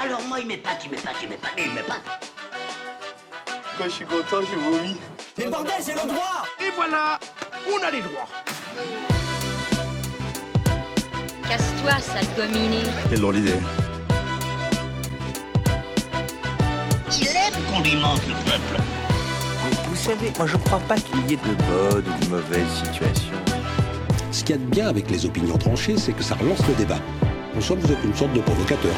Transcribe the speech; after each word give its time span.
Alors 0.00 0.22
moi, 0.28 0.38
il 0.38 0.46
m'épate, 0.46 0.80
il 0.84 0.92
m'épate, 0.92 1.16
il 1.22 1.28
m'épate, 1.28 1.50
il 1.58 1.72
m'épate. 1.72 2.02
Quand 3.76 3.84
je 3.84 3.90
suis 3.90 4.04
content, 4.04 4.40
je 4.42 4.56
vomis. 4.56 4.96
Mais 5.36 5.46
bordel, 5.46 5.72
c'est 5.80 5.94
le 5.94 6.06
droit 6.06 6.46
Et 6.60 6.70
voilà, 6.76 7.18
on 7.68 7.84
a 7.84 7.90
les 7.90 8.00
droits. 8.00 8.28
Casse-toi, 11.48 11.98
sale 11.98 12.26
gominé. 12.36 12.82
Quelle 13.10 13.20
drôle 13.20 13.34
d'idée. 13.36 13.58
Il 17.20 17.28
aime 17.28 17.64
qu'on 17.72 17.80
lui 17.80 17.96
mente, 17.96 18.22
le 18.28 18.34
peuple. 18.48 18.82
Vous 19.88 19.96
savez, 19.96 20.32
moi 20.38 20.46
je 20.46 20.56
crois 20.58 20.78
pas 20.80 20.96
qu'il 20.96 21.28
y 21.28 21.34
ait 21.34 21.36
de 21.36 21.54
bonnes 21.64 22.04
ou 22.06 22.24
de 22.24 22.30
mauvaises 22.30 22.84
situations. 22.84 23.34
Ce 24.30 24.44
qu'il 24.44 24.50
y 24.50 24.58
a 24.58 24.62
de 24.62 24.70
bien 24.70 24.88
avec 24.88 25.10
les 25.10 25.26
opinions 25.26 25.58
tranchées, 25.58 25.96
c'est 25.96 26.12
que 26.12 26.22
ça 26.22 26.36
relance 26.36 26.64
le 26.68 26.74
débat. 26.74 27.00
En 27.56 27.60
somme, 27.60 27.80
vous 27.80 27.92
êtes 27.92 28.04
une 28.04 28.14
sorte 28.14 28.32
de 28.32 28.40
provocateur. 28.40 28.94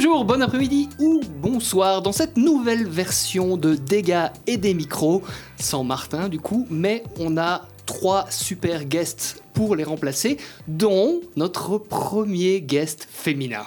Bonjour, 0.00 0.24
bon 0.24 0.40
après-midi 0.40 0.88
ou 1.00 1.20
bonsoir 1.42 2.02
dans 2.02 2.12
cette 2.12 2.36
nouvelle 2.36 2.86
version 2.86 3.56
de 3.56 3.74
Dégâts 3.74 4.28
et 4.46 4.56
des 4.56 4.72
micros, 4.72 5.24
sans 5.58 5.82
Martin 5.82 6.28
du 6.28 6.38
coup, 6.38 6.68
mais 6.70 7.02
on 7.18 7.36
a 7.36 7.66
trois 7.84 8.30
super 8.30 8.84
guests 8.84 9.42
pour 9.54 9.74
les 9.74 9.82
remplacer, 9.82 10.36
dont 10.68 11.20
notre 11.34 11.78
premier 11.78 12.60
guest 12.60 13.08
féminin. 13.10 13.64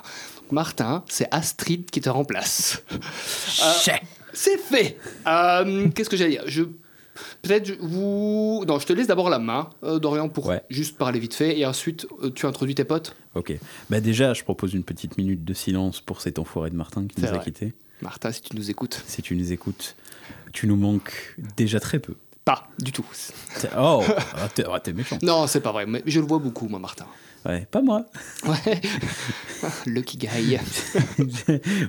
Martin, 0.52 1.04
c'est 1.10 1.28
Astrid 1.32 1.92
qui 1.92 2.00
te 2.00 2.10
remplace. 2.10 2.82
Euh, 2.94 3.98
c'est 4.32 4.58
fait. 4.58 4.98
Euh, 5.28 5.90
Qu'est-ce 5.90 6.10
que 6.10 6.16
j'allais 6.16 6.32
dire? 6.32 6.44
Je 6.46 6.64
Peut-être 7.42 7.72
vous. 7.80 8.64
Non, 8.68 8.80
je 8.80 8.86
te 8.86 8.94
laisse 8.94 9.08
d'abord 9.08 9.30
la 9.30 9.40
main, 9.40 9.70
euh, 9.84 10.00
Dorian, 10.00 10.30
pour 10.30 10.48
Ouais. 10.48 10.62
juste 10.70 10.98
parler 10.98 11.20
vite 11.20 11.34
fait, 11.34 11.58
et 11.60 11.66
ensuite 11.66 12.08
euh, 12.24 12.32
tu 12.34 12.46
introduis 12.46 12.76
tes 12.76 12.84
potes. 12.86 13.16
Ok. 13.36 13.54
Bah 13.90 14.00
déjà, 14.00 14.34
je 14.34 14.44
propose 14.44 14.74
une 14.74 14.84
petite 14.84 15.18
minute 15.18 15.44
de 15.44 15.54
silence 15.54 16.02
pour 16.02 16.22
cet 16.22 16.40
enfoiré 16.40 16.70
de 16.70 16.76
Martin 16.76 17.06
qui 17.08 17.20
nous 17.22 17.28
a 17.28 17.32
vrai. 17.32 17.44
quittés. 17.44 17.74
Martin, 18.02 18.32
si 18.32 18.42
tu 18.42 18.56
nous 18.56 18.70
écoutes. 18.72 19.04
Si 19.06 19.22
tu 19.22 19.36
nous 19.36 19.52
écoutes, 19.52 19.96
tu 20.54 20.68
nous 20.68 20.76
manques 20.78 21.36
déjà 21.58 21.80
très 21.80 22.00
peu. 22.00 22.16
Pas 22.44 22.68
du 22.80 22.92
tout. 22.92 23.06
Oh, 23.78 24.04
ah, 24.36 24.50
ah, 24.72 24.80
t'es 24.80 24.94
méchant. 24.94 25.20
Non, 25.24 25.46
c'est 25.48 25.62
pas 25.62 25.72
vrai, 25.72 25.86
mais 25.86 26.02
je 26.08 26.20
le 26.20 26.26
vois 26.26 26.40
beaucoup, 26.40 26.68
moi, 26.68 26.80
Martin. 26.80 27.06
Ouais, 27.46 27.68
pas 27.72 27.82
moi. 27.82 28.06
Ouais. 28.46 28.82
Lucky 29.88 30.18
guy. 30.18 30.58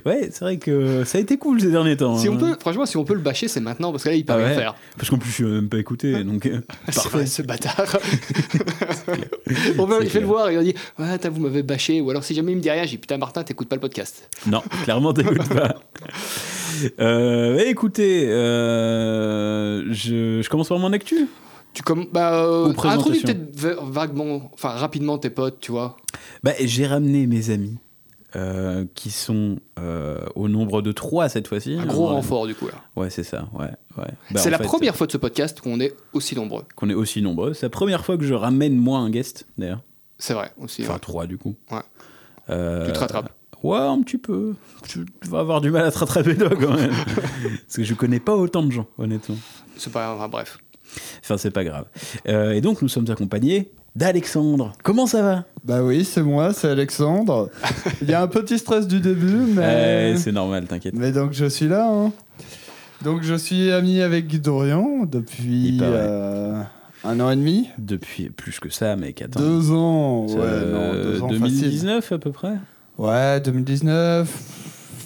ouais, 0.05 0.29
c'est 0.31 0.39
vrai 0.39 0.57
que 0.57 1.03
ça 1.03 1.19
a 1.19 1.21
été 1.21 1.37
cool 1.37 1.61
ces 1.61 1.69
derniers 1.69 1.95
temps. 1.95 2.17
Si 2.17 2.27
on 2.27 2.33
hein. 2.33 2.37
peut, 2.37 2.57
franchement, 2.59 2.87
si 2.87 2.97
on 2.97 3.03
peut 3.03 3.13
le 3.13 3.19
bâcher, 3.19 3.47
c'est 3.47 3.59
maintenant, 3.59 3.91
parce 3.91 4.03
que 4.03 4.09
là, 4.09 4.15
il 4.15 4.25
peut 4.25 4.33
Ah 4.33 4.37
rien 4.37 4.55
faire. 4.55 4.75
Parce 4.97 5.11
qu'en 5.11 5.17
plus, 5.19 5.29
je 5.29 5.35
suis 5.35 5.43
même 5.43 5.69
pas 5.69 5.77
écouté, 5.77 6.23
donc 6.23 6.47
euh, 6.47 6.61
parfait. 6.93 7.27
ce 7.27 7.43
bâtard. 7.43 7.97
on 9.77 9.85
va, 9.85 9.99
il 10.01 10.09
fait 10.09 10.21
le 10.21 10.25
voir 10.25 10.49
et 10.49 10.57
on 10.57 10.63
dit 10.63 10.73
Ouais, 10.97 11.17
t'as, 11.19 11.29
vous 11.29 11.41
m'avez 11.41 11.61
bâché. 11.61 12.01
Ou 12.01 12.09
alors, 12.09 12.23
si 12.23 12.33
jamais 12.33 12.53
il 12.53 12.57
me 12.57 12.61
dit 12.61 12.71
rien, 12.71 12.83
j'ai 12.83 12.91
dit 12.91 12.97
Putain, 12.97 13.17
Martin, 13.17 13.43
t'écoutes 13.43 13.69
pas 13.69 13.75
le 13.75 13.81
podcast. 13.81 14.29
Non, 14.47 14.63
clairement, 14.83 15.13
t'écoutes 15.13 15.49
pas. 15.49 15.75
Euh, 16.99 17.59
écoutez, 17.59 18.25
euh, 18.27 19.83
je, 19.91 20.41
je 20.41 20.49
commence 20.49 20.69
par 20.69 20.79
mon 20.79 20.91
actu? 20.91 21.27
Tu 21.73 21.81
comme, 21.83 22.05
bah, 22.11 22.33
euh, 22.45 22.73
introduis 22.83 23.21
peut-être 23.21 23.55
va- 23.55 23.75
vaguement, 23.81 24.51
enfin, 24.53 24.69
rapidement 24.69 25.17
tes 25.17 25.29
potes, 25.29 25.59
tu 25.59 25.71
vois. 25.71 25.97
Bah, 26.43 26.51
j'ai 26.59 26.85
ramené 26.85 27.25
mes 27.25 27.49
amis 27.49 27.77
euh, 28.35 28.85
qui 28.93 29.09
sont 29.09 29.57
euh, 29.79 30.23
au 30.35 30.47
nombre 30.47 30.81
de 30.83 30.91
trois 30.91 31.29
cette 31.29 31.47
fois-ci. 31.47 31.73
Un 31.79 31.85
gros 31.85 32.07
renfort, 32.07 32.45
du 32.47 32.53
coup, 32.55 32.67
là. 32.67 32.73
Ouais, 32.95 33.09
c'est 33.09 33.23
ça. 33.23 33.47
Ouais, 33.53 33.71
ouais. 33.97 34.07
Bah, 34.31 34.39
c'est 34.39 34.49
la 34.51 34.57
fait, 34.59 34.65
première 34.65 34.95
fois 34.95 35.07
de 35.07 35.11
ce 35.11 35.17
podcast 35.17 35.61
qu'on 35.61 35.79
est 35.79 35.95
aussi 36.13 36.35
nombreux. 36.35 36.63
qu'on 36.75 36.89
est 36.89 36.93
aussi 36.93 37.21
nombreux. 37.21 37.53
C'est 37.53 37.65
la 37.65 37.69
première 37.71 38.05
fois 38.05 38.17
que 38.17 38.23
je 38.23 38.33
ramène 38.35 38.75
moi 38.75 38.99
un 38.99 39.09
guest, 39.09 39.47
d'ailleurs. 39.57 39.81
C'est 40.19 40.33
vrai, 40.35 40.51
aussi. 40.59 40.83
Enfin, 40.83 40.93
ouais. 40.93 40.99
trois 40.99 41.25
du 41.25 41.37
coup. 41.37 41.55
Ouais. 41.71 41.79
Euh, 42.49 42.85
Tu 42.87 42.93
te 42.93 42.99
rattrapes. 42.99 43.31
Ouais, 43.63 43.77
un 43.79 44.01
petit 44.01 44.17
peu. 44.17 44.53
Tu 44.87 45.05
vas 45.27 45.39
avoir 45.39 45.59
du 45.61 45.71
mal 45.71 45.85
à 45.85 45.91
te 45.91 45.97
rattraper 45.97 46.35
toi 46.37 46.49
quand 46.49 46.75
même. 46.75 46.91
Parce 47.65 47.77
que 47.77 47.83
je 47.83 47.93
connais 47.93 48.19
pas 48.19 48.35
autant 48.35 48.61
de 48.61 48.71
gens, 48.71 48.87
honnêtement. 48.97 49.37
C'est 49.77 49.91
pas. 49.91 50.13
Enfin, 50.13 50.27
bref. 50.27 50.57
Enfin, 51.23 51.37
c'est 51.37 51.51
pas 51.51 51.63
grave. 51.63 51.85
Euh, 52.27 52.51
et 52.53 52.61
donc, 52.61 52.81
nous 52.81 52.87
sommes 52.89 53.09
accompagnés 53.09 53.71
d'Alexandre. 53.95 54.73
Comment 54.83 55.05
ça 55.05 55.21
va? 55.21 55.43
Bah 55.63 55.83
oui, 55.83 56.03
c'est 56.03 56.21
moi, 56.23 56.51
c'est 56.53 56.67
Alexandre. 56.69 57.49
Il 58.01 58.09
y 58.09 58.13
a 58.13 58.21
un 58.21 58.27
petit 58.27 58.57
stress 58.57 58.87
du 58.87 58.99
début, 58.99 59.35
mais. 59.55 60.15
C'est 60.17 60.31
normal, 60.31 60.65
t'inquiète. 60.65 60.93
mais 60.95 61.11
donc 61.11 61.33
je 61.33 61.45
suis 61.45 61.67
là. 61.67 61.87
hein. 61.91 62.11
Donc 63.03 63.21
je 63.23 63.35
suis 63.35 63.71
ami 63.71 64.01
avec 64.01 64.27
Guy 64.27 64.39
Dorian 64.39 65.05
depuis 65.05 65.77
euh, 65.81 66.61
un 67.03 67.19
an 67.19 67.29
et 67.31 67.35
demi. 67.35 67.67
Depuis 67.77 68.29
plus 68.29 68.59
que 68.59 68.69
ça, 68.69 68.95
mec, 68.95 69.21
attends. 69.21 69.39
Deux 69.41 69.71
ans. 69.71 70.25
Ouais, 70.27 70.35
Euh, 70.39 70.71
non, 70.95 71.03
deux 71.03 71.21
ans 71.21 71.29
facile. 71.29 71.41
2019 71.61 72.11
à 72.13 72.17
peu 72.17 72.31
près? 72.31 72.53
Ouais, 72.97 73.39
2019. 73.41 74.62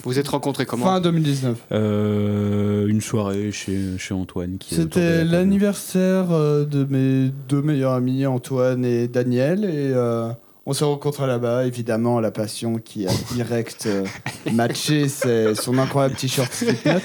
Vous 0.08 0.20
êtes 0.20 0.30
rencontrés 0.30 0.66
comment 0.66 0.86
Fin 0.86 1.02
2019. 1.02 1.58
Euh, 1.74 2.88
Une 2.88 3.02
soirée 3.02 3.52
chez, 3.52 3.98
chez 3.98 4.14
Antoine. 4.14 4.58
C'était 4.66 5.26
l'anniversaire 5.26 6.32
euh, 6.32 6.64
de 6.64 6.86
mes 6.90 7.30
deux 7.50 7.62
meilleurs 7.62 7.92
amis, 7.92 8.26
Antoine 8.26 8.86
et 8.86 9.10
Daniel, 9.10 9.66
et 9.66 9.92
euh, 9.94 10.30
on 10.66 10.72
s'est 10.72 10.86
rencontrés 10.86 11.28
là-bas. 11.28 11.66
Évidemment, 11.66 12.22
la 12.22 12.32
passion 12.32 12.78
qui 12.78 13.06
a 13.06 13.12
direct 13.34 13.86
euh, 13.86 14.06
matché, 14.54 15.10
c'est 15.10 15.54
son 15.56 15.78
incroyable 15.78 16.16
t-shirt 16.16 16.54
Slipknot. 16.54 17.00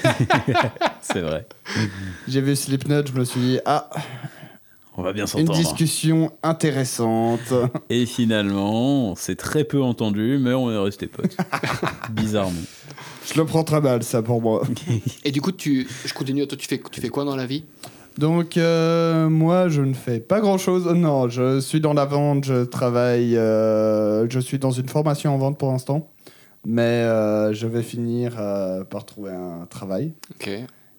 C'est 1.01 1.19
vrai. 1.19 1.45
J'ai 2.29 2.39
vu 2.39 2.55
Slipknot, 2.55 3.05
je 3.07 3.19
me 3.19 3.25
suis 3.25 3.41
dit, 3.41 3.59
ah, 3.65 3.89
On 4.95 5.01
va 5.01 5.11
bien 5.11 5.23
une 5.23 5.27
s'entendre. 5.27 5.57
discussion 5.59 6.31
intéressante. 6.41 7.53
Et 7.89 8.05
finalement, 8.05 9.09
on 9.11 9.15
s'est 9.17 9.35
très 9.35 9.65
peu 9.65 9.83
entendu, 9.83 10.37
mais 10.39 10.53
on 10.53 10.71
est 10.71 10.77
restés 10.77 11.07
potes. 11.07 11.35
Bizarrement. 12.11 12.61
Je 13.25 13.39
le 13.39 13.45
prends 13.45 13.63
très 13.63 13.81
mal, 13.81 14.03
ça, 14.03 14.21
pour 14.21 14.41
moi. 14.41 14.63
Et 15.23 15.31
du 15.31 15.41
coup, 15.41 15.51
tu, 15.51 15.87
je 16.05 16.13
continue. 16.13 16.45
Toi, 16.47 16.57
tu 16.57 16.67
fais, 16.67 16.81
tu 16.91 17.01
fais 17.01 17.09
quoi 17.09 17.23
dans 17.23 17.35
la 17.35 17.45
vie? 17.45 17.63
Donc, 18.17 18.57
euh, 18.57 19.29
moi, 19.29 19.69
je 19.69 19.81
ne 19.81 19.93
fais 19.93 20.19
pas 20.19 20.39
grand-chose. 20.39 20.85
Non, 20.87 21.29
je 21.29 21.59
suis 21.59 21.81
dans 21.81 21.93
la 21.93 22.05
vente, 22.05 22.45
je 22.45 22.63
travaille, 22.63 23.35
euh, 23.37 24.29
je 24.29 24.39
suis 24.39 24.59
dans 24.59 24.71
une 24.71 24.87
formation 24.87 25.33
en 25.33 25.37
vente 25.37 25.57
pour 25.57 25.71
l'instant. 25.71 26.09
Mais 26.65 26.81
euh, 26.81 27.53
je 27.53 27.67
vais 27.67 27.83
finir 27.83 28.35
euh, 28.39 28.83
par 28.83 29.05
trouver 29.05 29.31
un 29.31 29.65
travail. 29.65 30.13
Ok. 30.35 30.49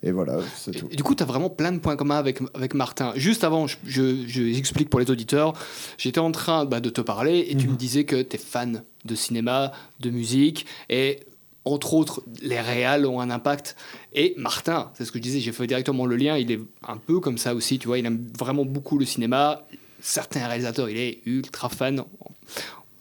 Et 0.07 0.13
voilà, 0.13 0.37
c'est 0.55 0.73
tout. 0.73 0.87
et 0.91 0.97
du 0.97 1.03
coup, 1.03 1.15
tu 1.15 1.23
as 1.23 1.27
vraiment 1.27 1.49
plein 1.49 1.73
de 1.73 1.79
points 1.79 1.97
communs 1.97 2.19
avec, 2.19 2.41
avec 2.53 2.75
Martin. 2.75 3.13
Juste 3.17 3.43
avant, 3.43 3.67
je, 3.67 3.79
je, 3.87 4.27
je 4.27 4.43
explique 4.43 4.91
pour 4.91 5.01
les 5.01 5.11
auditeurs, 5.11 5.55
j'étais 5.97 6.19
en 6.19 6.31
train 6.31 6.67
bah, 6.67 6.81
de 6.81 6.91
te 6.91 7.01
parler 7.01 7.47
et 7.49 7.57
tu 7.57 7.69
me 7.69 7.77
disais 7.77 8.05
que 8.05 8.21
tu 8.21 8.37
es 8.37 8.39
fan 8.39 8.83
de 9.07 9.15
cinéma, 9.15 9.73
de 10.01 10.11
musique 10.11 10.67
et 10.91 11.21
entre 11.65 11.95
autres, 11.95 12.23
les 12.43 12.61
réals 12.61 13.07
ont 13.07 13.21
un 13.21 13.31
impact. 13.31 13.77
Et 14.13 14.35
Martin, 14.37 14.91
c'est 14.95 15.05
ce 15.05 15.13
que 15.13 15.19
je 15.19 15.23
disais, 15.23 15.41
j'ai 15.41 15.53
fait 15.53 15.67
directement 15.67 16.07
le 16.07 16.17
lien, 16.17 16.37
il 16.37 16.51
est 16.53 16.61
un 16.87 16.97
peu 16.97 17.21
comme 17.21 17.39
ça 17.39 17.55
aussi, 17.55 17.79
tu 17.79 17.87
vois, 17.87 17.99
il 17.99 18.07
aime 18.07 18.27
vraiment 18.39 18.65
beaucoup 18.65 18.99
le 18.99 19.05
cinéma. 19.05 19.67
Certains 20.01 20.47
réalisateurs, 20.47 20.91
il 20.91 20.99
est 20.99 21.21
ultra 21.25 21.69
fan. 21.69 22.05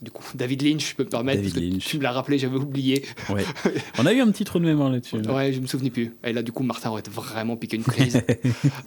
Du 0.00 0.10
coup, 0.10 0.24
David 0.34 0.62
Lynch, 0.62 0.90
je 0.90 0.96
peux 0.96 1.04
me 1.04 1.08
permettre, 1.08 1.38
David 1.38 1.54
parce 1.54 1.64
que 1.64 1.70
Lynch. 1.70 1.84
tu 1.86 1.98
me 1.98 2.02
l'as 2.02 2.12
rappelé, 2.12 2.38
j'avais 2.38 2.56
oublié. 2.56 3.04
Ouais. 3.30 3.44
On 3.98 4.04
a 4.06 4.12
eu 4.12 4.20
un 4.20 4.30
petit 4.30 4.44
trou 4.44 4.58
de 4.58 4.64
mémoire 4.64 4.90
là-dessus. 4.90 5.16
Ouais, 5.16 5.52
je 5.52 5.60
me 5.60 5.66
souvenais 5.66 5.90
plus. 5.90 6.14
Et 6.24 6.32
là, 6.32 6.42
du 6.42 6.52
coup, 6.52 6.62
Martin 6.62 6.90
aurait 6.90 7.02
vraiment 7.10 7.56
piqué 7.56 7.76
une 7.76 7.84
crise. 7.84 8.20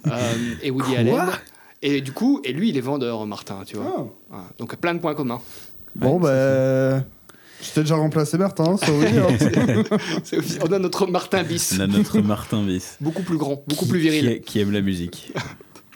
Euh, 0.06 0.54
et 0.62 0.70
Woody 0.70 0.90
Quoi 0.90 0.98
Allen. 0.98 1.30
Et 1.82 2.00
du 2.00 2.12
coup, 2.12 2.40
et 2.44 2.52
lui, 2.52 2.70
il 2.70 2.76
est 2.76 2.82
vendeur, 2.82 3.26
Martin, 3.26 3.62
tu 3.66 3.76
vois. 3.76 4.10
Ah. 4.30 4.36
Ouais. 4.36 4.42
Donc, 4.58 4.74
plein 4.76 4.94
de 4.94 5.00
points 5.00 5.14
communs. 5.14 5.40
Bon, 5.94 6.18
ben. 6.18 7.00
Je 7.00 7.04
t'ai 7.74 7.80
déjà 7.80 7.96
remplacé 7.96 8.38
Martin, 8.38 8.76
ça 8.76 8.86
oui. 8.92 9.06
hein. 9.18 9.82
C'est 10.24 10.62
On 10.62 10.72
a 10.72 10.78
notre 10.78 11.06
Martin 11.06 11.42
bis. 11.42 11.74
On 11.76 11.80
a 11.80 11.86
notre 11.86 12.20
Martin 12.20 12.64
Viss. 12.64 12.96
Beaucoup 13.00 13.22
plus 13.22 13.36
grand, 13.36 13.62
beaucoup 13.66 13.86
plus 13.86 14.00
Qui, 14.00 14.08
viril. 14.10 14.40
qui 14.42 14.60
aime 14.60 14.70
la 14.72 14.80
musique. 14.80 15.32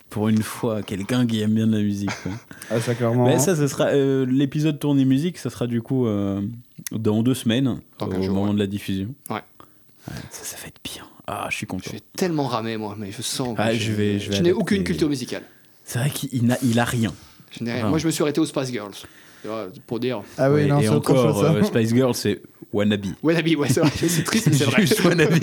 Pour 0.09 0.27
une 0.29 0.43
fois, 0.43 0.83
quelqu'un 0.83 1.25
qui 1.25 1.41
aime 1.41 1.53
bien 1.55 1.65
de 1.67 1.75
la 1.75 1.81
musique. 1.81 2.11
quoi. 2.21 2.31
ah, 2.69 2.79
ça, 2.79 2.93
clairement. 2.93 3.25
Mais 3.25 3.39
ça, 3.39 3.55
ce 3.55 3.67
sera 3.67 3.85
euh, 3.87 4.25
l'épisode 4.29 4.77
tourné 4.79 5.05
musique, 5.05 5.37
ça 5.39 5.49
sera 5.49 5.65
du 5.65 5.81
coup 5.81 6.05
euh, 6.05 6.41
dans 6.91 7.23
deux 7.23 7.33
semaines, 7.33 7.79
Dans 7.97 8.07
au 8.07 8.09
moment 8.11 8.47
ouais. 8.49 8.53
de 8.53 8.59
la 8.59 8.67
diffusion. 8.67 9.07
Ouais. 9.29 9.37
Ouais, 10.07 10.13
ça, 10.29 10.43
ça 10.43 10.57
va 10.61 10.67
être 10.67 10.81
bien. 10.83 11.03
Ah, 11.25 11.47
je 11.49 11.55
suis 11.55 11.65
Je 11.65 11.69
content. 11.71 11.91
vais 11.91 12.01
tellement 12.17 12.45
ramer, 12.47 12.75
moi, 12.77 12.95
mais 12.99 13.11
je 13.11 13.21
sens. 13.21 13.55
que 13.55 13.61
Ah, 13.61 13.73
je 13.73 13.91
vais- 13.93 14.19
je 14.19 14.29
vais 14.31 14.41
n'ai 14.41 14.51
aucune 14.51 14.83
culture 14.83 15.07
musicale. 15.09 15.43
C'est 15.85 15.97
vrai 15.99 16.09
qu'il 16.11 16.45
n'a 16.45 16.57
il 16.61 16.77
a 16.79 16.83
rien. 16.85 17.13
Je 17.57 17.63
n'ai 17.63 17.73
rien. 17.73 17.87
Moi, 17.87 17.97
je 17.97 18.05
me 18.05 18.11
suis 18.11 18.21
arrêté 18.21 18.39
aux 18.41 18.45
Spice 18.45 18.71
Girls. 18.71 18.93
Pour 19.87 19.99
dire. 19.99 20.21
Ah 20.37 20.49
oui, 20.49 20.61
Ouais, 20.61 20.65
non, 20.67 20.79
et 20.79 20.89
encore, 20.89 21.43
ça. 21.43 21.53
euh, 21.53 21.63
Spice 21.63 21.93
Girl, 21.93 22.13
c'est 22.15 22.41
wannabe. 22.71 23.05
Wannabe, 23.21 23.47
ouais, 23.57 23.69
c'est 23.69 23.81
vrai. 23.81 23.91
C'est 23.95 24.23
triste, 24.23 24.47
mais 24.47 24.53
c'est 24.57 24.63
vrai. 24.65 24.81
Juste 24.81 25.03
wannabe. 25.03 25.33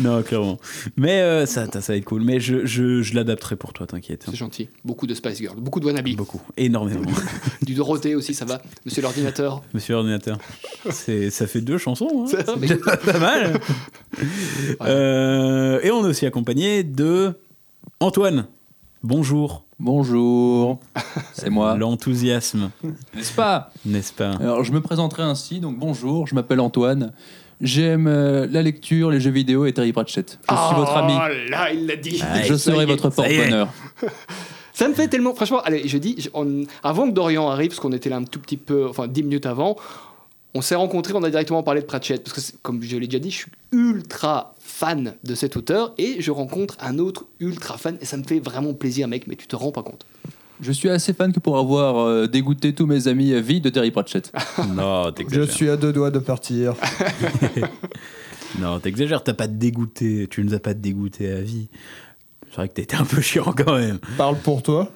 non, 0.00 0.22
clairement. 0.22 0.58
Mais 0.96 1.20
euh, 1.20 1.46
ça, 1.46 1.66
ça 1.70 1.92
va 1.92 1.96
être 1.96 2.04
cool. 2.04 2.22
Mais 2.22 2.40
je, 2.40 2.66
je, 2.66 3.02
je 3.02 3.14
l'adapterai 3.14 3.56
pour 3.56 3.72
toi, 3.72 3.86
t'inquiète. 3.86 4.24
C'est 4.28 4.36
gentil. 4.36 4.68
Beaucoup 4.84 5.06
de 5.06 5.14
Spice 5.14 5.38
Girls, 5.38 5.56
beaucoup 5.58 5.80
de 5.80 5.86
Wannabe. 5.86 6.08
Beaucoup, 6.16 6.40
énormément. 6.56 7.02
Du 7.62 7.74
Dorothée 7.74 8.14
aussi, 8.14 8.34
ça 8.34 8.44
va. 8.44 8.62
Monsieur 8.86 9.02
l'ordinateur. 9.02 9.62
Monsieur 9.74 9.94
l'ordinateur. 9.94 10.38
C'est, 10.90 11.30
ça 11.30 11.46
fait 11.46 11.60
deux 11.60 11.78
chansons. 11.78 12.24
Hein. 12.24 12.26
C'est 12.30 12.46
vrai, 12.46 12.56
mais- 12.58 12.76
pas 13.12 13.18
mal. 13.18 13.60
Euh, 14.82 15.80
et 15.82 15.90
on 15.90 16.04
est 16.04 16.08
aussi 16.08 16.26
accompagné 16.26 16.82
de 16.84 17.32
Antoine. 18.00 18.46
Bonjour. 19.02 19.64
Bonjour, 19.80 20.80
c'est 21.32 21.50
moi. 21.50 21.76
L'enthousiasme, 21.76 22.70
N'est-ce 23.14 23.32
pas? 23.32 23.70
N'est-ce 23.86 24.12
pas? 24.12 24.32
Alors, 24.40 24.64
je 24.64 24.72
me 24.72 24.80
présenterai 24.80 25.22
ainsi. 25.22 25.60
Donc, 25.60 25.78
bonjour, 25.78 26.26
je 26.26 26.34
m'appelle 26.34 26.58
Antoine. 26.58 27.12
J'aime 27.60 28.08
euh, 28.08 28.48
la 28.50 28.62
lecture, 28.62 29.10
les 29.10 29.20
jeux 29.20 29.30
vidéo 29.30 29.66
et 29.66 29.72
Terry 29.72 29.92
Pratchett. 29.92 30.38
Je 30.50 30.54
suis 30.56 30.74
votre 30.76 30.96
ami. 30.96 31.12
Oh 31.16 31.50
là, 31.50 31.72
il 31.72 31.86
l'a 31.86 31.94
dit. 31.96 32.20
Ah, 32.22 32.42
Je 32.42 32.54
serai 32.54 32.82
est. 32.82 32.86
votre 32.86 33.08
porte-bonheur. 33.10 33.68
Ça 34.72 34.88
me 34.88 34.94
fait 34.94 35.06
tellement. 35.08 35.34
Franchement, 35.34 35.60
allez, 35.62 35.86
je 35.86 35.98
dis, 35.98 36.16
je- 36.18 36.28
on- 36.34 36.64
avant 36.82 37.08
que 37.08 37.12
Dorian 37.14 37.48
arrive, 37.48 37.68
parce 37.70 37.80
qu'on 37.80 37.92
était 37.92 38.10
là 38.10 38.16
un 38.16 38.24
tout 38.24 38.38
petit 38.40 38.56
peu, 38.56 38.88
enfin 38.88 39.06
10 39.08 39.22
minutes 39.24 39.46
avant, 39.46 39.76
on 40.54 40.60
s'est 40.60 40.76
rencontrés, 40.76 41.12
on 41.14 41.22
a 41.22 41.30
directement 41.30 41.62
parlé 41.62 41.80
de 41.82 41.86
Pratchett. 41.86 42.22
Parce 42.24 42.34
que, 42.34 42.40
c'est- 42.40 42.60
comme 42.62 42.82
je 42.82 42.96
l'ai 42.96 43.06
déjà 43.06 43.18
dit, 43.20 43.30
je 43.30 43.36
suis 43.38 43.52
ultra 43.72 44.54
fan 44.78 45.14
de 45.24 45.34
cet 45.34 45.56
auteur 45.56 45.92
et 45.98 46.20
je 46.20 46.30
rencontre 46.30 46.76
un 46.80 46.98
autre 47.00 47.26
ultra 47.40 47.76
fan 47.78 47.98
et 48.00 48.04
ça 48.04 48.16
me 48.16 48.22
fait 48.22 48.38
vraiment 48.38 48.74
plaisir, 48.74 49.08
mec, 49.08 49.26
mais 49.26 49.34
tu 49.34 49.48
te 49.48 49.56
rends 49.56 49.72
pas 49.72 49.82
compte. 49.82 50.06
Je 50.60 50.70
suis 50.72 50.88
assez 50.88 51.12
fan 51.12 51.32
que 51.32 51.40
pour 51.40 51.58
avoir 51.58 51.98
euh, 51.98 52.26
dégoûté 52.28 52.72
tous 52.74 52.86
mes 52.86 53.08
amis 53.08 53.32
à 53.34 53.40
vie 53.40 53.60
de 53.60 53.70
Terry 53.70 53.90
Pratchett. 53.90 54.32
Non, 54.76 55.04
Je 55.06 55.10
t'exagères. 55.10 55.50
suis 55.54 55.68
à 55.68 55.76
deux 55.76 55.92
doigts 55.92 56.10
de 56.12 56.18
partir. 56.20 56.74
Non, 58.60 58.80
t'exagères, 58.80 59.22
t'as 59.22 59.34
pas 59.34 59.46
dégoûté, 59.46 60.26
tu 60.30 60.42
nous 60.42 60.54
as 60.54 60.58
pas 60.58 60.74
dégoûté 60.74 61.30
à 61.30 61.40
vie. 61.40 61.68
C'est 62.48 62.56
vrai 62.56 62.68
que 62.68 62.74
t'étais 62.74 62.96
un 62.96 63.04
peu 63.04 63.20
chiant 63.20 63.52
quand 63.56 63.74
même. 63.76 63.98
Parle 64.16 64.36
pour 64.38 64.62
toi. 64.62 64.90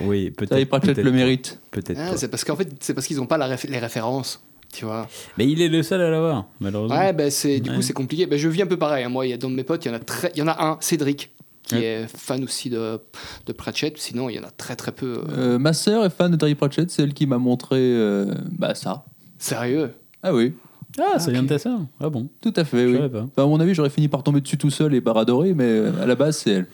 Oui, 0.00 0.30
peut-être. 0.30 0.50
Terry 0.50 0.64
Pratchett 0.66 0.94
peut-être 0.94 1.04
le 1.04 1.12
mérite. 1.12 1.58
Peut-être. 1.70 2.00
Ah, 2.00 2.16
c'est 2.16 2.28
parce 2.28 2.42
qu'en 2.44 2.56
fait, 2.56 2.68
c'est 2.80 2.94
parce 2.94 3.06
qu'ils 3.06 3.18
n'ont 3.18 3.26
pas 3.26 3.36
la 3.38 3.48
réf- 3.54 3.68
les 3.68 3.78
références. 3.78 4.42
Tu 4.72 4.84
vois. 4.84 5.08
Mais 5.38 5.46
il 5.46 5.62
est 5.62 5.68
le 5.68 5.82
seul 5.82 6.00
à 6.02 6.10
l'avoir, 6.10 6.46
malheureusement. 6.60 6.96
Ouais, 6.98 7.12
ben 7.12 7.30
c'est 7.30 7.60
du 7.60 7.70
Ouais. 7.70 7.76
coup 7.76 7.82
c'est 7.82 7.92
compliqué. 7.94 8.26
Ben, 8.26 8.38
je 8.38 8.48
vis 8.48 8.62
un 8.62 8.66
peu 8.66 8.76
pareil. 8.76 9.04
hein. 9.04 9.08
Moi, 9.08 9.26
il 9.26 9.30
y 9.30 9.32
a 9.32 9.36
dans 9.38 9.48
mes 9.48 9.64
potes, 9.64 9.84
il 9.84 9.88
y 9.88 9.90
en 9.90 9.94
a 9.94 9.98
très, 10.00 10.32
y 10.36 10.42
en 10.42 10.48
a 10.48 10.62
un, 10.64 10.76
Cédric, 10.80 11.30
qui 11.62 11.76
Ouais. 11.76 11.82
est 11.82 12.06
fan 12.16 12.44
aussi 12.44 12.68
de, 12.68 13.00
de 13.46 13.52
Pratchett. 13.52 13.96
Sinon, 13.98 14.28
il 14.28 14.36
y 14.36 14.38
en 14.38 14.42
a 14.44 14.50
très 14.50 14.76
très 14.76 14.92
peu. 14.92 15.22
euh, 15.28 15.54
Euh, 15.54 15.58
ma 15.58 15.72
sœur 15.72 16.04
est 16.04 16.10
fan 16.10 16.30
de 16.30 16.36
Terry 16.36 16.54
Pratchett, 16.54 16.90
c'est 16.90 17.02
elle 17.02 17.14
qui 17.14 17.26
m'a 17.26 17.38
montré 17.38 17.76
euh, 17.78 18.34
bah, 18.50 18.74
ça. 18.74 19.04
Sérieux? 19.38 19.92
Ah 20.22 20.34
oui, 20.34 20.54
Ah, 20.98 21.18
ça 21.18 21.30
vient 21.30 21.42
de 21.42 21.48
ta 21.48 21.58
sœur 21.58 21.78
Ah 22.00 22.08
bon? 22.10 22.28
Tout 22.42 22.52
à 22.56 22.64
fait, 22.64 22.78
Je 22.84 22.86
oui. 22.92 22.96
savais 22.96 23.08
pas. 23.08 23.22
Enfin, 23.22 23.44
à 23.44 23.46
mon 23.46 23.60
avis, 23.60 23.72
j'aurais 23.74 23.90
fini 23.90 24.08
par 24.08 24.22
tomber 24.22 24.40
dessus 24.40 24.58
tout 24.58 24.70
seul 24.70 24.94
et 24.94 25.00
par 25.00 25.16
adorer, 25.16 25.54
mais 25.54 25.82
à 26.02 26.06
la 26.06 26.14
base, 26.14 26.38
c'est 26.38 26.50
elle. 26.50 26.66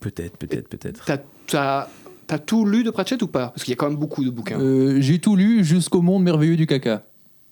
Peut-être, 0.00 0.36
peut-être, 0.36 0.68
peut-être. 0.68 1.04
T'as, 1.48 1.88
t'as, 2.28 2.38
tout 2.38 2.64
lu 2.64 2.84
de 2.84 2.90
Pratchett 2.90 3.20
ou 3.22 3.26
pas? 3.26 3.48
Parce 3.48 3.64
qu'il 3.64 3.72
y 3.72 3.74
a 3.74 3.76
quand 3.76 3.88
même 3.88 3.98
beaucoup 3.98 4.24
de 4.24 4.30
bouquins. 4.30 4.60
Euh, 4.60 4.98
J'ai 5.00 5.18
tout 5.18 5.34
lu 5.34 5.64
jusqu'au 5.64 6.00
monde 6.02 6.22
merveilleux 6.22 6.56
du 6.56 6.66
caca. 6.66 7.02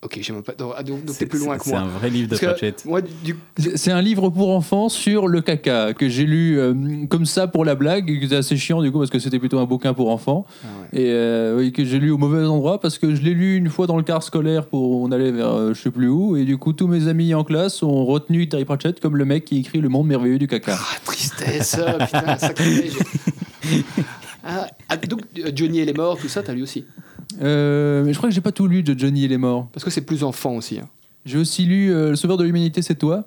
Ok, 0.02 0.19
j'ai 0.20 0.32
même 0.34 0.43
pas. 0.43 0.52
Donc, 0.52 0.73
ah, 0.76 0.82
donc, 0.82 1.00
C'est- 1.08 1.20
t'es 1.20 1.26
plus 1.26 1.38
loin 1.40 1.55
c'est- 1.55 1.58
que 1.61 1.64
C'est 1.64 1.70
moi. 1.70 1.81
un 1.81 1.87
vrai 1.88 2.11
livre 2.11 2.28
de 2.28 2.37
Pratchett. 2.37 2.84
moi, 2.84 3.00
du, 3.00 3.34
C'est 3.58 3.76
c'est 3.78 3.90
un 3.90 4.02
livre 4.02 4.28
pour 4.28 4.50
enfants 4.55 4.88
sur 4.90 5.26
le 5.26 5.40
caca 5.40 5.94
que 5.94 6.08
j'ai 6.08 6.25
lu 6.26 6.58
euh, 6.61 6.75
comme 7.08 7.25
ça 7.25 7.49
pour 7.49 7.64
la 7.64 7.75
blague, 7.75 8.08
et 8.11 8.20
que 8.20 8.28
c'est 8.28 8.37
assez 8.37 8.56
chiant 8.58 8.82
du 8.82 8.93
coup 8.93 8.99
parce 8.99 9.11
que 9.11 9.19
c'était 9.19 9.38
plutôt 9.40 9.58
un 9.58 9.64
bouquin 9.64 9.94
pour 9.94 10.11
enfants 10.11 10.44
Ah 10.62 10.67
ouais. 10.93 11.00
et 11.00 11.06
euh, 11.11 11.56
oui, 11.58 11.73
que 11.73 11.82
j'ai 11.84 11.99
lu 11.99 12.11
au 12.11 12.19
mauvais 12.19 12.44
endroit 12.46 12.78
parce 12.78 12.99
que 12.99 13.14
je 13.17 13.23
l'ai 13.23 13.32
lu 13.34 13.56
une 13.56 13.70
fois 13.70 13.87
dans 13.88 13.96
le 13.96 14.02
car 14.05 14.23
scolaire 14.23 14.67
pour 14.67 15.00
on 15.00 15.11
allait 15.11 15.32
vers 15.32 15.49
euh, 15.49 15.75
je 15.75 15.81
sais 15.81 15.90
plus 15.90 16.08
où 16.08 16.37
et 16.37 16.44
du 16.44 16.58
coup 16.58 16.75
tous 16.75 16.87
mes 16.87 17.08
amis 17.08 17.34
en 17.34 17.43
classe 17.43 17.82
ont 17.82 18.05
retenu 18.05 18.49
Terry 18.49 18.67
Pratchett 18.67 19.00
comme 19.00 19.17
le 19.17 19.25
mec 19.25 19.46
qui 19.46 19.58
écrit 19.58 19.81
Le 19.81 19.88
Monde 19.88 20.06
merveilleux 20.08 20.38
du 20.38 20.46
caca. 20.46 20.76
Ah, 20.78 20.96
tristesse, 21.05 21.81
putain, 22.00 22.38
sacrilège. 22.38 22.93
Ah, 24.48 24.66
ah, 24.88 24.96
donc, 24.96 25.22
euh, 25.38 25.50
Johnny 25.54 25.81
et 25.81 25.84
les 25.84 25.93
morts, 25.93 26.16
tout 26.19 26.28
ça, 26.28 26.43
t'as 26.43 26.52
lu 26.54 26.62
aussi 26.62 26.84
Euh, 27.43 28.04
mais 28.04 28.12
je 28.12 28.19
crois 28.19 28.28
que 28.28 28.34
j'ai 28.34 28.40
pas 28.40 28.52
tout 28.52 28.66
lu 28.69 28.82
de 28.82 28.98
Johnny 28.98 29.25
et 29.25 29.28
les 29.28 29.38
morts. 29.38 29.69
Parce 29.72 29.84
que 29.84 29.90
c'est 29.90 30.02
plus 30.02 30.22
enfant 30.25 30.54
aussi. 30.54 30.78
hein. 30.78 30.88
J'ai 31.25 31.38
aussi 31.38 31.64
lu 31.64 31.93
euh, 31.93 32.10
Le 32.10 32.16
Sauveur 32.16 32.37
de 32.37 32.44
l'humanité, 32.44 32.82
c'est 32.82 32.94
toi. 32.94 33.25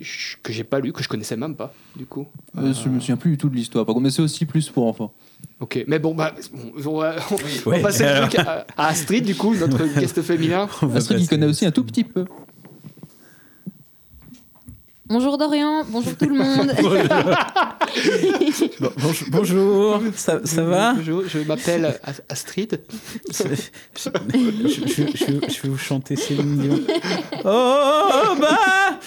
Ch- 0.00 0.38
Que 0.42 0.52
j'ai 0.52 0.64
pas 0.64 0.80
lu, 0.80 0.92
que 0.92 1.02
je 1.04 1.08
connaissais 1.08 1.36
même 1.36 1.54
pas, 1.54 1.72
du 1.96 2.04
coup. 2.06 2.26
Euh, 2.58 2.72
Je 2.74 2.88
me 2.88 2.98
souviens 2.98 3.16
plus 3.16 3.30
du 3.32 3.38
tout 3.38 3.48
de 3.48 3.54
l'histoire, 3.54 3.86
par 3.86 3.94
contre, 3.94 4.02
mais 4.04 4.10
c'est 4.10 4.22
aussi 4.22 4.44
plus 4.44 4.68
pour 4.68 4.86
enfants. 4.88 5.12
Ok, 5.60 5.84
mais 5.86 6.00
bon, 6.00 6.14
bah, 6.16 6.34
bon, 6.52 6.72
on 6.90 6.98
va, 6.98 7.14
on 7.30 7.36
va 7.36 7.70
Ouais. 7.70 7.80
passer 7.80 8.02
le 8.04 8.20
truc 8.28 8.34
à, 8.40 8.66
à 8.76 8.88
Astrid, 8.88 9.24
du 9.24 9.36
coup, 9.36 9.54
notre 9.54 9.84
guest 10.00 10.20
féminin. 10.22 10.68
On 10.82 10.86
va 10.88 10.96
Astrid 10.96 11.18
qui 11.20 11.24
passer- 11.26 11.36
connaît 11.36 11.46
aussi 11.46 11.64
un 11.64 11.70
tout 11.70 11.84
petit 11.84 12.02
peu. 12.02 12.24
Bonjour 15.06 15.36
Dorian, 15.36 15.84
bonjour 15.88 16.16
tout 16.16 16.24
le 16.26 16.34
monde. 16.34 16.72
Bon, 18.80 18.90
bonjour, 18.98 19.28
bonjour, 19.30 20.00
ça, 20.16 20.40
ça 20.44 20.64
va? 20.64 20.94
Bonjour, 20.94 21.22
je 21.28 21.38
m'appelle 21.40 21.98
As- 22.02 22.22
Astrid. 22.28 22.80
je, 23.30 23.44
je- 23.44 24.10
je- 24.66 25.06
je- 25.16 25.52
je 25.52 25.62
vais 25.62 25.68
vous 25.68 25.76
chanter 25.78 26.16
Céline 26.16 26.56
Dion. 26.58 26.80
Oh, 27.44 28.34
bah 28.40 28.98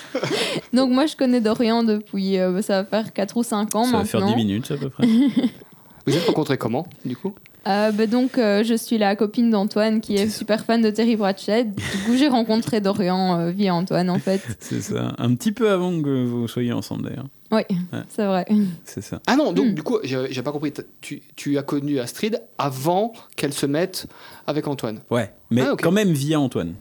Donc 0.74 0.92
moi 0.92 1.06
je 1.08 1.16
connais 1.16 1.42
Dorian 1.42 1.84
depuis, 1.84 2.38
euh, 2.38 2.62
ça 2.62 2.84
va 2.84 2.86
faire 2.88 3.12
4 3.14 3.38
ou 3.38 3.44
5 3.44 3.76
ans 3.76 3.84
Ça 3.86 3.92
va 3.92 3.98
maintenant. 4.04 4.20
faire 4.20 4.28
10 4.30 4.36
minutes 4.36 4.72
à 4.72 4.78
peu 4.78 4.90
près. 4.90 5.06
Vous 5.06 6.16
êtes 6.16 6.26
rencontrés 6.26 6.58
comment, 6.58 6.88
du 7.04 7.18
coup? 7.18 7.34
Euh, 7.68 7.92
bah 7.92 8.08
donc 8.08 8.38
euh, 8.38 8.64
je 8.64 8.74
suis 8.76 8.98
la 8.98 9.16
copine 9.16 9.50
d'Antoine 9.50 10.00
qui 10.02 10.16
est 10.16 10.30
super 10.30 10.64
fan 10.64 10.82
de 10.82 10.90
Terry 10.90 11.18
Pratchett. 11.18 11.68
Du 11.76 11.82
coup 12.06 12.16
j'ai 12.18 12.28
rencontré 12.30 12.80
Dorian 12.82 13.40
euh, 13.40 13.52
via 13.52 13.76
Antoine 13.76 14.10
en 14.10 14.20
fait. 14.20 14.42
C'est 14.60 14.82
ça. 14.82 15.14
Un 15.18 15.36
petit 15.36 15.52
peu 15.52 15.70
avant 15.70 16.02
que 16.02 16.24
vous 16.26 16.48
soyez 16.48 16.72
ensemble 16.72 17.04
d'ailleurs. 17.10 17.26
Oui, 17.52 17.62
Ouais. 17.94 18.00
c'est 18.10 18.26
vrai. 18.26 18.46
C'est 18.84 19.02
ça. 19.02 19.22
Ah 19.26 19.36
non, 19.38 19.54
donc 19.54 19.68
Hmm. 19.68 19.74
du 19.74 19.82
coup, 19.84 20.00
j'ai 20.04 20.42
pas 20.44 20.52
compris. 20.52 20.74
Tu, 21.02 21.22
tu 21.38 21.58
as 21.58 21.64
connu 21.64 21.98
Astrid 22.00 22.42
avant 22.58 23.14
qu'elle 23.38 23.54
se 23.54 23.66
mette 23.66 24.08
avec 24.48 24.68
Antoine. 24.68 25.00
Ouais, 25.10 25.32
mais 25.50 25.62
Ah, 25.62 25.76
quand 25.82 25.92
même 25.94 26.12
via 26.12 26.40
Antoine. 26.42 26.74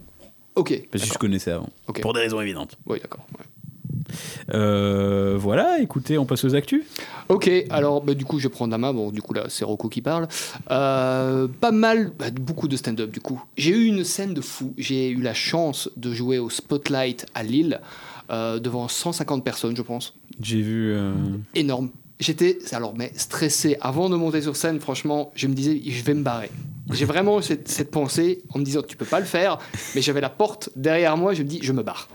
Ok. 0.56 0.88
Parce 0.90 1.04
que 1.04 1.12
je 1.14 1.18
connaissais 1.18 1.52
avant. 1.52 1.68
Ok. 1.86 2.00
Pour 2.00 2.12
des 2.14 2.20
raisons 2.20 2.40
évidentes. 2.40 2.76
Oui, 2.86 2.98
d'accord. 3.00 3.24
ouais. 3.38 3.44
Euh, 4.54 5.36
voilà, 5.38 5.80
écoutez, 5.80 6.18
on 6.18 6.26
passe 6.26 6.44
aux 6.44 6.54
actus. 6.54 6.84
Ok, 7.28 7.50
alors 7.70 8.02
bah, 8.02 8.14
du 8.14 8.24
coup, 8.24 8.38
je 8.38 8.48
vais 8.48 8.52
prendre 8.52 8.70
la 8.70 8.78
main. 8.78 8.92
Bon, 8.92 9.10
du 9.10 9.22
coup, 9.22 9.34
là, 9.34 9.44
c'est 9.48 9.64
Rocco 9.64 9.88
qui 9.88 10.02
parle. 10.02 10.28
Euh, 10.70 11.48
pas 11.48 11.72
mal, 11.72 12.12
bah, 12.18 12.26
beaucoup 12.30 12.68
de 12.68 12.76
stand-up, 12.76 13.10
du 13.10 13.20
coup. 13.20 13.42
J'ai 13.56 13.72
eu 13.72 13.84
une 13.86 14.04
scène 14.04 14.34
de 14.34 14.40
fou. 14.40 14.74
J'ai 14.76 15.10
eu 15.10 15.20
la 15.20 15.34
chance 15.34 15.90
de 15.96 16.12
jouer 16.12 16.38
au 16.38 16.50
Spotlight 16.50 17.26
à 17.34 17.42
Lille 17.42 17.80
euh, 18.30 18.58
devant 18.58 18.88
150 18.88 19.44
personnes, 19.44 19.76
je 19.76 19.82
pense. 19.82 20.14
J'ai 20.40 20.60
vu. 20.60 20.96
Énorme. 21.54 21.90
J'étais, 22.18 22.58
alors, 22.72 22.94
mais 22.96 23.12
stressé. 23.14 23.76
Avant 23.80 24.08
de 24.08 24.16
monter 24.16 24.40
sur 24.40 24.56
scène, 24.56 24.80
franchement, 24.80 25.32
je 25.34 25.46
me 25.48 25.54
disais, 25.54 25.80
je 25.86 26.02
vais 26.02 26.14
me 26.14 26.22
barrer. 26.22 26.50
J'ai 26.92 27.04
vraiment 27.04 27.42
cette, 27.42 27.68
cette 27.68 27.90
pensée 27.90 28.42
en 28.50 28.58
me 28.58 28.64
disant, 28.64 28.80
tu 28.80 28.96
peux 28.96 29.04
pas 29.04 29.18
le 29.20 29.26
faire, 29.26 29.58
mais 29.94 30.02
j'avais 30.02 30.20
la 30.20 30.30
porte 30.30 30.70
derrière 30.76 31.16
moi, 31.16 31.34
je 31.34 31.42
me 31.42 31.48
dis, 31.48 31.58
je 31.62 31.72
me 31.72 31.82
barre. 31.82 32.08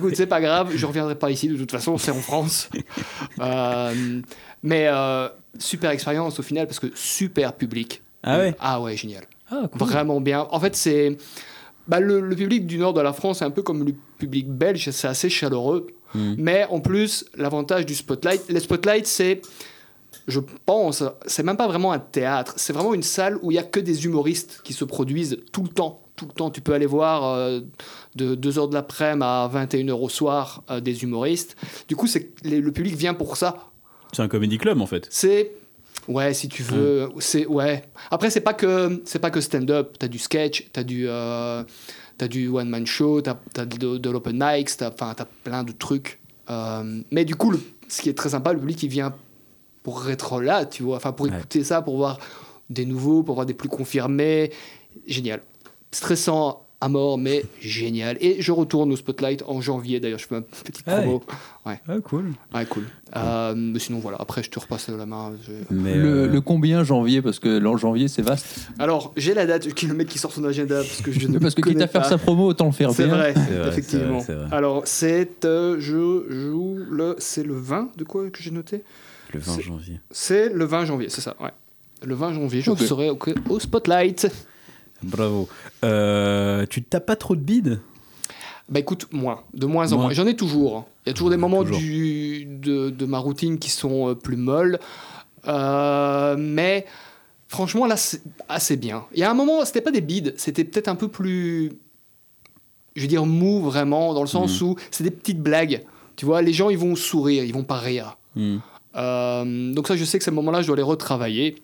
Coup, 0.00 0.10
c'est 0.14 0.26
pas 0.26 0.40
grave, 0.40 0.70
je 0.76 0.84
reviendrai 0.86 1.16
pas 1.16 1.30
ici, 1.30 1.48
de 1.48 1.56
toute 1.56 1.72
façon, 1.72 1.96
c'est 1.98 2.10
en 2.10 2.20
France. 2.20 2.68
Euh, 3.40 4.20
mais 4.62 4.86
euh, 4.88 5.28
super 5.58 5.90
expérience 5.90 6.38
au 6.38 6.42
final, 6.42 6.66
parce 6.66 6.78
que 6.78 6.88
super 6.94 7.54
public. 7.54 8.02
Ah 8.22 8.38
ouais? 8.38 8.54
Ah 8.60 8.80
ouais, 8.80 8.96
génial. 8.96 9.24
Ah, 9.50 9.62
cool. 9.72 9.80
Vraiment 9.80 10.20
bien. 10.20 10.46
En 10.50 10.60
fait, 10.60 10.76
c'est. 10.76 11.16
Bah, 11.88 11.98
le, 11.98 12.20
le 12.20 12.36
public 12.36 12.66
du 12.66 12.78
nord 12.78 12.92
de 12.92 13.00
la 13.00 13.12
France, 13.12 13.38
c'est 13.38 13.44
un 13.44 13.50
peu 13.50 13.62
comme 13.62 13.84
le 13.84 13.94
public 14.18 14.48
belge, 14.48 14.90
c'est 14.90 15.08
assez 15.08 15.28
chaleureux. 15.28 15.88
Hmm. 16.14 16.34
Mais 16.38 16.66
en 16.70 16.80
plus, 16.80 17.24
l'avantage 17.36 17.86
du 17.86 17.94
spotlight, 17.94 18.42
les 18.48 18.60
spotlights, 18.60 19.06
c'est, 19.06 19.42
je 20.28 20.40
pense, 20.66 21.04
c'est 21.26 21.42
même 21.42 21.56
pas 21.56 21.68
vraiment 21.68 21.92
un 21.92 21.98
théâtre, 21.98 22.54
c'est 22.56 22.72
vraiment 22.72 22.94
une 22.94 23.02
salle 23.02 23.38
où 23.42 23.50
il 23.50 23.54
y 23.54 23.58
a 23.58 23.62
que 23.62 23.80
des 23.80 24.04
humoristes 24.04 24.60
qui 24.64 24.72
se 24.72 24.84
produisent 24.84 25.38
tout 25.52 25.62
le 25.62 25.68
temps. 25.68 26.00
Tout 26.14 26.26
le 26.26 26.32
temps, 26.32 26.50
tu 26.50 26.60
peux 26.60 26.74
aller 26.74 26.86
voir 26.86 27.24
euh, 27.24 27.60
de 28.14 28.36
2h 28.36 28.68
de 28.68 28.74
l'après-midi 28.74 29.24
à 29.24 29.50
21h 29.52 29.92
au 29.92 30.08
soir 30.10 30.62
euh, 30.70 30.78
des 30.78 31.02
humoristes. 31.02 31.56
Du 31.88 31.96
coup, 31.96 32.06
c'est 32.06 32.30
le 32.44 32.70
public 32.70 32.94
vient 32.94 33.14
pour 33.14 33.36
ça. 33.36 33.72
C'est 34.12 34.22
un 34.22 34.28
comédie 34.28 34.58
club 34.58 34.80
en 34.80 34.86
fait. 34.86 35.08
C'est 35.10 35.52
ouais, 36.08 36.34
si 36.34 36.48
tu 36.48 36.62
veux, 36.62 37.08
c'est 37.18 37.46
ouais. 37.46 37.84
Après 38.10 38.30
c'est 38.30 38.40
pas 38.40 38.54
que 38.54 39.02
c'est 39.04 39.18
pas 39.18 39.30
que 39.30 39.40
stand-up, 39.40 39.96
t'as 39.98 40.08
du 40.08 40.18
sketch, 40.18 40.68
t'as 40.72 40.82
du 40.82 41.06
euh, 41.08 41.64
t'as 42.22 42.28
du 42.28 42.46
one 42.46 42.68
man 42.68 42.86
show, 42.86 43.20
t'as 43.20 43.34
as 43.56 43.66
de, 43.66 43.98
de 43.98 44.10
l'open 44.10 44.36
mics, 44.40 44.76
t'as 44.76 44.90
t'as 44.92 45.24
plein 45.42 45.64
de 45.64 45.72
trucs. 45.72 46.20
Euh, 46.50 47.02
mais 47.10 47.24
du 47.24 47.34
coup, 47.34 47.50
le- 47.50 47.60
ce 47.88 48.00
qui 48.00 48.08
est 48.08 48.14
très 48.14 48.28
sympa, 48.28 48.52
le 48.52 48.60
public 48.60 48.80
il 48.84 48.88
vient 48.88 49.12
pour 49.82 50.08
être 50.08 50.40
là, 50.40 50.64
tu 50.64 50.84
vois, 50.84 50.96
enfin 50.98 51.10
pour 51.10 51.26
Ouais. 51.26 51.36
écouter 51.36 51.64
ça, 51.64 51.82
pour 51.82 51.96
voir 51.96 52.18
des 52.70 52.86
nouveaux, 52.86 53.24
pour 53.24 53.34
voir 53.34 53.44
des 53.44 53.54
plus 53.54 53.68
confirmés, 53.68 54.52
génial, 55.06 55.42
stressant 55.90 56.64
à 56.82 56.88
mort, 56.88 57.16
mais 57.16 57.44
génial. 57.60 58.16
Et 58.20 58.42
je 58.42 58.50
retourne 58.50 58.90
au 58.92 58.96
Spotlight 58.96 59.44
en 59.46 59.60
janvier, 59.60 60.00
d'ailleurs, 60.00 60.18
je 60.18 60.26
fais 60.26 60.34
ma 60.34 60.40
petite 60.42 60.82
Ah 60.86 60.96
promo. 60.96 61.22
Ah, 61.64 61.76
cool. 62.02 62.32
Ouais, 62.52 62.66
cool. 62.66 62.82
Euh, 63.16 63.54
mais 63.56 63.78
sinon, 63.78 64.00
voilà, 64.00 64.16
après, 64.20 64.42
je 64.42 64.50
te 64.50 64.58
repasse 64.58 64.88
la 64.88 65.06
main. 65.06 65.32
je- 65.46 65.52
Mais, 65.74 65.94
Le, 65.96 66.24
euh, 66.24 66.26
le 66.26 66.40
combien 66.40 66.82
janvier? 66.82 67.22
Parce 67.22 67.38
que 67.38 67.48
l'an 67.58 67.76
janvier, 67.76 68.08
c'est 68.08 68.22
vaste. 68.22 68.68
Alors, 68.80 69.12
j'ai 69.16 69.32
la 69.32 69.46
date, 69.46 69.66
le 69.82 69.94
mec 69.94 70.08
qui 70.08 70.18
sort 70.18 70.32
son 70.32 70.44
agenda, 70.44 70.76
parce 70.78 71.02
que 71.02 71.12
je 71.12 71.20
ne 71.28 71.38
Parce 71.38 71.54
que 71.54 71.60
quitte 71.62 71.80
à 71.80 71.86
faire 71.86 72.04
sa 72.04 72.18
promo, 72.18 72.46
autant 72.48 72.66
le 72.66 72.72
faire 72.72 72.90
C'est 72.90 73.04
bien. 73.04 73.14
vrai, 73.16 73.32
C'est 73.34 73.54
vrai, 73.58 73.68
effectivement. 73.68 74.20
c'est 74.20 74.34
vrai, 74.34 74.46
vrai. 74.46 74.56
Alors, 74.56 74.82
c'est. 74.84 75.44
euh, 75.44 75.76
je 75.78 76.24
joue 76.30 76.76
le. 76.90 77.14
C'est 77.18 77.44
le 77.44 77.54
20 77.54 77.90
de 77.96 78.02
quoi 78.04 78.28
que 78.28 78.42
j'ai 78.42 78.50
noté? 78.50 78.82
Le 79.32 79.38
20 79.38 79.52
c'est- 79.54 79.62
janvier. 79.62 80.00
C'est 80.10 80.48
le 80.52 80.64
20 80.64 80.84
janvier, 80.84 81.08
c'est 81.10 81.20
ça, 81.20 81.36
ouais. 81.40 81.50
Le 82.04 82.14
20 82.16 82.32
janvier, 82.32 82.60
je 82.60 82.70
Ok. 82.72 82.80
serai 82.80 83.08
au, 83.10 83.18
au 83.48 83.60
Spotlight. 83.60 84.28
Bravo. 85.02 85.48
Euh, 85.84 86.66
tu 86.68 86.82
tapes 86.82 87.06
pas 87.06 87.16
trop 87.16 87.36
de 87.36 87.40
bides 87.40 87.80
Bah 88.68 88.80
écoute, 88.80 89.08
moins, 89.12 89.40
de 89.54 89.66
moins 89.66 89.92
en 89.92 89.98
Moins. 89.98 90.12
J'en 90.12 90.26
ai 90.26 90.36
toujours. 90.36 90.86
Il 91.04 91.08
y 91.08 91.10
a 91.10 91.14
toujours 91.14 91.30
des 91.30 91.36
moments 91.36 91.62
toujours. 91.62 91.78
du, 91.78 92.44
de, 92.46 92.90
de 92.90 93.06
ma 93.06 93.18
routine 93.18 93.58
qui 93.58 93.70
sont 93.70 94.10
euh, 94.10 94.14
plus 94.14 94.36
molles. 94.36 94.78
Euh, 95.48 96.36
mais 96.38 96.86
franchement, 97.48 97.86
là, 97.86 97.96
c'est 97.96 98.22
assez 98.48 98.76
bien. 98.76 99.04
Il 99.12 99.20
y 99.20 99.24
a 99.24 99.30
un 99.30 99.34
moment, 99.34 99.64
c'était 99.64 99.80
pas 99.80 99.90
des 99.90 100.00
bides, 100.00 100.34
c'était 100.36 100.64
peut-être 100.64 100.88
un 100.88 100.94
peu 100.94 101.08
plus, 101.08 101.72
je 102.94 103.02
veux 103.02 103.08
dire, 103.08 103.26
mou 103.26 103.60
vraiment, 103.60 104.14
dans 104.14 104.22
le 104.22 104.28
sens 104.28 104.60
où 104.60 104.76
c'est 104.90 105.04
des 105.04 105.10
petites 105.10 105.40
blagues. 105.40 105.84
Tu 106.16 106.24
vois, 106.24 106.42
les 106.42 106.52
gens, 106.52 106.70
ils 106.70 106.78
vont 106.78 106.94
sourire, 106.94 107.44
ils 107.44 107.52
vont 107.52 107.64
pas 107.64 107.78
rire. 107.78 108.18
Hmm. 108.36 108.58
Euh, 108.96 109.72
donc 109.72 109.88
ça, 109.88 109.96
je 109.96 110.04
sais 110.04 110.18
que 110.18 110.24
ces 110.24 110.30
moments-là, 110.30 110.62
je 110.62 110.66
dois 110.66 110.76
les 110.76 110.82
retravailler. 110.82 111.56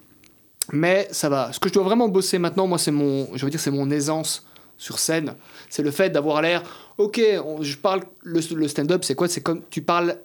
Mais 0.73 1.09
ça 1.11 1.29
va. 1.29 1.53
Ce 1.53 1.59
que 1.61 1.69
je 1.69 1.75
dois 1.75 1.83
vraiment 1.85 2.09
bosser 2.09 2.39
maintenant, 2.39 2.67
moi, 2.67 2.79
c'est 2.79 2.91
mon, 2.91 3.29
je 3.35 3.45
veux 3.45 3.51
dire, 3.51 3.61
c'est 3.61 3.71
mon 3.71 3.91
aisance 3.91 4.47
sur 4.77 4.99
scène. 4.99 5.35
C'est 5.71 5.83
le 5.83 5.91
fait 5.91 6.11
d'avoir 6.11 6.43
l'air. 6.43 6.63
Ok, 6.99 7.21
on- 7.45 7.63
je 7.63 7.77
parle. 7.77 8.03
Le, 8.23 8.41
le 8.55 8.69
stand-up, 8.69 9.05
c'est 9.05 9.15
quoi? 9.15 9.29
C'est 9.29 9.41
comme 9.41 9.63
tu 9.71 9.83
parles 9.83 10.19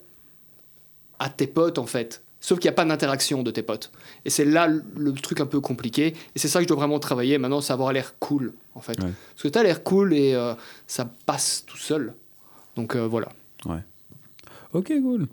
à 1.19 1.29
tes 1.29 1.47
potes 1.47 1.77
en 1.77 1.85
fait. 1.85 2.21
Sauf 2.41 2.59
qu'il 2.59 2.67
n'y 2.69 2.73
a 2.73 2.75
pas 2.75 2.83
d'interaction 2.83 3.41
de 3.41 3.51
tes 3.51 3.63
potes. 3.63 3.89
Et 4.25 4.29
c'est 4.29 4.43
là 4.43 4.67
le, 4.67 4.83
le 4.97 5.13
truc 5.13 5.39
un 5.39 5.45
peu 5.45 5.61
compliqué. 5.61 6.07
Et 6.35 6.39
c'est 6.39 6.49
ça 6.49 6.59
que 6.59 6.63
je 6.63 6.67
dois 6.67 6.75
vraiment 6.75 6.99
travailler 6.99 7.37
maintenant, 7.37 7.61
c'est 7.61 7.71
avoir 7.71 7.93
l'air 7.93 8.15
cool 8.19 8.53
en 8.75 8.81
fait. 8.81 8.99
Ouais. 9.01 9.11
Parce 9.33 9.43
que 9.43 9.47
tu 9.47 9.57
as 9.57 9.63
l'air 9.63 9.81
cool 9.83 10.13
et 10.13 10.33
euh, 10.33 10.53
ça 10.85 11.09
passe 11.25 11.63
tout 11.65 11.77
seul. 11.77 12.13
Donc 12.75 12.95
euh, 12.97 13.07
voilà. 13.07 13.29
Ouais. 13.65 13.79
Ok, 14.73 14.87
cool. 15.01 15.27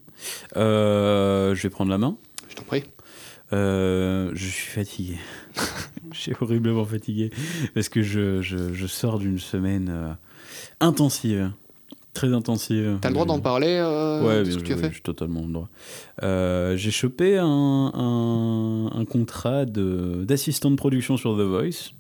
Euh, 0.56 1.54
je 1.54 1.62
vais 1.62 1.70
prendre 1.70 1.90
la 1.90 1.98
main. 1.98 2.16
Je 2.48 2.54
t'en 2.54 2.62
prie. 2.62 2.84
Euh, 3.52 4.30
je 4.35 4.47
suis 4.47 4.71
fatigué. 4.71 5.16
je 6.12 6.19
suis 6.19 6.33
horriblement 6.40 6.85
fatigué 6.85 7.30
parce 7.75 7.88
que 7.88 8.02
je, 8.02 8.40
je, 8.42 8.73
je 8.73 8.87
sors 8.87 9.19
d'une 9.19 9.38
semaine 9.38 9.88
euh, 9.92 10.12
intensive, 10.80 11.50
très 12.14 12.33
intensive. 12.33 12.99
T'as 13.00 13.09
le 13.09 13.14
droit 13.14 13.26
d'en 13.26 13.40
parler 13.40 13.78
euh, 13.80 14.23
Ouais, 14.26 14.45
de 14.45 14.50
ce 14.50 14.59
que 14.59 14.62
tu 14.62 14.73
as 14.73 14.76
sûr, 14.76 14.87
fait 14.87 14.92
j'ai 14.95 15.00
totalement 15.00 15.42
le 15.47 15.52
droit. 15.52 15.69
Euh, 16.23 16.76
j'ai 16.76 16.90
chopé 16.90 17.38
un, 17.38 17.47
un, 17.47 18.87
un 18.95 19.04
contrat 19.04 19.64
de- 19.64 20.25
d'assistant 20.25 20.71
de, 20.71 20.76
production 20.76 21.16
sur 21.16 21.37
The 21.37 21.40
Voice, 21.42 21.90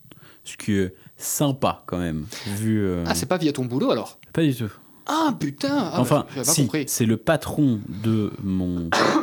ce 0.44 0.56
qui 0.56 0.72
est 0.74 0.94
sympa 1.16 1.82
quand 1.86 1.98
même, 1.98 2.26
vu... 2.56 2.80
euh, 2.84 3.04
Ah, 3.06 3.14
c'est 3.14 3.26
pas 3.26 3.36
via 3.38 3.52
ton 3.52 3.64
boulot 3.64 3.90
alors? 3.90 4.18
Pas 4.32 4.42
du 4.42 4.54
tout. 4.54 4.70
Ah 5.06 5.34
putain 5.38 5.90
ah, 5.92 6.00
enfin, 6.00 6.24
si, 6.44 6.68
c'est 6.86 7.04
le 7.06 7.16
patron 7.16 7.80
de 8.04 8.30
mon 8.44 8.88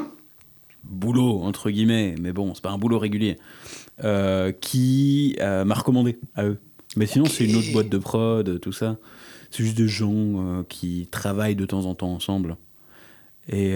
boulot, 0.90 1.42
entre 1.44 1.70
guillemets, 1.70 2.16
mais 2.20 2.32
bon, 2.32 2.54
c'est 2.54 2.62
pas 2.64 2.72
un 2.72 2.78
boulot 2.78 3.00
régulier, 3.00 3.38
euh, 4.04 4.52
qui 4.52 5.36
euh, 5.40 5.64
m'a 5.66 5.76
recommandé 5.76 6.18
à 6.36 6.46
eux. 6.46 6.60
Mais 6.96 7.06
sinon, 7.06 7.26
c'est 7.26 7.46
une 7.46 7.56
autre 7.56 7.72
boîte 7.74 7.90
de 7.90 7.98
prod, 7.98 8.60
tout 8.60 8.72
ça. 8.72 8.98
C'est 9.52 9.64
juste 9.64 9.78
des 9.78 9.88
gens 9.88 10.12
euh, 10.14 10.64
qui 10.68 11.08
travaillent 11.12 11.56
de 11.56 11.66
temps 11.66 11.86
en 11.86 11.96
temps 11.96 12.12
ensemble. 12.14 12.58
Et 13.50 13.76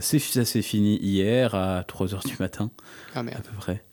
c'est- 0.00 0.18
ça 0.18 0.44
s'est 0.46 0.62
fini 0.62 0.96
hier 0.96 1.54
à 1.54 1.82
3h 1.84 2.26
du 2.26 2.36
matin, 2.40 2.70
Ah 3.14 3.20
à 3.20 3.22
peu 3.24 3.52
près. 3.58 3.84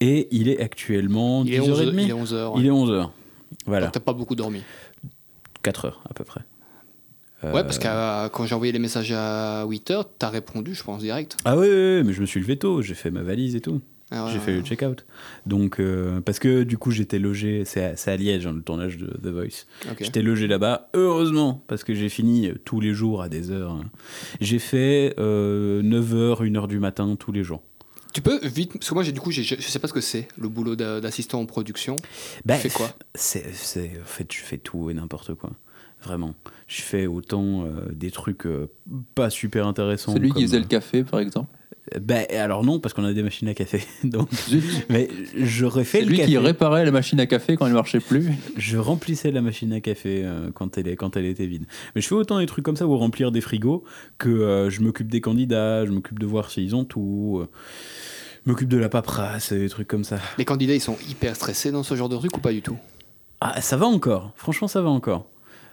Et 0.00 0.28
il 0.30 0.48
est 0.48 0.60
actuellement 0.60 1.44
Il 1.44 1.52
est 1.52 1.58
10h30. 1.60 1.66
11h. 1.66 1.92
Il 2.04 2.08
est 2.08 2.12
11h. 2.12 2.52
Il 2.56 2.66
est 2.66 2.70
11h. 2.70 3.10
Voilà, 3.66 3.88
T'as 3.88 4.00
pas 4.00 4.14
beaucoup 4.14 4.34
dormi. 4.34 4.62
4 5.62 5.84
heures 5.84 6.02
à 6.08 6.14
peu 6.14 6.24
près. 6.24 6.40
Ouais, 7.42 7.62
parce 7.64 7.78
Euh, 7.78 7.80
que 7.80 7.86
euh, 7.88 8.28
quand 8.28 8.44
j'ai 8.46 8.54
envoyé 8.54 8.72
les 8.72 8.78
messages 8.78 9.12
à 9.12 9.64
8h, 9.66 10.04
t'as 10.18 10.28
répondu, 10.28 10.74
je 10.74 10.82
pense, 10.84 11.00
direct. 11.00 11.36
Ah 11.44 11.56
oui, 11.56 11.66
oui, 11.68 12.02
mais 12.04 12.12
je 12.12 12.20
me 12.20 12.26
suis 12.26 12.40
levé 12.40 12.56
tôt, 12.58 12.82
j'ai 12.82 12.94
fait 12.94 13.10
ma 13.10 13.22
valise 13.22 13.56
et 13.56 13.60
tout. 13.60 13.80
Ah 14.12 14.24
ouais, 14.24 14.32
j'ai 14.32 14.38
ouais, 14.38 14.44
fait 14.44 14.52
le 14.52 14.58
ouais. 14.58 14.64
check-out. 14.64 15.04
Donc, 15.46 15.78
euh, 15.80 16.20
parce 16.20 16.38
que 16.40 16.64
du 16.64 16.76
coup, 16.78 16.90
j'étais 16.90 17.18
logé, 17.20 17.62
c'est 17.64 17.94
à, 18.08 18.16
Liège, 18.16 18.46
hein, 18.46 18.52
le 18.52 18.60
tournage 18.60 18.98
de 18.98 19.06
The 19.06 19.28
Voice. 19.32 19.66
J'étais 20.00 20.20
logé 20.20 20.48
là-bas, 20.48 20.90
heureusement, 20.94 21.62
parce 21.68 21.84
que 21.84 21.94
j'ai 21.94 22.08
fini 22.08 22.48
euh, 22.48 22.54
tous 22.64 22.80
les 22.80 22.92
jours 22.92 23.22
à 23.22 23.28
des 23.28 23.50
heures. 23.52 23.70
hein. 23.70 23.84
J'ai 24.40 24.58
fait 24.58 25.14
9h, 25.18 26.42
1h 26.42 26.66
du 26.66 26.78
matin 26.78 27.14
tous 27.18 27.32
les 27.32 27.44
jours. 27.44 27.62
Tu 28.12 28.20
peux 28.22 28.40
vite, 28.44 28.72
parce 28.72 28.88
que 28.88 28.94
moi, 28.94 29.04
du 29.04 29.12
coup, 29.20 29.30
je 29.30 29.42
je 29.42 29.54
sais 29.60 29.78
pas 29.78 29.86
ce 29.86 29.92
que 29.92 30.00
c'est, 30.00 30.26
le 30.36 30.48
boulot 30.48 30.74
d'a- 30.74 31.00
d'assistant 31.00 31.40
en 31.40 31.46
production. 31.46 31.94
Bah, 32.44 32.56
tu 32.56 32.62
fais 32.62 32.70
quoi? 32.70 32.90
c'est- 33.14 33.44
En 34.02 34.04
fait, 34.06 34.26
je 34.32 34.38
fais 34.40 34.58
tout 34.58 34.90
et 34.90 34.94
n'importe 34.94 35.34
quoi. 35.34 35.52
Vraiment. 36.02 36.34
Je 36.66 36.82
fais 36.82 37.06
autant 37.06 37.64
euh, 37.64 37.90
des 37.92 38.10
trucs 38.10 38.46
euh, 38.46 38.70
pas 39.14 39.30
super 39.30 39.66
intéressants. 39.66 40.12
Celui 40.12 40.28
qui 40.28 40.34
comme, 40.34 40.42
faisait 40.42 40.56
euh, 40.56 40.60
le 40.60 40.66
café, 40.66 41.04
par 41.04 41.20
exemple? 41.20 41.48
Ben 42.00 42.24
alors 42.30 42.62
non, 42.62 42.78
parce 42.78 42.94
qu'on 42.94 43.04
a 43.04 43.12
des 43.12 43.22
machines 43.22 43.48
à 43.48 43.54
café. 43.54 43.82
Donc, 44.04 44.28
mais 44.88 45.08
j'aurais 45.36 45.84
fait 45.84 45.98
C'est 45.98 46.04
le 46.04 46.10
lui 46.10 46.16
café. 46.18 46.30
qui 46.30 46.38
réparait 46.38 46.84
la 46.84 46.90
machine 46.92 47.18
à 47.18 47.26
café 47.26 47.56
quand 47.56 47.66
elle 47.66 47.72
marchait 47.72 48.00
plus. 48.00 48.28
Je 48.56 48.76
remplissais 48.76 49.32
la 49.32 49.40
machine 49.40 49.72
à 49.72 49.80
café 49.80 50.22
euh, 50.24 50.50
quand, 50.54 50.78
elle 50.78 50.86
est, 50.86 50.96
quand 50.96 51.16
elle 51.16 51.24
était 51.24 51.46
vide. 51.46 51.64
Mais 51.94 52.00
je 52.00 52.06
fais 52.06 52.14
autant 52.14 52.38
des 52.38 52.46
trucs 52.46 52.64
comme 52.64 52.76
ça 52.76 52.86
ou 52.86 52.96
remplir 52.96 53.32
des 53.32 53.40
frigos 53.40 53.82
que 54.18 54.28
euh, 54.28 54.70
je 54.70 54.82
m'occupe 54.82 55.08
des 55.08 55.20
candidats, 55.20 55.84
je 55.84 55.90
m'occupe 55.90 56.18
de 56.18 56.26
voir 56.26 56.50
s'ils 56.50 56.76
ont 56.76 56.84
tout, 56.84 57.40
euh, 57.40 57.48
je 58.44 58.50
m'occupe 58.50 58.68
de 58.68 58.78
la 58.78 58.88
paperasse, 58.88 59.52
des 59.52 59.68
trucs 59.68 59.88
comme 59.88 60.04
ça. 60.04 60.18
Les 60.38 60.44
candidats, 60.44 60.74
ils 60.74 60.80
sont 60.80 60.98
hyper 61.08 61.34
stressés 61.34 61.72
dans 61.72 61.82
ce 61.82 61.96
genre 61.96 62.08
de 62.08 62.16
truc 62.16 62.36
ou 62.36 62.40
pas 62.40 62.52
du 62.52 62.62
tout? 62.62 62.76
Ah, 63.40 63.60
ça 63.60 63.76
va 63.76 63.86
encore. 63.86 64.32
Franchement, 64.36 64.68
ça 64.68 64.80
va 64.82 64.90
encore. 64.90 65.28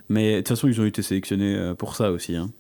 Mais 0.10 0.34
de 0.34 0.38
toute 0.38 0.50
façon, 0.50 0.68
ils 0.68 0.80
ont 0.82 0.86
été 0.86 1.02
sélectionnés 1.02 1.56
euh, 1.56 1.74
pour 1.76 1.96
ça 1.96 2.12
aussi. 2.12 2.36
hein. 2.36 2.52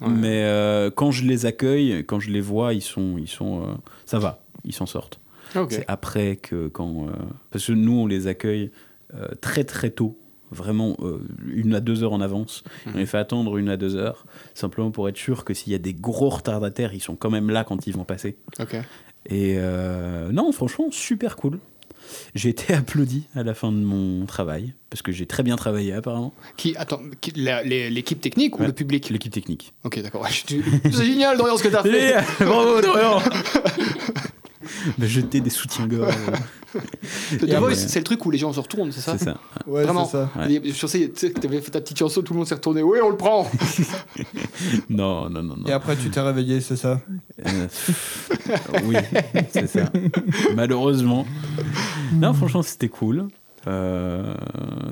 Ouais. 0.00 0.08
Mais 0.08 0.44
euh, 0.44 0.90
quand 0.90 1.10
je 1.12 1.24
les 1.24 1.46
accueille, 1.46 2.04
quand 2.04 2.18
je 2.18 2.30
les 2.30 2.40
vois, 2.40 2.74
ils 2.74 2.80
sont, 2.82 3.18
ils 3.18 3.28
sont, 3.28 3.62
euh, 3.62 3.74
ça 4.04 4.18
va, 4.18 4.44
ils 4.64 4.74
s'en 4.74 4.86
sortent. 4.86 5.20
C'est 5.68 5.84
après 5.86 6.36
que 6.36 6.68
quand, 6.68 7.08
euh, 7.08 7.12
parce 7.50 7.66
que 7.66 7.72
nous 7.72 7.92
on 7.92 8.06
les 8.06 8.26
accueille 8.26 8.70
très 9.42 9.64
très 9.64 9.90
tôt, 9.90 10.18
vraiment 10.50 10.96
une 11.46 11.74
à 11.74 11.80
deux 11.80 12.02
heures 12.02 12.14
en 12.14 12.20
avance. 12.22 12.64
Mhm. 12.86 12.92
On 12.94 12.98
les 12.98 13.06
fait 13.06 13.18
attendre 13.18 13.58
une 13.58 13.68
à 13.68 13.76
deux 13.76 13.94
heures, 13.96 14.24
simplement 14.54 14.90
pour 14.90 15.08
être 15.10 15.18
sûr 15.18 15.44
que 15.44 15.52
s'il 15.52 15.72
y 15.72 15.76
a 15.76 15.78
des 15.78 15.92
gros 15.92 16.30
retardataires, 16.30 16.94
ils 16.94 17.00
sont 17.02 17.14
quand 17.16 17.28
même 17.30 17.50
là 17.50 17.62
quand 17.64 17.86
ils 17.86 17.94
vont 17.94 18.04
passer. 18.04 18.38
Et 19.26 19.58
non, 20.32 20.50
franchement, 20.52 20.86
super 20.90 21.36
cool. 21.36 21.58
J'ai 22.34 22.48
été 22.48 22.74
applaudi 22.74 23.24
à 23.34 23.42
la 23.42 23.54
fin 23.54 23.72
de 23.72 23.78
mon 23.78 24.26
travail, 24.26 24.74
parce 24.90 25.02
que 25.02 25.12
j'ai 25.12 25.26
très 25.26 25.42
bien 25.42 25.56
travaillé 25.56 25.92
apparemment. 25.92 26.32
Qui, 26.56 26.76
attends, 26.76 27.00
l'équipe 27.36 28.20
technique 28.20 28.58
ou 28.58 28.62
le 28.62 28.72
public? 28.72 29.10
L'équipe 29.10 29.32
technique. 29.32 29.72
Ok, 29.84 30.00
d'accord. 30.00 30.26
C'est 30.46 31.04
génial, 31.04 31.36
Dorian, 31.36 31.56
ce 31.56 31.62
que 31.62 31.68
t'as 31.68 31.82
fait. 31.82 32.16
Bravo, 32.44 32.80
Dorian 32.80 33.20
Bah, 34.98 35.06
Jeter 35.06 35.40
des 35.40 35.50
soutiens-gorge. 35.50 36.14
The 37.38 37.54
Voice, 37.56 37.74
c'est 37.74 37.98
le 37.98 38.04
truc 38.04 38.24
où 38.24 38.30
les 38.30 38.38
gens 38.38 38.50
se 38.52 38.60
retournent, 38.60 38.92
c'est 38.92 39.00
ça 39.02 39.18
C'est 39.18 39.26
ça. 39.26 39.36
Ouais, 39.66 39.82
Vraiment. 39.84 40.06
ça. 40.06 40.30
Ouais. 40.36 40.60
Je 40.64 40.86
sais, 40.86 41.10
tu 41.14 41.20
sais 41.20 41.30
t'avais 41.30 41.60
fait 41.60 41.70
ta 41.70 41.80
petite 41.82 41.98
chanson, 41.98 42.22
tout 42.22 42.32
le 42.32 42.38
monde 42.38 42.46
s'est 42.48 42.54
retourné. 42.54 42.82
Oui, 42.82 42.98
on 43.04 43.10
le 43.10 43.16
prend. 43.16 43.50
Non, 44.88 45.28
non, 45.28 45.42
non, 45.42 45.56
non. 45.56 45.66
Et 45.66 45.72
après, 45.72 45.96
tu 45.96 46.08
t'es 46.10 46.20
réveillé, 46.20 46.60
c'est 46.60 46.76
ça 46.76 47.00
Euh, 47.44 47.66
oui, 48.84 48.96
c'est 49.50 49.66
ça. 49.66 49.90
Malheureusement. 50.54 51.26
Non, 52.14 52.32
franchement, 52.32 52.62
c'était 52.62 52.88
cool. 52.88 53.28
Euh, 53.66 54.34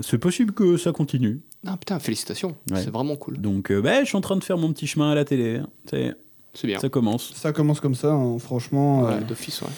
c'est 0.03 0.19
possible 0.19 0.53
que 0.53 0.77
ça 0.77 0.93
continue. 0.93 1.41
Ah 1.67 1.77
putain, 1.77 1.99
félicitations. 1.99 2.57
Ouais. 2.71 2.83
C'est 2.83 2.91
vraiment 2.91 3.17
cool. 3.17 3.39
Donc, 3.39 3.71
euh, 3.71 3.81
bah, 3.83 4.01
je 4.03 4.07
suis 4.09 4.17
en 4.17 4.21
train 4.21 4.37
de 4.37 4.45
faire 4.45 4.59
mon 4.59 4.73
petit 4.73 4.87
chemin 4.87 5.11
à 5.11 5.15
la 5.15 5.25
télé. 5.25 5.57
hein. 5.59 6.13
C'est- 6.55 6.67
bien. 6.67 6.79
Ça 6.81 6.89
commence. 6.89 7.33
Ça 7.35 7.53
commence 7.53 7.81
comme 7.81 7.95
ça, 7.95 8.13
hein, 8.13 8.39
franchement. 8.39 9.03
Ouais, 9.05 9.15
euh, 9.15 9.21
d'office, 9.21 9.63
ouais. 9.63 9.69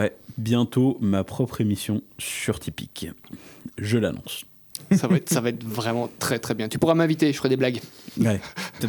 Ouais, 0.00 0.16
bientôt 0.38 0.98
ma 1.00 1.24
propre 1.24 1.60
émission 1.60 2.02
sur 2.18 2.60
Typique. 2.60 3.08
Je 3.78 3.98
l'annonce. 3.98 4.44
Ça 4.92 5.06
va, 5.06 5.16
être, 5.16 5.28
ça 5.28 5.40
va 5.40 5.50
être 5.50 5.62
vraiment 5.64 6.08
très 6.18 6.38
très 6.40 6.54
bien. 6.54 6.68
Tu 6.68 6.78
pourras 6.78 6.94
m'inviter, 6.94 7.32
je 7.32 7.36
ferai 7.36 7.48
des 7.48 7.56
blagues. 7.56 7.80
Ouais. 8.18 8.40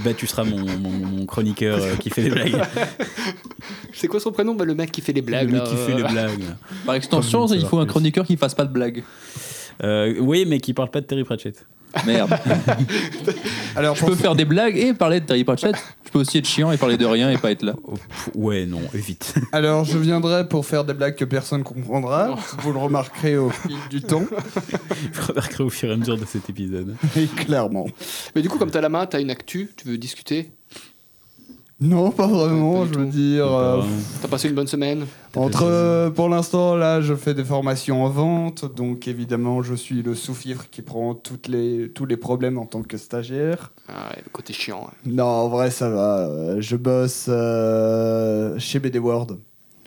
Bah, 0.04 0.14
tu 0.16 0.26
seras 0.26 0.44
mon, 0.44 0.58
mon- 0.58 0.90
mon 0.90 1.26
chroniqueur 1.28 1.78
euh, 1.80 1.96
qui 1.96 2.10
fait 2.10 2.24
des 2.24 2.30
blagues. 2.32 2.56
C'est 3.94 4.08
quoi 4.08 4.20
son 4.20 4.32
prénom? 4.32 4.56
Bah, 4.56 4.66
Le 4.66 4.74
mec 4.74 4.92
qui 4.92 5.02
fait 5.02 5.14
les 5.14 5.22
blagues. 5.22 5.48
Le 5.52 5.54
mec 5.60 5.62
là, 5.64 5.70
qui 5.70 5.76
fait 5.76 5.94
euh, 5.94 5.98
les 5.98 6.04
blagues. 6.12 6.44
Par 6.86 6.96
extension, 6.96 7.46
il 7.48 7.66
faut 7.66 7.78
un 7.80 7.86
chroniqueur 7.86 8.26
qui 8.26 8.36
fasse 8.38 8.56
pas 8.56 8.66
de 8.66 8.72
blagues. 8.74 9.04
Euh, 9.84 10.16
oui, 10.20 10.46
mais 10.48 10.60
qui 10.60 10.74
parle 10.74 10.90
pas 10.90 11.02
de 11.02 11.06
Terry 11.06 11.24
Pratchett. 11.24 11.66
Merde. 12.06 12.38
Alors, 13.76 13.96
Je 13.96 14.06
peux 14.06 14.16
faire 14.16 14.36
des 14.36 14.46
blagues 14.46 14.78
et 14.78 14.94
parler 14.94 15.20
de 15.20 15.26
Terry 15.26 15.44
Pratchett. 15.44 15.76
Je 16.06 16.10
peux 16.12 16.20
aussi 16.20 16.38
être 16.38 16.48
chiant 16.48 16.72
et 16.72 16.78
parler 16.78 16.98
de 16.98 17.06
rien 17.06 17.30
et 17.30 17.38
pas 17.38 17.52
être 17.52 17.64
là. 17.64 17.74
Oh, 17.84 17.96
ouais, 18.36 18.66
non, 18.66 18.82
évite. 18.94 19.36
Alors, 19.52 19.84
je 19.86 19.98
viendrai 19.98 20.48
pour 20.48 20.66
faire 20.66 20.84
des 20.84 20.94
blagues 20.94 21.16
que 21.16 21.26
personne 21.26 21.64
comprendra. 21.64 22.38
Vous 22.60 22.72
le 22.72 22.80
remarquerez 22.80 23.38
au 23.38 23.50
fil 23.50 23.76
du 23.90 24.02
temps. 24.02 24.26
Je 25.12 25.22
remarquerai 25.22 25.64
au 25.64 25.70
fur 25.70 25.90
et 25.90 25.94
à 25.94 25.98
mesure 25.98 26.18
de 26.18 26.26
cet 26.26 26.50
épisode. 26.50 26.96
Et 27.18 27.28
clairement. 27.28 27.88
Mais 28.36 28.42
du 28.42 28.50
coup, 28.50 28.58
comme 28.58 28.72
t'as 28.72 28.82
la 28.82 28.90
main, 28.90 29.06
t'as 29.06 29.22
une 29.22 29.32
actu, 29.32 29.70
tu 29.76 29.88
veux 29.88 29.98
discuter 29.98 30.52
Non, 31.82 32.12
pas 32.12 32.28
vraiment, 32.28 32.86
je 32.86 32.94
veux 33.00 33.08
dire. 33.08 33.46
euh, 33.52 33.82
T'as 34.22 34.28
passé 34.28 34.48
une 34.48 34.54
bonne 34.54 34.68
semaine 34.68 35.06
entre, 35.36 35.64
euh, 35.64 36.12
pour 36.12 36.30
l'instant, 36.30 36.76
là, 36.76 37.02
je 37.02 37.16
fais 37.16 37.34
des 37.34 37.44
formations 37.44 38.04
en 38.04 38.10
vente. 38.10 38.66
Donc, 38.76 39.08
évidemment, 39.08 39.64
je 39.64 39.74
suis 39.74 40.04
le 40.04 40.14
sous-fifre 40.14 40.70
qui 40.70 40.84
prend 40.84 41.16
toutes 41.16 41.48
les, 41.48 41.90
tous 41.90 42.06
les 42.06 42.18
problèmes 42.18 42.60
en 42.60 42.68
tant 42.68 42.84
que 42.84 42.98
stagiaire. 42.98 43.72
ah, 43.88 44.10
ouais, 44.12 44.22
Le 44.24 44.30
côté 44.32 44.54
chiant. 44.54 44.82
ouais. 44.82 45.12
Non, 45.12 45.26
en 45.26 45.50
vrai, 45.50 45.72
ça 45.72 45.90
va. 45.90 46.20
Euh, 46.28 46.58
Je 46.62 46.76
bosse 46.76 47.26
euh, 47.30 48.60
chez 48.60 48.80
BD 48.80 49.00
World. 49.00 49.38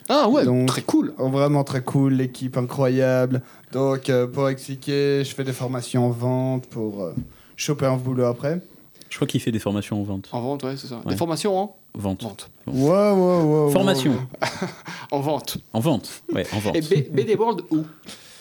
Ah 0.09 0.27
ouais, 0.29 0.43
Donc- 0.45 0.67
très 0.67 0.81
cool. 0.81 1.13
Vraiment 1.17 1.63
très 1.63 1.81
cool, 1.81 2.13
l'équipe 2.15 2.57
incroyable. 2.57 3.41
Donc, 3.71 4.09
euh, 4.09 4.27
pour 4.27 4.49
expliquer, 4.49 5.23
je 5.23 5.33
fais 5.33 5.43
des 5.45 5.53
formations 5.53 6.05
en 6.07 6.11
vente 6.11 6.67
pour 6.67 7.03
euh, 7.03 7.13
choper 7.55 7.85
un 7.85 7.95
boulot 7.97 8.25
après. 8.25 8.61
Je 9.09 9.15
crois 9.15 9.27
qu'il 9.27 9.39
fait 9.39 9.51
des 9.53 9.59
formations 9.59 9.99
en 9.99 10.03
vente. 10.03 10.27
En 10.33 10.41
vente, 10.41 10.63
ouais, 10.63 10.75
c'est 10.75 10.87
ça. 10.87 10.97
Ouais. 11.05 11.11
Des 11.11 11.15
formations, 11.15 11.57
hein 11.61 11.69
Vente. 11.97 12.23
Vente. 12.23 12.49
Ouais, 12.67 12.73
ouais, 12.73 13.11
ouais. 13.43 13.65
ouais, 13.65 13.71
Formation. 13.71 14.13
En 15.11 15.19
vente. 15.21 15.57
En 15.73 15.79
vente. 15.79 16.21
Ouais, 16.33 16.45
en 16.53 16.59
vente. 16.59 16.75
Et 16.75 16.81
B- 16.81 17.09
BD 17.11 17.35
World 17.35 17.61
où? 17.71 17.83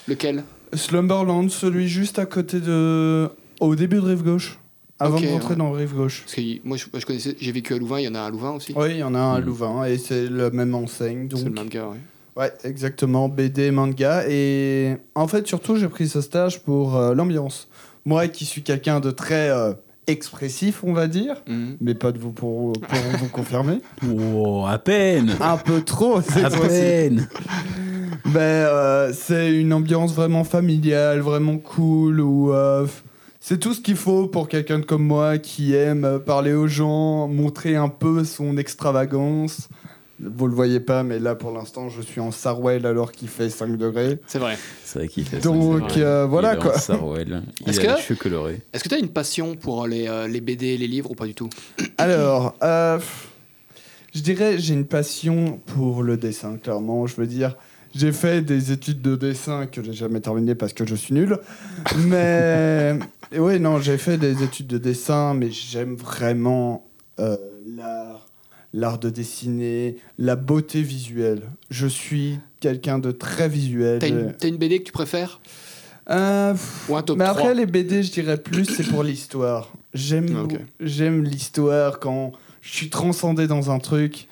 Lequel? 0.08 0.42
Slumberland, 0.72 1.48
celui 1.50 1.88
juste 1.88 2.18
à 2.18 2.26
côté 2.26 2.60
de. 2.60 3.30
Au 3.60 3.74
début 3.76 3.96
de 3.96 4.00
Rive 4.06 4.22
Gauche. 4.24 4.58
Avant 4.98 5.20
de 5.20 5.26
rentrer 5.26 5.50
ouais. 5.50 5.56
dans 5.56 5.72
Rive 5.72 5.94
Gauche. 5.94 6.22
Parce 6.24 6.34
que 6.36 6.40
moi, 6.66 6.76
je, 6.76 6.86
je 6.98 7.04
connaissais, 7.06 7.36
j'ai 7.40 7.52
vécu 7.52 7.74
à 7.74 7.78
Louvain, 7.78 8.00
il 8.00 8.04
y 8.04 8.08
en 8.08 8.14
a 8.14 8.20
un 8.20 8.26
à 8.26 8.30
Louvain 8.30 8.52
aussi. 8.52 8.72
Oui, 8.76 8.90
il 8.92 8.96
y 8.98 9.02
en 9.02 9.14
a 9.14 9.18
un 9.18 9.34
à 9.34 9.40
Mm. 9.40 9.44
Louvain 9.44 9.84
et 9.84 9.98
c'est 9.98 10.26
le 10.26 10.50
même 10.50 10.74
enseigne. 10.74 11.28
Donc... 11.28 11.40
C'est 11.40 11.46
le 11.46 11.50
même 11.52 11.68
gars, 11.68 11.86
ouais. 11.88 11.98
Ouais, 12.36 12.52
exactement, 12.64 13.28
BD, 13.28 13.70
manga. 13.70 14.24
Et 14.28 14.96
en 15.14 15.28
fait, 15.28 15.46
surtout, 15.46 15.76
j'ai 15.76 15.88
pris 15.88 16.08
ce 16.08 16.20
stage 16.20 16.62
pour 16.62 16.96
euh, 16.96 17.14
l'ambiance. 17.14 17.68
Moi 18.04 18.28
qui 18.28 18.44
suis 18.44 18.62
quelqu'un 18.62 19.00
de 19.00 19.10
très 19.10 19.50
euh, 19.50 19.72
expressif, 20.06 20.82
on 20.84 20.92
va 20.92 21.06
dire, 21.08 21.36
Mhm. 21.48 21.76
mais 21.80 21.94
pas 21.94 22.12
de 22.12 22.18
vous 22.18 22.32
pour, 22.32 22.72
pour 22.72 22.98
vous 23.18 23.28
confirmer. 23.32 23.80
Oh, 24.06 24.64
à 24.68 24.78
peine. 24.78 25.36
Un 25.40 25.56
peu 25.56 25.82
trop, 25.82 26.20
c'est 26.20 26.44
À 26.44 26.50
peine. 26.50 27.28
Ben, 28.26 28.40
euh, 28.40 29.12
c'est 29.14 29.54
une 29.54 29.72
ambiance 29.72 30.12
vraiment 30.14 30.44
familiale, 30.44 31.20
vraiment 31.20 31.58
cool, 31.58 32.20
où 32.20 32.52
euh, 32.52 32.86
c'est 33.40 33.58
tout 33.58 33.74
ce 33.74 33.80
qu'il 33.80 33.96
faut 33.96 34.26
pour 34.26 34.48
quelqu'un 34.48 34.80
comme 34.80 35.04
moi 35.04 35.38
qui 35.38 35.74
aime 35.74 36.20
parler 36.24 36.52
aux 36.54 36.66
gens, 36.68 37.28
montrer 37.28 37.76
un 37.76 37.88
peu 37.88 38.24
son 38.24 38.56
extravagance. 38.56 39.68
Vous 40.20 40.46
le 40.46 40.54
voyez 40.54 40.78
pas, 40.80 41.02
mais 41.02 41.18
là 41.18 41.34
pour 41.34 41.50
l'instant 41.50 41.88
je 41.88 42.00
suis 42.00 42.20
en 42.20 42.30
Sarwell 42.30 42.86
alors 42.86 43.10
qu'il 43.10 43.28
fait 43.28 43.50
5 43.50 43.76
degrés. 43.76 44.20
C'est 44.28 44.38
vrai. 44.38 44.56
C'est 44.84 45.00
vrai 45.00 45.08
qu'il 45.08 45.24
fait 45.24 45.36
ça. 45.38 45.42
Donc 45.42 45.82
c'est 45.92 45.98
vrai. 46.00 46.06
euh, 46.06 46.26
voilà 46.26 46.52
Il 46.52 46.54
est 46.54 46.58
en 46.58 46.62
quoi. 46.62 46.78
Sarwell. 46.78 47.42
Il 47.60 47.68
Est-ce 47.68 47.80
a 47.80 47.82
que- 47.82 47.96
les 47.96 48.02
cheveux 48.02 48.18
colorés. 48.18 48.60
Est-ce 48.72 48.84
que 48.84 48.88
tu 48.88 48.94
as 48.94 48.98
une 48.98 49.08
passion 49.08 49.56
pour 49.56 49.86
les, 49.88 50.06
euh, 50.08 50.28
les 50.28 50.40
BD 50.40 50.66
et 50.68 50.78
les 50.78 50.86
livres 50.86 51.10
ou 51.10 51.14
pas 51.14 51.26
du 51.26 51.34
tout? 51.34 51.48
Alors, 51.98 52.54
euh, 52.62 52.98
je 54.14 54.20
dirais 54.20 54.56
j'ai 54.58 54.74
une 54.74 54.86
passion 54.86 55.60
pour 55.66 56.02
le 56.04 56.16
dessin, 56.16 56.58
clairement. 56.58 57.06
Je 57.08 57.16
veux 57.16 57.26
dire, 57.26 57.56
j'ai 57.94 58.12
fait 58.12 58.40
des 58.40 58.70
études 58.70 59.02
de 59.02 59.16
dessin 59.16 59.66
que 59.66 59.82
j'ai 59.82 59.92
jamais 59.94 60.20
terminées 60.20 60.54
parce 60.54 60.72
que 60.72 60.86
je 60.86 60.94
suis 60.94 61.12
nul. 61.14 61.38
Mais 62.06 62.98
oui, 63.36 63.58
non, 63.58 63.80
j'ai 63.80 63.98
fait 63.98 64.16
des 64.18 64.42
études 64.44 64.68
de 64.68 64.78
dessin, 64.78 65.34
mais 65.34 65.50
j'aime 65.50 65.96
vraiment 65.96 66.84
euh, 67.18 67.36
l'art, 67.76 68.26
l'art 68.74 68.98
de 68.98 69.08
dessiner, 69.08 69.96
la 70.18 70.36
beauté 70.36 70.82
visuelle. 70.82 71.42
Je 71.70 71.86
suis 71.86 72.38
quelqu'un 72.60 72.98
de 72.98 73.12
très 73.12 73.48
visuel. 73.48 74.00
T'as 74.00 74.08
une, 74.08 74.34
une 74.42 74.56
BD 74.56 74.80
que 74.80 74.84
tu 74.84 74.92
préfères? 74.92 75.40
Euh, 76.10 76.54
Ou 76.88 76.96
un 76.96 77.02
top 77.02 77.16
mais 77.16 77.24
3 77.24 77.40
après, 77.40 77.54
les 77.54 77.66
BD, 77.66 78.02
je 78.02 78.12
dirais 78.12 78.36
plus, 78.36 78.66
c'est 78.66 78.82
pour 78.82 79.02
l'histoire. 79.02 79.72
J'aime 79.94 80.48
Ah, 80.50 80.56
j'aime 80.80 81.22
l'histoire 81.22 81.98
quand 82.00 82.32
je 82.60 82.74
suis 82.74 82.90
transcendé 82.90 83.46
dans 83.46 83.70
un 83.70 83.78
truc. 83.78 84.28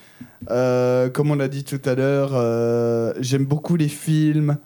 Euh, 0.51 1.09
comme 1.09 1.31
on 1.31 1.35
l'a 1.35 1.47
dit 1.47 1.63
tout 1.63 1.81
à 1.85 1.95
l'heure, 1.95 2.31
euh, 2.33 3.13
j'aime 3.21 3.45
beaucoup 3.45 3.77
les 3.77 3.87
films, 3.87 4.57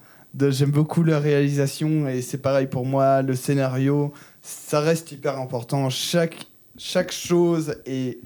j'aime 0.50 0.72
beaucoup 0.72 1.04
la 1.04 1.20
réalisation, 1.20 2.08
et 2.08 2.22
c'est 2.22 2.40
pareil 2.40 2.66
pour 2.66 2.86
moi, 2.86 3.22
le 3.22 3.36
scénario, 3.36 4.12
ça 4.42 4.80
reste 4.80 5.12
hyper 5.12 5.40
important. 5.40 5.90
Chaque, 5.92 6.48
chaque 6.78 7.12
chose 7.12 7.76
est, 7.86 8.18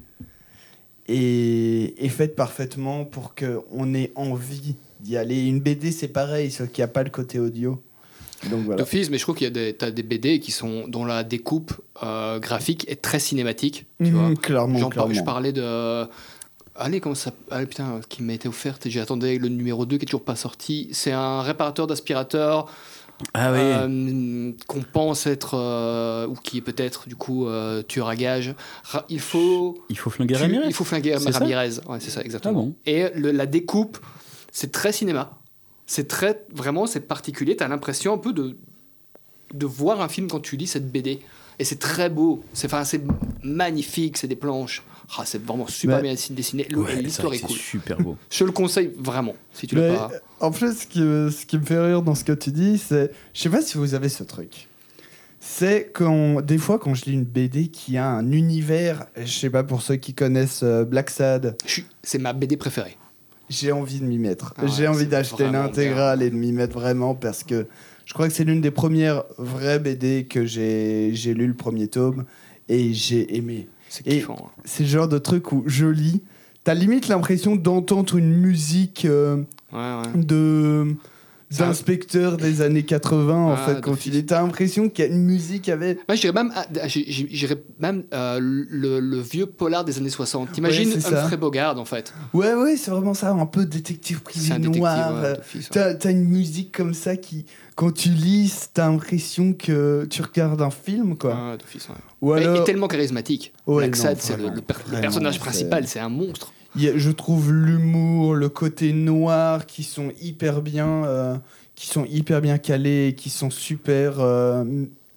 est, 1.08 1.94
est 2.02 2.08
faite 2.08 2.36
parfaitement 2.36 3.04
pour 3.04 3.34
qu'on 3.34 3.94
ait 3.94 4.12
envie 4.14 4.76
d'y 5.00 5.16
aller. 5.16 5.46
Une 5.46 5.60
BD, 5.60 5.90
c'est 5.92 6.08
pareil, 6.08 6.50
sauf 6.50 6.68
qu'il 6.70 6.82
n'y 6.82 6.86
a 6.86 6.88
pas 6.88 7.02
le 7.02 7.10
côté 7.10 7.38
audio. 7.38 7.82
Donc 8.50 8.64
voilà. 8.64 8.78
d'office, 8.78 9.08
mais 9.10 9.18
je 9.18 9.22
trouve 9.22 9.36
qu'il 9.36 9.44
y 9.44 9.46
a 9.46 9.50
des, 9.50 9.72
t'as 9.74 9.90
des 9.92 10.02
BD 10.02 10.40
qui 10.40 10.50
sont, 10.50 10.88
dont 10.88 11.04
la 11.04 11.22
découpe 11.22 11.72
euh, 12.02 12.40
graphique 12.40 12.84
est 12.88 13.00
très 13.00 13.20
cinématique. 13.20 13.86
Tu 14.02 14.10
Mhm, 14.10 14.10
vois 14.10 14.34
clairement, 14.34 14.78
je 15.12 15.22
parlais 15.22 15.52
de. 15.52 16.06
Allez, 16.74 17.00
comment 17.00 17.14
ça. 17.14 17.32
Allez, 17.50 17.66
putain, 17.66 18.00
qui 18.08 18.22
m'a 18.22 18.32
été 18.32 18.48
offerte 18.48 18.88
j'attendais 18.88 19.38
le 19.38 19.48
numéro 19.48 19.84
2 19.86 19.98
qui 19.98 20.04
est 20.04 20.06
toujours 20.06 20.24
pas 20.24 20.36
sorti. 20.36 20.88
C'est 20.92 21.12
un 21.12 21.42
réparateur 21.42 21.86
d'aspirateur 21.86 22.72
Ah 23.34 23.52
oui. 23.52 23.58
euh, 23.60 24.52
qu'on 24.66 24.82
pense 24.82 25.26
être. 25.26 25.54
euh, 25.56 26.26
ou 26.26 26.34
qui 26.34 26.58
est 26.58 26.62
peut-être, 26.62 27.08
du 27.08 27.16
coup, 27.16 27.46
euh, 27.46 27.82
tueur 27.82 28.08
à 28.08 28.16
gage. 28.16 28.54
Ra- 28.84 29.04
Il 29.08 29.20
faut. 29.20 29.82
Il 29.88 29.98
faut 29.98 30.10
flinguer 30.10 30.34
tu- 30.34 30.42
Ramirez. 30.42 30.66
Il 30.66 30.74
faut 30.74 30.84
flinguer 30.84 31.16
C'est 31.18 31.30
Ramirez. 31.30 31.70
Ouais, 31.88 31.98
c'est 32.00 32.10
ça, 32.10 32.22
exactement. 32.22 32.52
Ah 32.52 32.62
bon 32.62 32.74
Et 32.86 33.08
le- 33.14 33.30
la 33.30 33.46
découpe, 33.46 33.98
c'est 34.50 34.72
très 34.72 34.92
cinéma. 34.92 35.38
C'est 35.86 36.08
très. 36.08 36.44
Vraiment, 36.54 36.86
c'est 36.86 37.00
particulier. 37.00 37.56
T'as 37.56 37.68
l'impression 37.68 38.12
un 38.14 38.18
peu 38.18 38.32
de. 38.32 38.56
de 39.54 39.66
voir 39.66 40.00
un 40.00 40.08
film 40.08 40.28
quand 40.28 40.40
tu 40.40 40.56
lis 40.56 40.66
cette 40.66 40.90
BD. 40.90 41.20
Et 41.58 41.64
c'est 41.64 41.78
très 41.78 42.08
beau. 42.08 42.42
C'est 42.54 42.66
enfin, 42.66 42.84
c'est 42.84 43.02
magnifique. 43.42 44.16
C'est 44.16 44.28
des 44.28 44.36
planches. 44.36 44.82
Ah, 45.18 45.22
c'est 45.24 45.42
vraiment 45.44 45.66
super 45.66 46.00
bien 46.00 46.14
dessiné. 46.30 46.66
Ouais, 46.74 46.96
L'histoire 47.02 47.32
est 47.34 47.38
que 47.40 47.46
cool. 47.46 47.56
c'est 47.56 47.62
super 47.62 47.98
beau. 47.98 48.16
Je 48.30 48.38
te 48.38 48.44
le 48.44 48.52
conseille 48.52 48.92
vraiment, 48.98 49.34
si 49.52 49.66
tu 49.66 49.74
l'as 49.76 49.94
pas. 49.94 50.10
En 50.40 50.50
plus, 50.50 50.76
ce 50.78 50.86
qui, 50.86 51.00
me- 51.02 51.30
ce 51.30 51.44
qui 51.46 51.58
me 51.58 51.64
fait 51.64 51.78
rire 51.78 52.02
dans 52.02 52.14
ce 52.14 52.24
que 52.24 52.32
tu 52.32 52.50
dis, 52.50 52.78
c'est. 52.78 53.10
Je 53.34 53.40
sais 53.40 53.50
pas 53.50 53.60
si 53.62 53.76
vous 53.78 53.94
avez 53.94 54.08
ce 54.08 54.22
truc. 54.24 54.68
C'est 55.40 55.90
quand. 55.92 56.40
Des 56.40 56.58
fois, 56.58 56.78
quand 56.78 56.94
je 56.94 57.04
lis 57.06 57.12
une 57.14 57.24
BD 57.24 57.68
qui 57.68 57.96
a 57.96 58.06
un 58.08 58.30
univers. 58.32 59.06
Je 59.16 59.26
sais 59.30 59.50
pas 59.50 59.64
pour 59.64 59.82
ceux 59.82 59.96
qui 59.96 60.14
connaissent 60.14 60.62
euh, 60.62 60.84
Black 60.84 61.10
Sad, 61.10 61.56
C'est 62.02 62.18
ma 62.18 62.32
BD 62.32 62.56
préférée. 62.56 62.96
j'ai 63.50 63.72
envie 63.72 63.98
de 64.00 64.04
m'y 64.04 64.18
mettre. 64.18 64.54
Ah 64.56 64.62
ouais, 64.64 64.70
j'ai 64.74 64.86
envie 64.88 65.06
d'acheter 65.06 65.50
l'intégrale 65.50 66.22
et 66.22 66.30
de 66.30 66.36
m'y 66.36 66.52
mettre 66.52 66.74
vraiment 66.78 67.14
parce 67.14 67.42
que 67.44 67.66
je 68.06 68.14
crois 68.14 68.28
que 68.28 68.34
c'est 68.34 68.44
l'une 68.44 68.60
des 68.60 68.70
premières 68.70 69.24
vraies 69.36 69.78
BD 69.80 70.26
que 70.30 70.46
j'ai 70.46 71.10
j'ai 71.12 71.34
lu 71.34 71.46
le 71.48 71.54
premier 71.54 71.88
tome 71.88 72.24
et 72.68 72.92
j'ai 72.94 73.36
aimé. 73.36 73.68
C'est 73.94 74.04
kiffant. 74.04 74.36
hein. 74.46 74.62
C'est 74.64 74.84
le 74.84 74.88
genre 74.88 75.08
de 75.08 75.18
truc 75.18 75.52
où 75.52 75.64
je 75.66 75.86
lis. 75.86 76.22
T'as 76.64 76.74
limite 76.74 77.08
l'impression 77.08 77.56
d'entendre 77.56 78.16
une 78.16 78.32
musique. 78.32 79.04
euh, 79.04 79.42
Ouais, 79.72 79.78
ouais. 79.78 80.22
de 80.22 80.94
d'inspecteur 81.50 82.38
des 82.38 82.62
années 82.62 82.82
80 82.82 83.34
en 83.34 83.52
Ah, 83.52 83.56
fait 83.58 83.80
quand 83.82 84.06
il 84.06 84.16
est 84.16 84.22
t'as 84.30 84.40
l'impression 84.40 84.88
qu'il 84.88 85.04
y 85.04 85.08
a 85.08 85.10
une 85.10 85.22
musique 85.22 85.68
avec 85.68 85.98
Moi, 86.08 86.16
j'irais 86.16 86.32
même, 86.32 86.50
j'irais 86.86 87.62
même 87.78 88.04
euh, 88.14 88.38
le, 88.40 89.00
le 89.00 89.20
vieux 89.20 89.44
polar 89.46 89.84
des 89.84 89.98
années 89.98 90.08
60. 90.08 90.52
T'imagines 90.52 90.88
Ouais. 90.92 91.06
Humphrey 91.14 91.36
Bogart, 91.36 91.78
en 91.78 91.84
fait. 91.84 92.14
ouais 92.32 92.54
ouais 92.54 92.76
c'est 92.78 92.90
vraiment 92.90 93.12
ça 93.14 93.32
un 93.32 93.44
peu 93.46 93.66
détective 93.66 94.20
privé 94.22 94.58
noir 94.58 95.12
ouais, 95.14 95.20
euh, 95.28 95.34
ouais. 95.54 95.60
t'as 95.70 95.94
t'as 95.94 96.10
une 96.10 96.24
musique 96.24 96.74
comme 96.74 96.94
ça 96.94 97.16
qui 97.16 97.44
quand 97.82 97.92
tu 97.92 98.10
lis 98.10 98.68
t'as 98.72 98.88
l'impression 98.88 99.54
que 99.54 100.06
tu 100.08 100.22
regardes 100.22 100.62
un 100.62 100.70
film 100.70 101.16
quoi 101.16 101.56
d'office, 101.58 101.88
ouais. 101.88 101.94
ou 102.20 102.36
il 102.36 102.42
est 102.60 102.64
tellement 102.64 102.86
charismatique. 102.86 103.52
Ouais, 103.66 103.90
c'est 103.92 104.10
le, 104.36 104.42
vraiment, 104.42 104.54
le 104.54 104.60
per- 104.60 104.74
le 104.78 104.82
vraiment, 104.84 105.00
personnage 105.02 105.38
principal, 105.40 105.86
c'est 105.88 105.98
un 105.98 106.08
monstre. 106.08 106.52
il 106.76 106.82
y 106.84 106.88
a- 106.88 106.96
je 106.96 107.10
trouve 107.10 107.52
l'humour 107.52 108.34
le 108.34 108.48
côté 108.48 108.92
noir 108.92 109.66
qui 109.66 109.82
sont 109.82 110.12
hyper 110.20 110.62
bien 110.62 111.04
euh, 111.04 111.36
qui 111.74 111.88
sont 111.88 112.04
hyper 112.04 112.40
bien 112.40 112.58
calés 112.58 113.14
qui 113.16 113.30
sont 113.30 113.50
super 113.50 114.20
euh, 114.20 114.64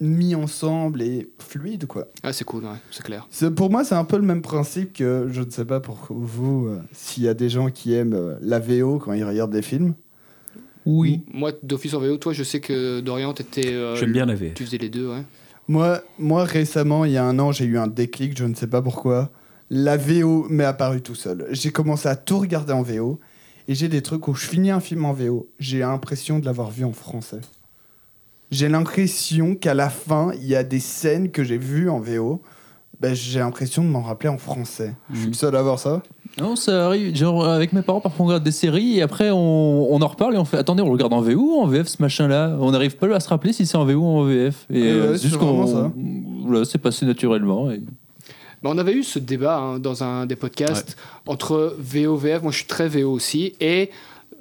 mis 0.00 0.34
ensemble 0.34 1.02
et 1.02 1.30
fluides 1.38 1.86
quoi 1.86 2.08
Ah, 2.24 2.32
c'est 2.32 2.44
cool, 2.44 2.64
ouais, 2.64 2.70
c'est 2.90 3.04
clair. 3.04 3.28
Pour 3.54 3.70
moi, 3.70 3.84
c'est 3.84 3.94
un 3.94 4.04
peu 4.04 4.16
le 4.16 4.22
même 4.24 4.42
principe 4.42 4.92
que, 4.92 5.28
je 5.30 5.40
ne 5.40 5.50
sais 5.50 5.64
pas 5.64 5.80
pour 5.80 5.98
vous, 6.10 6.66
euh, 6.66 6.80
s'il 6.92 7.22
y 7.22 7.28
a 7.28 7.34
des 7.34 7.48
gens 7.48 7.70
qui 7.70 7.94
aiment 7.94 8.36
la 8.42 8.58
VO 8.58 8.98
quand 8.98 9.12
ils 9.14 9.24
regardent 9.24 9.52
des 9.52 9.62
films. 9.62 9.94
Oui. 10.86 11.22
Moi, 11.32 11.50
d'office 11.62 11.92
en 11.94 12.00
VO, 12.00 12.16
toi, 12.16 12.32
je 12.32 12.42
sais 12.44 12.60
que 12.60 13.00
Dorian, 13.00 13.32
t'étais. 13.34 13.72
euh, 13.72 13.96
J'aime 13.96 14.12
bien 14.12 14.24
la 14.26 14.34
VF. 14.34 14.54
Tu 14.54 14.64
faisais 14.64 14.78
les 14.78 14.88
deux, 14.88 15.08
ouais. 15.10 15.22
Moi, 15.68 16.00
moi, 16.18 16.44
récemment, 16.44 17.04
il 17.04 17.12
y 17.12 17.16
a 17.16 17.24
un 17.24 17.38
an, 17.40 17.50
j'ai 17.52 17.64
eu 17.64 17.76
un 17.76 17.88
déclic, 17.88 18.38
je 18.38 18.44
ne 18.44 18.54
sais 18.54 18.68
pas 18.68 18.80
pourquoi. 18.82 19.30
La 19.68 19.96
VO 19.96 20.46
m'est 20.48 20.64
apparue 20.64 21.02
tout 21.02 21.16
seul. 21.16 21.46
J'ai 21.50 21.70
commencé 21.72 22.08
à 22.08 22.14
tout 22.14 22.38
regarder 22.38 22.72
en 22.72 22.82
VO. 22.82 23.18
Et 23.68 23.74
j'ai 23.74 23.88
des 23.88 24.00
trucs 24.00 24.28
où 24.28 24.34
je 24.34 24.46
finis 24.46 24.70
un 24.70 24.78
film 24.78 25.04
en 25.04 25.12
VO. 25.12 25.48
J'ai 25.58 25.80
l'impression 25.80 26.38
de 26.38 26.44
l'avoir 26.44 26.70
vu 26.70 26.84
en 26.84 26.92
français. 26.92 27.40
J'ai 28.52 28.68
l'impression 28.68 29.56
qu'à 29.56 29.74
la 29.74 29.90
fin, 29.90 30.30
il 30.34 30.46
y 30.46 30.54
a 30.54 30.62
des 30.62 30.78
scènes 30.78 31.32
que 31.32 31.42
j'ai 31.42 31.58
vues 31.58 31.90
en 31.90 31.98
VO. 31.98 32.40
Ben, 33.00 33.12
j'ai 33.14 33.40
l'impression 33.40 33.82
de 33.82 33.88
m'en 33.88 34.02
rappeler 34.02 34.28
en 34.28 34.38
français. 34.38 34.94
Je 35.12 35.18
suis 35.18 35.26
le 35.28 35.34
seul 35.34 35.56
à 35.56 35.62
voir 35.62 35.80
ça. 35.80 36.02
Non, 36.38 36.54
ça 36.54 36.86
arrive. 36.86 37.16
Genre, 37.16 37.46
avec 37.46 37.72
mes 37.72 37.82
parents, 37.82 38.00
parfois 38.00 38.24
on 38.24 38.28
regarde 38.28 38.44
des 38.44 38.50
séries 38.50 38.98
et 38.98 39.02
après 39.02 39.30
on, 39.30 39.92
on 39.92 40.02
en 40.02 40.06
reparle 40.06 40.34
et 40.34 40.38
on 40.38 40.44
fait 40.44 40.58
Attendez, 40.58 40.82
on 40.82 40.86
le 40.86 40.92
regarde 40.92 41.12
en 41.12 41.20
VO 41.20 41.56
ou 41.56 41.60
en 41.60 41.66
VF 41.66 41.88
ce 41.88 42.02
machin-là? 42.02 42.56
On 42.60 42.70
n'arrive 42.72 42.96
pas 42.96 43.14
à 43.14 43.20
se 43.20 43.28
rappeler 43.28 43.52
si 43.52 43.64
c'est 43.64 43.76
en 43.76 43.84
VO 43.84 43.94
ou 43.94 44.04
en 44.04 44.24
VF. 44.24 44.66
Et 44.70 44.82
euh, 44.82 45.12
ouais, 45.12 45.18
c'est 45.18 45.28
juste 45.28 45.38
qu'on. 45.38 45.66
ça. 45.66 45.92
Voilà, 46.44 46.64
c'est 46.64 46.78
passé 46.78 47.06
naturellement. 47.06 47.70
Et... 47.70 47.80
Mais 48.62 48.70
on 48.70 48.78
avait 48.78 48.92
eu 48.92 49.02
ce 49.02 49.18
débat 49.18 49.58
hein, 49.58 49.78
dans 49.78 50.02
un 50.04 50.26
des 50.26 50.36
podcasts 50.36 50.96
entre 51.26 51.74
VO, 51.78 52.16
VF. 52.16 52.42
Moi, 52.42 52.52
je 52.52 52.58
suis 52.58 52.66
très 52.66 52.88
VO 52.88 53.10
aussi. 53.10 53.54
Et 53.60 53.90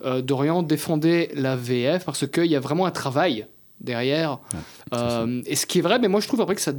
euh, 0.03 0.21
Dorian 0.21 0.63
défendait 0.63 1.31
la 1.35 1.55
VF 1.55 2.05
parce 2.05 2.27
qu'il 2.27 2.45
y 2.45 2.55
a 2.55 2.59
vraiment 2.59 2.85
un 2.85 2.91
travail 2.91 3.47
derrière. 3.79 4.39
Euh, 4.93 5.41
et 5.45 5.55
ce 5.55 5.65
qui 5.65 5.79
est 5.79 5.81
vrai, 5.81 5.99
mais 5.99 6.07
moi, 6.07 6.19
je 6.19 6.27
trouve 6.27 6.41
après 6.41 6.55
que 6.55 6.61
ça 6.61 6.73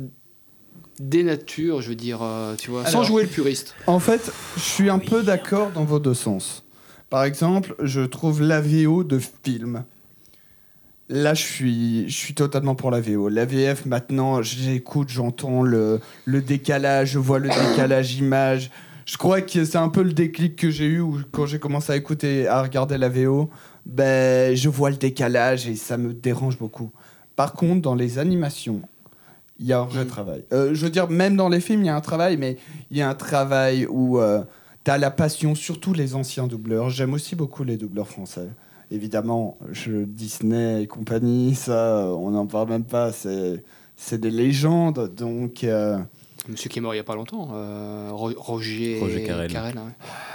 dénature, 0.99 1.81
je 1.81 1.91
veux 1.91 1.95
dire, 1.95 2.21
euh, 2.23 2.55
tu 2.57 2.71
vois, 2.71 2.87
sans 2.87 3.03
jouer 3.03 3.23
le 3.23 3.29
puriste. 3.29 3.75
En 3.87 4.01
fait, 4.01 4.33
je 4.57 4.63
suis 4.63 4.91
un 4.91 4.99
peu 4.99 5.23
d'accord 5.23 5.71
dans 5.73 5.85
vos 5.85 5.99
deux 5.99 6.15
sens. 6.15 6.65
Par 7.11 7.25
exemple, 7.25 7.75
je 7.83 8.01
trouve 8.01 8.43
la 8.43 8.61
VO 8.61 9.05
de 9.05 9.21
film. 9.45 9.85
Là, 11.09 11.35
je 11.35 11.43
suis, 11.43 12.09
je 12.09 12.17
suis 12.17 12.35
totalement 12.35 12.75
pour 12.75 12.91
la 12.91 13.01
VO. 13.01 13.29
La 13.29 13.45
VF, 13.45 13.87
maintenant, 13.87 14.43
j'écoute, 14.43 15.09
j'entends 15.09 15.63
le, 15.63 16.01
le 16.25 16.43
décalage, 16.43 17.11
je 17.11 17.19
vois 17.21 17.39
le 17.39 17.49
décalage 17.49 18.17
image, 18.17 18.71
je 19.07 19.17
crois 19.17 19.41
que 19.41 19.65
c'est 19.65 19.79
un 19.79 19.89
peu 19.89 20.03
le 20.03 20.13
déclic 20.13 20.57
que 20.57 20.69
j'ai 20.69 20.87
eu 20.87 21.01
où, 21.01 21.21
quand 21.31 21.47
j'ai 21.47 21.61
commencé 21.61 21.93
à 21.93 21.97
écouter, 21.97 22.49
à 22.49 22.61
regarder 22.61 22.99
la 22.99 23.09
VO. 23.09 23.49
Ben, 23.87 24.57
je 24.57 24.69
vois 24.69 24.91
le 24.91 24.97
décalage 24.97 25.69
et 25.69 25.77
ça 25.77 25.97
me 25.97 26.13
dérange 26.13 26.59
beaucoup. 26.59 26.91
Par 27.37 27.53
contre, 27.53 27.83
dans 27.83 27.95
les 27.95 28.19
animations, 28.19 28.83
il 29.59 29.66
y 29.66 29.73
a 29.73 29.81
un 29.81 29.85
vrai 29.85 30.05
travail. 30.05 30.45
Euh, 30.53 30.75
je 30.75 30.85
veux 30.85 30.90
dire, 30.90 31.09
même 31.09 31.37
dans 31.37 31.49
les 31.49 31.61
films, 31.61 31.83
il 31.83 31.87
y 31.87 31.90
a 31.90 31.97
un 31.97 32.01
travail, 32.01 32.37
mais 32.37 32.57
il 32.90 32.97
y 32.97 33.03
a 33.03 33.09
un 33.09 33.14
travail 33.14 33.87
où 33.87 34.19
tu 34.85 34.90
as 34.90 34.99
la 34.99 35.11
passion, 35.11 35.55
surtout 35.55 35.92
les 35.92 36.14
anciens 36.14 36.47
doubleurs. 36.47 36.90
J'aime 36.90 37.14
aussi 37.14 37.37
beaucoup 37.37 37.64
les 37.64 37.77
doubleurs 37.77 38.09
français. 38.09 38.49
Évidemment, 38.90 39.57
je, 39.73 40.05
Disney 40.05 40.83
et 40.83 40.87
compagnie, 40.87 41.55
ça, 41.55 42.07
on 42.16 42.31
n'en 42.31 42.47
parle 42.47 42.69
même 42.69 42.85
pas. 42.85 43.12
C'est 43.12 43.62
c'est 43.97 44.21
des 44.21 44.31
légendes. 44.31 45.14
Donc, 45.14 45.64
euh, 45.64 45.99
Monsieur 46.49 46.69
qui 46.69 46.79
est 46.79 46.83
mort 46.83 46.95
il 46.95 46.97
n'y 46.97 47.01
a 47.01 47.05
pas 47.05 47.15
longtemps, 47.17 47.49
euh, 47.55 48.09
Ro- 48.13 48.33
Roger, 48.37 48.99
Roger 49.01 49.25
Carrel. 49.25 49.51
ouais. 49.77 49.93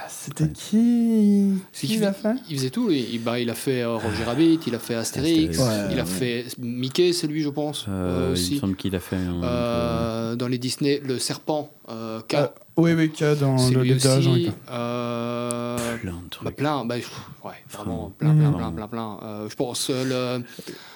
c'était 0.10 0.50
qui 0.50 1.54
C'est 1.72 1.88
Qui 1.88 1.94
qu'il 1.94 2.02
l'a 2.02 2.14
fait 2.14 2.36
Il 2.50 2.58
faisait 2.58 2.70
tout. 2.70 2.92
Il, 2.92 3.20
bah, 3.24 3.40
il 3.40 3.50
a 3.50 3.54
fait 3.56 3.82
euh, 3.82 3.96
Roger 3.96 4.24
Rabbit, 4.26 4.60
il 4.68 4.76
a 4.76 4.80
fait 4.80 4.96
Astérix, 4.96 5.58
Astérix. 5.60 5.92
il 5.94 6.00
a 6.00 6.04
Ouais, 6.04 6.10
fait 6.10 6.46
Mickey, 6.60 7.14
c'est 7.14 7.28
lui, 7.28 7.42
je 7.42 7.50
pense. 7.50 7.86
Euh, 7.88 7.92
euh, 7.92 8.24
il 8.24 8.28
me 8.28 8.32
aussi. 8.34 8.58
semble 8.60 8.76
qu'il 8.76 8.96
a 8.96 9.00
fait 9.00 9.16
un. 9.16 9.42
Euh, 9.44 10.36
dans 10.36 10.48
les 10.48 10.58
Disney, 10.58 11.02
le 11.04 11.18
serpent, 11.18 11.72
euh, 11.90 12.20
K, 12.28 12.36
Ah, 12.36 12.54
Oui, 12.78 12.94
oui, 12.94 13.12
a 13.24 13.36
dans 13.36 13.56
le 13.70 13.82
lui 13.84 13.94
aussi. 13.94 14.50
Euh, 14.70 15.98
plein 15.98 16.12
de 16.24 16.30
trucs. 16.30 16.46
bah, 16.46 16.52
plein, 16.52 16.86
bah, 16.86 16.96
pff, 16.96 17.12
ouais, 17.44 17.52
vraiment, 17.70 18.12
plein, 18.18 18.36
plein, 18.36 18.52
plein, 18.52 18.72
plein, 18.72 18.88
plein. 18.88 19.20
Euh, 19.24 19.50
je 19.50 19.56
pense, 19.56 19.90
euh, 19.90 20.38
le... 20.40 20.44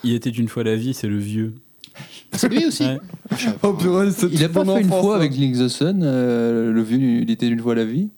Il 0.03 0.13
était 0.13 0.29
une 0.29 0.47
fois 0.47 0.63
la 0.63 0.75
vie, 0.75 0.93
c'est 0.93 1.07
le 1.07 1.17
vieux. 1.19 1.55
C'est 2.33 2.49
lui 2.49 2.65
aussi. 2.65 2.83
Ouais. 2.83 2.99
Oh, 3.63 3.73
purée, 3.73 4.11
c'est 4.11 4.27
Il 4.31 4.43
a 4.43 4.49
pas 4.49 4.63
mon 4.63 4.75
fait 4.75 4.81
une 4.81 4.87
enfance, 4.87 5.01
fois 5.01 5.15
avec 5.15 5.35
Link 5.35 5.55
the 5.57 5.67
Sun, 5.67 6.01
euh, 6.03 6.71
le 6.71 6.81
vieux, 6.81 6.99
il 7.21 7.29
était 7.31 7.47
une 7.47 7.59
fois 7.59 7.75
la 7.75 7.85
vie. 7.85 8.09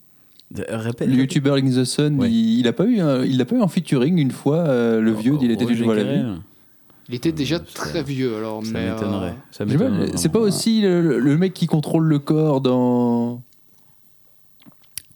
De- 0.50 0.64
Répète. 0.68 1.08
Le 1.08 1.14
youtubeur 1.14 1.56
Link 1.56 1.74
the 1.74 1.84
Sun, 1.84 2.18
Ouais. 2.20 2.30
il, 2.30 2.60
il 2.60 2.68
a 2.68 2.72
pas 2.72 2.84
eu, 2.84 3.00
un, 3.00 3.24
il 3.24 3.40
a 3.40 3.44
pas 3.44 3.56
eu 3.56 3.60
en 3.60 3.68
featuring 3.68 4.18
une 4.18 4.30
fois 4.30 4.58
euh, 4.58 5.00
le 5.00 5.12
vieux 5.12 5.36
d'Il 5.38 5.50
était 5.50 5.64
une 5.64 5.84
fois 5.84 5.94
la 5.94 6.04
vie. 6.04 6.24
Il 7.10 7.14
était 7.14 7.32
déjà 7.32 7.56
ça- 7.58 7.64
très 7.74 8.02
vieux, 8.02 8.36
alors, 8.36 8.64
Ça 8.64 8.72
mais... 8.72 8.80
euh, 8.88 8.94
m'étonnerait. 8.94 9.34
Ça 9.50 9.64
Je 9.66 9.70
sais 9.72 9.78
pas, 9.78 9.84
m'étonnerait 9.88 10.10
C'est 10.16 10.28
pas 10.28 10.38
vraiment. 10.40 10.54
aussi 10.54 10.80
le, 10.82 11.18
le 11.18 11.36
mec 11.38 11.54
qui 11.54 11.66
contrôle 11.66 12.04
le 12.04 12.18
corps 12.18 12.60
dans. 12.60 13.42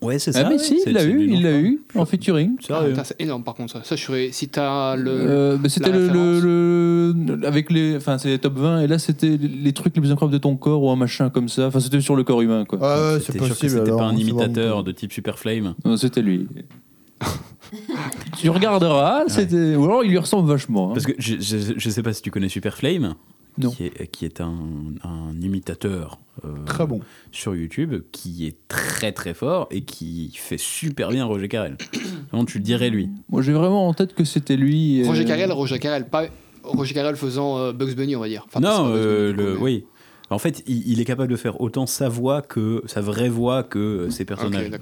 Ouais, 0.03 0.19
c'est 0.19 0.31
Ah 0.37 0.41
ça. 0.43 0.49
mais 0.49 0.57
ouais. 0.57 0.59
si, 0.59 0.81
il 0.87 0.93
l'a 0.93 1.05
eu, 1.05 1.23
il 1.31 1.43
l'a 1.43 1.53
eu 1.59 1.81
en 1.95 2.05
featuring. 2.05 2.57
Ah, 2.71 2.83
putain, 2.87 3.05
c'est 3.05 3.21
énorme 3.21 3.45
par 3.45 3.55
contre 3.55 3.73
ça. 3.73 3.85
Ça, 3.85 3.97
je 3.97 4.03
serais- 4.03 4.31
si 4.33 4.49
t'as 4.49 4.97
le. 4.97 5.11
Euh, 5.11 5.57
bah, 5.57 5.69
c'était 5.69 5.93
le, 5.93 6.09
le- 6.09 7.13
le- 7.37 7.47
avec 7.47 7.71
les 7.71 7.97
enfin 7.97 8.19
c'est 8.19 8.29
les 8.29 8.39
top 8.39 8.59
20 8.59 8.81
et 8.83 8.87
là 8.87 8.99
c'était 8.99 9.37
les 9.39 9.73
trucs 9.73 9.95
les 9.95 10.01
plus 10.01 10.11
incroyables 10.11 10.33
de 10.33 10.39
ton 10.43 10.57
corps 10.57 10.83
ou 10.83 10.91
un 10.91 10.97
machin 10.97 11.31
comme 11.31 11.49
ça 11.49 11.67
enfin 11.69 11.81
c'était 11.81 12.01
sur 12.01 12.17
le 12.17 12.25
corps 12.25 12.41
humain 12.43 12.65
quoi 12.65 12.79
Ouais, 12.79 13.15
ouais, 13.15 13.21
c'est 13.21 13.37
possible. 13.39 13.71
c'était 13.71 13.91
pas 13.91 14.05
un 14.05 14.17
imitateur 14.17 14.83
de 14.83 14.93
type 14.93 15.13
Super 15.13 15.39
Flame 15.39 15.75
Non, 15.85 15.97
c'était 15.97 16.23
lui 16.23 16.49
tu 18.39 18.51
regarderas 18.51 19.25
c'était 19.29 19.77
ou 19.77 19.85
alors 19.85 20.05
il 20.05 20.11
lui 20.11 20.19
ressemble 20.19 20.49
vachement 20.49 20.91
hein. 20.91 20.95
Parce 20.95 21.07
que 21.07 21.13
je, 21.19 21.37
je, 21.41 21.57
je 21.77 21.91
sais 21.91 22.03
pas 22.03 22.13
si 22.13 22.23
tu 22.23 22.31
connais 22.31 22.49
Super 22.49 22.77
Flame. 22.77 23.15
Qui 23.61 23.85
est, 23.85 24.07
qui 24.09 24.25
est 24.25 24.41
un, 24.41 24.55
un 25.05 25.41
imitateur 25.41 26.19
euh, 26.45 26.65
Très 26.65 26.87
bon. 26.87 27.01
sur 27.31 27.55
YouTube, 27.55 28.03
qui 28.13 28.47
est 28.47 28.57
très 28.69 29.13
très 29.13 29.35
fort 29.35 29.69
et 29.71 29.83
qui 29.85 30.33
fait 30.35 30.59
super 30.59 31.11
bien 31.11 31.25
Roger 31.27 31.49
Carrel. 31.49 31.77
Vraiment, 32.31 32.45
tu 32.47 32.59
le 32.59 32.65
dirais 32.65 32.89
lui? 32.91 33.11
moi 33.29 33.43
j'ai 33.43 33.53
vraiment 33.53 33.87
en 33.89 33.95
tête 33.95 34.15
que 34.15 34.25
c'était 34.25 34.57
lui 34.57 35.01
et- 35.01 35.07
Roger 35.07 35.25
Carrel, 35.27 35.53
Roger 35.53 35.79
Carrel, 35.79 36.09
pas 36.09 36.25
Roger 36.65 36.95
Carrel 36.95 37.17
faisant 37.17 37.59
euh, 37.59 37.73
Bugs 37.73 37.95
Bunny, 37.95 38.17
on 38.17 38.21
va 38.21 38.29
dire. 38.29 38.45
Enfin, 38.47 38.61
non, 38.61 38.87
euh, 38.89 39.33
Bunny, 39.33 39.37
le, 39.45 39.53
coup, 39.55 39.59
mais- 39.59 39.65
oui. 39.65 39.85
En 40.31 40.39
fait, 40.39 40.63
il, 40.67 40.89
il 40.91 40.99
est 41.01 41.05
capable 41.05 41.31
de 41.31 41.37
faire 41.37 41.61
autant 41.61 41.85
sa 41.87 42.09
voix 42.09 42.41
que 42.41 42.83
sa 42.87 43.03
vraie 43.03 43.29
voix 43.29 43.63
que 43.65 43.79
euh, 43.79 44.11
ses 44.11 44.25
personnages. 44.25 44.71
Ouais. 44.71 44.79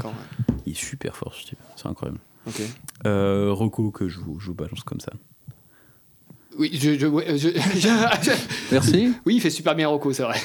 il 0.67 0.73
est 0.73 0.77
super 0.77 1.17
fort, 1.17 1.35
ce 1.35 1.45
type. 1.45 1.59
C'est 1.75 1.89
incroyable. 1.89 2.21
Ok. 2.47 2.61
Euh, 3.07 3.51
Rocco, 3.53 3.91
que 3.91 4.09
je 4.09 4.21
vous, 4.21 4.39
je 4.39 4.47
vous 4.47 4.55
balance 4.55 4.85
comme 4.85 5.01
ça. 5.01 5.13
Oui, 6.61 6.70
je, 6.75 6.90
je- 6.92 6.99
je- 7.37 7.81
je- 7.81 8.31
merci 8.70 9.12
oui, 9.25 9.37
il 9.37 9.40
fait 9.40 9.49
super 9.51 9.75
bien 9.75 9.88
Rocco, 9.88 10.12
c'est 10.12 10.23
vrai. 10.23 10.37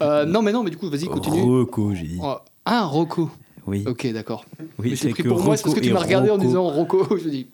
Euh, 0.00 0.24
non, 0.24 0.40
mais 0.40 0.52
non, 0.52 0.62
mais 0.62 0.70
du 0.70 0.76
coup, 0.76 0.88
vas-y, 0.88 1.06
continue. 1.06 1.42
Rocco, 1.42 1.92
j'ai 1.94 2.06
dit. 2.06 2.18
Oh, 2.22 2.36
Ah, 2.64 2.84
Rocco. 2.84 3.30
Oui, 3.66 3.82
Ok, 3.86 4.06
d'accord. 4.12 4.44
oui 4.78 4.90
mais 4.90 4.96
c'est 4.96 5.08
j'ai 5.08 5.14
pris 5.14 5.24
que 5.24 5.28
pour 5.28 5.42
moi, 5.42 5.56
c'est 5.56 5.64
parce 5.64 5.74
que 5.74 5.80
Rocco 5.80 5.88
tu 5.88 5.92
m'as 5.92 6.00
regardé 6.00 6.30
en 6.30 6.34
Rocco- 6.34 6.46
disant 6.46 6.68
Rocco. 6.70 7.18
Je 7.22 7.28
dis, 7.28 7.48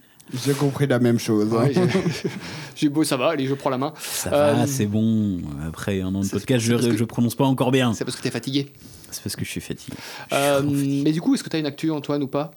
J'ai 0.44 0.52
compris 0.52 0.86
la 0.86 0.98
même 0.98 1.18
chose. 1.18 1.48
hein. 1.54 1.62
ouais, 1.64 1.72
j'ai- 1.74 2.28
j'ai 2.76 2.88
beau, 2.90 3.02
ça 3.02 3.16
va, 3.16 3.30
allez, 3.30 3.46
je 3.46 3.54
prends 3.54 3.70
la 3.70 3.78
main. 3.78 3.94
Ça 3.98 4.30
Euh, 4.30 4.52
va, 4.52 4.66
c'est 4.66 4.84
bon. 4.86 5.40
Après 5.66 6.02
un 6.02 6.14
an 6.14 6.20
de 6.20 6.28
podcast, 6.28 6.62
je, 6.64 6.74
que- 6.74 6.94
je 6.96 7.04
prononce 7.04 7.34
pas 7.34 7.44
encore 7.44 7.70
bien. 7.72 7.94
C'est 7.94 8.04
parce 8.04 8.16
que 8.18 8.22
t'es 8.22 8.30
fatigué. 8.30 8.70
C'est 9.10 9.22
parce 9.22 9.36
que 9.36 9.44
je 9.46 9.50
suis 9.50 9.60
fatigué. 9.62 9.96
Euh, 10.34 10.60
mais 10.62 11.12
du 11.12 11.22
coup, 11.22 11.34
est-ce 11.34 11.42
que 11.42 11.48
t'as 11.48 11.58
une 11.58 11.66
actu, 11.66 11.90
Antoine, 11.90 12.22
ou 12.22 12.28
pas? 12.28 12.50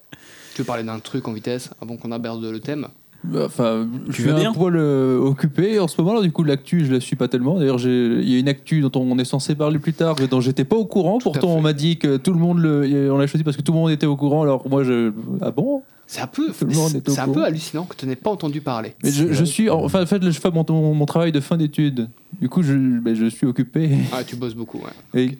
Tu 0.54 0.60
veux 0.62 0.66
parler 0.66 0.82
d'un 0.84 0.98
truc 1.00 1.26
en 1.28 1.32
vitesse 1.32 1.70
avant 1.80 1.96
qu'on 1.96 2.12
aborde 2.12 2.44
le 2.44 2.60
thème? 2.60 2.88
Enfin, 3.34 3.88
je 4.08 4.22
suis 4.22 4.30
un 4.30 4.52
poil 4.52 4.76
euh, 4.76 5.18
occupé 5.18 5.78
en 5.78 5.88
ce 5.88 6.00
moment. 6.00 6.20
Du 6.20 6.32
coup, 6.32 6.44
l'actu, 6.44 6.84
je 6.84 6.92
la 6.92 7.00
suis 7.00 7.16
pas 7.16 7.28
tellement. 7.28 7.58
D'ailleurs, 7.58 7.80
il 7.80 8.28
y 8.28 8.36
a 8.36 8.38
une 8.38 8.48
actu 8.48 8.80
dont 8.80 8.92
on 8.94 9.18
est 9.18 9.24
censé 9.24 9.54
parler 9.54 9.78
plus 9.78 9.92
tard, 9.92 10.16
mais 10.20 10.26
dont 10.26 10.40
j'étais 10.40 10.64
pas 10.64 10.76
au 10.76 10.86
courant. 10.86 11.18
Pourtant, 11.18 11.48
on 11.48 11.60
m'a 11.60 11.72
dit 11.72 11.98
que 11.98 12.16
tout 12.16 12.32
le 12.32 12.38
monde 12.38 12.58
le, 12.58 13.10
on 13.12 13.18
l'a 13.18 13.26
choisi 13.26 13.44
parce 13.44 13.56
que 13.56 13.62
tout 13.62 13.72
le 13.72 13.78
monde 13.78 13.90
était 13.90 14.06
au 14.06 14.16
courant. 14.16 14.42
Alors 14.42 14.68
moi, 14.68 14.84
je, 14.84 15.12
ah 15.40 15.50
bon? 15.50 15.82
C'est 16.08 16.20
un 16.20 16.28
peu, 16.28 16.52
c'est 16.52 17.18
un 17.18 17.28
peu 17.28 17.44
hallucinant 17.44 17.84
que 17.84 17.96
tu 17.96 18.06
n'aies 18.06 18.14
pas 18.14 18.30
entendu 18.30 18.60
parler. 18.60 18.94
Mais 19.02 19.10
je, 19.10 19.32
je 19.32 19.44
suis, 19.44 19.68
enfin, 19.68 20.02
en 20.02 20.06
fait, 20.06 20.22
je 20.22 20.38
fais 20.38 20.50
mon, 20.52 21.06
travail 21.06 21.32
de 21.32 21.40
fin 21.40 21.56
d'études. 21.56 22.08
Du 22.40 22.48
coup, 22.48 22.62
je, 22.62 22.74
ben, 22.74 23.14
je 23.14 23.26
suis 23.26 23.46
occupé. 23.46 23.90
Ah, 24.12 24.22
tu 24.22 24.36
bosses 24.36 24.54
beaucoup, 24.54 24.78
ouais. 24.78 25.20
Et 25.20 25.38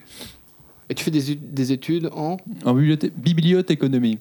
Et 0.88 0.94
tu 0.94 1.04
fais 1.04 1.12
des, 1.12 1.36
des 1.36 1.72
études 1.72 2.10
en? 2.12 2.36
en 2.64 2.74
bibliothèque, 2.74 3.12
bibliothéconomie. 3.16 4.18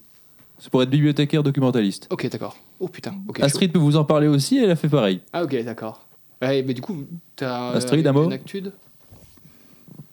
C'est 0.58 0.70
pour 0.70 0.82
être 0.84 0.90
bibliothécaire 0.90 1.44
documentaliste. 1.44 2.08
Ok, 2.10 2.30
d'accord. 2.30 2.56
Oh 2.80 2.88
putain, 2.88 3.16
ok. 3.28 3.42
Astrid 3.42 3.72
peut 3.72 3.80
vous 3.80 3.98
en 3.98 4.04
parler 4.06 4.28
aussi. 4.28 4.58
Elle 4.58 4.72
a 4.72 4.76
fait 4.76 4.90
pareil. 4.90 5.18
chaud. 5.18 5.22
Ah, 5.34 5.44
ok, 5.44 5.64
d'accord. 5.64 6.06
Ouais, 6.42 6.64
mais 6.64 6.74
du 6.74 6.82
coup, 6.82 7.04
t'as. 7.36 7.72
euh, 7.72 7.78
Astrid, 7.78 8.06
un 8.08 8.12
mot 8.14 8.26
Une 8.26 8.34
actude? 8.34 8.74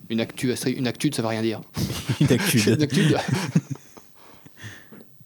Une 0.09 0.21
actu, 0.21 0.53
Astrid, 0.53 0.77
une 0.77 0.87
actude, 0.87 1.15
ça 1.15 1.23
veut 1.23 1.29
rien 1.29 1.43
dire. 1.43 1.61
Une 2.21 2.27
actu. 2.33 2.59
Une 2.71 2.83
actude. 2.83 3.17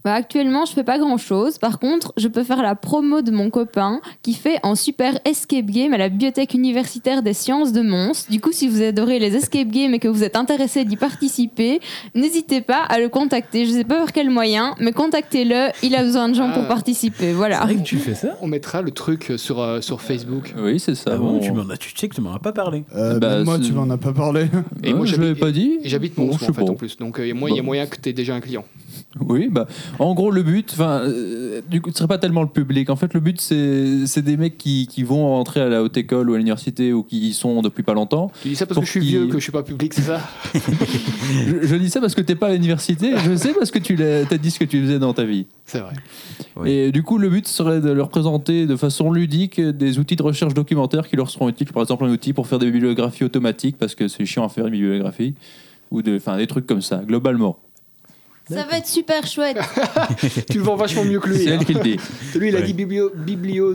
Bah, 0.06 0.14
actuellement, 0.14 0.64
je 0.66 0.72
fais 0.72 0.84
pas 0.84 1.00
grand 1.00 1.16
chose. 1.16 1.58
Par 1.58 1.80
contre, 1.80 2.12
je 2.16 2.28
peux 2.28 2.44
faire 2.44 2.62
la 2.62 2.76
promo 2.76 3.22
de 3.22 3.32
mon 3.32 3.50
copain 3.50 4.00
qui 4.22 4.34
fait 4.34 4.60
un 4.62 4.76
super 4.76 5.18
escape 5.24 5.66
game 5.66 5.92
à 5.94 5.98
la 5.98 6.08
Bibliothèque 6.08 6.54
universitaire 6.54 7.24
des 7.24 7.32
sciences 7.32 7.72
de 7.72 7.80
Mons. 7.82 8.28
Du 8.30 8.40
coup, 8.40 8.52
si 8.52 8.68
vous 8.68 8.80
adorez 8.82 9.18
les 9.18 9.34
escape 9.34 9.66
games 9.66 9.94
et 9.94 9.98
que 9.98 10.06
vous 10.06 10.22
êtes 10.22 10.36
intéressé 10.36 10.84
d'y 10.84 10.94
participer, 10.94 11.80
n'hésitez 12.14 12.60
pas 12.60 12.84
à 12.84 13.00
le 13.00 13.08
contacter. 13.08 13.66
Je 13.66 13.72
sais 13.72 13.82
pas 13.82 13.96
par 13.98 14.12
quel 14.12 14.30
moyen, 14.30 14.76
mais 14.78 14.92
contactez-le. 14.92 15.70
Il 15.82 15.96
a 15.96 16.04
besoin 16.04 16.28
de 16.28 16.34
gens 16.34 16.52
pour 16.52 16.62
Ah. 16.62 16.68
participer. 16.68 17.32
Voilà. 17.32 17.56
C'est 17.62 17.64
vrai 17.64 17.74
que 17.74 17.82
tu 17.82 17.96
fais 17.96 18.14
ça 18.14 18.36
On 18.42 18.46
mettra 18.46 18.82
le 18.82 18.92
truc 18.92 19.32
sur, 19.38 19.60
euh, 19.60 19.80
sur 19.80 20.00
Facebook. 20.02 20.54
Oui, 20.56 20.78
c'est 20.78 20.94
ça. 20.94 21.10
Ah 21.14 21.16
bon, 21.16 21.38
On- 21.38 21.40
tu, 21.40 21.50
m'en 21.50 21.68
as, 21.68 21.76
tu 21.78 21.90
sais 21.96 22.08
que 22.08 22.14
tu 22.14 22.20
m'en 22.20 22.32
as 22.32 22.38
pas 22.38 22.52
parlé. 22.52 22.84
Euh, 22.94 23.18
Bah, 23.18 23.38
même 23.38 23.44
moi, 23.44 23.56
c'est- 23.60 23.64
tu 23.66 23.72
m'en 23.72 23.90
as 23.90 23.98
pas 23.98 24.12
parlé. 24.12 24.42
Et 24.84 24.90
Ouais, 24.90 24.94
moi, 24.94 25.04
je 25.04 25.10
j'habite- 25.10 25.26
l'avais 25.26 25.40
pas 25.40 25.50
dit. 25.50 25.80
Et 25.82 25.88
j'habite 25.88 26.14
Bon, 26.14 26.26
Mons, 26.26 26.34
je 26.34 26.38
moi, 26.38 26.44
en 26.44 26.46
sais 26.54 26.60
fait, 26.60 26.64
pas. 26.64 26.70
en 26.70 26.76
plus. 26.76 26.96
Donc, 26.96 27.16
il 27.18 27.26
y 27.26 27.30
a 27.32 27.34
moyen, 27.34 27.56
y 27.56 27.58
a 27.58 27.62
Bon. 27.62 27.66
moyen 27.66 27.86
que 27.86 27.96
tu 28.00 28.08
aies 28.08 28.12
déjà 28.12 28.36
un 28.36 28.40
client. 28.40 28.64
Oui, 29.20 29.48
bah, 29.50 29.66
en 29.98 30.14
gros, 30.14 30.30
le 30.30 30.42
but, 30.42 30.70
enfin, 30.72 31.00
euh, 31.04 31.60
du 31.68 31.80
coup, 31.80 31.90
ce 31.90 31.98
serait 31.98 32.08
pas 32.08 32.18
tellement 32.18 32.42
le 32.42 32.48
public. 32.48 32.90
En 32.90 32.96
fait, 32.96 33.14
le 33.14 33.20
but, 33.20 33.40
c'est 33.40 34.06
c'est 34.06 34.22
des 34.22 34.36
mecs 34.36 34.58
qui, 34.58 34.86
qui 34.86 35.02
vont 35.02 35.28
rentrer 35.28 35.60
à 35.60 35.68
la 35.68 35.82
haute 35.82 35.96
école 35.96 36.30
ou 36.30 36.34
à 36.34 36.36
l'université 36.36 36.92
ou 36.92 37.02
qui 37.02 37.28
y 37.28 37.32
sont 37.32 37.62
depuis 37.62 37.82
pas 37.82 37.94
longtemps. 37.94 38.30
Tu 38.42 38.48
dis 38.48 38.56
ça 38.56 38.66
parce 38.66 38.80
que 38.80 38.86
je 38.86 38.90
suis 38.90 39.00
vieux, 39.00 39.26
que 39.26 39.38
je 39.38 39.42
suis 39.42 39.52
pas 39.52 39.62
public, 39.62 39.94
c'est 39.94 40.02
ça? 40.02 40.20
Je, 40.54 41.66
je 41.66 41.76
dis 41.76 41.90
ça 41.90 42.00
parce 42.00 42.14
que 42.14 42.20
t'es 42.20 42.34
pas 42.34 42.48
à 42.48 42.52
l'université. 42.52 43.12
Je 43.24 43.34
sais 43.36 43.52
parce 43.52 43.70
que 43.70 43.78
tu 43.78 43.96
t'as 43.96 44.38
dit 44.38 44.50
ce 44.50 44.58
que 44.58 44.64
tu 44.64 44.80
faisais 44.80 44.98
dans 44.98 45.12
ta 45.12 45.24
vie. 45.24 45.46
C'est 45.64 45.80
vrai. 45.80 45.94
Oui. 46.56 46.70
Et 46.70 46.92
du 46.92 47.02
coup, 47.02 47.18
le 47.18 47.28
but 47.28 47.46
serait 47.46 47.80
de 47.80 47.90
leur 47.90 48.08
présenter 48.08 48.66
de 48.66 48.76
façon 48.76 49.12
ludique 49.12 49.60
des 49.60 49.98
outils 49.98 50.16
de 50.16 50.22
recherche 50.22 50.54
documentaire 50.54 51.08
qui 51.08 51.16
leur 51.16 51.30
seront 51.30 51.48
utiles. 51.48 51.72
Par 51.72 51.82
exemple, 51.82 52.04
un 52.04 52.10
outil 52.10 52.32
pour 52.32 52.46
faire 52.46 52.58
des 52.58 52.70
bibliographies 52.70 53.24
automatiques 53.24 53.76
parce 53.78 53.94
que 53.94 54.08
c'est 54.08 54.24
chiant 54.24 54.44
à 54.44 54.48
faire 54.48 54.66
une 54.66 54.72
bibliographie 54.72 55.34
ou 55.90 56.02
de, 56.02 56.16
enfin, 56.16 56.36
des 56.36 56.46
trucs 56.46 56.66
comme 56.66 56.82
ça, 56.82 57.02
globalement. 57.04 57.58
Ça 58.48 58.64
va 58.64 58.78
être 58.78 58.86
super 58.86 59.26
chouette. 59.26 59.58
tu 60.50 60.58
le 60.58 60.64
vends 60.64 60.76
vachement 60.76 61.04
mieux 61.04 61.18
que 61.18 61.28
lui. 61.30 61.38
C'est 61.38 61.50
hein. 61.52 61.56
elle 61.60 61.66
qui 61.66 61.74
le 61.74 61.80
dit. 61.80 61.96
Lui, 62.36 62.48
il 62.48 62.56
a 62.56 62.60
Ouais. 62.60 62.64
dit 62.66 62.74
biblio, 62.74 63.10
biblio 63.14 63.74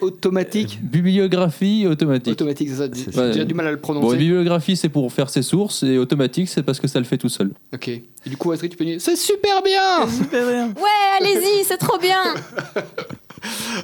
automatique. 0.00 0.78
Bibliographie 0.82 1.86
automatique. 1.88 2.32
Automatique, 2.32 2.68
c'est 2.70 2.76
ça. 3.12 3.32
J'ai 3.32 3.38
ça. 3.40 3.44
du 3.44 3.54
mal 3.54 3.66
à 3.66 3.70
le 3.70 3.76
Bon, 3.76 3.82
prononcer. 3.82 4.16
bibliographie, 4.16 4.76
c'est 4.76 4.88
pour 4.88 5.12
faire 5.12 5.28
ses 5.28 5.42
sources, 5.42 5.82
et 5.82 5.98
automatique, 5.98 6.48
c'est 6.48 6.62
parce 6.62 6.78
que 6.80 6.86
ça 6.86 6.98
le 7.00 7.04
fait 7.04 7.18
tout 7.18 7.28
seul. 7.28 7.50
ok. 7.74 7.88
Et 7.88 8.02
du 8.26 8.36
coup, 8.36 8.52
Astrid, 8.52 8.70
tu 8.70 8.76
peux 8.76 8.84
dire 8.84 9.00
C'est 9.00 9.16
super 9.16 9.62
bien 9.62 10.04
Ouais, 10.04 11.18
allez-y, 11.20 11.64
c'est 11.64 11.78
trop 11.78 11.98
bien. 11.98 12.22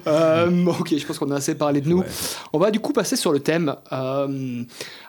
Euh, 0.07 0.65
Ok, 0.67 0.97
je 0.97 1.05
pense 1.07 1.19
qu'on 1.19 1.31
a 1.31 1.37
assez 1.37 1.55
parlé 1.55 1.81
de 1.81 1.89
nous. 1.89 1.99
Ouais. 1.99 2.07
On 2.53 2.59
va 2.59 2.71
du 2.71 2.81
coup 2.81 2.93
passer 2.93 3.15
sur 3.17 3.33
le 3.33 3.39
thème. 3.41 3.75
Euh, 3.93 4.63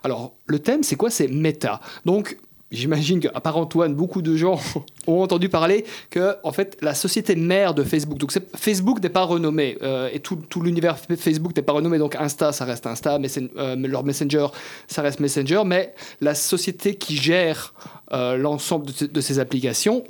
alors, 0.04 0.36
le 0.46 0.60
thème, 0.60 0.84
c'est 0.84 0.96
quoi? 0.96 1.10
C'est 1.10 1.28
méta. 1.28 1.80
Donc, 2.06 2.38
j'imagine 2.76 3.20
qu'à 3.20 3.40
part 3.40 3.58
Antoine, 3.58 3.94
beaucoup 3.94 4.22
de 4.22 4.36
gens 4.36 4.60
ont 5.08 5.22
entendu 5.22 5.48
parler 5.50 5.86
que 6.10 6.36
en 6.44 6.52
fait 6.52 6.78
la 6.82 6.94
société 6.96 7.36
mère 7.36 7.74
de 7.74 7.84
Facebook, 7.84 8.18
donc 8.18 8.32
Facebook 8.56 9.02
n'est 9.02 9.10
pas 9.10 9.24
renommé 9.24 9.78
euh, 9.82 10.10
et 10.12 10.20
tout, 10.20 10.36
tout 10.36 10.62
l'univers 10.62 10.98
Facebook 10.98 11.56
n'est 11.56 11.62
pas 11.64 11.74
renommé, 11.74 11.98
donc 11.98 12.16
Insta 12.16 12.52
ça 12.52 12.66
reste 12.66 12.88
Insta, 12.88 13.20
Messen- 13.20 13.50
euh, 13.58 13.76
leur 13.76 14.04
Messenger 14.04 14.48
ça 14.88 15.02
reste 15.02 15.20
Messenger, 15.20 15.62
mais 15.66 15.94
la 16.22 16.36
société 16.36 16.96
qui 16.96 17.16
gère 17.16 17.74
euh, 18.12 18.38
l'ensemble 18.38 18.88
de, 18.88 18.92
ce- 18.92 19.06
de 19.06 19.22
ces 19.22 19.40
applications 19.40 20.04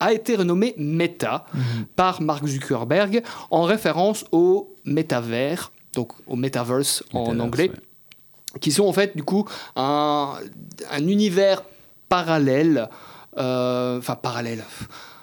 a 0.00 0.12
été 0.12 0.36
renommée 0.36 0.74
Meta 0.76 1.46
par 1.96 2.20
Mark 2.22 2.46
Zuckerberg 2.46 3.22
en 3.50 3.62
référence 3.62 4.24
au 4.32 4.74
métavers, 4.84 5.72
donc 5.94 6.12
au 6.26 6.36
metaverse 6.36 7.02
en 7.12 7.38
anglais 7.40 7.70
ouais. 7.70 8.60
qui 8.60 8.72
sont 8.72 8.84
en 8.84 8.92
fait 8.92 9.16
du 9.16 9.22
coup 9.22 9.46
un, 9.74 10.34
un 10.90 11.06
univers 11.08 11.62
parallèle, 12.08 12.88
euh, 13.38 13.98
enfin 13.98 14.16
parallèle, 14.16 14.64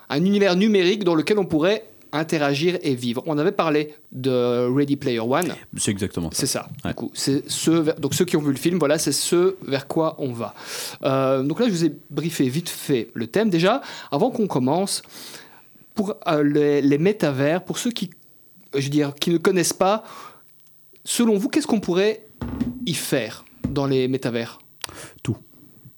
un 0.09 0.23
univers 0.23 0.55
numérique 0.55 1.03
dans 1.03 1.15
lequel 1.15 1.39
on 1.39 1.45
pourrait 1.45 1.85
interagir 2.11 2.77
et 2.83 2.93
vivre. 2.93 3.23
On 3.25 3.37
avait 3.39 3.51
parlé 3.51 3.95
de 4.11 4.67
Ready 4.71 4.97
Player 4.97 5.19
One, 5.19 5.55
C'est 5.77 5.89
exactement 5.89 6.29
ça. 6.29 6.37
c'est 6.37 6.45
ça. 6.45 6.67
Ouais. 6.85 6.91
Du 6.91 6.95
coup, 6.95 7.11
c'est 7.15 7.49
ce 7.49 7.99
donc 7.99 8.13
ceux 8.13 8.25
qui 8.25 8.37
ont 8.37 8.41
vu 8.41 8.51
le 8.51 8.57
film, 8.57 8.77
voilà, 8.77 8.99
c'est 8.99 9.11
ce 9.11 9.55
vers 9.65 9.87
quoi 9.87 10.15
on 10.19 10.31
va. 10.31 10.53
Euh, 11.03 11.41
donc 11.41 11.59
là, 11.59 11.65
je 11.65 11.71
vous 11.71 11.85
ai 11.85 11.93
briefé 12.11 12.47
vite 12.49 12.69
fait 12.69 13.09
le 13.15 13.25
thème 13.27 13.49
déjà. 13.49 13.81
Avant 14.11 14.29
qu'on 14.29 14.45
commence, 14.45 15.01
pour 15.95 16.15
euh, 16.27 16.43
les, 16.43 16.81
les 16.83 16.97
métavers, 16.99 17.63
pour 17.63 17.79
ceux 17.79 17.89
qui, 17.91 18.11
je 18.75 18.81
veux 18.83 18.89
dire, 18.89 19.15
qui 19.15 19.31
ne 19.31 19.37
connaissent 19.37 19.73
pas, 19.73 20.03
selon 21.03 21.37
vous, 21.37 21.49
qu'est-ce 21.49 21.67
qu'on 21.67 21.79
pourrait 21.79 22.23
y 22.85 22.93
faire 22.93 23.43
dans 23.69 23.87
les 23.87 24.07
métavers? 24.07 24.59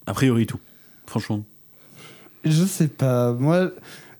A 0.07 0.13
priori, 0.13 0.45
tout. 0.45 0.59
Franchement. 1.07 1.43
Je 2.43 2.63
sais 2.65 2.87
pas. 2.87 3.33
Moi, 3.33 3.71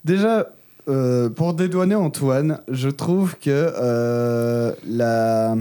déjà, 0.04 0.52
euh, 0.88 1.30
pour 1.30 1.54
dédouaner 1.54 1.96
Antoine, 1.96 2.62
je 2.70 2.90
trouve 2.90 3.36
que 3.36 3.50
euh, 3.50 4.74
la... 4.88 5.56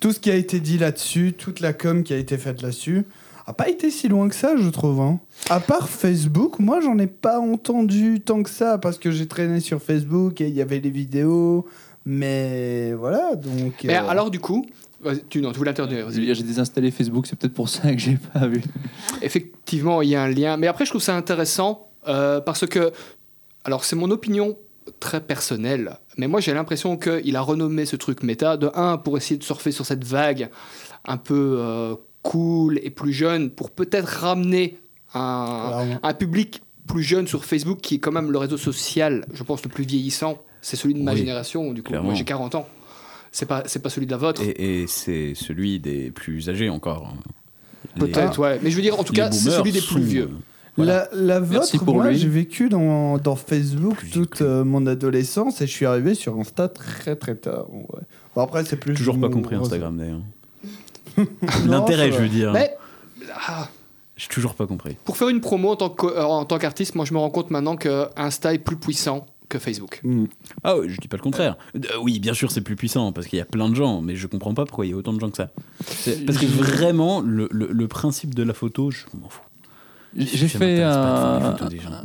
tout 0.00 0.12
ce 0.12 0.20
qui 0.20 0.30
a 0.30 0.34
été 0.34 0.60
dit 0.60 0.78
là-dessus, 0.78 1.34
toute 1.36 1.60
la 1.60 1.72
com 1.72 2.02
qui 2.02 2.12
a 2.12 2.16
été 2.16 2.36
faite 2.38 2.62
là-dessus, 2.62 3.04
a 3.46 3.52
pas 3.52 3.68
été 3.68 3.90
si 3.90 4.08
loin 4.08 4.28
que 4.28 4.34
ça, 4.34 4.56
je 4.56 4.68
trouve. 4.70 5.00
hein. 5.00 5.20
À 5.50 5.60
part 5.60 5.88
Facebook, 5.88 6.58
moi, 6.58 6.80
j'en 6.80 6.98
ai 6.98 7.06
pas 7.06 7.38
entendu 7.40 8.20
tant 8.20 8.42
que 8.42 8.50
ça 8.50 8.78
parce 8.78 8.98
que 8.98 9.10
j'ai 9.10 9.26
traîné 9.28 9.60
sur 9.60 9.82
Facebook 9.82 10.40
et 10.40 10.48
il 10.48 10.54
y 10.54 10.62
avait 10.62 10.80
les 10.80 10.90
vidéos. 10.90 11.66
Mais 12.06 12.92
voilà, 12.94 13.34
donc. 13.34 13.84
Mais 13.84 13.96
euh, 13.96 14.08
alors, 14.08 14.30
du 14.30 14.38
coup, 14.40 14.66
tu, 15.28 15.40
non, 15.40 15.52
tu 15.52 15.58
voulais 15.58 15.70
intervenir. 15.70 16.06
vas-y. 16.06 16.34
J'ai 16.34 16.42
désinstallé 16.42 16.90
Facebook, 16.90 17.26
c'est 17.26 17.36
peut-être 17.38 17.54
pour 17.54 17.68
ça 17.68 17.92
que 17.92 17.98
j'ai 17.98 18.18
pas 18.32 18.46
vu. 18.46 18.62
Effectivement, 19.22 20.02
il 20.02 20.10
y 20.10 20.14
a 20.16 20.22
un 20.22 20.28
lien. 20.28 20.56
Mais 20.56 20.66
après, 20.66 20.84
je 20.84 20.90
trouve 20.90 21.02
ça 21.02 21.16
intéressant 21.16 21.90
euh, 22.08 22.40
parce 22.40 22.66
que, 22.66 22.92
alors, 23.64 23.84
c'est 23.84 23.96
mon 23.96 24.10
opinion 24.10 24.56
très 25.00 25.20
personnelle, 25.20 25.98
mais 26.18 26.28
moi, 26.28 26.40
j'ai 26.40 26.52
l'impression 26.52 26.96
qu'il 26.96 27.36
a 27.36 27.40
renommé 27.40 27.86
ce 27.86 27.96
truc 27.96 28.22
méta 28.22 28.56
de 28.56 28.70
un 28.74 28.98
pour 28.98 29.16
essayer 29.16 29.38
de 29.38 29.44
surfer 29.44 29.72
sur 29.72 29.86
cette 29.86 30.04
vague 30.04 30.50
un 31.06 31.16
peu 31.16 31.56
euh, 31.58 31.94
cool 32.22 32.78
et 32.82 32.90
plus 32.90 33.12
jeune 33.12 33.50
pour 33.50 33.70
peut-être 33.70 34.06
ramener 34.06 34.78
un, 35.14 36.14
public 36.18 36.62
plus 36.86 37.02
jeune 37.02 37.26
sur 37.26 37.44
Facebook 37.44 37.80
qui 37.80 37.94
est 37.94 37.98
quand 37.98 38.12
même 38.12 38.30
le 38.30 38.38
réseau 38.38 38.56
social, 38.56 39.24
je 39.32 39.42
pense, 39.42 39.62
le 39.62 39.70
plus 39.70 39.84
vieillissant. 39.84 40.38
C'est 40.60 40.76
celui 40.76 40.94
de 40.94 41.02
ma 41.02 41.12
Oui, 41.12 41.18
génération, 41.18 41.72
du 41.72 41.82
coup. 41.82 41.88
clairement. 41.88 42.08
Moi, 42.08 42.14
j'ai 42.14 42.24
40 42.24 42.54
ans. 42.56 42.68
C'est 43.36 43.46
pas, 43.46 43.64
c'est 43.66 43.80
pas 43.82 43.88
celui 43.90 44.06
de 44.06 44.12
la 44.12 44.16
vôtre. 44.16 44.40
Et, 44.42 44.82
et 44.82 44.86
c'est 44.86 45.34
celui 45.34 45.80
des 45.80 46.12
plus 46.12 46.48
âgés 46.48 46.68
encore. 46.70 47.12
Les- 47.96 48.02
Peut-être, 48.06 48.38
ouais. 48.38 48.60
Mais 48.62 48.70
je 48.70 48.76
veux 48.76 48.82
dire, 48.82 48.98
en 48.98 49.02
tout 49.02 49.12
cas, 49.12 49.32
c'est 49.32 49.50
celui 49.50 49.72
des 49.72 49.80
sont, 49.80 49.96
plus 49.96 50.04
vieux. 50.04 50.30
voilà. 50.76 51.08
La, 51.12 51.20
la 51.34 51.40
vôtre, 51.40 51.84
pour 51.84 51.94
moi, 51.96 52.10
lui. 52.10 52.16
j'ai 52.18 52.28
vécu 52.28 52.68
dans, 52.68 53.18
dans 53.18 53.34
Facebook 53.34 53.96
Plus 53.96 54.10
toute 54.10 54.40
euh, 54.40 54.62
mon 54.62 54.86
adolescence 54.86 55.60
et 55.60 55.66
je 55.66 55.72
suis 55.72 55.84
arrivé 55.84 56.14
sur 56.14 56.38
Insta 56.38 56.68
très 56.68 57.16
très 57.16 57.34
tard. 57.34 57.66
vrai. 57.72 58.02
Bon, 58.36 58.42
après, 58.42 58.64
c'est 58.64 58.76
plus. 58.76 58.94
Toujours 58.94 59.18
pas 59.20 59.28
compris 59.28 59.56
Instagram 59.56 59.96
d'ailleurs. 59.98 60.20
L'intérêt, 61.66 62.12
je 62.12 62.18
veux 62.18 62.28
dire. 62.28 62.52
Mais 62.52 62.76
ah, 63.48 63.68
J'ai 64.16 64.28
toujours 64.28 64.54
pas 64.54 64.66
compris. 64.68 64.96
pour 65.04 65.16
faire 65.16 65.28
une 65.28 65.40
promo 65.40 65.70
en 65.72 65.76
tant 65.76 65.88
que- 65.90 66.06
euh, 66.06 66.22
en 66.24 66.44
tant 66.44 66.58
qu'artiste, 66.58 66.94
moi 66.94 67.04
je 67.04 67.12
me 67.12 67.18
rends 67.18 67.30
compte 67.30 67.50
maintenant 67.50 67.74
que 67.76 68.06
Insta 68.16 68.54
est 68.54 68.58
plus 68.58 68.76
puissant 68.76 69.26
que 69.48 69.58
Facebook. 69.58 70.00
Hmm. 70.04 70.24
Ah 70.62 70.76
ouais, 70.78 70.88
je 70.88 71.00
dis 71.00 71.08
pas 71.08 71.16
le 71.16 71.22
contraire. 71.22 71.56
Euh, 71.76 71.80
oui, 72.02 72.18
bien 72.20 72.34
sûr, 72.34 72.50
c'est 72.50 72.60
plus 72.62 72.76
puissant 72.76 73.12
parce 73.12 73.26
qu'il 73.26 73.38
y 73.38 73.42
a 73.42 73.44
plein 73.44 73.68
de 73.68 73.74
gens, 73.74 74.00
mais 74.00 74.16
je 74.16 74.26
comprends 74.26 74.54
pas 74.54 74.64
pourquoi 74.64 74.86
il 74.86 74.90
y 74.90 74.92
a 74.92 74.96
autant 74.96 75.12
de 75.12 75.20
gens 75.20 75.30
que 75.30 75.36
ça. 75.36 75.50
Parce 76.26 76.38
que 76.38 76.46
vraiment, 76.46 77.20
le, 77.20 77.48
le- 77.50 77.70
le 77.72 77.88
principe 77.88 78.34
de 78.34 78.42
la 78.42 78.54
photo, 78.54 78.90
je 78.90 79.04
m'en 79.20 79.28
fous. 79.28 79.42
J'ai 80.16 80.46
fait 80.46 80.80
un, 80.80 81.40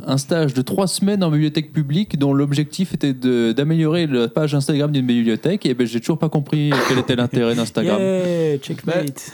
photos 0.04 0.18
stage 0.18 0.52
de 0.52 0.62
trois 0.62 0.88
semaines 0.88 1.22
en 1.22 1.30
bibliothèque 1.30 1.72
publique 1.72 2.18
dont 2.18 2.32
l'objectif 2.32 2.92
était 2.92 3.12
de- 3.14 3.52
d'améliorer 3.52 4.08
la 4.08 4.26
page 4.26 4.52
Instagram 4.52 4.90
d'une 4.90 5.06
bibliothèque 5.06 5.64
et 5.64 5.74
ben 5.74 5.86
j'ai 5.86 6.00
toujours 6.00 6.18
pas 6.18 6.28
compris 6.28 6.72
quel 6.88 6.98
était 6.98 7.14
l'intérêt 7.14 7.54
d'Instagram. 7.54 8.00
Yeah, 8.00 8.58
checkmate. 8.58 9.32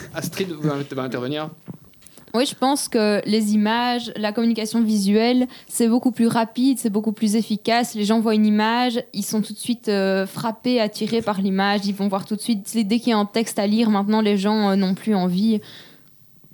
Astrid 0.14 0.48
va 0.92 1.02
intervenir. 1.04 1.48
Oui, 2.34 2.46
je 2.46 2.54
pense 2.56 2.88
que 2.88 3.22
les 3.26 3.54
images, 3.54 4.12
la 4.16 4.32
communication 4.32 4.82
visuelle, 4.82 5.46
c'est 5.68 5.86
beaucoup 5.88 6.10
plus 6.10 6.26
rapide, 6.26 6.78
c'est 6.80 6.90
beaucoup 6.90 7.12
plus 7.12 7.36
efficace. 7.36 7.94
Les 7.94 8.04
gens 8.04 8.18
voient 8.18 8.34
une 8.34 8.44
image, 8.46 9.00
ils 9.12 9.22
sont 9.24 9.40
tout 9.40 9.52
de 9.52 9.58
suite 9.58 9.88
euh, 9.88 10.26
frappés, 10.26 10.80
attirés 10.80 11.22
par 11.22 11.40
l'image, 11.40 11.82
ils 11.86 11.94
vont 11.94 12.08
voir 12.08 12.24
tout 12.24 12.34
de 12.34 12.40
suite. 12.40 12.68
Dès 12.74 12.98
qu'il 12.98 13.10
y 13.10 13.12
a 13.12 13.18
un 13.18 13.24
texte 13.24 13.60
à 13.60 13.68
lire, 13.68 13.88
maintenant 13.88 14.20
les 14.20 14.36
gens 14.36 14.70
euh, 14.70 14.74
n'ont 14.76 14.94
plus 14.94 15.14
envie. 15.14 15.60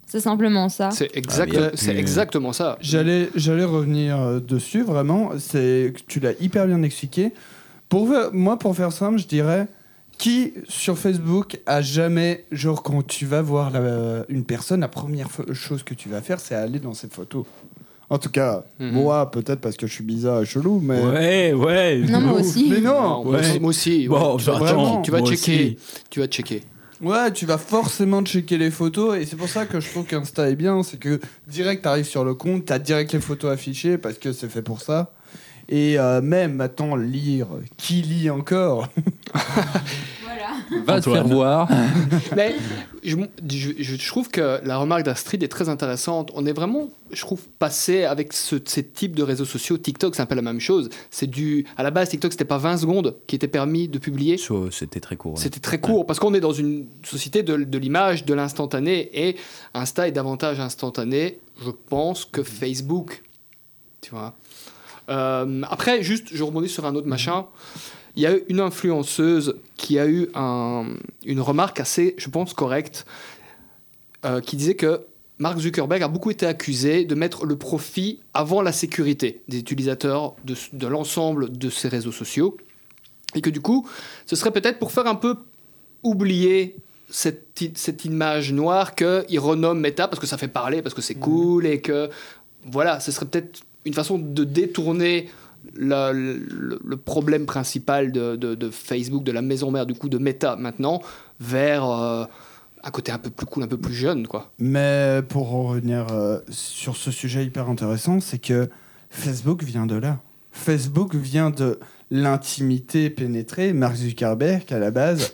C'est 0.06 0.20
simplement 0.20 0.68
ça. 0.68 0.90
C'est 0.90 1.16
exact- 1.16 1.56
Ah, 1.58 1.70
c'est 1.74 1.94
euh, 1.94 1.98
exactement 1.98 2.52
ça. 2.52 2.76
J'allais, 2.82 3.30
j'allais 3.34 3.64
revenir 3.64 4.20
euh, 4.20 4.38
dessus, 4.40 4.82
vraiment. 4.82 5.30
C'est, 5.38 5.94
tu 6.08 6.20
l'as 6.20 6.32
hyper 6.40 6.66
bien 6.66 6.82
expliqué. 6.82 7.32
Pour, 7.88 8.06
moi, 8.32 8.58
pour 8.58 8.76
faire 8.76 8.92
simple, 8.92 9.18
je 9.18 9.26
dirais 9.26 9.66
qui 10.20 10.52
sur 10.68 10.98
Facebook 10.98 11.58
a 11.66 11.80
jamais, 11.82 12.44
genre, 12.52 12.82
quand 12.82 13.04
tu 13.06 13.24
vas 13.26 13.42
voir 13.42 13.70
la- 13.70 14.24
une 14.28 14.44
personne, 14.44 14.80
la 14.80 14.88
première 14.88 15.28
chose 15.52 15.82
que 15.82 15.94
tu 15.94 16.08
vas 16.08 16.20
faire, 16.20 16.38
c'est 16.40 16.54
aller 16.54 16.78
dans 16.78 16.94
ses 16.94 17.08
photos. 17.08 17.44
En 18.10 18.18
tout 18.18 18.28
cas, 18.28 18.64
Mhm. 18.80 18.90
moi, 18.90 19.30
peut-être 19.30 19.60
parce 19.60 19.76
que 19.76 19.86
je 19.86 19.92
suis 19.92 20.04
bizarre 20.04 20.42
et 20.42 20.44
chelou, 20.46 20.80
mais. 20.82 21.00
Ouais, 21.00 21.52
ouais. 21.52 21.98
Non, 22.08 22.20
moi 22.20 22.40
aussi. 22.40 22.66
Mais 22.68 22.80
non, 22.80 23.24
ouais. 23.26 23.38
aussi- 23.40 23.60
moi 23.60 23.68
aussi. 23.70 24.08
ouais. 24.08 24.18
Bon, 24.18 24.36
tu, 24.36 24.44
vas, 24.46 24.58
vraiment, 24.58 25.02
tu 25.02 25.10
vas 25.10 25.18
checker. 25.20 25.32
aussi. 25.34 25.78
Tu 26.10 26.20
vas 26.20 26.26
checker. 26.26 26.62
Ouais, 27.00 27.32
tu 27.32 27.46
vas 27.46 27.56
forcément 27.56 28.22
checker 28.22 28.58
les 28.58 28.70
photos 28.70 29.16
et 29.16 29.24
c'est 29.24 29.36
pour 29.36 29.48
ça 29.48 29.64
que 29.64 29.80
je 29.80 29.88
trouve 29.88 30.04
qu'Insta 30.04 30.50
est 30.50 30.54
bien, 30.56 30.82
c'est 30.82 30.98
que 30.98 31.18
direct 31.48 31.82
t'arrives 31.84 32.04
sur 32.04 32.24
le 32.26 32.34
compte, 32.34 32.66
t'as 32.66 32.78
direct 32.78 33.12
les 33.14 33.20
photos 33.20 33.50
affichées 33.52 33.96
parce 33.96 34.18
que 34.18 34.32
c'est 34.32 34.50
fait 34.50 34.60
pour 34.60 34.82
ça. 34.82 35.12
Et 35.72 35.98
euh, 35.98 36.20
même 36.20 36.54
maintenant 36.54 36.96
lire, 36.96 37.46
qui 37.76 38.02
lit 38.02 38.28
encore? 38.28 38.88
Va 40.84 41.00
te 41.00 41.10
faire 41.10 41.26
voir. 41.26 41.68
Mais 42.36 42.54
je, 43.04 43.16
je- 43.48 43.70
je- 43.78 43.96
je 43.96 44.08
trouve 44.08 44.28
que 44.30 44.60
la 44.64 44.78
remarque 44.78 45.04
d'Astrid 45.04 45.42
est 45.42 45.48
très 45.48 45.68
intéressante. 45.68 46.30
On 46.34 46.44
est 46.46 46.52
vraiment, 46.52 46.88
je 47.12 47.20
trouve, 47.20 47.40
passé 47.58 48.04
avec 48.04 48.32
ce, 48.32 48.56
ces 48.64 48.84
types 48.84 49.14
de 49.16 49.22
réseaux 49.22 49.44
sociaux. 49.44 49.78
TikTok, 49.78 50.14
c'est 50.16 50.22
un 50.22 50.26
peu 50.26 50.34
la 50.34 50.42
même 50.42 50.60
chose. 50.60 50.90
C'est 51.10 51.26
du, 51.28 51.64
à 51.76 51.82
la 51.82 51.90
base, 51.90 52.08
TikTok, 52.10 52.32
c'était 52.32 52.44
pas 52.44 52.58
20 52.58 52.76
secondes 52.78 53.16
qui 53.26 53.36
était 53.36 53.48
permis 53.48 53.88
de 53.88 53.98
publier. 53.98 54.38
So, 54.38 54.70
C'était 54.70 55.00
très 55.00 55.16
court. 55.16 55.34
ouais. 55.34 55.40
C'était 55.40 55.60
très 55.60 55.78
court 55.80 56.06
parce 56.06 56.18
qu'on 56.18 56.34
est 56.34 56.40
dans 56.40 56.52
une 56.52 56.86
société 57.04 57.42
de, 57.42 57.56
de 57.56 57.78
l'image, 57.78 58.24
de 58.24 58.34
l'instantané 58.34 59.08
et 59.28 59.36
Insta 59.74 60.08
est 60.08 60.12
davantage 60.12 60.60
instantané, 60.60 61.38
je 61.64 61.70
pense, 61.70 62.24
que 62.24 62.42
Facebook. 62.42 63.22
Tu 64.00 64.10
vois? 64.10 64.34
Euh, 65.10 65.62
après, 65.68 66.02
juste, 66.02 66.28
je 66.32 66.42
rebondis 66.42 66.68
sur 66.68 66.86
un 66.86 66.94
autre 66.94 67.08
machin. 67.08 67.46
Il 68.16 68.22
y 68.22 68.26
a 68.26 68.34
eu 68.36 68.42
une 68.48 68.60
influenceuse 68.60 69.56
qui 69.76 69.98
a 69.98 70.06
eu 70.06 70.28
un- 70.34 70.86
une 71.24 71.40
remarque 71.40 71.80
assez, 71.80 72.14
je 72.18 72.28
pense, 72.28 72.54
correcte, 72.54 73.06
euh, 74.24 74.40
qui 74.40 74.56
disait 74.56 74.74
que 74.74 75.02
Mark 75.38 75.58
Zuckerberg 75.58 76.02
a 76.02 76.08
beaucoup 76.08 76.30
été 76.30 76.44
accusé 76.46 77.04
de 77.04 77.14
mettre 77.14 77.46
le 77.46 77.56
profit 77.56 78.20
avant 78.34 78.60
la 78.62 78.72
sécurité 78.72 79.42
des 79.48 79.58
utilisateurs 79.58 80.34
de, 80.44 80.54
de 80.74 80.86
l'ensemble 80.86 81.50
de 81.56 81.70
ces 81.70 81.88
réseaux 81.88 82.12
sociaux. 82.12 82.56
Et 83.34 83.40
que 83.40 83.48
du 83.50 83.60
coup, 83.60 83.88
ce 84.26 84.36
serait 84.36 84.50
peut-être 84.50 84.78
pour 84.78 84.92
faire 84.92 85.06
un 85.06 85.14
peu 85.14 85.36
oublier 86.02 86.76
cette, 87.08 87.62
cette 87.74 88.04
image 88.04 88.52
noire 88.52 88.94
qu'il 88.94 89.38
renomme 89.40 89.80
Meta 89.80 90.08
parce 90.08 90.20
que 90.20 90.26
ça 90.26 90.36
fait 90.36 90.48
parler, 90.48 90.82
parce 90.82 90.94
que 90.94 91.02
c'est 91.02 91.14
cool 91.14 91.64
et 91.66 91.80
que 91.80 92.10
voilà, 92.70 93.00
ce 93.00 93.10
serait 93.12 93.26
peut-être 93.26 93.60
une 93.84 93.94
façon 93.94 94.18
de 94.18 94.44
détourner 94.44 95.28
le, 95.74 96.94
problème 96.96 97.46
principal 97.46 98.12
de, 98.12 98.70
Facebook, 98.70 99.24
de 99.24 99.32
la 99.32 99.42
maison 99.42 99.70
mère 99.70 99.86
du 99.86 99.94
coup 99.94 100.08
de 100.08 100.18
Meta 100.18 100.56
maintenant, 100.56 101.02
vers 101.40 101.88
euh, 101.88 102.24
un 102.82 102.90
côté 102.90 103.12
un 103.12 103.18
peu 103.18 103.30
plus 103.30 103.46
cool, 103.46 103.62
un 103.62 103.68
peu 103.68 103.76
plus 103.76 103.94
jeune 103.94 104.26
quoi. 104.26 104.52
Mais 104.58 105.20
pour 105.28 105.54
en 105.54 105.64
revenir 105.64 106.06
euh, 106.12 106.38
sur 106.50 106.96
ce 106.96 107.10
sujet 107.10 107.44
hyper 107.44 107.68
intéressant, 107.68 108.20
c'est 108.20 108.38
que 108.38 108.68
Facebook 109.10 109.62
vient 109.62 109.86
de 109.86 109.96
là. 109.96 110.20
Facebook 110.52 111.14
vient 111.14 111.50
de 111.50 111.78
l'intimité 112.10 113.10
pénétrée. 113.10 113.72
Mark 113.72 113.96
Zuckerberg, 113.96 114.64
à 114.72 114.78
la 114.78 114.90
base, 114.90 115.32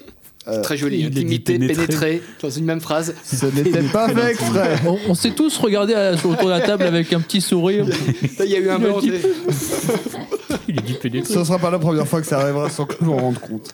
euh, 0.49 0.63
Très 0.63 0.77
joli, 0.77 1.09
limité, 1.11 1.55
pénétrer. 1.55 1.87
pénétrer 1.87 2.23
dans 2.43 2.51
une 2.51 2.65
même 2.65 2.81
phrase. 2.81 3.15
Ce 3.25 3.47
n'était 3.47 3.83
pas 3.83 4.09
fait 4.09 4.31
exprès. 4.31 4.77
On, 4.87 4.99
on 5.09 5.15
s'est 5.15 5.33
tous 5.33 5.57
regardés 5.59 5.95
à- 5.95 6.13
autour 6.15 6.37
de 6.45 6.49
la 6.51 6.61
table 6.61 6.85
avec 6.85 7.13
un 7.13 7.21
petit 7.21 7.41
sourire. 7.41 7.87
Il 8.41 8.47
y 8.51 8.55
a 8.57 8.59
eu 8.61 8.69
un 8.71 8.79
Il 8.79 8.85
blanc. 8.85 9.01
est 10.69 10.83
dit 10.83 10.95
pénétrer. 10.95 11.33
Ce 11.35 11.45
sera 11.45 11.59
pas 11.59 11.71
la 11.71 11.79
première 11.79 12.07
fois 12.07 12.21
que 12.21 12.27
ça 12.27 12.39
arrivera 12.41 12.69
sans 12.71 12.85
que 12.87 12.95
je 13.01 13.05
m'en 13.05 13.17
rende 13.17 13.39
compte. 13.39 13.73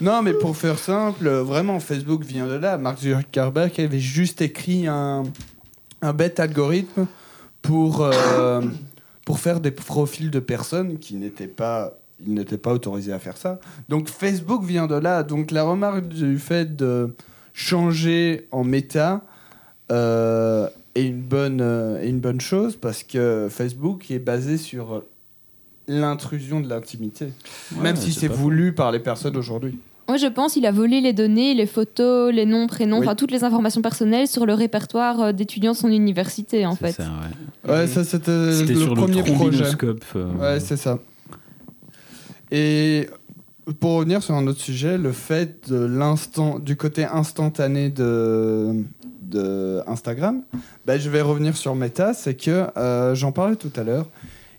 Non, 0.00 0.22
mais 0.22 0.32
pour 0.32 0.56
faire 0.56 0.78
simple, 0.78 1.28
vraiment, 1.28 1.80
Facebook 1.80 2.24
vient 2.24 2.46
de 2.46 2.54
là. 2.54 2.78
Mark 2.78 2.98
Zuckerberg 3.00 3.72
avait 3.80 3.98
juste 4.00 4.40
écrit 4.40 4.86
un, 4.86 5.24
un 6.02 6.12
bête 6.12 6.40
algorithme 6.40 7.06
pour, 7.62 8.02
euh, 8.02 8.60
pour 9.24 9.38
faire 9.40 9.60
des 9.60 9.70
profils 9.70 10.30
de 10.30 10.40
personnes 10.40 10.98
qui 10.98 11.14
n'étaient 11.16 11.46
pas. 11.48 11.94
Ils 12.26 12.34
n'étaient 12.34 12.58
pas 12.58 12.72
autorisés 12.72 13.12
à 13.12 13.18
faire 13.18 13.36
ça. 13.36 13.58
Donc 13.88 14.08
Facebook 14.08 14.64
vient 14.64 14.86
de 14.86 14.94
là. 14.94 15.22
Donc 15.22 15.50
la 15.50 15.64
remarque 15.64 16.08
du 16.08 16.38
fait 16.38 16.76
de 16.76 17.14
changer 17.52 18.46
en 18.52 18.64
méta 18.64 19.22
euh, 19.92 20.68
est 20.94 21.06
une 21.06 21.20
bonne, 21.22 21.60
euh, 21.60 22.00
est 22.02 22.08
une 22.08 22.20
bonne 22.20 22.40
chose 22.40 22.76
parce 22.76 23.02
que 23.02 23.48
Facebook 23.50 24.10
est 24.10 24.18
basé 24.18 24.56
sur 24.58 25.02
l'intrusion 25.88 26.60
de 26.60 26.68
l'intimité. 26.68 27.28
Même 27.80 27.96
si 27.96 28.12
c'est 28.12 28.28
voulu 28.28 28.72
par 28.72 28.92
les 28.92 29.00
personnes 29.00 29.36
aujourd'hui. 29.36 29.78
Moi, 30.06 30.18
je 30.18 30.26
pense 30.26 30.52
qu'il 30.52 30.66
a 30.66 30.70
volé 30.72 31.00
les 31.00 31.14
données, 31.14 31.54
les 31.54 31.66
photos, 31.66 32.32
les 32.32 32.44
noms, 32.44 32.66
prénoms, 32.66 32.98
Oui. 32.98 33.06
enfin 33.06 33.14
toutes 33.14 33.30
les 33.30 33.42
informations 33.42 33.80
personnelles 33.80 34.28
sur 34.28 34.44
le 34.44 34.52
répertoire 34.52 35.20
euh, 35.20 35.32
d'étudiants 35.32 35.72
de 35.72 35.76
son 35.76 35.88
université, 35.88 36.66
en 36.66 36.72
C'est 36.76 36.86
fait. 36.86 36.92
ça, 36.92 37.04
ouais. 37.66 37.70
Ouais, 37.72 37.86
ça 37.86 38.04
c'était 38.04 38.52
C'était 38.52 38.74
le 38.74 38.80
sur 38.80 38.94
premier 38.94 39.22
le 39.22 39.32
projet. 39.32 39.64
euh, 40.16 40.32
Ouais, 40.38 40.60
c'est 40.60 40.76
ça. 40.76 40.98
Et 42.50 43.08
pour 43.80 43.92
revenir 43.92 44.22
sur 44.22 44.34
un 44.34 44.46
autre 44.46 44.60
sujet, 44.60 44.98
le 44.98 45.12
fait 45.12 45.70
de 45.70 45.76
l'instant, 45.76 46.58
du 46.58 46.76
côté 46.76 47.04
instantané 47.04 47.88
de, 47.88 48.84
de 49.22 49.80
Instagram, 49.86 50.42
bah, 50.86 50.98
je 50.98 51.08
vais 51.08 51.22
revenir 51.22 51.56
sur 51.56 51.74
Meta, 51.74 52.14
c'est 52.14 52.34
que 52.34 52.66
euh, 52.76 53.14
j'en 53.14 53.32
parlais 53.32 53.56
tout 53.56 53.72
à 53.76 53.82
l'heure. 53.82 54.06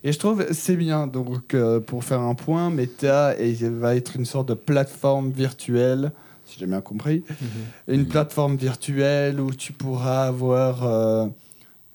Et 0.04 0.12
je 0.12 0.18
trouve 0.18 0.46
c'est 0.52 0.76
bien. 0.76 1.06
Donc, 1.06 1.54
euh, 1.54 1.80
pour 1.80 2.04
faire 2.04 2.20
un 2.20 2.34
point, 2.34 2.70
Meta 2.70 3.34
va 3.80 3.96
être 3.96 4.16
une 4.16 4.24
sorte 4.24 4.48
de 4.48 4.54
plateforme 4.54 5.30
virtuelle, 5.30 6.12
si 6.44 6.58
j'ai 6.60 6.66
bien 6.66 6.80
compris. 6.80 7.24
Une 7.88 8.06
plateforme 8.06 8.56
virtuelle 8.56 9.40
où 9.40 9.52
tu 9.52 9.72
pourras 9.72 10.26
avoir 10.26 10.84
euh, 10.84 11.26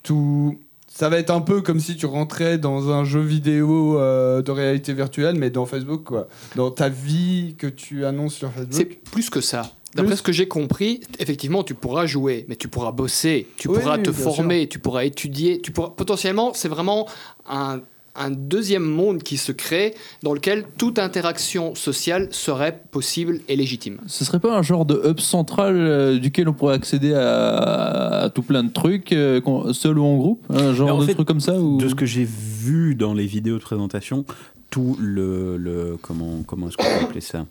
tout. 0.04 0.60
Ça 0.94 1.08
va 1.08 1.18
être 1.18 1.30
un 1.30 1.40
peu 1.42 1.62
comme 1.62 1.80
si 1.80 1.96
tu 1.96 2.06
rentrais 2.06 2.58
dans 2.58 2.90
un 2.90 3.06
jeu 3.06 3.22
vidéo 3.22 3.98
euh, 3.98 4.42
de 4.42 4.52
réalité 4.52 4.94
virtuelle, 4.94 5.36
mais 5.36 5.50
dans 5.50 5.66
Facebook, 5.66 6.04
quoi. 6.04 6.28
Dans 6.56 6.70
ta 6.70 6.90
vie 6.90 7.56
que 7.58 7.68
tu 7.68 8.06
annonces 8.06 8.36
sur 8.36 8.52
C'est 8.56 8.84
Facebook. 8.84 9.00
plus 9.12 9.30
que 9.30 9.40
ça. 9.42 9.72
D'après 9.96 10.16
ce 10.16 10.22
que 10.22 10.32
j'ai 10.32 10.48
compris, 10.48 11.02
effectivement, 11.20 11.64
tu 11.64 11.74
pourras 11.76 12.06
jouer, 12.06 12.46
mais 12.50 12.56
tu 12.56 12.68
pourras 12.68 12.92
bosser, 12.92 13.48
tu 13.58 13.68
Oui, 13.68 13.80
pourras 13.80 13.98
oui, 13.98 14.04
te 14.04 14.12
former, 14.12 14.68
tu 14.68 14.80
pourras 14.80 15.04
étudier, 15.06 15.62
tu 15.62 15.72
pourras 15.72 15.90
potentiellement, 15.90 16.54
c'est 16.54 16.70
vraiment 16.70 17.08
un, 17.50 17.82
un 18.16 18.30
deuxième 18.30 18.84
monde 18.84 19.24
qui 19.24 19.38
se 19.38 19.52
crée 19.52 19.96
dans 20.24 20.34
lequel 20.34 20.66
toute 20.78 21.00
interaction 21.00 21.76
sociale 21.76 22.28
serait 22.32 22.84
possible 22.92 23.40
et 23.48 23.56
légitime. 23.56 24.00
Ce 24.08 24.26
serait 24.26 24.40
pas 24.40 24.58
un 24.58 24.62
genre 24.62 24.86
de 24.86 25.02
hub 25.06 25.20
central 25.20 25.76
euh, 25.78 26.20
duquel 26.20 26.50
on 26.50 26.54
pourrait 26.54 26.76
accéder 26.76 27.14
à, 27.14 28.24
à 28.24 28.30
tout 28.30 28.44
plein 28.44 28.64
de 28.64 28.72
trucs, 28.72 29.14
euh, 29.14 29.40
seul 29.74 29.98
ou 29.98 30.04
en 30.04 30.18
groupe? 30.18 30.44
Un 30.50 30.74
genre 30.74 31.00
de 31.00 31.06
fait, 31.06 31.14
truc 31.14 31.28
comme 31.28 31.40
ça 31.40 31.60
ou... 31.60 31.78
De 31.78 31.88
ce 31.88 31.96
que 31.96 32.06
j'ai 32.06 32.28
vu 32.28 32.96
dans 32.96 33.14
les 33.14 33.26
vidéos 33.26 33.58
de 33.58 33.64
présentation, 33.64 34.26
tout 34.70 34.98
le, 35.00 35.58
le 35.58 35.98
comment 36.02 36.44
comment 36.44 36.68
est-ce 36.68 36.78
qu'on 36.78 36.84
peut 36.84 37.06
appeler 37.06 37.22
ça? 37.22 37.46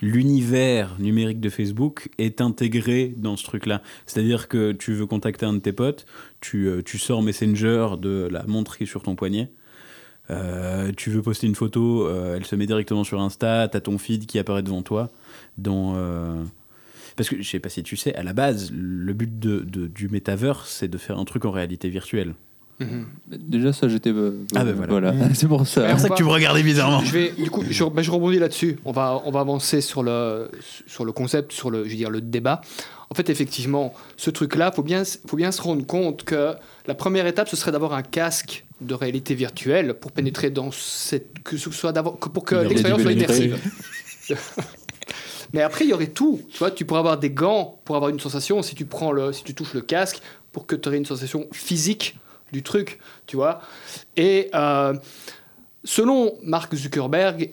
L'univers 0.00 0.96
numérique 0.98 1.40
de 1.40 1.48
Facebook 1.48 2.10
est 2.18 2.40
intégré 2.40 3.14
dans 3.16 3.36
ce 3.36 3.44
truc-là. 3.44 3.82
C'est-à-dire 4.06 4.48
que 4.48 4.72
tu 4.72 4.92
veux 4.94 5.06
contacter 5.06 5.46
un 5.46 5.54
de 5.54 5.58
tes 5.58 5.72
potes, 5.72 6.06
tu, 6.40 6.66
euh, 6.66 6.82
tu 6.82 6.98
sors 6.98 7.22
Messenger 7.22 7.88
de 8.00 8.28
la 8.30 8.44
montre 8.46 8.76
qui 8.76 8.84
est 8.84 8.86
sur 8.86 9.02
ton 9.02 9.14
poignet. 9.14 9.50
Euh, 10.30 10.90
tu 10.96 11.10
veux 11.10 11.22
poster 11.22 11.46
une 11.46 11.54
photo, 11.54 12.06
euh, 12.06 12.36
elle 12.36 12.44
se 12.44 12.56
met 12.56 12.66
directement 12.66 13.04
sur 13.04 13.20
Insta, 13.20 13.68
t'as 13.68 13.80
ton 13.80 13.96
feed 13.98 14.26
qui 14.26 14.38
apparaît 14.38 14.62
devant 14.62 14.82
toi. 14.82 15.08
Dans, 15.58 15.94
euh, 15.96 16.42
Parce 17.16 17.28
que 17.28 17.40
je 17.40 17.48
sais 17.48 17.60
pas 17.60 17.68
si 17.68 17.82
tu 17.82 17.96
sais, 17.96 18.14
à 18.14 18.22
la 18.22 18.32
base, 18.32 18.70
le 18.74 19.12
but 19.12 19.38
de, 19.38 19.60
de- 19.60 19.86
du 19.86 20.08
metaverse, 20.08 20.68
c'est 20.70 20.88
de 20.88 20.98
faire 20.98 21.18
un 21.18 21.24
truc 21.24 21.44
en 21.44 21.50
réalité 21.52 21.88
virtuelle. 21.88 22.34
Déjà, 23.28 23.72
ça, 23.72 23.88
j'étais. 23.88 24.10
euh, 24.10 24.32
Ah, 24.54 24.62
ben 24.64 24.74
voilà. 24.74 25.14
c'est 25.34 25.48
pour 25.48 25.66
ça. 25.66 25.80
Mais 25.86 25.92
on 25.94 25.96
va- 25.96 26.22
me 26.22 26.28
regardais 26.28 26.62
bizarrement. 26.62 27.00
Je 27.00 27.10
vais, 27.12 27.30
du 27.32 27.48
coup, 27.50 27.62
je, 27.68 27.84
ben, 27.84 28.02
je 28.02 28.10
rebondis 28.10 28.38
là-dessus. 28.38 28.76
On 28.84 28.92
va, 28.92 29.22
on 29.24 29.30
va 29.30 29.40
avancer 29.40 29.80
sur 29.80 30.02
le, 30.02 30.50
sur 30.86 31.06
le 31.06 31.12
concept, 31.12 31.52
sur 31.52 31.70
le, 31.70 31.84
je 31.84 31.90
veux 31.90 31.96
dire, 31.96 32.10
le 32.10 32.20
débat. 32.20 32.60
En 33.10 33.14
fait, 33.14 33.30
effectivement, 33.30 33.94
ce 34.16 34.30
truc-là, 34.30 34.72
faut 34.72 34.82
bien, 34.82 35.02
faut 35.04 35.36
bien 35.36 35.52
se 35.52 35.62
rendre 35.62 35.86
compte 35.86 36.24
que 36.24 36.54
la 36.86 36.94
première 36.94 37.26
étape, 37.26 37.48
ce 37.48 37.56
serait 37.56 37.72
d'avoir 37.72 37.92
un 37.94 38.02
casque 38.02 38.64
de 38.80 38.94
réalité 38.94 39.34
virtuelle 39.34 39.94
pour 39.94 40.12
pénétrer 40.12 40.50
dans 40.50 40.70
cette, 40.72 41.42
que 41.42 41.56
ce 41.56 41.70
soit 41.70 41.92
d'avoir, 41.92 42.16
pour 42.16 42.44
que 42.44 42.56
Il 42.64 42.68
l'expérience 42.68 43.02
soit 43.02 43.12
immersive. 43.12 43.58
Mais 45.52 45.62
après, 45.62 45.84
il 45.84 45.90
y 45.90 45.94
aurait 45.94 46.08
tout. 46.08 46.40
Tu 46.50 46.58
vois, 46.58 46.72
tu 46.72 46.84
pourrais 46.84 46.98
avoir 47.00 47.18
des 47.18 47.30
gants 47.30 47.80
pour 47.84 47.96
avoir 47.96 48.10
une 48.10 48.18
sensation. 48.18 48.62
Si 48.62 48.74
tu 48.74 48.84
prends 48.84 49.12
le, 49.12 49.32
si 49.32 49.44
tu 49.44 49.54
touches 49.54 49.74
le 49.74 49.80
casque, 49.80 50.20
pour 50.52 50.66
que 50.66 50.74
tu 50.74 50.88
aies 50.88 50.96
une 50.96 51.06
sensation 51.06 51.46
physique 51.52 52.18
du 52.52 52.62
truc, 52.62 52.98
tu 53.26 53.36
vois. 53.36 53.60
Et 54.16 54.50
euh, 54.54 54.94
selon 55.84 56.34
Mark 56.42 56.74
Zuckerberg, 56.74 57.52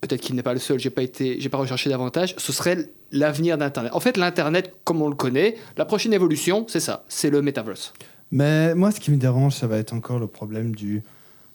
peut-être 0.00 0.20
qu'il 0.20 0.34
n'est 0.34 0.42
pas 0.42 0.54
le 0.54 0.60
seul, 0.60 0.78
j'ai 0.78 0.90
pas 0.90 1.02
été, 1.02 1.40
j'ai 1.40 1.48
pas 1.48 1.58
recherché 1.58 1.90
davantage, 1.90 2.34
ce 2.38 2.52
serait 2.52 2.90
l'avenir 3.12 3.58
d'Internet. 3.58 3.92
En 3.94 4.00
fait, 4.00 4.16
l'Internet, 4.16 4.74
comme 4.84 5.02
on 5.02 5.08
le 5.08 5.14
connaît, 5.14 5.56
la 5.76 5.84
prochaine 5.84 6.12
évolution, 6.12 6.66
c'est 6.68 6.80
ça, 6.80 7.04
c'est 7.08 7.30
le 7.30 7.42
metaverse. 7.42 7.92
Mais 8.30 8.74
moi, 8.74 8.90
ce 8.90 8.98
qui 8.98 9.10
me 9.10 9.18
dérange, 9.18 9.54
ça 9.54 9.66
va 9.66 9.76
être 9.76 9.92
encore 9.92 10.18
le 10.18 10.26
problème 10.26 10.74
du 10.74 11.02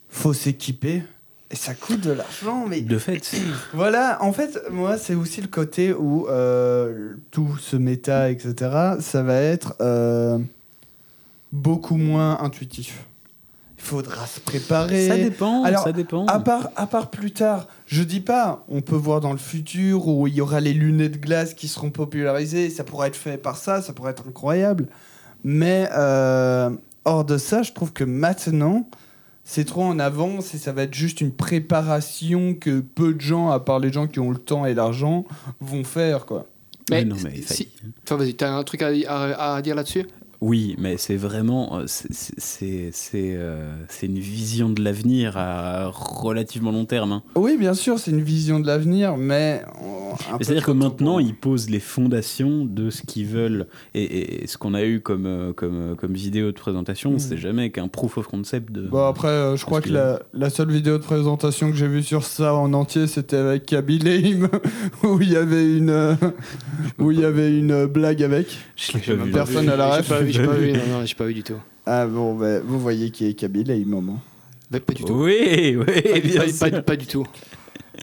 faut 0.10 0.34
s'équiper. 0.34 1.04
Et 1.50 1.56
ça 1.56 1.74
coûte 1.74 2.02
de 2.02 2.12
l'argent, 2.12 2.66
mais 2.68 2.82
De 2.82 2.98
fait, 2.98 3.36
Voilà, 3.74 4.18
en 4.22 4.34
fait, 4.34 4.60
moi, 4.70 4.98
c'est 4.98 5.16
aussi 5.16 5.42
le 5.42 5.48
côté 5.48 5.94
où 5.94 6.28
euh, 6.28 7.14
tout 7.32 7.58
ce 7.60 7.78
méta, 7.78 8.30
etc., 8.30 8.54
ça 9.00 9.24
va 9.24 9.42
être 9.42 9.76
euh, 9.82 10.38
beaucoup 11.52 11.96
moins 11.96 12.40
intuitif. 12.42 13.07
Il 13.88 13.90
faudra 13.90 14.28
se 14.28 14.42
préparer. 14.42 15.08
ça 15.08 15.16
dépend. 15.18 15.64
Alors, 15.64 15.84
ça 15.86 15.94
dépend. 15.94 16.26
À 16.26 16.40
part, 16.42 16.70
à 16.76 16.88
part 16.88 17.10
plus 17.10 17.32
tard, 17.32 17.68
je 17.86 18.04
dis 18.04 18.20
pas, 18.20 18.66
on 18.68 18.82
peut 18.82 18.98
voir 18.98 19.22
dans 19.22 19.32
le 19.32 19.38
futur 19.38 20.10
où 20.10 20.28
il 20.28 20.34
y 20.36 20.42
aura 20.42 20.60
les 20.60 20.74
lunettes 20.74 21.22
glace 21.22 21.54
qui 21.54 21.70
seront 21.70 21.90
popularisées, 21.90 22.70
ça 22.70 22.84
pourrait 22.84 23.08
être 23.08 23.16
fait 23.16 23.38
par 23.38 23.56
ça, 23.56 23.82
ça 23.82 23.94
pourrait 23.94 24.12
être 24.12 24.26
incroyable. 24.28 24.88
Mais 25.46 25.88
euh, 25.98 26.70
hors 27.06 27.24
de 27.24 27.38
ça, 27.38 27.64
je 27.64 27.72
trouve 27.72 27.94
que 27.94 28.04
maintenant, 28.04 28.90
c'est 29.46 29.64
trop 29.64 29.84
en 29.84 30.00
avance 30.00 30.54
et 30.54 30.58
ça 30.58 30.74
va 30.74 30.84
être 30.84 30.94
juste 30.94 31.22
une 31.22 31.32
préparation 31.32 32.56
que 32.56 32.82
peu 32.82 33.14
de 33.14 33.22
gens, 33.22 33.52
à 33.52 33.62
part 33.62 33.80
les 33.80 33.94
gens 33.94 34.08
qui 34.08 34.20
ont 34.20 34.32
le 34.32 34.38
temps 34.38 34.66
et 34.66 34.74
l'argent, 34.74 35.24
vont 35.62 35.86
faire. 35.86 36.26
quoi. 36.26 36.48
Mais, 36.90 37.04
Mais 37.04 37.06
non, 37.06 37.16
mais 37.24 37.42
si, 37.42 37.70
enfin, 38.06 38.16
vas-y, 38.18 38.34
t'as 38.34 38.52
un 38.52 38.64
truc 38.64 38.82
à, 38.82 38.88
à- 39.08 39.56
à 39.56 39.62
dire 39.62 39.76
là-dessus? 39.76 40.06
Oui, 40.40 40.76
mais 40.78 40.98
c'est 40.98 41.16
vraiment. 41.16 41.80
euh, 41.80 41.84
c'est- 41.88 42.08
C'est 42.38 42.90
c'est, 42.94 43.34
euh, 43.36 43.74
une 44.04 44.20
vision 44.20 44.70
de 44.70 44.82
l'avenir 44.84 45.36
à 45.38 45.88
relativement 45.90 46.72
long 46.72 46.86
terme. 46.86 47.12
hein. 47.12 47.24
Oui, 47.36 47.58
bien 47.58 47.74
sûr, 47.74 47.98
c'est 48.00 48.12
une 48.12 48.22
vision 48.22 48.60
de 48.60 48.68
l'avenir, 48.68 49.18
mais... 49.18 49.64
C'est-à-dire 50.42 50.64
que 50.66 50.72
maintenant, 50.72 51.20
ils 51.20 51.36
posent 51.36 51.70
les 51.70 51.80
fondations 51.80 52.66
de 52.66 52.90
ce 52.90 53.02
qu'ils 53.04 53.26
veulent. 53.28 53.68
Et, 53.94 54.44
et 54.44 54.48
ce 54.48 54.58
qu'on 54.58 54.74
a 54.74 54.84
eu 54.84 55.00
comme, 55.02 55.26
euh, 55.26 55.54
comme, 55.54 55.76
euh, 55.92 55.96
comme 55.96 56.14
vidéo 56.14 56.48
de 56.52 56.58
présentation, 56.58 57.12
Mhm. 57.12 57.20
c'est 57.20 57.38
jamais 57.38 57.70
qu'un 57.72 57.88
proof 57.88 58.18
of 58.18 58.28
concept 58.28 58.72
de. 58.72 58.82
Bon, 58.88 59.06
après, 59.08 59.28
euh, 59.28 59.56
je 59.58 59.66
crois 59.66 59.82
que 59.82 59.90
la, 59.90 60.20
la 60.34 60.50
seule 60.50 60.72
vidéo 60.72 60.98
de 60.98 61.04
présentation 61.04 61.70
que 61.70 61.78
j'ai 61.78 61.88
vue 61.88 62.04
sur 62.04 62.24
ça 62.24 62.54
en 62.56 62.74
entier, 62.74 63.08
c'était 63.08 63.36
avec 63.38 63.66
Kaby 63.66 64.00
Lame, 64.00 64.50
où 65.04 65.20
il 65.22 65.32
y 65.32 65.36
avait 65.38 65.78
une, 65.78 66.18
où 67.00 67.12
il 67.12 67.20
y 67.20 67.26
avait 67.26 67.58
une 67.58 67.86
blague 67.86 68.24
avec. 68.24 68.48
Je. 68.76 69.14
Personne 69.34 69.70
à 69.70 69.76
la 69.76 69.98
ref. 69.98 70.08
Vu, 70.28 70.34
j'ai 70.34 70.46
pas 70.46 70.54
vu, 70.54 70.72
non, 70.74 71.00
non, 71.00 71.06
j'ai 71.06 71.16
pas 71.16 71.26
vu 71.26 71.34
du 71.34 71.44
tout. 71.44 71.56
Ah 71.86 72.06
bon, 72.06 72.36
bah, 72.36 72.60
vous 72.64 72.80
voyez 72.80 73.10
qui 73.12 73.28
est 73.28 73.34
Kaby 73.34 73.64
Lame, 73.64 73.86
moment. 73.86 74.20
Mais 74.72 74.80
pas 74.80 74.94
du 74.94 75.04
tout. 75.04 75.14
Oui, 75.14 75.78
oui, 75.78 75.86
Pas, 75.86 76.20
bien 76.20 76.42
pas- 76.42 76.48
sûr. 76.50 76.72
pas- 76.72 76.82
pas 76.82 76.96
du 76.96 77.06
tout. 77.08 77.26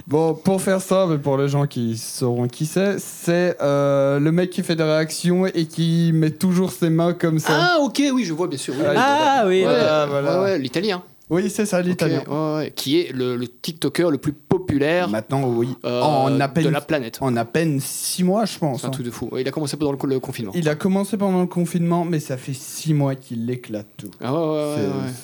Bon, 0.08 0.34
pour 0.34 0.60
faire 0.60 0.80
ça, 0.80 1.06
mais 1.08 1.18
pour 1.18 1.38
les 1.38 1.46
gens 1.48 1.66
qui 1.66 1.96
sauront 1.96 2.48
qui 2.48 2.66
c'est, 2.66 2.98
c'est 2.98 3.56
euh, 3.62 4.18
le 4.18 4.32
mec 4.32 4.50
qui 4.50 4.62
fait 4.62 4.74
des 4.74 4.82
réactions 4.82 5.46
et 5.46 5.66
qui 5.66 6.10
met 6.12 6.30
toujours 6.30 6.72
ses 6.72 6.90
mains 6.90 7.12
comme 7.12 7.38
ça. 7.38 7.52
Ah, 7.56 7.76
ok, 7.80 8.02
oui, 8.12 8.24
je 8.24 8.32
vois, 8.32 8.48
bien 8.48 8.58
sûr. 8.58 8.74
oui. 8.76 8.84
Ah, 8.96 9.44
oui, 9.46 9.60
Ouais, 9.60 9.62
voilà, 9.64 10.04
ouais, 10.04 10.10
voilà. 10.10 10.42
ouais, 10.42 10.58
l'italien. 10.58 11.02
Oui, 11.30 11.48
c'est 11.48 11.64
ça, 11.66 11.80
l'italien. 11.80 12.22
ouais, 12.28 12.54
ouais, 12.56 12.72
qui 12.76 13.00
est 13.00 13.12
le, 13.12 13.36
le 13.36 13.48
TikToker 13.48 14.10
le 14.10 14.18
plus 14.18 14.32
populaire 14.32 15.08
Maintenant, 15.08 15.48
oui. 15.48 15.68
euh, 15.84 16.02
en, 16.02 16.38
à 16.40 16.48
de 16.48 16.52
peine, 16.52 16.70
la 16.70 16.80
planète. 16.82 17.18
en 17.22 17.34
à 17.36 17.44
peine 17.46 17.80
six 17.80 18.22
mois, 18.22 18.44
je 18.44 18.58
pense. 18.58 18.80
C'est 18.80 18.86
un 18.86 18.88
hein. 18.88 18.92
truc 18.92 19.06
de 19.06 19.10
fou. 19.10 19.28
Ouais, 19.32 19.40
il 19.40 19.48
a 19.48 19.50
commencé 19.50 19.76
pendant 19.78 19.92
le, 19.92 19.96
co- 19.96 20.06
le 20.06 20.20
confinement. 20.20 20.52
Il 20.54 20.68
a 20.68 20.74
commencé 20.74 21.16
pendant 21.16 21.40
le 21.40 21.46
confinement, 21.46 22.04
mais 22.04 22.20
ça 22.20 22.36
fait 22.36 22.52
six 22.52 22.92
mois 22.92 23.14
qu'il 23.14 23.48
éclate 23.50 23.86
tout. 23.96 24.10
Ah 24.20 24.32
ouais, 24.34 24.38
ouais, 24.38 24.54
ouais, 24.56 24.74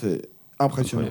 C'est- 0.01 0.07
ouais. 0.07 0.13
c'est 0.23 0.29
impressionnant. 0.59 1.09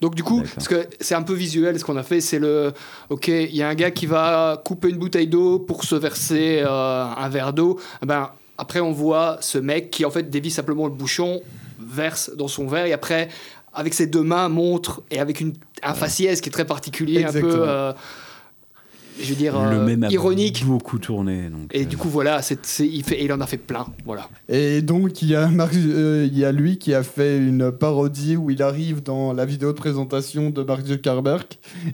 Donc 0.00 0.14
du 0.14 0.22
coup, 0.22 0.42
parce 0.54 0.66
que 0.68 0.86
c'est 0.98 1.14
un 1.14 1.20
peu 1.22 1.34
visuel 1.34 1.78
ce 1.78 1.84
qu'on 1.84 1.98
a 1.98 2.02
fait, 2.02 2.22
c'est 2.22 2.38
le, 2.38 2.72
ok, 3.10 3.28
il 3.28 3.54
y 3.54 3.62
a 3.62 3.68
un 3.68 3.74
gars 3.74 3.90
qui 3.90 4.06
va 4.06 4.62
couper 4.64 4.88
une 4.88 4.96
bouteille 4.96 5.26
d'eau 5.28 5.58
pour 5.58 5.84
se 5.84 5.94
verser 5.94 6.62
euh, 6.64 7.04
un 7.04 7.28
verre 7.28 7.52
d'eau. 7.52 7.78
Eh 8.02 8.06
Ben 8.06 8.30
après 8.56 8.80
on 8.80 8.92
voit 8.92 9.36
ce 9.42 9.58
mec 9.58 9.90
qui 9.90 10.06
en 10.06 10.10
fait 10.10 10.30
dévie 10.30 10.50
simplement 10.50 10.86
le 10.86 10.92
bouchon, 10.94 11.42
verse 11.78 12.30
dans 12.34 12.48
son 12.48 12.66
verre 12.66 12.86
et 12.86 12.94
après 12.94 13.28
avec 13.74 13.94
ses 13.94 14.06
deux 14.06 14.22
mains 14.22 14.48
montre 14.48 15.02
et 15.10 15.18
avec 15.20 15.40
une 15.40 15.52
un 15.82 15.94
faciès 15.94 16.40
qui 16.40 16.48
est 16.48 16.52
très 16.52 16.66
particulier, 16.66 17.24
un 17.24 17.32
peu, 17.32 17.38
Exactement. 17.38 17.62
euh, 17.66 17.92
je 19.22 19.28
veux 19.30 19.34
dire 19.34 19.58
le 19.58 19.76
euh, 19.76 19.84
même 19.86 20.04
a 20.04 20.08
ironique. 20.10 20.64
beaucoup 20.66 20.98
tourné. 20.98 21.48
Donc, 21.50 21.70
Et 21.72 21.84
du 21.84 21.96
coup 21.96 22.08
voilà, 22.08 22.40
il 22.80 23.02
fait, 23.04 23.14
et 23.20 23.24
il 23.24 23.32
en 23.32 23.40
a 23.40 23.46
fait 23.46 23.56
plein, 23.58 23.86
voilà. 24.04 24.28
Et 24.48 24.82
donc, 24.82 25.20
il 25.22 25.28
y, 25.28 25.34
a 25.36 25.48
euh, 25.48 26.28
il 26.30 26.38
y 26.38 26.44
a 26.44 26.52
lui 26.52 26.78
qui 26.78 26.94
a 26.94 27.02
fait 27.02 27.36
une 27.38 27.70
parodie 27.72 28.36
où 28.36 28.50
il 28.50 28.62
arrive 28.62 29.02
dans 29.02 29.32
la 29.32 29.44
vidéo 29.46 29.72
de 29.72 29.76
présentation 29.78 30.50
de 30.50 30.62
Mark 30.62 30.84
Zuckerberg 30.86 31.44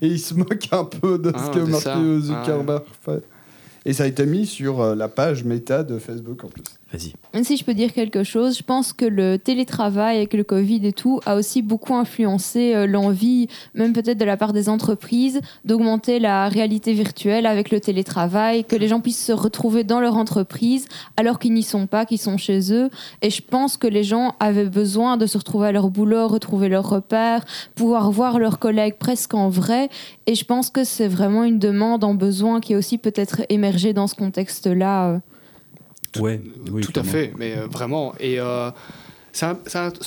et 0.02 0.06
il 0.06 0.18
se 0.20 0.34
moque 0.34 0.68
un 0.72 0.84
peu 0.84 1.18
de 1.18 1.32
Ah, 1.34 1.50
ce 1.52 1.58
que 1.58 1.64
Mark 1.64 1.82
ça. 1.82 1.96
Zuckerberg 2.20 2.82
fait. 3.04 3.22
Et 3.84 3.92
ça 3.92 4.02
a 4.02 4.06
été 4.06 4.26
mis 4.26 4.46
sur 4.46 4.80
euh, 4.80 4.94
la 4.96 5.06
page 5.08 5.44
méta 5.44 5.84
de 5.84 5.98
Facebook 5.98 6.42
en 6.44 6.48
plus. 6.48 6.64
Vas-y. 6.92 7.44
Si 7.44 7.56
je 7.56 7.64
peux 7.64 7.74
dire 7.74 7.92
quelque 7.92 8.22
chose, 8.22 8.56
je 8.56 8.62
pense 8.62 8.92
que 8.92 9.04
le 9.04 9.38
télétravail 9.38 10.18
avec 10.18 10.34
le 10.34 10.44
Covid 10.44 10.86
et 10.86 10.92
tout 10.92 11.20
a 11.26 11.34
aussi 11.34 11.60
beaucoup 11.60 11.96
influencé 11.96 12.74
euh, 12.74 12.86
l'envie, 12.86 13.48
même 13.74 13.92
peut-être 13.92 14.18
de 14.18 14.24
la 14.24 14.36
part 14.36 14.52
des 14.52 14.68
entreprises, 14.68 15.40
d'augmenter 15.64 16.20
la 16.20 16.48
réalité 16.48 16.92
virtuelle 16.92 17.46
avec 17.46 17.72
le 17.72 17.80
télétravail, 17.80 18.64
que 18.64 18.76
les 18.76 18.86
gens 18.86 19.00
puissent 19.00 19.24
se 19.24 19.32
retrouver 19.32 19.82
dans 19.82 19.98
leur 19.98 20.16
entreprise 20.16 20.86
alors 21.16 21.40
qu'ils 21.40 21.54
n'y 21.54 21.64
sont 21.64 21.88
pas, 21.88 22.06
qu'ils 22.06 22.20
sont 22.20 22.36
chez 22.36 22.72
eux. 22.72 22.88
Et 23.20 23.30
je 23.30 23.42
pense 23.42 23.76
que 23.76 23.88
les 23.88 24.04
gens 24.04 24.36
avaient 24.38 24.68
besoin 24.68 25.16
de 25.16 25.26
se 25.26 25.38
retrouver 25.38 25.66
à 25.66 25.72
leur 25.72 25.90
boulot, 25.90 26.28
retrouver 26.28 26.68
leurs 26.68 26.88
repères, 26.88 27.44
pouvoir 27.74 28.12
voir 28.12 28.38
leurs 28.38 28.60
collègues 28.60 28.94
presque 28.94 29.34
en 29.34 29.48
vrai. 29.48 29.88
Et 30.26 30.36
je 30.36 30.44
pense 30.44 30.70
que 30.70 30.84
c'est 30.84 31.08
vraiment 31.08 31.42
une 31.42 31.58
demande 31.58 32.04
en 32.04 32.14
besoin 32.14 32.60
qui 32.60 32.74
est 32.74 32.76
aussi 32.76 32.96
peut-être 32.96 33.42
émergée 33.48 33.92
dans 33.92 34.06
ce 34.06 34.14
contexte-là. 34.14 35.20
Ouais, 36.20 36.40
oui, 36.70 36.82
Tout 36.82 36.92
à 36.96 37.02
fait, 37.02 37.32
mais 37.38 37.56
euh, 37.56 37.66
vraiment. 37.66 38.14
Et 38.20 38.38
euh, 38.40 38.70
c'est 39.32 39.46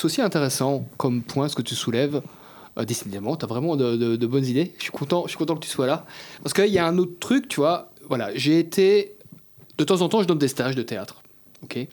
aussi 0.04 0.22
intéressant 0.22 0.86
comme 0.98 1.22
point 1.22 1.48
ce 1.48 1.56
que 1.56 1.62
tu 1.62 1.76
soulèves. 1.76 2.22
Euh, 2.78 2.86
décidément, 2.86 3.36
tu 3.36 3.46
as 3.46 3.48
vraiment 3.48 3.76
de, 3.76 3.96
de- 3.96 4.16
de 4.16 4.28
bonnes 4.28 4.46
idées. 4.46 4.74
Je 4.78 4.84
suis 4.84 4.92
content, 4.92 5.24
je 5.26 5.30
suis 5.30 5.38
content 5.38 5.56
que 5.56 5.64
tu 5.66 5.70
sois 5.70 5.88
là. 5.88 6.06
Parce 6.44 6.54
qu'il 6.54 6.68
y 6.68 6.78
a 6.80 6.86
un 6.86 6.98
autre 6.98 7.14
truc, 7.20 7.48
tu 7.48 7.58
vois. 7.60 7.92
Voilà, 8.08 8.30
j'ai 8.36 8.60
été. 8.60 9.16
De 9.78 9.84
temps 9.84 10.02
en 10.02 10.10
temps, 10.10 10.22
je 10.22 10.28
donne 10.28 10.38
des 10.40 10.48
stages 10.48 10.76
de 10.76 10.82
théâtre. 10.84 11.22
OK? 11.64 11.88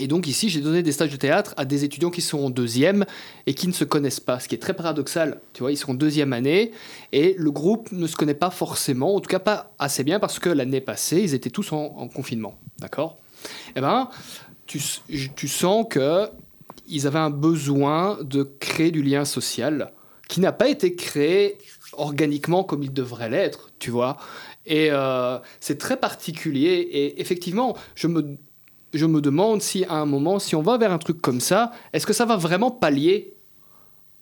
Et 0.00 0.06
donc, 0.06 0.26
ici, 0.26 0.48
j'ai 0.48 0.62
donné 0.62 0.82
des 0.82 0.92
stages 0.92 1.12
de 1.12 1.16
théâtre 1.16 1.52
à 1.58 1.66
des 1.66 1.84
étudiants 1.84 2.10
qui 2.10 2.22
sont 2.22 2.38
en 2.38 2.48
deuxième 2.48 3.04
et 3.46 3.52
qui 3.52 3.68
ne 3.68 3.72
se 3.72 3.84
connaissent 3.84 4.18
pas. 4.18 4.40
Ce 4.40 4.48
qui 4.48 4.54
est 4.54 4.58
très 4.58 4.72
paradoxal. 4.72 5.40
Tu 5.52 5.62
vois, 5.62 5.72
ils 5.72 5.76
sont 5.76 5.90
en 5.90 5.94
deuxième 5.94 6.32
année 6.32 6.72
et 7.12 7.34
le 7.36 7.50
groupe 7.50 7.92
ne 7.92 8.06
se 8.06 8.16
connaît 8.16 8.32
pas 8.34 8.50
forcément, 8.50 9.14
en 9.14 9.20
tout 9.20 9.28
cas 9.28 9.38
pas 9.38 9.74
assez 9.78 10.02
bien, 10.02 10.18
parce 10.18 10.38
que 10.38 10.48
l'année 10.48 10.80
passée, 10.80 11.20
ils 11.20 11.34
étaient 11.34 11.50
tous 11.50 11.72
en, 11.72 11.84
en 11.98 12.08
confinement. 12.08 12.58
D'accord? 12.78 13.18
Eh 13.76 13.80
ben, 13.82 14.08
tu, 14.66 14.80
tu 15.36 15.48
sens 15.48 15.86
que 15.88 16.28
ils 16.88 17.06
avaient 17.06 17.18
un 17.18 17.30
besoin 17.30 18.18
de 18.22 18.42
créer 18.58 18.90
du 18.90 19.02
lien 19.02 19.26
social 19.26 19.92
qui 20.28 20.40
n'a 20.40 20.52
pas 20.52 20.68
été 20.68 20.94
créé 20.94 21.58
organiquement 21.92 22.64
comme 22.64 22.82
il 22.82 22.92
devrait 22.92 23.28
l'être, 23.28 23.70
tu 23.78 23.90
vois? 23.90 24.16
Et 24.66 24.88
euh, 24.90 25.38
c'est 25.60 25.78
très 25.78 25.96
particulier. 25.96 26.88
Et 26.90 27.20
effectivement, 27.20 27.76
je 27.94 28.06
me, 28.06 28.38
je 28.94 29.06
me 29.06 29.20
demande 29.20 29.62
si 29.62 29.84
à 29.84 29.94
un 29.94 30.06
moment, 30.06 30.38
si 30.38 30.54
on 30.56 30.62
va 30.62 30.76
vers 30.78 30.92
un 30.92 30.98
truc 30.98 31.20
comme 31.20 31.40
ça, 31.40 31.72
est-ce 31.92 32.06
que 32.06 32.12
ça 32.12 32.24
va 32.24 32.36
vraiment 32.36 32.70
pallier 32.70 33.34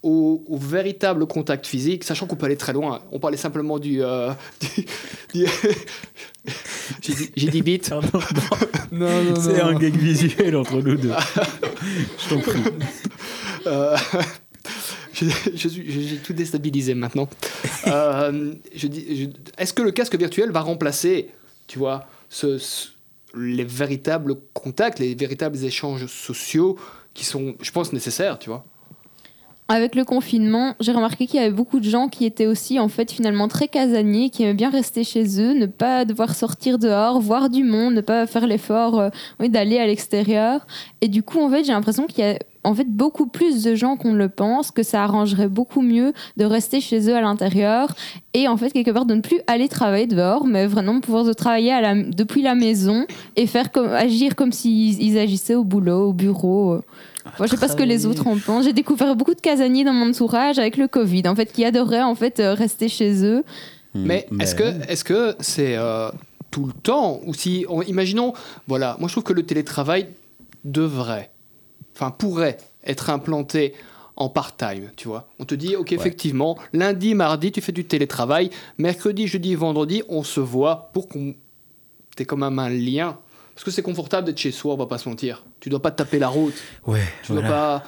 au, 0.03 0.45
au 0.47 0.57
véritable 0.57 1.27
contact 1.27 1.67
physique, 1.67 2.05
sachant 2.05 2.27
qu'on 2.27 2.37
peut 2.37 2.47
aller 2.47 2.57
très 2.57 2.73
loin. 2.73 3.01
On 3.11 3.19
parlait 3.19 3.37
simplement 3.37 3.79
du... 3.81 4.03
euh, 4.03 4.31
du- 4.77 4.87
du- 5.43 5.47
J'ai 7.37 7.49
dit, 7.49 7.63
bit. 7.63 7.91
Non, 8.93 9.23
non, 9.25 9.35
C'est 9.41 9.61
un 9.61 9.75
gag 9.75 9.95
visuel 9.97 10.57
entre 10.57 10.81
nous 10.81 10.97
deux. 10.97 11.11
Je 12.19 12.29
t'en 12.29 12.41
prie. 12.41 12.61
Euh, 13.67 13.97
je, 15.13 15.27
je 15.55 15.69
suis- 15.69 15.91
je- 15.91 16.01
j'ai 16.01 16.17
tout 16.19 16.33
déstabilisé 16.33 16.95
maintenant. 16.95 17.29
Euh, 17.89 18.55
je 18.75 18.87
dis, 18.87 19.05
je- 19.25 19.61
est-ce 19.63 19.73
que 19.75 19.83
le 19.83 19.91
casque 19.91 20.15
virtuel 20.17 20.51
va 20.53 20.61
remplacer, 20.61 21.31
tu 21.67 21.79
vois, 21.79 22.07
ce- 22.29 22.57
ce- 22.59 22.89
les 23.39 23.65
véritables 23.65 24.37
contacts, 24.53 24.99
les 24.99 25.15
véritables 25.15 25.63
échanges 25.65 26.07
sociaux 26.07 26.77
qui 27.15 27.25
sont, 27.25 27.55
je 27.61 27.71
pense, 27.73 27.93
nécessaires, 27.93 28.39
tu 28.39 28.49
vois 28.51 28.65
Avec 29.69 29.95
le 29.95 30.05
confinement, 30.05 30.75
j'ai 30.81 30.93
remarqué 30.93 31.27
qu'il 31.27 31.41
y 31.41 31.43
avait 31.43 31.53
beaucoup 31.53 31.81
de 31.81 31.89
gens 31.89 32.09
qui 32.09 32.25
étaient 32.25 32.47
aussi 32.47 32.79
en 32.79 32.89
fait 32.89 33.11
finalement 33.11 33.49
très 33.49 33.69
casaniers, 33.69 34.31
qui 34.31 34.45
aimaient 34.45 34.55
bien 34.55 34.71
rester 34.71 35.05
chez 35.05 35.41
eux, 35.41 35.55
ne 35.55 35.67
pas 35.67 36.05
devoir 36.05 36.35
sortir 36.35 36.79
dehors, 36.79 37.21
voir 37.21 37.51
du 37.51 37.65
monde, 37.65 37.95
ne 37.95 38.01
pas 38.01 38.27
faire 38.27 38.47
l'effort 38.47 39.01
euh, 39.01 39.11
d'aller 39.49 39.79
à 39.79 39.87
l'extérieur. 39.87 40.67
Et 41.01 41.09
du 41.09 41.23
coup, 41.23 41.41
en 41.41 41.51
fait, 41.51 41.65
j'ai 41.65 41.73
l'impression 41.73 42.07
qu'il 42.07 42.25
y 42.25 42.29
a 42.29 42.39
en 42.65 42.75
fait 42.75 42.87
beaucoup 42.89 43.27
plus 43.27 43.63
de 43.63 43.75
gens 43.75 43.97
qu'on 43.97 44.13
ne 44.13 44.19
le 44.19 44.29
pense, 44.29 44.71
que 44.71 44.83
ça 44.83 45.03
arrangerait 45.05 45.49
beaucoup 45.49 45.81
mieux 45.83 46.13
de 46.37 46.45
rester 46.45 46.81
chez 46.81 47.09
eux 47.09 47.17
à 47.17 47.21
l'intérieur 47.21 47.95
et 48.35 48.49
en 48.49 48.57
fait 48.57 48.71
quelque 48.71 48.91
part 48.91 49.07
de 49.07 49.15
ne 49.15 49.21
plus 49.21 49.41
aller 49.47 49.69
travailler 49.69 50.07
dehors, 50.07 50.47
mais 50.47 50.67
vraiment 50.67 51.01
pouvoir 51.01 51.25
de 51.25 51.33
travailler 51.33 51.73
à 51.73 51.81
la- 51.81 52.03
depuis 52.03 52.43
la 52.43 52.55
maison 52.55 53.07
et 53.37 53.47
faire 53.47 53.71
comme 53.73 53.89
agir 53.93 54.35
comme 54.37 54.53
s'ils 54.53 55.01
ils 55.03 55.19
agissaient 55.19 55.55
au 55.55 55.65
boulot, 55.65 56.09
au 56.09 56.13
bureau. 56.13 56.73
euh. 56.73 56.83
Moi, 57.39 57.47
je 57.47 57.51
sais 57.53 57.57
pas 57.59 57.69
ce 57.69 57.77
que 57.77 57.83
les 57.83 58.07
autres 58.07 58.27
en 58.27 58.39
pensent. 58.39 58.65
J'ai 58.65 58.73
découvert 58.73 59.15
beaucoup 59.15 59.35
de 59.35 59.41
casaniers 59.41 59.85
dans 59.85 59.93
mon 59.93 60.09
entourage 60.11 60.59
avec 60.59 60.79
le 60.79 60.89
Covid, 60.89 61.25
en 61.29 61.35
fait, 61.37 61.53
qui 61.53 61.63
adoraient 61.65 62.03
en 62.03 62.15
fait 62.15 62.41
euh, 62.41 62.55
rester 62.55 62.89
chez 62.89 63.23
eux. 63.25 63.45
Mais 63.95 64.27
est-ce 64.41 64.55
que 64.55 64.91
est-ce 64.91 65.05
que 65.05 65.35
c'est 65.41 65.77
euh, 65.77 66.09
tout 66.51 66.65
le 66.67 66.73
temps 66.73 67.21
ou 67.27 67.35
si 67.35 67.67
on- 67.69 67.83
imaginons 67.83 68.33
voilà 68.67 68.97
moi 68.99 69.09
je 69.09 69.13
trouve 69.15 69.25
que 69.25 69.33
le 69.35 69.43
télétravail 69.43 70.07
devrait 70.65 71.31
enfin 71.99 72.11
pourrait 72.11 72.59
être 72.85 73.11
implanté 73.11 73.75
en 74.17 74.29
part-time, 74.29 74.91
tu 74.97 75.09
vois. 75.09 75.29
On 75.39 75.45
te 75.45 75.55
dit 75.55 75.77
OK 75.77 75.93
effectivement, 75.93 76.59
lundi, 76.73 77.15
mardi 77.15 77.53
tu 77.53 77.61
fais 77.61 77.73
du 77.73 77.85
télétravail, 77.85 78.51
mercredi, 78.79 79.27
jeudi, 79.27 79.55
vendredi, 79.55 80.03
on 80.09 80.23
se 80.23 80.41
voit 80.41 80.91
pour 80.93 81.09
qu'on 81.09 81.35
t'aies 82.17 82.25
quand 82.25 82.37
même 82.37 82.59
un 82.59 82.69
lien 82.71 83.19
parce 83.55 83.65
que 83.65 83.71
c'est 83.71 83.83
confortable 83.83 84.27
d'être 84.27 84.39
chez 84.39 84.53
soi, 84.53 84.75
on 84.75 84.77
va 84.77 84.87
pas 84.87 84.99
se 84.99 85.09
mentir. 85.09 85.45
Tu 85.59 85.69
dois 85.69 85.83
pas 85.83 85.91
te 85.91 85.97
taper 85.97 86.21
la 86.21 86.29
route. 86.29 86.55
Ouais, 86.87 87.03
Tu 87.25 87.33
voilà. 87.33 87.49
dois 87.49 87.57
pas 87.57 87.85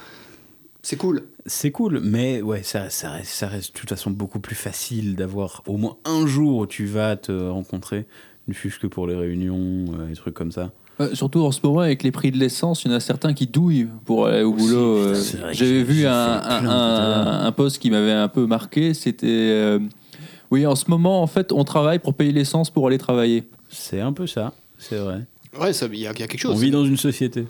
c'est 0.82 0.96
cool. 0.96 1.24
C'est 1.46 1.70
cool, 1.70 2.00
mais 2.00 2.40
ouais, 2.40 2.62
ça, 2.62 2.90
ça, 2.90 3.10
reste, 3.10 3.30
ça 3.32 3.48
reste 3.48 3.74
de 3.74 3.78
toute 3.78 3.88
façon 3.90 4.10
beaucoup 4.10 4.40
plus 4.40 4.54
facile 4.56 5.14
d'avoir 5.14 5.62
au 5.66 5.76
moins 5.76 5.98
un 6.04 6.26
jour 6.26 6.58
où 6.58 6.66
tu 6.66 6.86
vas 6.86 7.16
te 7.16 7.32
rencontrer, 7.32 8.06
ne 8.48 8.54
fût-ce 8.54 8.78
que 8.78 8.86
pour 8.86 9.06
les 9.06 9.14
réunions, 9.14 9.84
euh, 9.98 10.06
des 10.06 10.14
trucs 10.14 10.34
comme 10.34 10.52
ça. 10.52 10.72
Euh, 11.00 11.14
surtout 11.14 11.40
en 11.40 11.50
ce 11.50 11.60
moment, 11.64 11.80
avec 11.80 12.02
les 12.02 12.10
prix 12.10 12.30
de 12.30 12.36
l'essence, 12.36 12.84
il 12.84 12.90
y 12.90 12.94
en 12.94 12.96
a 12.96 13.00
certains 13.00 13.32
qui 13.32 13.46
douillent 13.46 13.88
pour 14.04 14.26
aller 14.26 14.42
au 14.42 14.52
boulot. 14.52 14.96
euh, 14.98 15.14
c'est 15.14 15.38
vrai 15.38 15.52
que 15.52 15.56
J'avais 15.58 15.70
j'ai- 15.78 15.82
vu 15.82 15.94
j'ai 16.00 16.06
un, 16.06 16.40
fait 16.42 16.48
plein 16.48 16.56
un, 16.58 16.60
tout 16.60 16.66
à 16.68 17.08
l'heure. 17.08 17.28
un- 17.28 17.46
un 17.46 17.52
post 17.52 17.78
qui 17.78 17.90
m'avait 17.90 18.12
un 18.12 18.28
peu 18.28 18.46
marqué. 18.46 18.92
C'était 18.94 19.26
euh, 19.28 19.78
Oui, 20.50 20.66
en 20.66 20.74
ce 20.76 20.84
moment, 20.90 21.22
en 21.22 21.26
fait, 21.26 21.52
on 21.52 21.64
travaille 21.64 22.00
pour 22.00 22.12
payer 22.14 22.32
l'essence 22.32 22.70
pour 22.70 22.86
aller 22.86 22.98
travailler. 22.98 23.44
C'est 23.70 24.00
un 24.00 24.12
peu 24.12 24.26
ça, 24.26 24.52
c'est 24.78 24.96
vrai. 24.98 25.20
Ouais, 25.58 25.72
ça 25.72 25.86
il 25.92 25.98
y, 26.00 26.06
a 26.06 26.10
il 26.12 26.20
y 26.20 26.22
a 26.22 26.26
quelque 26.26 26.38
chose. 26.40 26.54
On 26.54 26.58
vit 26.58 26.70
dans 26.72 26.84
une 26.84 26.96
société. 26.96 27.46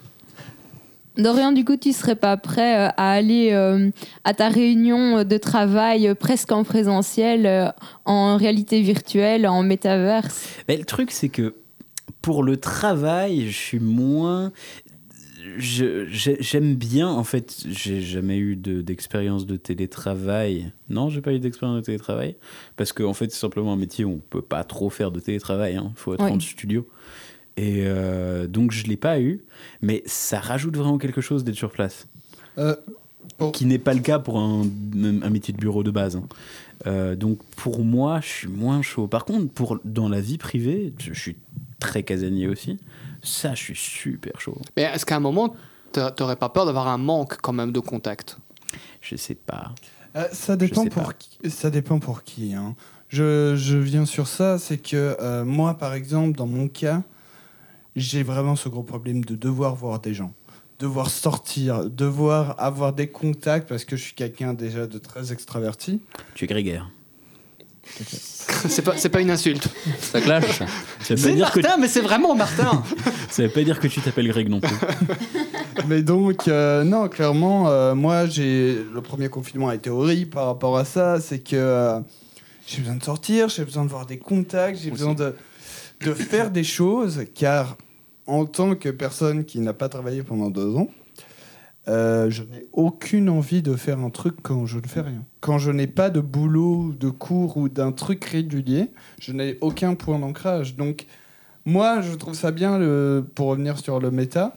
Dorian, 1.18 1.52
du 1.52 1.64
coup, 1.64 1.76
tu 1.76 1.92
serais 1.92 2.14
pas 2.14 2.36
prêt 2.36 2.76
euh, 2.78 2.88
à 2.96 3.10
aller 3.12 3.50
euh, 3.52 3.90
à 4.24 4.32
ta 4.32 4.48
réunion 4.48 5.24
de 5.24 5.36
travail 5.38 6.06
euh, 6.08 6.14
presque 6.14 6.52
en 6.52 6.62
présentiel, 6.62 7.46
euh, 7.46 7.66
en 8.04 8.36
réalité 8.36 8.80
virtuelle, 8.80 9.46
en 9.48 9.62
métaverse? 9.62 10.48
Mais 10.68 10.76
le 10.76 10.84
truc, 10.84 11.10
c'est 11.10 11.28
que 11.28 11.54
pour 12.22 12.42
le 12.42 12.56
travail, 12.58 13.46
je 13.50 13.56
suis 13.56 13.80
moins. 13.80 14.52
J'aime 15.58 16.74
bien, 16.74 17.08
en 17.08 17.24
fait, 17.24 17.64
j'ai 17.68 18.00
jamais 18.00 18.38
eu 18.38 18.56
de- 18.56 18.82
d'expérience 18.82 19.46
de, 19.46 19.56
télétravail. 19.56 20.72
Non, 20.88 21.08
j'ai 21.08 21.20
pas 21.20 21.32
eu 21.32 21.38
d'expérience 21.38 21.78
de 21.78 21.84
télétravail. 21.84 22.36
Parce 22.76 22.92
qu'en 22.92 23.06
en 23.10 23.14
fait, 23.14 23.30
c'est 23.32 23.38
simplement 23.38 23.72
un 23.72 23.76
métier 23.76 24.04
où 24.04 24.10
on 24.12 24.18
peut 24.18 24.42
pas 24.42 24.64
trop 24.64 24.90
faire 24.90 25.10
de 25.10 25.20
télétravail. 25.20 25.74
Il 25.82 25.90
faut 25.96 26.14
être 26.14 26.24
Oui. 26.24 26.30
en 26.32 26.40
studio. 26.40 26.86
Et 27.56 27.82
euh, 27.86 28.46
donc, 28.46 28.70
je 28.72 28.84
l'ai 28.86 28.96
pas 28.96 29.20
eu. 29.20 29.40
Mais 29.82 30.02
ça 30.06 30.40
rajoute 30.40 30.76
vraiment 30.76 30.98
quelque 30.98 31.20
chose 31.20 31.42
d'être 31.44 31.56
sur 31.56 31.70
place. 31.70 32.06
Euh, 32.58 32.76
Qui 33.52 33.64
n'est 33.64 33.78
pas 33.78 33.94
le 33.94 34.00
cas 34.00 34.18
pour 34.18 34.38
un, 34.38 34.62
un 34.62 35.30
métier 35.30 35.52
de 35.54 35.58
bureau 35.58 35.82
de 35.82 35.90
base. 35.90 36.16
hein. 36.16 36.28
Euh, 36.86 37.16
donc, 37.16 37.38
pour 37.56 37.82
moi, 37.84 38.20
je 38.22 38.28
suis 38.28 38.48
moins 38.48 38.82
chaud. 38.82 39.06
Par 39.06 39.24
contre, 39.24 39.48
pour, 39.52 39.78
dans 39.84 40.08
la 40.08 40.20
vie 40.20 40.38
privée, 40.38 40.92
je 40.98 41.12
je 41.12 41.20
suis 41.20 41.36
très 41.80 42.02
casanier 42.04 42.46
aussi. 42.46 42.78
Ça, 43.22 43.54
je 43.54 43.62
suis 43.64 43.76
super 43.76 44.40
chaud. 44.40 44.56
Mais 44.76 44.84
est-ce 44.84 45.04
qu'à 45.04 45.16
un 45.16 45.20
moment 45.20 45.54
t'a- 45.92 46.10
t'aurais 46.12 46.36
pas 46.36 46.48
peur 46.48 46.66
d'avoir 46.66 46.86
un 46.88 46.98
manque 46.98 47.36
quand 47.40 47.52
même 47.52 47.72
de 47.72 47.80
contact? 47.80 48.38
Je 49.00 49.16
sais 49.16 49.34
pas. 49.34 49.74
Euh, 50.16 50.26
ça 50.32 50.56
dépend 50.56 50.84
sais 50.84 50.90
pour 50.90 51.02
pas. 51.04 51.12
qui. 51.14 51.50
Ça 51.50 51.70
dépend 51.70 51.98
pour 51.98 52.22
qui. 52.22 52.54
hein. 52.54 52.74
Je, 53.08 53.54
je 53.56 53.76
viens 53.76 54.06
sur 54.06 54.28
ça, 54.28 54.58
c'est 54.58 54.78
que 54.78 55.16
euh, 55.20 55.44
moi, 55.44 55.74
par 55.74 55.94
exemple, 55.94 56.36
dans 56.38 56.46
mon 56.46 56.68
cas, 56.68 57.02
j'ai 57.96 58.22
vraiment 58.22 58.54
ce 58.56 58.68
gros 58.68 58.82
problème 58.84 59.24
de 59.24 59.34
devoir 59.34 59.74
voir 59.74 59.98
des 60.00 60.14
gens. 60.14 60.32
devoir 60.78 61.10
sortir, 61.10 61.90
devoir 61.90 62.54
avoir 62.58 62.92
des 62.94 63.08
contacts 63.08 63.68
parce 63.68 63.84
que 63.84 63.96
je 63.96 64.02
suis 64.02 64.14
quelqu'un 64.14 64.54
déjà 64.54 64.86
de 64.86 64.96
très 64.98 65.30
extraverti. 65.32 66.00
Tu 66.34 66.44
es 66.44 66.48
grégaire. 66.48 66.90
c'est 68.68 68.82
pas, 68.82 68.96
c'est 68.96 69.08
pas 69.08 69.20
une 69.20 69.30
insulte. 69.30 69.68
Ça 70.00 70.20
clash. 70.20 70.44
Ça 71.00 71.14
veut, 71.14 71.22
pas 71.22 71.28
C'est 71.28 71.34
dire 71.34 71.50
que, 71.50 71.60
Martin, 71.60 71.76
mais 71.80 71.88
c'est 71.88 72.00
vraiment 72.00 72.34
Martin. 72.34 72.82
ça 73.30 73.42
veut 73.42 73.48
pas 73.48 73.62
dire 73.62 73.80
que 73.80 73.88
tu 73.88 74.00
t'appelles 74.00 74.28
Greg 74.28 74.48
non 74.48 74.60
plus. 74.60 74.76
Mais 75.88 76.02
donc, 76.02 76.46
euh, 76.46 76.84
non, 76.84 77.08
clairement, 77.08 77.68
euh, 77.68 77.94
moi, 77.94 78.26
j'ai 78.26 78.74
le 78.74 79.00
premier 79.00 79.28
confinement 79.28 79.68
a 79.68 79.74
été 79.74 79.90
horrible 79.90 80.30
par 80.30 80.46
rapport 80.46 80.76
à 80.76 80.84
ça. 80.84 81.20
C'est 81.20 81.40
que 81.40 81.56
euh, 81.56 82.00
j'ai 82.66 82.80
besoin 82.80 82.96
de 82.96 83.02
sortir, 83.02 83.48
j'ai 83.48 83.64
besoin 83.64 83.84
de 83.84 83.90
voir 83.90 84.06
des 84.06 84.18
contacts, 84.18 84.78
j'ai 84.80 84.90
besoin 84.90 85.14
de, 85.14 85.34
de 86.04 86.14
faire 86.14 86.50
des 86.50 86.64
choses, 86.64 87.24
car 87.34 87.76
en 88.26 88.44
tant 88.46 88.74
que 88.74 88.88
personne 88.90 89.44
qui 89.44 89.58
n'a 89.58 89.72
pas 89.72 89.88
travaillé 89.88 90.22
pendant 90.22 90.50
deux 90.50 90.76
ans, 90.76 90.88
euh, 91.90 92.30
je 92.30 92.42
n'ai 92.44 92.66
aucune 92.72 93.28
envie 93.28 93.60
de 93.62 93.74
faire 93.76 93.98
un 93.98 94.10
truc 94.10 94.36
quand 94.42 94.64
je 94.64 94.78
ne 94.78 94.86
fais 94.86 95.00
rien. 95.02 95.24
Quand 95.40 95.58
je 95.58 95.70
n'ai 95.70 95.86
pas 95.86 96.08
de 96.08 96.20
boulot, 96.20 96.92
de 96.98 97.08
cours 97.10 97.56
ou 97.56 97.68
d'un 97.68 97.92
truc 97.92 98.24
régulier, 98.24 98.88
je 99.20 99.32
n'ai 99.32 99.58
aucun 99.60 99.94
point 99.94 100.18
d'ancrage. 100.18 100.76
Donc, 100.76 101.06
moi, 101.64 102.00
je 102.00 102.14
trouve 102.14 102.34
ça 102.34 102.50
bien, 102.52 102.78
le, 102.78 103.24
pour 103.34 103.48
revenir 103.48 103.78
sur 103.78 104.00
le 104.00 104.10
méta, 104.10 104.54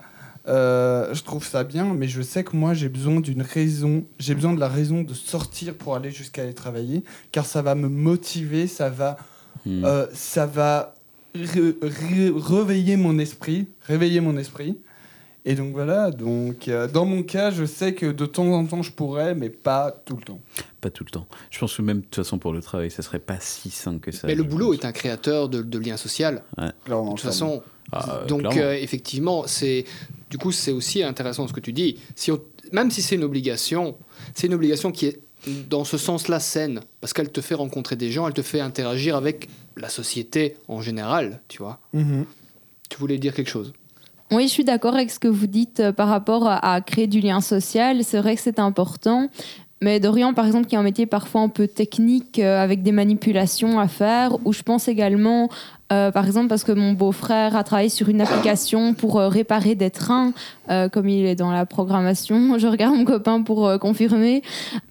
euh, 0.47 1.13
je 1.13 1.23
trouve 1.23 1.45
ça 1.45 1.63
bien, 1.63 1.93
mais 1.93 2.07
je 2.07 2.21
sais 2.21 2.43
que 2.43 2.55
moi, 2.55 2.73
j'ai 2.73 2.89
besoin 2.89 3.19
d'une 3.19 3.41
raison, 3.41 4.03
j'ai 4.19 4.35
besoin 4.35 4.53
de 4.53 4.59
la 4.59 4.67
raison 4.67 5.01
de 5.03 5.13
sortir 5.13 5.73
pour 5.73 5.95
aller 5.95 6.11
jusqu'à 6.11 6.43
aller 6.43 6.53
travailler, 6.53 7.03
car 7.31 7.45
ça 7.45 7.61
va 7.61 7.75
me 7.75 7.87
motiver, 7.89 8.67
ça 8.67 8.89
va, 8.89 9.17
Hmm. 9.65 9.85
euh, 9.85 10.07
ça 10.13 10.45
va 10.45 10.93
re- 11.33 11.79
re- 11.79 12.37
réveiller 12.37 12.97
mon 12.97 13.17
esprit, 13.17 13.67
réveiller 13.87 14.19
mon 14.19 14.35
esprit. 14.35 14.77
Et 15.45 15.55
donc 15.55 15.73
voilà, 15.73 16.09
donc 16.11 16.67
euh, 16.69 16.87
dans 16.87 17.05
mon 17.05 17.21
cas, 17.21 17.51
je 17.51 17.65
sais 17.65 17.93
que 17.93 18.05
de 18.05 18.25
temps 18.25 18.45
en 18.53 18.65
temps 18.65 18.81
je 18.81 18.91
pourrais, 18.91 19.35
mais 19.35 19.49
pas 19.49 19.91
tout 20.05 20.15
le 20.15 20.23
temps. 20.23 20.39
Pas 20.79 20.89
tout 20.89 21.03
le 21.03 21.09
temps. 21.09 21.27
Je 21.49 21.59
pense 21.59 21.75
que 21.75 21.81
même 21.81 21.97
de 21.99 22.03
toute 22.03 22.15
façon 22.23 22.37
pour 22.37 22.53
le 22.53 22.61
travail, 22.61 22.89
ça 22.89 23.01
serait 23.01 23.19
pas 23.19 23.37
si 23.41 23.69
simple 23.69 23.99
que 23.99 24.11
ça. 24.13 24.27
Mais 24.27 24.35
le 24.35 24.43
boulot 24.43 24.67
pense. 24.73 24.83
est 24.83 24.85
un 24.85 24.93
créateur 24.93 25.49
de, 25.49 25.61
de 25.61 25.79
liens 25.79 25.97
sociaux. 25.97 26.27
Ouais. 26.57 26.69
Clairement, 26.85 27.09
De 27.11 27.15
toute 27.17 27.25
façon, 27.25 27.61
Ah, 27.91 28.19
euh, 28.21 28.25
donc 28.25 28.55
euh, 28.55 28.73
effectivement, 28.73 29.43
c'est 29.45 29.83
du 30.29 30.37
coup 30.37 30.53
c'est 30.53 30.71
aussi 30.71 31.03
intéressant 31.03 31.45
ce 31.47 31.53
que 31.53 31.59
tu 31.59 31.73
dis. 31.73 31.97
Si 32.15 32.31
on- 32.31 32.39
même 32.71 32.89
si 32.89 33.01
c'est 33.01 33.15
une 33.15 33.23
obligation, 33.25 33.97
c'est 34.33 34.47
une 34.47 34.53
obligation 34.53 34.91
qui 34.93 35.07
est 35.07 35.19
dans 35.69 35.83
ce 35.83 35.97
sens-là 35.97 36.39
saine 36.39 36.79
parce 37.01 37.11
qu'elle 37.11 37.29
te 37.29 37.41
fait 37.41 37.55
rencontrer 37.55 37.97
des 37.97 38.11
gens, 38.11 38.25
elle 38.27 38.33
te 38.33 38.41
fait 38.41 38.61
interagir 38.61 39.17
avec 39.17 39.49
la 39.75 39.89
société 39.89 40.55
en 40.69 40.81
général, 40.81 41.41
tu 41.49 41.57
vois. 41.57 41.79
Mhm. 41.91 42.23
Tu 42.89 42.97
voulais 42.97 43.17
dire 43.17 43.33
quelque 43.33 43.49
chose? 43.49 43.73
Oui, 44.31 44.43
je 44.43 44.53
suis 44.53 44.63
d'accord 44.63 44.95
avec 44.95 45.11
ce 45.11 45.19
que 45.19 45.27
vous 45.27 45.47
dites 45.47 45.79
euh, 45.79 45.91
par 45.91 46.07
rapport 46.07 46.47
à, 46.47 46.81
créer 46.81 47.07
du 47.07 47.19
lien 47.19 47.41
social. 47.41 48.03
C'est 48.03 48.19
vrai 48.19 48.35
que 48.35 48.41
c'est 48.41 48.59
important. 48.59 49.29
Mais 49.81 49.99
Dorian, 49.99 50.33
par 50.33 50.45
exemple, 50.45 50.67
qui 50.67 50.75
a 50.75 50.79
un 50.79 50.83
métier 50.83 51.05
parfois 51.05 51.41
un 51.41 51.49
peu 51.49 51.67
technique, 51.67 52.39
euh, 52.39 52.63
avec 52.63 52.83
des 52.83 52.93
manipulations 52.93 53.79
à 53.79 53.87
faire, 53.87 54.37
ou 54.45 54.53
je 54.53 54.63
pense 54.63 54.87
également, 54.87 55.49
euh, 55.93 56.11
par 56.11 56.25
exemple, 56.25 56.47
parce 56.47 56.63
que 56.63 56.71
mon 56.71 56.93
beau-frère 56.93 57.55
a 57.55 57.63
travaillé 57.63 57.89
sur 57.89 58.09
une 58.09 58.21
application 58.21 58.93
pour 58.93 59.19
euh, 59.19 59.27
réparer 59.27 59.75
des 59.75 59.91
trains, 59.91 60.33
euh, 60.69 60.89
comme 60.89 61.07
il 61.07 61.25
est 61.25 61.35
dans 61.35 61.51
la 61.51 61.65
programmation. 61.65 62.57
Je 62.63 62.67
regarde 62.67 62.95
mon 62.95 63.05
copain 63.05 63.41
pour 63.41 63.71
confirmer. 63.79 64.41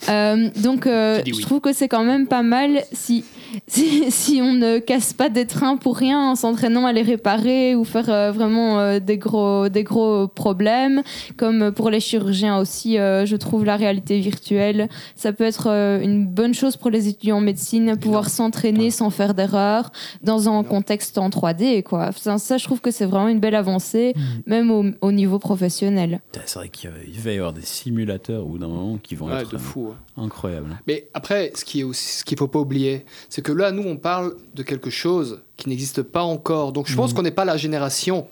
Donc, 0.09 0.85
oui. 0.87 1.33
je 1.33 1.41
trouve 1.43 1.61
que 1.61 1.73
c'est 1.73 1.89
quand 1.89 2.05
même 2.05 2.27
pas 2.27 2.43
mal 2.43 2.83
si, 2.93 3.25
si, 3.67 4.11
si 4.11 4.41
on 4.43 4.53
ne 4.53 4.79
casse 4.79 5.13
pas 5.13 5.29
des 5.29 5.47
trains 5.47 5.77
pour 5.77 5.97
rien 5.97 6.21
en 6.31 6.35
s'entraînant 6.35 6.87
à 6.87 6.93
les 6.93 7.03
réparer 7.03 7.75
ou 7.75 7.85
faire 7.85 8.33
vraiment 8.33 8.99
des, 8.99 9.19
gros, 9.19 9.69
des 9.69 9.85
gros 9.85 10.29
problèmes. 10.29 11.03
Comme 11.37 11.73
pour 11.73 11.91
les 11.91 12.01
chirurgiens 12.01 12.59
aussi, 12.59 12.97
je 12.97 13.37
trouve 13.37 13.65
la 13.65 13.77
réalité 13.77 14.21
virtuelle, 14.21 14.89
ça 15.17 15.33
peut 15.33 15.45
être 15.45 15.69
une 15.69 16.27
bonne 16.27 16.55
chose 16.55 16.77
pour 16.77 16.91
les 16.91 17.09
étudiants 17.09 17.39
en 17.39 17.41
médecine, 17.41 17.97
pouvoir 17.97 18.29
s'entraîner 18.29 18.91
sans 18.91 19.11
faire 19.11 19.35
d'erreurs 19.35 19.91
dans 20.23 20.49
un 20.49 20.63
contexte 20.63 20.92
en 21.17 21.29
3D. 21.29 21.83
Quoi. 21.83 22.11
Ça, 22.13 22.39
ça, 22.39 22.59
je 22.59 22.65
trouve 22.65 22.81
que 22.81 22.91
c'est 22.91 23.05
vraiment 23.07 23.29
une 23.29 23.41
belle 23.41 23.55
avancée, 23.55 24.15
même 24.47 24.71
au, 24.71 24.85
au 25.01 25.13
niveau 25.13 25.39
professionnel. 25.39 26.21
C'est 26.47 26.55
vrai 26.59 26.69
qu'il 26.69 26.91
va 26.91 27.31
y 27.33 27.37
avoir 27.37 27.53
des 27.53 27.63
simulateurs 27.63 28.45
au 28.45 28.51
bout 28.51 28.59
d'un 28.59 28.69
moment 28.69 28.99
qui 29.03 29.15
vont 29.15 29.27
Ouais, 29.27 29.43
être 29.43 29.53
de 29.53 29.59
fou. 29.59 29.93
hein. 29.93 30.23
incroyables. 30.25 30.79
Mais 30.87 31.09
après, 31.15 31.53
ce 31.55 31.65
qui 31.65 31.81
est 31.81 31.85
aussi, 31.85 32.19
ce 32.19 32.25
qu'il 32.25 32.39
faut 32.39 32.49
pas 32.49 32.59
oublier, 32.59 33.05
c'est 33.29 33.43
que 33.43 33.53
là, 33.53 33.73
nous, 33.73 33.83
on 33.85 33.97
parle 33.97 34.35
de 34.55 34.63
quelque 34.63 34.91
chose 34.91 35.41
qui 35.57 35.69
n'existe 35.69 36.03
pas 36.03 36.23
encore. 36.23 36.73
Donc, 36.73 36.89
je 36.89 36.97
pense 36.97 37.13
qu'on 37.13 37.23
n'est 37.23 37.31
pas 37.31 37.45
la 37.45 37.57
génération 37.57 38.27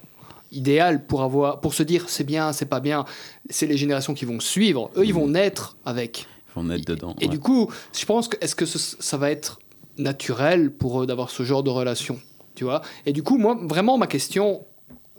idéale 0.52 1.06
pour 1.06 1.22
avoir, 1.22 1.60
pour 1.60 1.74
se 1.74 1.82
dire 1.84 2.08
c'est 2.08 2.24
bien, 2.24 2.52
c'est 2.52 2.66
pas 2.66 2.80
bien. 2.80 3.04
C'est 3.50 3.66
les 3.66 3.76
générations 3.76 4.14
qui 4.14 4.24
vont 4.24 4.40
suivre. 4.40 4.90
Eux, 4.96 5.04
ils 5.06 5.14
vont 5.14 5.28
naître 5.28 5.76
avec. 5.84 6.26
Ils 6.48 6.54
vont 6.56 6.64
naître 6.64 6.84
dedans. 6.84 7.14
Et 7.20 7.26
ouais. 7.26 7.30
du 7.30 7.38
coup, 7.38 7.70
je 7.96 8.04
pense 8.04 8.26
que 8.26 8.36
est-ce 8.40 8.56
que 8.56 8.66
ce- 8.66 8.96
ça 8.98 9.16
va 9.16 9.30
être 9.30 9.60
naturel 9.98 10.72
pour 10.72 11.02
eux 11.02 11.06
d'avoir 11.06 11.30
ce 11.30 11.42
genre 11.44 11.62
de 11.62 11.70
relation, 11.70 12.18
tu 12.54 12.64
vois 12.64 12.82
Et 13.06 13.12
du 13.12 13.22
coup, 13.22 13.38
moi, 13.38 13.56
vraiment, 13.62 13.96
ma 13.98 14.06
question, 14.06 14.64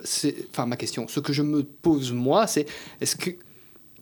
c'est, 0.04 0.36
enfin, 0.52 0.66
ma 0.66 0.76
question, 0.78 1.08
ce 1.08 1.20
que 1.20 1.34
je 1.34 1.42
me 1.42 1.64
pose 1.64 2.12
moi, 2.12 2.48
c'est 2.48 2.66
est-ce 3.02 3.16
que, 3.16 3.32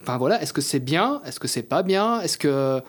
enfin 0.02 0.18
voilà, 0.18 0.42
est-ce 0.42 0.54
que 0.54 0.62
c'est 0.62 0.80
bien, 0.80 1.22
est-ce 1.26 1.40
que 1.40 1.48
c'est 1.48 1.64
pas 1.64 1.84
bien, 1.84 2.22
est-ce 2.22 2.38
que, 2.38 2.82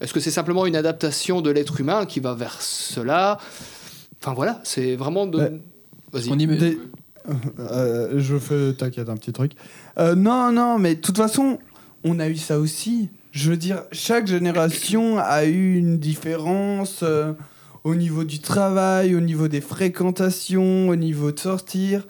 est-ce 0.00 0.12
que 0.12 0.20
c'est 0.20 0.30
simplement 0.30 0.66
une 0.66 0.76
adaptation 0.76 1.40
de 1.40 1.50
l'être 1.50 1.80
humain 1.80 2.06
qui 2.06 2.20
va 2.20 2.34
vers 2.34 2.60
cela? 2.60 3.38
Enfin 4.20 4.34
voilà, 4.34 4.60
c'est 4.64 4.96
vraiment 4.96 5.26
de. 5.26 5.38
Ouais. 5.38 5.60
Vas-y. 6.12 6.30
On 6.30 6.38
y 6.38 6.46
met- 6.46 6.56
Des- 6.56 6.78
Euh, 7.60 8.14
je 8.18 8.36
fais, 8.36 8.72
t'inquiète, 8.74 9.08
un 9.08 9.16
petit 9.16 9.32
truc. 9.32 9.52
Euh, 9.98 10.14
non, 10.16 10.50
non, 10.50 10.78
mais 10.78 10.96
de 10.96 11.00
toute 11.00 11.16
façon, 11.16 11.58
on 12.04 12.18
a 12.18 12.28
eu 12.28 12.36
ça 12.36 12.58
aussi. 12.58 13.10
Je 13.30 13.50
veux 13.50 13.56
dire, 13.56 13.84
chaque 13.92 14.26
génération 14.26 15.18
a 15.18 15.44
eu 15.44 15.76
une 15.76 15.98
différence 15.98 17.00
euh, 17.04 17.32
au 17.84 17.94
niveau 17.94 18.24
du 18.24 18.40
travail, 18.40 19.14
au 19.14 19.20
niveau 19.20 19.48
des 19.48 19.60
fréquentations, 19.60 20.88
au 20.88 20.96
niveau 20.96 21.32
de 21.32 21.38
sortir. 21.38 22.06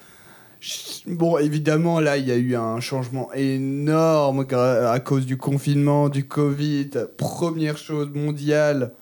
Bon, 1.07 1.39
évidemment, 1.39 1.99
là, 1.99 2.19
il 2.19 2.27
y 2.27 2.31
a 2.31 2.37
eu 2.37 2.55
un 2.55 2.79
changement 2.81 3.33
énorme 3.33 4.47
à 4.53 5.01
cause 5.01 5.27
du 5.27 5.37
confinement, 5.37 6.09
du 6.09 6.25
Covid. 6.25 6.91
Première 7.17 7.79
chose 7.79 8.11
mondiale 8.15 8.93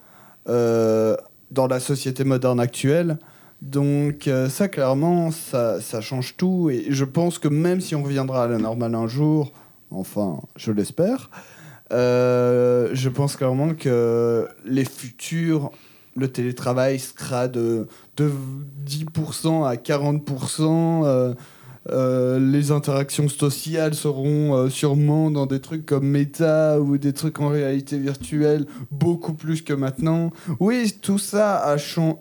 euh, 0.49 1.16
dans 1.51 1.66
la 1.66 1.81
société 1.81 2.25
moderne 2.25 2.61
actuelle. 2.61 3.18
Donc 3.61 4.27
euh, 4.27 4.49
ça, 4.49 4.68
clairement, 4.68 5.31
ça, 5.31 5.81
ça 5.83 6.01
change 6.01 6.37
tout. 6.37 6.71
Et 6.71 6.87
je 6.89 7.05
pense 7.05 7.39
que 7.39 7.49
même 7.49 7.81
si 7.81 7.95
on 7.95 8.03
reviendra 8.03 8.45
à 8.45 8.49
la 8.49 8.57
normale 8.57 8.95
un 8.95 9.07
jour, 9.07 9.53
enfin, 9.91 10.41
je 10.57 10.73
l'espère, 10.73 11.31
euh, 11.93 12.89
je 12.95 13.09
pense 13.11 13.37
clairement 13.37 13.75
que 13.75 14.49
les 14.64 14.87
futurs, 14.87 15.73
le 16.16 16.28
télétravail 16.28 16.98
sera 16.98 17.48
de, 17.48 17.86
de 18.16 18.30
10% 18.86 19.66
à 19.66 19.76
40%. 19.76 21.04
euh, 21.04 21.34
euh, 21.88 22.38
les 22.38 22.72
interactions 22.72 23.28
sociales 23.28 23.94
seront 23.94 24.54
euh, 24.54 24.68
sûrement 24.68 25.30
dans 25.30 25.46
des 25.46 25.61
trucs 25.61 25.86
comme 25.86 26.06
Meta 26.06 26.78
ou 26.78 26.98
des 26.98 27.14
trucs 27.14 27.40
en 27.40 27.48
réalité 27.48 27.98
virtuelle 27.98 28.66
beaucoup 28.90 29.32
plus 29.32 29.62
que 29.62 29.72
maintenant. 29.72 30.30
Oui, 30.58 30.94
tout 31.00 31.18
ça 31.18 31.76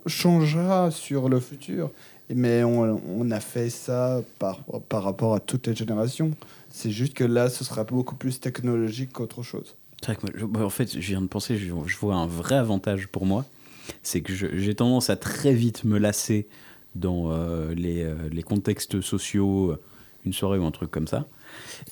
changera 0.05 0.91
sur 0.91 1.27
le 1.27 1.41
futur, 1.41 1.91
mais 2.33 2.63
on, 2.63 3.31
a 3.31 3.39
fait 3.41 3.69
ça 3.69 4.21
par, 4.39 4.59
par 4.87 5.03
rapport 5.03 5.35
à 5.35 5.41
toutes 5.41 5.67
les 5.67 5.75
générations. 5.75 6.31
C'est 6.69 6.91
juste 6.91 7.13
que 7.13 7.25
là, 7.25 7.49
ce 7.49 7.65
sera 7.65 7.83
beaucoup 7.83 8.15
plus 8.15 8.39
technologique 8.39 9.11
qu'autre 9.11 9.43
chose. 9.43 9.75
Bah, 10.07 10.63
en 10.63 10.69
fait, 10.69 10.93
je 10.93 11.07
viens 11.07 11.21
de 11.21 11.27
penser, 11.27 11.57
je 11.57 11.97
vois 11.97 12.15
un 12.15 12.27
vrai 12.27 12.55
avantage 12.55 13.09
pour 13.09 13.25
moi, 13.25 13.43
c'est 14.03 14.21
que 14.21 14.33
j'ai 14.33 14.75
tendance 14.75 15.09
à 15.09 15.15
très 15.15 15.53
vite 15.53 15.83
me 15.83 15.97
lasser 15.97 16.47
dans 16.95 17.31
euh, 17.31 17.73
les, 17.75 18.03
euh, 18.03 18.15
les 18.31 18.43
contextes 18.43 19.01
sociaux, 19.01 19.71
euh, 19.71 19.79
une 20.25 20.33
soirée 20.33 20.57
ou 20.59 20.65
un 20.65 20.71
truc 20.71 20.91
comme 20.91 21.07
ça. 21.07 21.27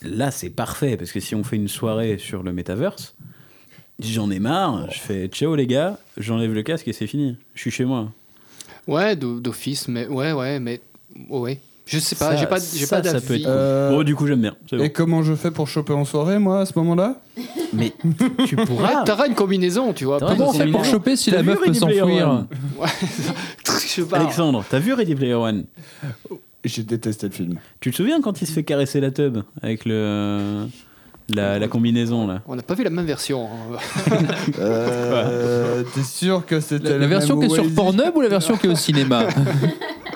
Là, 0.01 0.31
c'est 0.31 0.49
parfait, 0.49 0.97
parce 0.97 1.11
que 1.11 1.19
si 1.19 1.35
on 1.35 1.43
fait 1.43 1.55
une 1.55 1.67
soirée 1.67 2.17
sur 2.17 2.43
le 2.43 2.51
metaverse, 2.53 3.15
j'en 3.99 4.29
ai 4.31 4.39
marre, 4.39 4.89
je 4.91 4.99
fais 4.99 5.27
ciao 5.27 5.55
les 5.55 5.67
gars, 5.67 5.99
j'enlève 6.17 6.53
le 6.53 6.63
casque 6.63 6.87
et 6.87 6.93
c'est 6.93 7.07
fini, 7.07 7.37
je 7.55 7.61
suis 7.61 7.71
chez 7.71 7.85
moi. 7.85 8.11
Ouais, 8.87 9.15
d'o- 9.15 9.39
d'office, 9.39 9.87
mais 9.87 10.07
ouais, 10.07 10.31
ouais, 10.33 10.59
mais 10.59 10.81
ouais. 11.29 11.59
Je 11.87 11.99
sais 11.99 12.15
pas, 12.15 12.35
j'ai 12.35 12.45
pas, 12.47 12.57
j'ai 12.59 12.85
ça, 12.85 13.01
pas 13.01 13.09
ça 13.09 13.21
peut 13.21 13.27
d'avis. 13.29 13.41
être. 13.43 13.49
Euh, 13.49 13.89
Bon, 13.91 14.03
du 14.03 14.13
coup, 14.13 14.27
j'aime 14.27 14.41
bien. 14.41 14.55
c'est 14.69 14.75
bon. 14.77 14.83
Et 14.83 14.91
comment 14.91 15.23
je 15.23 15.33
fais 15.35 15.51
pour 15.51 15.67
choper 15.67 15.93
en 15.93 16.03
soirée, 16.05 16.37
moi, 16.37 16.59
à 16.61 16.65
ce 16.65 16.73
moment-là? 16.79 17.21
Mais 17.73 17.93
tu 18.45 18.55
Ouais, 18.57 18.65
pourras. 18.65 19.03
t'auras 19.03 19.27
une 19.27 19.35
combinaison, 19.35 19.93
tu 19.93 20.05
vois. 20.05 20.19
T'auras 20.19 20.35
Comment 20.35 20.49
on 20.49 20.53
fait 20.53 20.67
pour 20.67 20.83
choper 20.85 21.15
si 21.15 21.29
T'as 21.31 21.37
la 21.37 21.41
vu 21.43 21.47
meuf 21.49 21.59
peut 21.59 21.65
Ready 21.65 21.79
Player 21.79 21.99
s'enfuir 22.01 22.27
One 22.29 22.47
Je 23.65 23.87
sais 23.87 24.01
pas. 24.03 24.17
Alexandre, 24.19 24.63
t'as 24.69 24.79
vu 24.79 24.93
Ready 24.93 25.15
Player 25.15 25.33
One? 25.35 25.63
J'ai 26.65 26.83
détesté 26.83 27.27
le 27.27 27.33
film. 27.33 27.55
Tu 27.79 27.91
te 27.91 27.95
souviens 27.95 28.19
quand 28.21 28.41
il 28.41 28.47
se 28.47 28.51
fait 28.51 28.63
caresser 28.63 28.99
la 28.99 29.11
tub 29.11 29.37
avec 29.61 29.85
le 29.85 30.65
la, 31.29 31.59
la 31.59 31.67
combinaison 31.67 32.25
là? 32.27 32.41
On 32.47 32.55
n'a 32.55 32.61
pas 32.63 32.73
vu 32.73 32.83
la 32.83 32.89
même 32.89 33.05
version. 33.05 33.47
hein. 33.47 33.77
Euh, 34.59 35.83
T'es 35.93 36.03
sûr 36.03 36.45
que 36.45 36.59
c'était 36.59 36.89
La, 36.91 36.97
la 36.99 37.07
version 37.07 37.39
qui 37.39 37.45
est 37.45 37.49
sur 37.49 37.69
Pornhub 37.73 38.15
ou 38.15 38.21
la 38.21 38.27
version 38.29 38.57
qui 38.57 38.67
est 38.67 38.69
au 38.69 38.75
cinéma? 38.75 39.27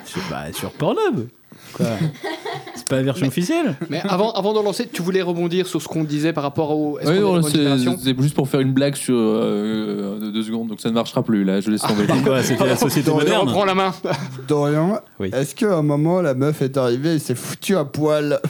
Sur, 0.05 0.21
bah, 0.29 0.45
sur 0.53 0.71
Pornhub 0.71 1.27
Quoi 1.73 1.85
C'est 2.75 2.87
pas 2.87 2.95
la 2.97 3.03
version 3.03 3.27
officielle 3.27 3.75
Mais 3.89 4.01
avant, 4.07 4.31
avant 4.31 4.53
de 4.53 4.59
lancer, 4.63 4.87
tu 4.91 5.01
voulais 5.01 5.21
rebondir 5.21 5.67
sur 5.67 5.81
ce 5.81 5.87
qu'on 5.87 6.03
disait 6.03 6.33
par 6.33 6.43
rapport 6.43 6.71
au. 6.71 6.99
est-ce 6.99 7.09
Oui, 7.11 7.19
non, 7.19 7.41
c'est 7.41 8.19
juste 8.21 8.33
pour 8.35 8.47
faire 8.49 8.59
une 8.61 8.73
blague 8.73 8.95
sur 8.95 9.15
euh, 9.17 10.19
de 10.19 10.31
deux 10.31 10.43
secondes, 10.43 10.67
donc 10.69 10.79
ça 10.81 10.89
ne 10.89 10.93
marchera 10.93 11.21
plus 11.23 11.43
là. 11.43 11.59
Je 11.61 11.69
laisse 11.71 11.81
tomber. 11.81 12.05
C'est 12.07 12.23
quoi 12.23 12.43
C'était 12.43 12.65
la 12.67 12.75
société 12.77 13.09
Je 13.11 13.15
moderne 13.15 13.47
reprends 13.47 13.65
la 13.65 13.75
main. 13.75 13.93
Dorian, 14.47 14.99
Oui. 15.19 15.29
est-ce 15.33 15.53
qu'à 15.55 15.75
un 15.77 15.81
moment 15.81 16.21
la 16.21 16.33
meuf 16.33 16.61
est 16.61 16.77
arrivée 16.77 17.15
et 17.15 17.19
s'est 17.19 17.35
foutue 17.35 17.75
à 17.75 17.85
poil? 17.85 18.39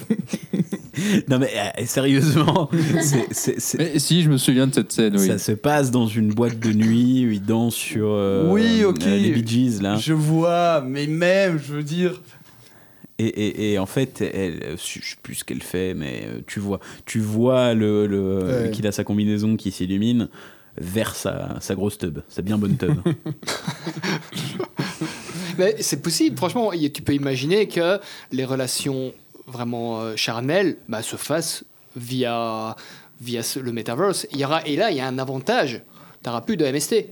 Non 1.29 1.39
mais 1.39 1.49
euh, 1.55 1.85
sérieusement, 1.85 2.69
c'est- 3.01 3.27
c'est- 3.31 3.59
c'est- 3.59 3.77
Mais 3.77 3.97
si, 3.97 4.21
je 4.23 4.29
me 4.29 4.37
souviens 4.37 4.67
de 4.67 4.73
cette 4.73 4.91
scène, 4.91 5.15
oui. 5.17 5.25
ça 5.25 5.37
se 5.37 5.53
passe 5.53 5.89
dans 5.89 6.05
une 6.05 6.33
boîte 6.33 6.59
de 6.59 6.73
nuit 6.73 7.25
où 7.25 7.31
ils 7.31 7.41
dansent 7.41 7.73
sur 7.75 8.07
euh, 8.09 8.49
Oui, 8.51 8.83
ok. 8.83 9.01
euh, 9.07 9.17
les 9.17 9.31
Bee 9.31 9.47
Gees 9.47 9.81
là. 9.81 9.95
Je 9.95 10.13
vois, 10.13 10.83
mais 10.85 11.07
même, 11.07 11.59
je 11.65 11.73
veux 11.75 11.83
dire. 11.83 12.21
Et, 13.23 13.27
et- 13.27 13.73
et 13.73 13.79
en 13.79 13.85
fait, 13.85 14.21
elle, 14.21 14.75
je 14.77 14.99
sais 15.01 15.15
plus 15.21 15.35
ce 15.35 15.43
qu'elle 15.43 15.61
fait, 15.61 15.93
mais 15.93 16.23
euh, 16.25 16.39
tu 16.47 16.59
vois, 16.59 16.79
tu 17.05 17.19
vois 17.19 17.73
le, 17.73 18.07
le- 18.07 18.63
Ouais. 18.65 18.71
qu'il 18.71 18.87
a 18.87 18.91
sa 18.91 19.03
combinaison 19.03 19.55
qui 19.57 19.71
s'illumine 19.71 20.29
vers 20.77 21.15
sa, 21.15 21.57
sa 21.59 21.75
grosse 21.75 21.97
tub, 21.97 22.19
sa 22.29 22.41
bien 22.41 22.57
bonne 22.57 22.77
tub. 22.77 22.93
Mais 25.57 25.75
c'est 25.79 26.01
possible, 26.01 26.37
franchement, 26.37 26.71
tu 26.93 27.01
peux 27.01 27.13
imaginer 27.13 27.67
que 27.67 27.99
les 28.31 28.45
relations 28.45 29.13
vraiment 29.47 30.01
euh, 30.01 30.15
charnelles 30.15 30.77
bah, 30.87 31.01
se 31.01 31.15
fassent 31.17 31.63
via, 31.95 32.75
le 33.25 33.71
metaverse. 33.71 34.27
Il 34.31 34.39
y 34.39 34.45
aura, 34.45 34.65
et 34.65 34.75
là, 34.75 34.91
il 34.91 34.97
y 34.97 35.01
a 35.01 35.07
un 35.07 35.19
avantage. 35.19 35.81
Tu 36.23 36.29
n'auras 36.29 36.41
plus 36.41 36.55
de 36.57 36.65
MST. 36.65 37.07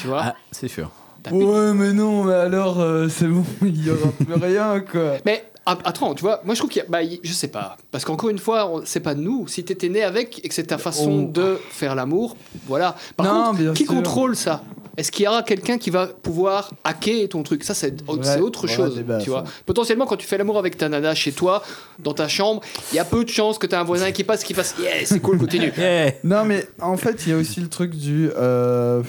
Tu 0.00 0.06
vois 0.06 0.20
ah, 0.22 0.36
c'est 0.52 0.68
sûr. 0.68 0.90
Ouais, 1.30 1.72
mais 1.74 1.92
non, 1.92 2.24
mais 2.24 2.34
alors 2.34 2.80
euh, 2.80 3.08
c'est 3.08 3.26
bon, 3.26 3.44
il 3.62 3.86
y 3.86 3.90
aura 3.90 4.10
plus 4.12 4.34
rien 4.34 4.80
quoi. 4.80 5.16
Mais 5.26 5.44
attends, 5.66 6.14
tu 6.14 6.22
vois, 6.22 6.40
moi 6.44 6.54
je 6.54 6.60
trouve 6.60 6.70
qu'il 6.70 6.82
y 6.82 6.84
a. 6.84 6.88
Bah, 6.88 7.02
y- 7.02 7.20
je 7.22 7.32
sais 7.32 7.48
pas. 7.48 7.76
Parce 7.90 8.04
qu'encore 8.04 8.30
une 8.30 8.38
fois, 8.38 8.80
c'est 8.84 9.00
pas 9.00 9.14
nous. 9.14 9.46
Si 9.48 9.62
t'étais 9.64 9.88
né 9.88 10.02
avec 10.02 10.44
et 10.44 10.48
que 10.48 10.54
c'est 10.54 10.64
ta 10.64 10.78
façon 10.78 11.26
Oh. 11.28 11.30
de 11.30 11.58
faire 11.70 11.94
l'amour, 11.94 12.36
voilà. 12.66 12.96
Par 13.16 13.26
Non, 13.26 13.44
contre, 13.48 13.58
bien 13.58 13.72
qui 13.74 13.84
sûr. 13.84 13.94
contrôle 13.94 14.34
ça? 14.36 14.62
Est-ce 14.96 15.12
qu'il 15.12 15.24
y 15.24 15.28
aura 15.28 15.42
quelqu'un 15.42 15.78
qui 15.78 15.88
va 15.90 16.08
pouvoir 16.08 16.70
hacker 16.84 17.28
ton 17.28 17.42
truc? 17.42 17.64
Ça, 17.64 17.74
c'est 17.74 17.94
autre 18.08 18.66
chose. 18.66 18.96
débat, 18.96 19.18
tu 19.18 19.26
ça. 19.26 19.30
vois 19.30 19.44
Potentiellement, 19.64 20.04
quand 20.04 20.16
tu 20.16 20.26
fais 20.26 20.36
l'amour 20.36 20.58
avec 20.58 20.76
ta 20.76 20.88
nana 20.88 21.14
chez 21.14 21.32
toi, 21.32 21.62
dans 22.00 22.12
ta 22.12 22.28
chambre, 22.28 22.60
il 22.92 22.96
y 22.96 22.98
a 22.98 23.04
peu 23.04 23.24
de 23.24 23.30
chances 23.30 23.56
que 23.58 23.66
tu 23.66 23.74
un 23.74 23.84
voisin 23.84 24.10
qui 24.12 24.24
passe, 24.24 24.42
qui 24.42 24.52
fasse 24.52 24.74
Yeah, 24.80 25.04
c'est 25.04 25.20
cool, 25.20 25.38
continue. 25.38 25.72
Non, 26.24 26.44
mais 26.44 26.66
en 26.80 26.96
fait, 26.96 27.24
il 27.26 27.30
y 27.30 27.32
a 27.34 27.36
aussi 27.38 27.60
le 27.60 27.68
truc 27.68 27.92
du. 27.94 28.30
euh, 28.36 29.02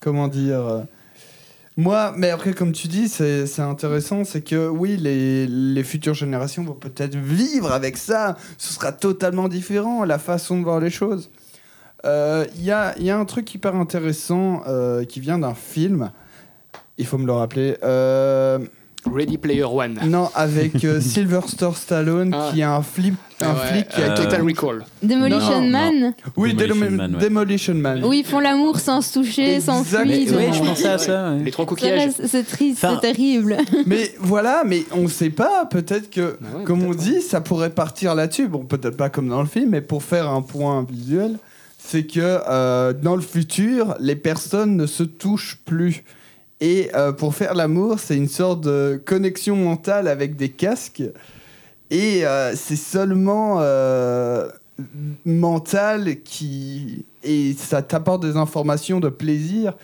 comment 0.00 0.28
dire 0.28 0.66
euh, 0.66 0.80
Moi, 1.76 2.14
mais 2.16 2.30
après, 2.30 2.52
comme 2.52 2.70
tu 2.70 2.86
dis, 2.86 3.08
c'est 3.08 3.58
intéressant, 3.60 4.24
c'est 4.24 4.42
que 4.42 4.68
oui, 4.68 4.96
les, 4.96 5.46
les 5.48 5.82
futures 5.82 6.14
générations 6.14 6.62
vont 6.62 6.74
peut-être 6.74 7.16
vivre 7.16 7.72
avec 7.72 7.96
ça. 7.96 8.36
Ce 8.58 8.72
sera 8.72 8.92
totalement 8.92 9.48
différent, 9.48 10.04
la 10.04 10.18
façon 10.20 10.58
de 10.58 10.62
voir 10.64 10.78
les 10.78 10.90
choses. 10.90 11.30
Euh, 12.04 12.46
Il 12.56 12.64
y, 12.64 12.70
a, 12.70 12.96
y 13.00 13.10
a 13.10 13.18
un 13.18 13.24
truc 13.24 13.52
hyper 13.52 13.74
intéressant 13.74 14.62
euh, 14.68 15.04
qui 15.04 15.18
vient 15.18 15.38
d'un 15.38 15.54
film. 15.54 16.12
Il 16.96 17.06
faut 17.06 17.18
me 17.18 17.26
le 17.26 17.32
rappeler. 17.32 17.76
Euh, 17.82 18.60
Ready 19.12 19.38
Player 19.38 19.64
One. 19.64 19.98
non, 20.06 20.30
avec 20.34 20.84
euh, 20.84 21.00
Stallone, 21.74 22.32
Ah. 22.34 22.50
qui 22.52 22.62
a 22.62 22.74
un, 22.74 22.82
flip, 22.82 23.14
un 23.40 23.52
Ouais, 23.54 23.60
flic 23.72 23.88
qui 23.88 24.00
a 24.02 24.12
euh, 24.12 24.16
Total 24.16 24.42
Recall. 24.42 24.84
Demolition 25.02 25.60
Non, 25.62 25.68
Man, 25.70 26.14
Oui, 26.36 26.54
Demolition 26.54 26.74
Demolition 26.86 26.96
Man, 26.96 27.14
ouais. 27.14 27.20
Demolition 27.20 27.74
Man. 27.74 28.04
où 28.04 28.12
ils 28.12 28.24
font 28.24 28.40
l'amour 28.40 28.78
sans 28.80 29.00
se 29.02 29.12
toucher, 29.18 29.60
sans 29.60 29.84
fluide. 29.84 30.30
ouais, 30.32 30.50
je 30.52 30.58
pensais 30.58 30.88
à 30.88 30.98
ça. 30.98 31.32
ouais. 31.32 31.44
Les 31.44 31.50
trois 31.50 31.66
coquillages. 31.66 32.12
C'est 32.24 32.44
triste, 32.46 32.78
Enfin- 32.84 32.98
c'est 33.02 33.12
terrible. 33.12 33.56
Mais 33.86 34.14
voilà, 34.20 34.62
mais 34.64 34.84
on 34.92 35.06
sait 35.08 35.30
pas, 35.30 35.66
peut-être 35.66 36.10
que, 36.10 36.20
ouais, 36.40 36.64
comme 36.64 36.82
on 36.82 36.94
dit, 36.94 37.20
ça 37.20 37.40
pourrait 37.40 37.70
partir 37.70 38.14
là-dessus. 38.14 38.48
Bon, 38.48 38.64
peut-être 38.64 38.96
pas 38.96 39.10
comme 39.10 39.28
dans 39.28 39.40
le 39.42 39.48
film, 39.48 39.70
mais 39.70 39.80
pour 39.80 40.02
faire 40.02 40.28
un 40.30 40.42
point 40.42 40.84
visuel, 40.88 41.36
c'est 41.78 42.04
que 42.04 42.20
euh, 42.48 42.92
dans 42.94 43.16
le 43.16 43.22
futur, 43.22 43.94
les 44.00 44.16
personnes 44.16 44.76
ne 44.76 44.86
se 44.86 45.02
touchent 45.02 45.58
plus. 45.64 46.02
Et 46.60 46.90
euh, 46.94 47.12
pour 47.12 47.34
faire 47.34 47.54
l'amour, 47.54 47.98
c'est 47.98 48.16
une 48.16 48.28
sorte 48.28 48.62
de 48.62 49.00
connexion 49.04 49.56
mentale 49.56 50.08
avec 50.08 50.36
des 50.36 50.48
casques. 50.48 51.02
Et 51.90 52.26
euh, 52.26 52.54
c'est 52.56 52.76
seulement 52.76 53.58
euh, 53.60 54.48
mental 55.24 56.22
qui. 56.22 57.04
Et 57.22 57.54
ça 57.54 57.82
t'apporte 57.82 58.22
des 58.22 58.36
informations 58.36 59.00
de 59.00 59.08
plaisir. 59.08 59.74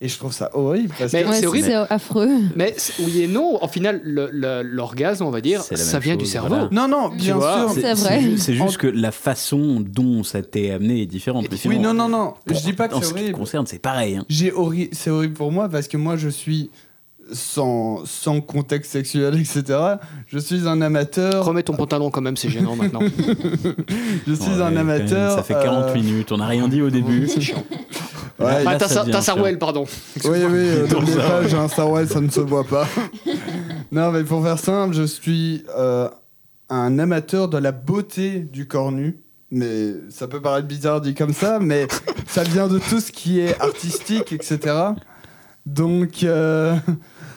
Et 0.00 0.06
je 0.06 0.16
trouve 0.16 0.32
ça 0.32 0.48
horrible. 0.54 0.94
Parce 0.96 1.12
Mais 1.12 1.24
que 1.24 1.28
Ouais, 1.28 1.34
c'est 1.40 1.46
horrible. 1.46 1.66
c'est 1.66 1.74
affreux. 1.74 2.28
Mais 2.54 2.72
c'est- 2.76 3.02
oui 3.02 3.22
et 3.22 3.26
non, 3.26 3.58
en 3.62 3.66
final, 3.66 4.00
le- 4.04 4.30
le- 4.32 4.62
l'orgasme, 4.62 5.24
on 5.24 5.30
va 5.30 5.40
dire, 5.40 5.60
ça 5.62 5.98
vient 5.98 6.14
du 6.14 6.24
cerveau. 6.24 6.48
voilà. 6.48 6.68
Non, 6.70 6.86
non, 6.86 7.08
bien 7.08 7.34
vois, 7.34 7.68
sûr. 7.72 7.80
C'est 7.82 7.94
vrai. 7.94 8.22
C'est 8.36 8.54
juste 8.54 8.76
En- 8.76 8.80
que 8.80 8.86
la 8.86 9.10
façon 9.10 9.80
dont 9.84 10.22
ça 10.22 10.40
t'est 10.42 10.70
amené 10.70 11.02
est 11.02 11.06
différente. 11.06 11.46
Oui, 11.64 11.80
non, 11.80 11.94
non, 11.94 12.08
non. 12.08 12.34
pour- 12.46 12.56
je 12.56 12.62
dis 12.62 12.72
pas 12.74 12.86
que 12.86 12.94
en 12.94 13.00
c'est 13.00 13.06
ce 13.06 13.08
qui 13.10 13.14
te 13.16 13.20
horrible. 13.24 13.38
concerne, 13.38 13.66
c'est 13.66 13.80
pareil. 13.80 14.16
hein. 14.16 14.24
J'ai 14.28 14.52
horri- 14.52 14.88
C'est 14.92 15.10
horrible 15.10 15.34
pour 15.34 15.50
moi 15.50 15.68
parce 15.68 15.88
que 15.88 15.96
moi, 15.96 16.16
je 16.16 16.28
suis 16.28 16.70
sans, 17.32 18.04
sans 18.04 18.40
contexte 18.40 18.92
sexuel, 18.92 19.34
etc. 19.40 19.78
Je 20.26 20.38
suis 20.38 20.66
un 20.68 20.80
amateur. 20.80 21.44
Remets 21.44 21.62
ton 21.62 21.74
pantalon 21.74 22.10
quand 22.10 22.20
même, 22.20 22.36
c'est 22.36 22.48
gênant 22.48 22.76
maintenant. 22.76 23.00
Je 24.26 24.32
suis 24.34 24.50
Ouais, 24.50 24.62
un 24.62 24.70
même, 24.70 24.88
amateur. 24.90 25.36
Ça 25.36 25.42
fait 25.42 25.54
40 25.54 25.84
euh, 25.86 25.94
minutes, 25.94 26.32
on 26.32 26.38
n'a 26.38 26.46
rien 26.46 26.68
dit 26.68 26.82
au 26.82 26.90
début. 26.98 27.28
c'est 27.28 27.40
chiant. 27.40 27.64
ouais, 28.38 28.64
Là, 28.64 28.72
Ah, 28.72 28.76
t'as. 28.76 29.20
Sarwell, 29.22 29.58
pardon. 29.58 29.84
Oui, 30.24 30.38
oui, 30.48 30.88
Dans 30.90 31.00
n'oubliez 31.00 31.16
pas, 31.16 31.46
j'ai 31.46 31.56
un 31.56 31.68
Star 31.68 31.90
Wars, 31.90 32.06
ça 32.06 32.20
ne 32.20 32.30
se 32.30 32.40
voit 32.40 32.64
pas. 32.64 32.86
non, 33.92 34.10
mais 34.10 34.24
pour 34.24 34.42
faire 34.42 34.58
simple, 34.58 34.94
je 34.94 35.02
suis 35.04 35.64
euh, 35.76 36.08
un 36.70 36.98
amateur 36.98 37.48
de 37.48 37.58
la 37.58 37.72
beauté 37.72 38.40
du 38.40 38.66
corps 38.66 38.92
nu. 38.92 39.20
Mais 39.50 39.94
ça 40.10 40.28
peut 40.28 40.42
paraître 40.42 40.68
bizarre 40.68 41.00
dit 41.00 41.14
comme 41.14 41.32
ça, 41.32 41.58
mais 41.58 41.88
ça 42.26 42.42
vient 42.42 42.68
de 42.68 42.78
tout 42.78 43.00
ce 43.00 43.10
qui 43.10 43.40
est 43.40 43.58
artistique, 43.62 44.30
etc. 44.32 44.58
Donc, 45.64 46.22
euh, 46.22 46.76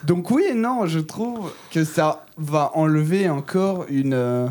donc 0.05 0.31
oui 0.31 0.43
et 0.49 0.53
non, 0.53 0.85
je 0.85 0.99
trouve 0.99 1.51
que 1.71 1.83
ça 1.83 2.23
va 2.37 2.71
enlever 2.75 3.29
encore 3.29 3.85
une... 3.89 4.13
euh, 4.13 4.47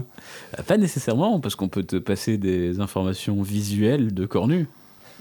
Pas 0.66 0.76
nécessairement, 0.76 1.40
parce 1.40 1.54
qu'on 1.54 1.68
peut 1.68 1.82
te 1.84 1.96
passer 1.96 2.38
des 2.38 2.80
informations 2.80 3.42
visuelles 3.42 4.12
de 4.14 4.26
corps 4.26 4.48
nu. 4.48 4.68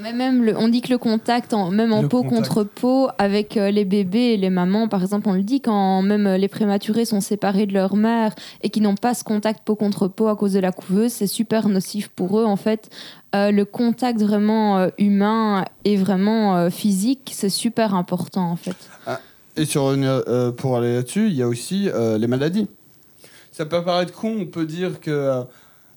Mais 0.02 0.14
même, 0.14 0.46
le- 0.46 0.58
on 0.58 0.70
dit 0.70 0.80
que 0.80 0.90
le 0.92 0.98
contact, 0.98 1.54
en, 1.54 1.72
même 1.72 1.92
en 1.92 2.04
Le 2.04 2.08
peau 2.08 2.24
contact. 2.24 2.48
contre 2.48 2.64
peau, 2.64 3.10
avec 3.18 3.58
euh, 3.58 3.70
les 3.70 3.84
bébés 3.84 4.34
et 4.34 4.38
les 4.38 4.50
mamans, 4.50 4.88
par 4.88 5.02
exemple, 5.02 5.28
on 5.28 5.34
le 5.34 5.44
dit 5.44 5.60
quand 5.60 6.02
même 6.04 6.26
euh, 6.26 6.38
les 6.38 6.48
prématurés 6.48 7.04
sont 7.04 7.20
séparés 7.20 7.66
de 7.66 7.74
leur 7.74 7.98
mère 7.98 8.34
et 8.62 8.70
qui 8.70 8.80
n'ont 8.80 8.96
pas 8.96 9.14
ce 9.14 9.26
contact 9.26 9.60
peau 9.66 9.76
contre 9.76 10.08
peau 10.08 10.30
à 10.30 10.38
cause 10.38 10.54
de 10.54 10.60
la 10.62 10.72
couveuse, 10.72 11.12
c'est 11.12 11.28
super 11.28 11.68
nocif 11.68 12.08
pour 12.08 12.40
eux. 12.40 12.46
En 12.46 12.56
fait, 12.56 12.90
Euh, 13.36 13.52
le 13.52 13.64
contact 13.64 14.20
vraiment 14.24 14.80
euh, 14.80 14.90
humain 14.98 15.64
et 15.86 15.98
vraiment 15.98 16.56
euh, 16.58 16.72
physique, 16.72 17.30
c'est 17.32 17.50
super 17.52 17.94
important 17.94 18.50
en 18.50 18.56
fait. 18.56 18.76
Et 19.60 19.66
sur, 19.66 19.88
euh, 19.88 20.52
pour 20.52 20.78
aller 20.78 20.94
là-dessus, 20.96 21.28
il 21.28 21.34
y 21.36 21.42
a 21.42 21.48
aussi 21.48 21.90
euh, 21.90 22.18
les 22.18 22.28
maladies. 22.28 22.68
Ça 23.52 23.66
peut 23.66 23.84
paraître 23.84 24.14
con, 24.14 24.38
on 24.40 24.46
peut 24.46 24.66
dire 24.66 25.02
que 25.02 25.12
euh, 25.12 25.42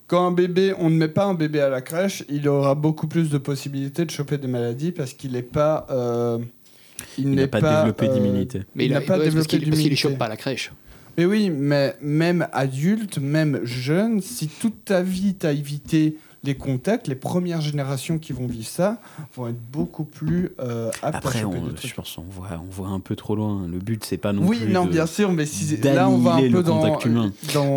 quand 0.07 0.27
un 0.27 0.31
bébé, 0.31 0.73
on 0.79 0.89
ne 0.89 0.97
met 0.97 1.07
pas 1.07 1.23
un 1.25 1.33
bébé 1.33 1.61
à 1.61 1.69
la 1.69 1.81
crèche, 1.81 2.25
il 2.29 2.47
aura 2.49 2.75
beaucoup 2.75 3.07
plus 3.07 3.29
de 3.29 3.37
possibilités 3.37 4.03
de 4.03 4.11
choper 4.11 4.37
des 4.37 4.47
maladies 4.49 4.91
parce 4.91 5.13
qu'il 5.13 5.31
n'est 5.31 5.41
pas. 5.43 5.87
euh, 5.89 6.39
Il 7.17 7.29
n'est 7.29 7.43
n'a 7.43 7.47
pas, 7.47 7.61
développé 7.61 8.09
euh, 8.09 8.13
d'immunité. 8.13 8.63
Mais 8.75 8.85
Il 8.85 8.91
n'a 8.91 8.99
pas 8.99 9.17
ouais, 9.17 9.25
développé 9.25 9.47
qu'il 9.47 9.59
parce 9.59 9.63
qu'il 9.63 9.71
d'immunité. 9.71 9.95
chope 9.95 10.17
pas 10.17 10.25
à 10.25 10.29
la 10.29 10.37
crèche. 10.37 10.73
Mais 11.17 11.25
oui, 11.25 11.49
mais 11.49 11.95
même 12.01 12.47
adulte, 12.51 13.17
même 13.19 13.61
jeune, 13.63 14.19
si 14.19 14.49
toute 14.49 14.83
ta 14.83 15.01
vie 15.03 15.35
t'as 15.35 15.53
évité 15.53 16.17
les 16.43 16.55
contacts, 16.55 17.07
les 17.07 17.15
premières 17.15 17.61
générations 17.61 18.17
qui 18.19 18.33
vont 18.33 18.47
vivre 18.47 18.67
ça 18.67 18.99
vont 19.35 19.47
être 19.47 19.61
beaucoup 19.71 20.03
plus 20.03 20.51
euh, 20.59 20.91
aptes 21.01 21.15
Après, 21.15 21.43
on, 21.45 21.51
des 21.51 21.87
je 21.87 21.93
pense 21.93 22.13
qu'on 22.15 22.23
voit, 22.23 22.47
on 22.61 22.69
voit 22.69 22.89
un 22.89 22.99
peu 22.99 23.15
trop 23.15 23.35
loin. 23.35 23.65
Le 23.71 23.79
but, 23.79 24.03
c'est 24.03 24.17
pas 24.17 24.33
non 24.33 24.45
Oui, 24.45 24.57
plus 24.59 24.71
non, 24.73 24.85
de- 24.85 24.91
bien 24.91 25.05
sûr, 25.05 25.31
mais 25.31 25.45
si 25.45 25.77
là 25.77 26.09
on 26.09 26.17
va 26.17 26.33
un 26.35 26.51
peu 26.51 26.61
dans, 26.61 26.97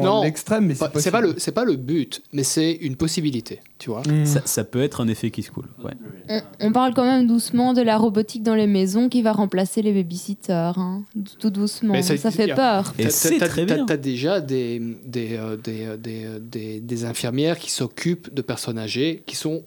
Non, 0.02 0.22
l'extrême, 0.24 0.66
mais 0.66 0.74
c'est 0.74 1.10
pas 1.10 1.20
le 1.20 1.34
c'est 1.38 1.52
pas 1.52 1.64
le 1.64 1.76
but, 1.76 2.22
mais 2.32 2.42
c'est 2.42 2.72
une 2.72 2.96
possibilité, 2.96 3.60
tu 3.78 3.90
vois. 3.90 4.02
Mm. 4.02 4.26
Ça, 4.26 4.42
ça 4.44 4.64
peut 4.64 4.82
être 4.82 5.00
un 5.00 5.06
effet 5.08 5.30
qui 5.30 5.42
se 5.44 5.50
coule. 5.52 5.68
Ouais. 5.84 5.92
On, 6.28 6.40
on 6.68 6.72
parle 6.72 6.92
quand 6.94 7.04
même 7.04 7.26
doucement 7.28 7.72
de 7.72 7.82
la 7.82 7.96
robotique 7.96 8.42
dans 8.42 8.54
les 8.56 8.66
maisons 8.66 9.08
qui 9.08 9.22
va 9.22 9.32
remplacer 9.32 9.80
les 9.82 9.92
babysitters, 9.92 10.72
hein. 10.76 11.04
tout 11.38 11.50
doucement. 11.50 11.92
Mais 11.92 12.02
Ça, 12.02 12.16
ça- 12.16 12.30
fait 12.32 12.50
a- 12.50 12.56
peur. 12.56 12.94
Et 12.98 13.04
T'as- 13.04 13.10
c'est 13.10 13.38
très 13.38 13.64
bien. 13.64 13.86
T'as 13.86 13.96
déjà 13.96 14.40
des, 14.40 14.80
des, 15.04 15.36
euh, 15.36 15.56
des, 15.56 15.84
euh, 15.86 15.96
des, 15.96 16.24
euh, 16.24 16.38
des, 16.40 16.80
des 16.80 17.04
infirmières 17.04 17.58
qui 17.58 17.70
s'occupent 17.70 18.34
de 18.34 18.42
personnes 18.42 18.55
âgées 18.76 19.22
qui 19.26 19.36
sont, 19.36 19.64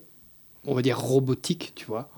on 0.66 0.74
va 0.74 0.82
dire, 0.82 1.00
robotiques, 1.00 1.74
tu 1.76 1.86
vois. 1.86 2.10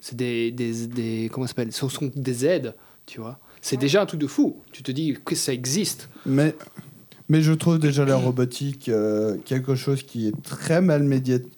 C'est 0.00 0.16
des, 0.16 0.50
des, 0.50 0.86
des. 0.86 1.30
Comment 1.32 1.46
ça 1.46 1.50
s'appelle? 1.50 1.72
Ce 1.72 1.88
sont 1.88 2.10
des 2.14 2.46
aides, 2.46 2.74
tu 3.06 3.20
vois. 3.20 3.38
C'est 3.60 3.76
déjà 3.76 4.02
un 4.02 4.06
truc 4.06 4.20
de 4.20 4.26
fou. 4.26 4.62
Tu 4.72 4.82
te 4.82 4.90
dis 4.90 5.16
que 5.24 5.34
ça 5.34 5.52
existe. 5.52 6.08
Mais, 6.24 6.54
mais 7.28 7.42
je 7.42 7.52
trouve 7.52 7.78
déjà 7.78 8.04
la 8.04 8.16
robotique 8.16 8.88
euh, 8.88 9.36
quelque 9.44 9.74
chose 9.74 10.02
qui 10.02 10.26
est 10.26 10.42
très 10.42 10.80
mal 10.80 11.02
médiatisé. 11.02 11.50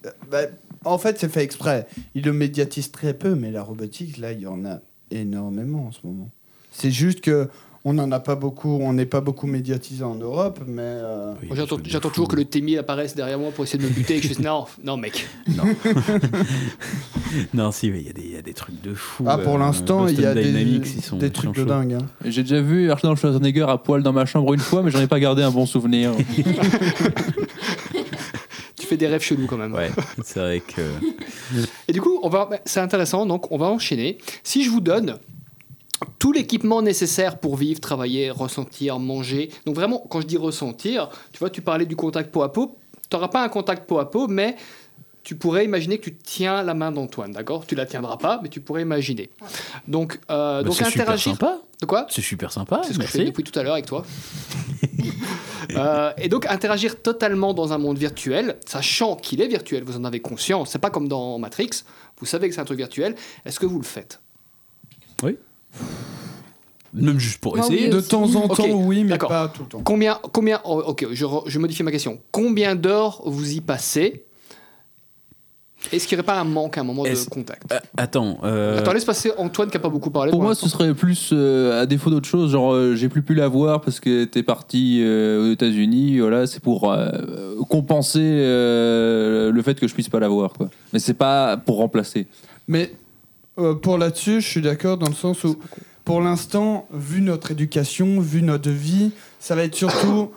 en 0.84 0.98
fait, 0.98 1.18
c'est 1.18 1.28
fait 1.28 1.44
exprès. 1.44 1.86
Ils 2.14 2.24
le 2.24 2.32
médiatisent 2.32 2.90
très 2.90 3.14
peu, 3.14 3.34
mais 3.34 3.52
la 3.52 3.62
robotique, 3.62 4.18
là, 4.18 4.32
il 4.32 4.40
y 4.40 4.46
en 4.46 4.64
a 4.64 4.80
énormément 5.10 5.86
en 5.86 5.92
ce 5.92 6.00
moment. 6.04 6.30
C'est 6.72 6.90
juste 6.90 7.20
que 7.20 7.48
On 7.84 7.94
n'en 7.94 8.12
a 8.12 8.20
pas 8.20 8.36
beaucoup, 8.36 8.78
on 8.80 8.92
n'est 8.92 9.06
pas 9.06 9.20
beaucoup 9.20 9.48
médiatisé 9.48 10.04
en 10.04 10.14
Europe, 10.14 10.60
mais. 10.66 10.82
euh, 10.84 11.34
J'attends 11.84 12.10
toujours 12.10 12.28
que 12.28 12.36
le 12.36 12.44
T1000 12.44 12.78
apparaisse 12.78 13.16
derrière 13.16 13.40
moi 13.40 13.50
pour 13.50 13.64
essayer 13.64 13.82
de 13.82 13.88
me 13.88 13.92
buter 13.92 14.18
et 14.18 14.20
que 14.20 14.28
je 14.28 14.34
fais 14.34 14.42
non, 14.44 14.66
non 14.84 14.96
mec. 14.96 15.26
Non, 17.54 17.72
si, 17.72 17.88
il 17.88 18.02
y, 18.06 18.08
a 18.08 18.12
des- 18.12 18.22
il 18.22 18.30
y 18.32 18.36
a 18.36 18.42
des 18.42 18.54
trucs 18.54 18.80
de 18.82 18.94
fou. 18.94 19.24
Ah, 19.26 19.36
pour 19.38 19.56
euh, 19.56 19.58
l'instant, 19.58 20.06
il 20.06 20.20
y 20.20 20.24
a 20.24 20.32
des, 20.32 20.84
sont- 21.02 21.16
des 21.16 21.30
trucs 21.30 21.56
de 21.56 21.64
dingue. 21.64 21.94
hein. 21.94 22.06
J'ai 22.24 22.42
déjà 22.42 22.60
vu 22.60 22.88
Arnold 22.90 23.18
Schwarzenegger 23.18 23.66
à 23.68 23.78
poil 23.78 24.02
dans 24.04 24.12
ma 24.12 24.26
chambre 24.26 24.54
une 24.54 24.60
fois, 24.60 24.82
mais 24.84 24.92
j'en 24.92 25.00
ai 25.00 25.08
pas 25.08 25.18
gardé 25.18 25.42
un 25.42 25.50
bon 25.50 25.66
souvenir. 25.66 26.12
Tu 28.76 28.86
fais 28.88 28.96
des 28.96 29.06
rêves 29.06 29.22
chelous 29.22 29.46
quand 29.46 29.56
même. 29.56 29.72
Ouais, 29.74 29.90
c'est 30.24 30.40
vrai 30.40 30.60
que. 30.60 30.82
Et 31.88 31.92
du 31.92 32.00
coup, 32.00 32.18
on 32.22 32.28
va, 32.28 32.48
c'est 32.64 32.80
intéressant, 32.80 33.26
donc 33.26 33.50
on 33.52 33.56
va 33.56 33.66
enchaîner. 33.66 34.18
Si 34.42 34.64
je 34.64 34.70
vous 34.70 34.80
donne 34.80 35.18
tout 36.18 36.32
l'équipement 36.32 36.82
nécessaire 36.82 37.38
pour 37.38 37.56
vivre, 37.56 37.80
travailler, 37.80 38.30
ressentir, 38.30 38.98
manger, 38.98 39.50
donc 39.66 39.74
vraiment, 39.74 39.98
quand 40.08 40.20
je 40.20 40.26
dis 40.26 40.36
ressentir, 40.36 41.08
tu 41.32 41.38
vois, 41.38 41.50
tu 41.50 41.62
parlais 41.62 41.86
du 41.86 41.96
contact 41.96 42.30
peau 42.30 42.42
à 42.42 42.52
peau, 42.52 42.76
tu 43.10 43.16
n'auras 43.16 43.28
pas 43.28 43.42
un 43.44 43.48
contact 43.48 43.86
peau 43.86 43.98
à 43.98 44.10
peau, 44.10 44.26
mais 44.28 44.56
tu 45.22 45.36
pourrais 45.36 45.64
imaginer 45.64 45.98
que 45.98 46.04
tu 46.10 46.16
tiens 46.16 46.62
la 46.64 46.74
main 46.74 46.90
d'Antoine, 46.90 47.30
d'accord? 47.30 47.64
Tu 47.66 47.76
la 47.76 47.86
tiendras 47.86 48.16
pas, 48.16 48.40
mais 48.42 48.48
tu 48.48 48.60
pourrais 48.60 48.82
imaginer. 48.82 49.30
Donc, 49.86 50.18
euh, 50.30 50.58
Bah, 50.58 50.62
donc 50.64 50.74
c'est 50.74 50.84
super 50.86 51.02
interagir. 51.02 51.32
sympa. 51.34 51.58
De 51.80 51.86
quoi? 51.86 52.06
C'est 52.10 52.22
super 52.22 52.50
sympa. 52.50 52.80
C'est 52.84 52.92
ce 52.94 52.98
que 52.98 53.04
je 53.06 53.10
fais 53.10 53.24
depuis 53.24 53.44
tout 53.44 53.56
à 53.58 53.62
l'heure 53.62 53.74
avec 53.74 53.86
toi. 53.86 54.04
Euh, 55.76 56.12
et 56.18 56.28
donc 56.28 56.44
interagir 56.46 57.00
totalement 57.00 57.54
dans 57.54 57.72
un 57.72 57.78
monde 57.78 57.96
virtuel, 57.96 58.58
sachant 58.66 59.16
qu'il 59.16 59.40
est 59.40 59.46
virtuel, 59.46 59.84
vous 59.84 59.96
en 59.96 60.04
avez 60.04 60.20
conscience. 60.20 60.70
C'est 60.70 60.78
pas 60.80 60.90
comme 60.90 61.08
dans 61.08 61.38
Matrix. 61.38 61.70
Vous 62.18 62.26
savez 62.26 62.48
que 62.48 62.54
c'est 62.54 62.60
un 62.60 62.64
truc 62.66 62.76
virtuel. 62.78 63.14
Est-ce 63.46 63.58
que 63.58 63.64
vous 63.64 63.78
le 63.78 63.84
faites? 63.84 64.20
Même 66.94 67.18
juste 67.18 67.38
pour 67.40 67.56
Moi, 67.56 67.64
essayer. 67.64 67.84
oui, 67.84 67.90
De 67.90 67.96
aussi. 67.98 68.08
temps 68.08 68.34
en 68.34 68.44
Ok, 68.44 68.56
temps, 68.56 68.66
oui, 68.70 69.02
mais 69.04 69.10
d'accord. 69.10 69.30
pas 69.30 69.48
tout 69.48 69.62
le 69.62 69.68
temps. 69.68 69.80
Combien, 69.82 70.18
combien 70.32 70.60
oh, 70.64 70.82
Ok, 70.86 71.06
je, 71.10 71.24
re- 71.24 71.42
je 71.46 71.58
modifie 71.58 71.82
ma 71.82 71.90
question. 71.90 72.18
Combien 72.30 72.74
d'heures 72.74 73.22
vous 73.24 73.52
y 73.52 73.60
passez? 73.62 74.24
Est-ce 75.90 76.06
qu'il 76.06 76.16
n'y 76.16 76.20
aurait 76.20 76.26
pas 76.26 76.38
un 76.40 76.44
manque 76.44 76.76
à 76.78 76.82
un 76.82 76.84
moment 76.84 77.02
de 77.02 77.08
Est-ce- 77.08 77.28
contact? 77.28 77.72
Euh, 77.72 77.78
attends. 77.96 78.38
euh, 78.44 78.78
Attends, 78.78 78.92
laisse 78.92 79.04
passer 79.06 79.32
Antoine 79.38 79.68
qui 79.70 79.76
a 79.78 79.80
pas 79.80 79.88
beaucoup 79.88 80.10
parlé. 80.10 80.30
Pour 80.30 80.42
moi, 80.42 80.54
ce 80.54 80.68
serait 80.68 80.92
plus 80.94 81.30
euh, 81.32 81.80
à 81.82 81.86
défaut 81.86 82.08
d'autre 82.10 82.28
chose, 82.28 82.52
genre 82.52 82.74
euh, 82.74 82.94
j'ai 82.94 83.08
plus 83.08 83.22
pu 83.22 83.34
la 83.34 83.48
voir 83.48 83.80
parce 83.80 83.98
que 83.98 84.24
t'es 84.24 84.42
parti 84.44 85.00
euh, 85.02 85.48
aux 85.48 85.52
États-Unis. 85.52 86.20
Voilà, 86.20 86.46
c'est 86.46 86.60
pour 86.62 86.92
euh, 86.92 87.08
compenser 87.68 88.20
euh, 88.22 89.50
le 89.50 89.62
fait 89.62 89.80
que 89.80 89.88
je 89.88 89.94
puisse 89.94 90.08
pas 90.10 90.20
la 90.20 90.28
voir, 90.28 90.52
quoi. 90.52 90.68
Mais 90.92 90.98
c'est 91.00 91.14
pas 91.14 91.56
pour 91.56 91.78
remplacer. 91.78 92.28
Mais 92.68 92.92
euh, 93.58 93.74
pour 93.74 93.98
là-dessus, 93.98 94.40
je 94.40 94.48
suis 94.48 94.62
d'accord 94.62 94.96
dans 94.98 95.08
le 95.08 95.14
sens 95.14 95.44
où, 95.44 95.56
pour 96.04 96.20
l'instant, 96.20 96.86
vu 96.92 97.20
notre 97.20 97.50
éducation, 97.50 98.20
vu 98.20 98.42
notre 98.42 98.70
vie, 98.70 99.12
ça 99.40 99.54
va 99.54 99.64
être 99.64 99.74
surtout 99.74 100.30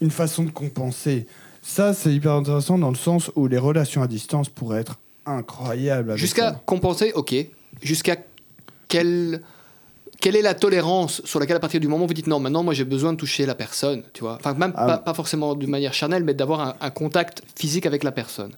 une 0.00 0.10
façon 0.10 0.44
de 0.44 0.50
compenser. 0.50 1.26
Ça, 1.62 1.92
c'est 1.94 2.12
hyper 2.12 2.32
intéressant 2.32 2.78
dans 2.78 2.90
le 2.90 2.96
sens 2.96 3.30
où 3.36 3.46
les 3.46 3.58
relations 3.58 4.02
à 4.02 4.06
distance 4.06 4.48
pourraient 4.48 4.80
être 4.80 4.96
incroyables. 5.26 6.16
Jusqu'à 6.16 6.52
compenser, 6.66 7.12
ok. 7.14 7.34
Jusqu'à 7.82 8.16
quelle, 8.88 9.42
quelle 10.20 10.36
est 10.36 10.42
la 10.42 10.54
tolérance 10.54 11.22
sur 11.24 11.38
laquelle, 11.38 11.56
à 11.56 11.60
partir 11.60 11.80
du 11.80 11.86
moment 11.86 12.04
où 12.04 12.08
vous 12.08 12.14
dites 12.14 12.26
non, 12.26 12.40
maintenant, 12.40 12.62
moi 12.64 12.74
j'ai 12.74 12.84
besoin 12.84 13.12
de 13.12 13.18
toucher 13.18 13.46
la 13.46 13.54
personne, 13.54 14.02
tu 14.12 14.22
vois. 14.22 14.34
Enfin, 14.40 14.54
même 14.54 14.72
Ah. 14.74 14.86
pas, 14.86 14.98
pas 14.98 15.14
forcément 15.14 15.54
de 15.54 15.66
manière 15.66 15.94
charnelle, 15.94 16.24
mais 16.24 16.34
d'avoir 16.34 16.60
un, 16.60 16.74
un 16.80 16.90
contact 16.90 17.42
physique 17.56 17.86
avec 17.86 18.02
la 18.02 18.10
personne. 18.12 18.52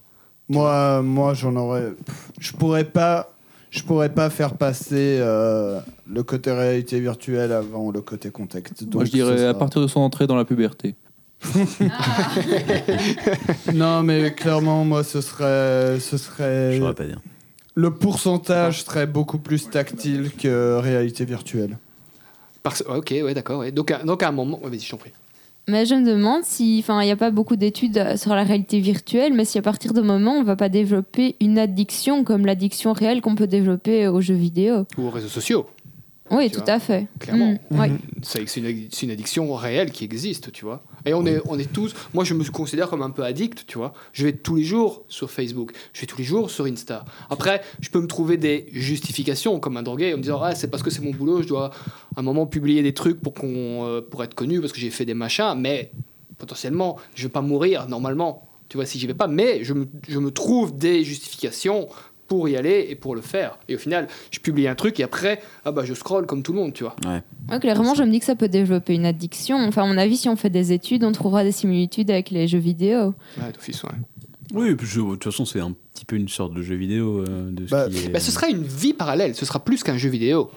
Moi, 0.49 1.01
moi 1.01 1.33
j'en 1.33 1.55
aurais. 1.55 1.93
Je 2.39 2.51
pourrais 2.53 2.85
pas. 2.85 3.32
Je 3.73 3.81
pourrais 3.81 4.13
pas 4.13 4.29
faire 4.29 4.53
passer 4.53 5.17
euh, 5.19 5.79
le 6.07 6.21
côté 6.21 6.51
réalité 6.51 6.99
virtuelle 6.99 7.51
avant 7.51 7.89
le 7.89 8.01
côté 8.01 8.29
contact. 8.29 8.83
Moi, 8.93 9.05
je 9.05 9.11
dirais 9.11 9.45
à 9.45 9.55
partir 9.55 9.81
de 9.81 9.87
son 9.87 10.01
entrée 10.01 10.27
dans 10.27 10.35
la 10.35 10.45
puberté. 10.45 10.93
Non, 13.73 14.03
mais 14.03 14.31
clairement, 14.33 14.85
moi, 14.85 15.03
ce 15.03 15.21
serait, 15.21 15.99
ce 15.99 16.17
serait. 16.17 16.73
Je 16.77 16.91
pas 16.91 17.05
dire. 17.05 17.19
Le 17.73 17.89
pourcentage 17.89 18.83
serait 18.83 19.07
beaucoup 19.07 19.39
plus 19.39 19.67
tactile 19.67 20.29
que 20.31 20.77
réalité 20.77 21.25
virtuelle. 21.25 21.79
Parce... 22.61 22.83
Ok, 22.87 23.09
ouais, 23.09 23.33
d'accord. 23.33 23.61
ouais. 23.61 23.71
Donc, 23.71 23.89
à, 23.89 24.03
donc, 24.03 24.21
à 24.21 24.27
un 24.27 24.31
moment. 24.31 24.61
ouais, 24.63 24.69
Vas-y, 24.69 24.81
je 24.81 24.91
t'en 24.91 24.97
prie. 24.97 25.11
Mais 25.67 25.85
je 25.85 25.95
me 25.95 26.05
demande 26.05 26.43
si, 26.43 26.77
enfin, 26.79 27.01
il 27.01 27.05
n'y 27.05 27.11
a 27.11 27.15
pas 27.15 27.31
beaucoup 27.31 27.55
d'études 27.55 27.97
euh, 27.97 28.17
sur 28.17 28.35
la 28.35 28.43
réalité 28.43 28.79
virtuelle, 28.79 29.33
mais 29.33 29.45
si 29.45 29.57
à 29.57 29.61
partir 29.61 29.93
de 29.93 30.01
moment 30.01 30.33
on 30.33 30.43
va 30.43 30.55
pas 30.57 30.67
développer 30.69 31.35
une 31.39 31.57
addiction 31.57 32.23
comme 32.25 32.45
l'addiction 32.45 32.91
réelle 32.91 33.21
qu'on 33.21 33.35
peut 33.35 33.47
développer 33.47 34.07
aux 34.07 34.19
jeux 34.19 34.33
vidéo. 34.33 34.85
Ou 34.97 35.07
aux 35.07 35.09
réseaux 35.09 35.29
sociaux. 35.29 35.67
Oui, 36.31 36.49
tout 36.49 36.61
vois, 36.61 36.73
à 36.73 36.79
fait. 36.79 37.07
clairement. 37.19 37.55
Mm, 37.69 37.79
ouais. 37.79 37.91
C'est 38.21 38.47
c'est 38.47 38.59
une, 38.61 38.87
c'est 38.91 39.05
une 39.05 39.11
addiction 39.11 39.53
réelle 39.53 39.91
qui 39.91 40.03
existe, 40.03 40.51
tu 40.51 40.65
vois. 40.65 40.83
Et 41.05 41.13
on, 41.13 41.25
est, 41.25 41.41
on 41.45 41.59
est 41.59 41.71
tous. 41.71 41.93
Moi, 42.13 42.23
je 42.23 42.33
me 42.33 42.43
considère 42.45 42.89
comme 42.89 43.01
un 43.01 43.09
peu 43.09 43.23
addict, 43.23 43.65
tu 43.67 43.77
vois. 43.77 43.93
Je 44.13 44.25
vais 44.25 44.33
tous 44.33 44.55
les 44.55 44.63
jours 44.63 45.03
sur 45.07 45.31
Facebook, 45.31 45.73
je 45.93 46.01
vais 46.01 46.07
tous 46.07 46.17
les 46.17 46.23
jours 46.23 46.49
sur 46.49 46.65
Insta. 46.65 47.05
Après, 47.29 47.61
je 47.79 47.89
peux 47.89 47.99
me 47.99 48.07
trouver 48.07 48.37
des 48.37 48.67
justifications 48.71 49.59
comme 49.59 49.77
un 49.77 49.83
drogué 49.83 50.13
en 50.13 50.17
me 50.17 50.21
disant 50.21 50.41
ah, 50.41 50.55
c'est 50.55 50.69
parce 50.69 50.83
que 50.83 50.89
c'est 50.89 51.01
mon 51.01 51.11
boulot, 51.11 51.41
je 51.41 51.47
dois 51.47 51.71
à 52.15 52.19
un 52.19 52.23
moment 52.23 52.45
publier 52.45 52.83
des 52.83 52.93
trucs 52.93 53.19
pour, 53.21 53.33
qu'on, 53.33 53.85
euh, 53.85 54.01
pour 54.01 54.23
être 54.23 54.33
connu, 54.33 54.61
parce 54.61 54.71
que 54.71 54.79
j'ai 54.79 54.89
fait 54.89 55.05
des 55.05 55.13
machins, 55.13 55.55
mais 55.57 55.91
potentiellement, 56.37 56.97
je 57.15 57.23
vais 57.23 57.31
pas 57.31 57.41
mourir 57.41 57.87
normalement, 57.87 58.47
tu 58.69 58.77
vois, 58.77 58.85
si 58.85 58.99
j'y 58.99 59.07
vais 59.07 59.13
pas. 59.13 59.27
Mais 59.27 59.63
je 59.63 59.73
me, 59.73 59.87
je 60.07 60.19
me 60.19 60.31
trouve 60.31 60.77
des 60.77 61.03
justifications 61.03 61.89
pour 62.37 62.49
y 62.49 62.57
aller 62.57 62.87
et 62.89 62.95
pour 62.95 63.13
le 63.15 63.21
faire. 63.21 63.59
Et 63.69 63.75
au 63.75 63.77
final, 63.77 64.07
je 64.31 64.39
publie 64.39 64.67
un 64.67 64.73
truc 64.75 64.99
et 64.99 65.03
après, 65.03 65.39
ah 65.65 65.71
bah, 65.71 65.83
je 65.85 65.93
scroll 65.93 66.25
comme 66.25 66.41
tout 66.41 66.51
le 66.53 66.59
monde, 66.59 66.73
tu 66.73 66.83
vois. 66.83 66.95
Ouais, 67.05 67.59
clairement, 67.59 67.93
je 67.93 68.01
me 68.03 68.09
dis 68.11 68.19
que 68.19 68.25
ça 68.25 68.35
peut 68.35 68.47
développer 68.47 68.95
une 68.95 69.05
addiction. 69.05 69.57
Enfin, 69.57 69.83
à 69.83 69.85
mon 69.87 69.97
avis, 69.97 70.17
si 70.17 70.29
on 70.29 70.35
fait 70.35 70.49
des 70.49 70.71
études, 70.71 71.03
on 71.03 71.11
trouvera 71.11 71.43
des 71.43 71.51
similitudes 71.51 72.09
avec 72.09 72.31
les 72.31 72.47
jeux 72.47 72.57
vidéo. 72.57 73.13
Ouais, 73.37 73.51
d'office, 73.53 73.83
ouais. 73.83 73.89
Oui, 74.53 74.69
et 74.69 74.75
puis 74.75 74.87
je- 74.87 74.99
de 75.01 75.05
toute 75.11 75.23
façon, 75.25 75.45
c'est 75.45 75.59
un 75.59 75.73
petit 75.93 76.05
peu 76.05 76.15
une 76.15 76.27
sorte 76.27 76.53
de 76.53 76.61
jeu 76.63 76.75
vidéo 76.75 77.19
euh, 77.19 77.51
de 77.51 77.65
ce 77.67 77.71
Bah, 77.71 77.87
qui 77.89 78.05
est. 78.05 78.09
Bah, 78.09 78.19
ce 78.19 78.31
sera 78.31 78.47
une 78.49 78.63
vie 78.63 78.93
parallèle, 78.93 79.35
ce 79.35 79.45
sera 79.45 79.63
plus 79.63 79.83
qu'un 79.83 79.97
jeu 79.97 80.09
vidéo. 80.09 80.49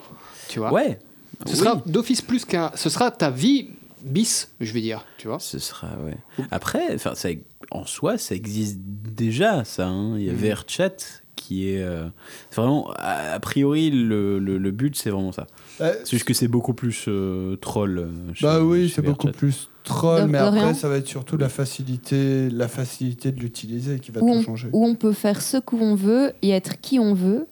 Tu 0.49 0.57
vois 0.59 0.73
Ouais. 0.73 0.97
Ce 1.45 1.51
Oui. 1.51 1.57
sera 1.57 1.81
d'office 1.85 2.21
plus 2.23 2.45
qu'un. 2.45 2.71
Ce 2.75 2.89
sera 2.89 3.11
ta 3.11 3.29
vie 3.29 3.69
bis, 4.03 4.51
je 4.59 4.71
vais 4.73 4.81
dire. 4.81 5.05
Tu 5.19 5.27
vois 5.27 5.39
Ce 5.39 5.59
sera, 5.59 5.89
ouais. 6.05 6.17
Après, 6.51 6.93
enfin, 6.95 7.13
ça, 7.15 7.29
en 7.71 7.85
soi, 7.85 8.17
ça 8.17 8.33
existe 8.35 8.79
déjà, 8.81 9.63
ça. 9.63 9.87
hein. 9.87 10.17
Il 10.17 10.25
y 10.25 10.29
a 10.29 10.33
Mhm. 10.33 10.39
VRChat 10.39 11.21
qui 11.47 11.69
est. 11.69 11.81
euh, 11.81 12.07
c'est 12.49 12.59
vraiment. 12.61 12.91
A, 12.97 13.33
a 13.33 13.39
priori, 13.39 13.89
le, 13.89 14.39
le- 14.39 14.57
le 14.57 14.71
but, 14.71 14.95
c'est 14.95 15.09
vraiment 15.09 15.31
ça. 15.31 15.47
Euh, 15.81 15.93
C'est 16.03 16.11
juste 16.17 16.25
que 16.25 16.33
c'est 16.33 16.47
beaucoup 16.47 16.73
plus 16.73 17.05
euh, 17.07 17.55
troll. 17.57 17.97
euh, 17.99 18.33
chez- 18.33 18.45
bah 18.45 18.61
oui, 18.61 18.91
c'est 18.93 19.01
beaucoup 19.01 19.29
plus 19.31 19.69
troll, 19.83 20.23
De- 20.23 20.27
mais 20.27 20.39
de 20.39 20.43
après, 20.43 20.59
rien. 20.59 20.73
ça 20.73 20.89
va 20.89 20.97
être 20.97 21.07
surtout 21.07 21.37
la 21.37 21.49
facilité, 21.49 22.49
la 22.49 22.67
facilité 22.67 23.31
de 23.31 23.39
l'utiliser 23.39 23.99
qui 23.99 24.11
va 24.11 24.21
Où 24.21 24.27
tout 24.31 24.37
on, 24.39 24.41
changer. 24.43 24.67
où 24.73 24.85
on 24.85 24.95
peut 24.95 25.13
faire 25.13 25.41
ce 25.41 25.57
qu'on 25.57 25.95
veut 25.95 26.33
et 26.41 26.49
être 26.49 26.81
qui 26.81 26.99
on 26.99 27.13
veut. 27.13 27.47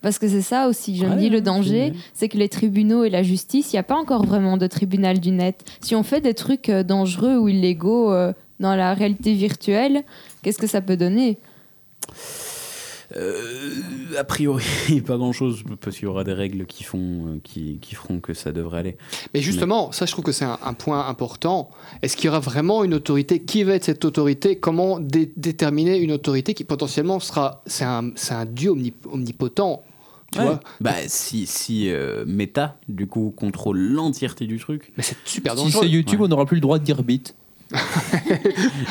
Parce 0.00 0.20
que 0.20 0.28
c'est 0.28 0.42
ça 0.42 0.68
aussi, 0.68 0.96
je 0.96 1.04
me 1.06 1.10
Ouais, 1.10 1.16
dis, 1.16 1.28
le 1.28 1.40
danger, 1.40 1.92
c'est 2.14 2.28
que 2.28 2.38
les 2.38 2.48
tribunaux 2.48 3.02
et 3.02 3.10
la 3.10 3.24
justice, 3.24 3.72
il 3.72 3.74
n'y 3.76 3.80
a 3.80 3.82
pas 3.82 3.96
encore 3.96 4.24
vraiment 4.24 4.56
de 4.56 4.68
tribunal 4.68 5.18
du 5.18 5.32
net. 5.32 5.64
Si 5.80 5.96
on 5.96 6.04
fait 6.04 6.20
des 6.20 6.34
trucs 6.34 6.70
dangereux 6.70 7.36
ou 7.36 7.48
illégaux 7.48 8.12
euh, 8.12 8.32
dans 8.60 8.76
la 8.76 8.94
réalité 8.94 9.34
virtuelle, 9.34 10.04
qu'est-ce 10.42 10.58
que 10.58 10.68
ça 10.68 10.80
peut 10.80 10.96
donner? 10.96 11.38
Euh, 13.16 13.70
a 14.18 14.24
priori, 14.24 14.64
pas 15.06 15.16
grand 15.16 15.32
chose, 15.32 15.62
parce 15.80 15.96
qu'il 15.96 16.04
y 16.04 16.08
aura 16.08 16.24
des 16.24 16.32
règles 16.34 16.66
qui, 16.66 16.84
font, 16.84 16.98
euh, 17.26 17.40
qui, 17.42 17.78
qui 17.80 17.94
feront 17.94 18.20
que 18.20 18.34
ça 18.34 18.52
devrait 18.52 18.78
aller. 18.80 18.96
Mais 19.32 19.40
justement, 19.40 19.92
ça, 19.92 20.04
je 20.06 20.12
trouve 20.12 20.24
que 20.24 20.32
c'est 20.32 20.44
un, 20.44 20.58
un 20.62 20.74
point 20.74 21.06
important. 21.08 21.70
Est-ce 22.02 22.16
qu'il 22.16 22.26
y 22.26 22.28
aura 22.28 22.40
vraiment 22.40 22.84
une 22.84 22.94
autorité? 22.94 23.40
Qui 23.40 23.62
va 23.62 23.74
être 23.74 23.84
cette 23.84 24.04
autorité? 24.04 24.56
Comment 24.58 25.00
dé- 25.00 25.32
déterminer 25.36 25.98
une 25.98 26.12
autorité 26.12 26.52
qui 26.54 26.64
potentiellement 26.64 27.18
sera. 27.20 27.62
C'est 27.66 27.84
un, 27.84 28.10
c'est 28.14 28.34
un 28.34 28.44
dieu 28.44 28.72
omni- 28.72 28.92
omnipotent. 29.10 29.82
Tu 30.30 30.40
Ouais. 30.40 30.44
vois? 30.44 30.60
Bah, 30.82 30.92
si, 31.06 31.46
si 31.46 31.90
euh, 31.90 32.24
Meta, 32.26 32.76
du 32.88 33.06
coup, 33.06 33.32
contrôle 33.34 33.78
l'entièreté 33.78 34.46
du 34.46 34.58
truc. 34.58 34.92
Mais 34.98 35.02
c'est 35.02 35.16
super 35.24 35.52
Si 35.56 35.64
dangereux. 35.64 35.80
c'est 35.84 35.88
YouTube, 35.88 36.20
Ouais. 36.20 36.26
on 36.26 36.28
n'aura 36.28 36.44
plus 36.44 36.56
le 36.56 36.60
droit 36.60 36.78
de 36.78 36.84
dire 36.84 37.02
bit. 37.02 37.34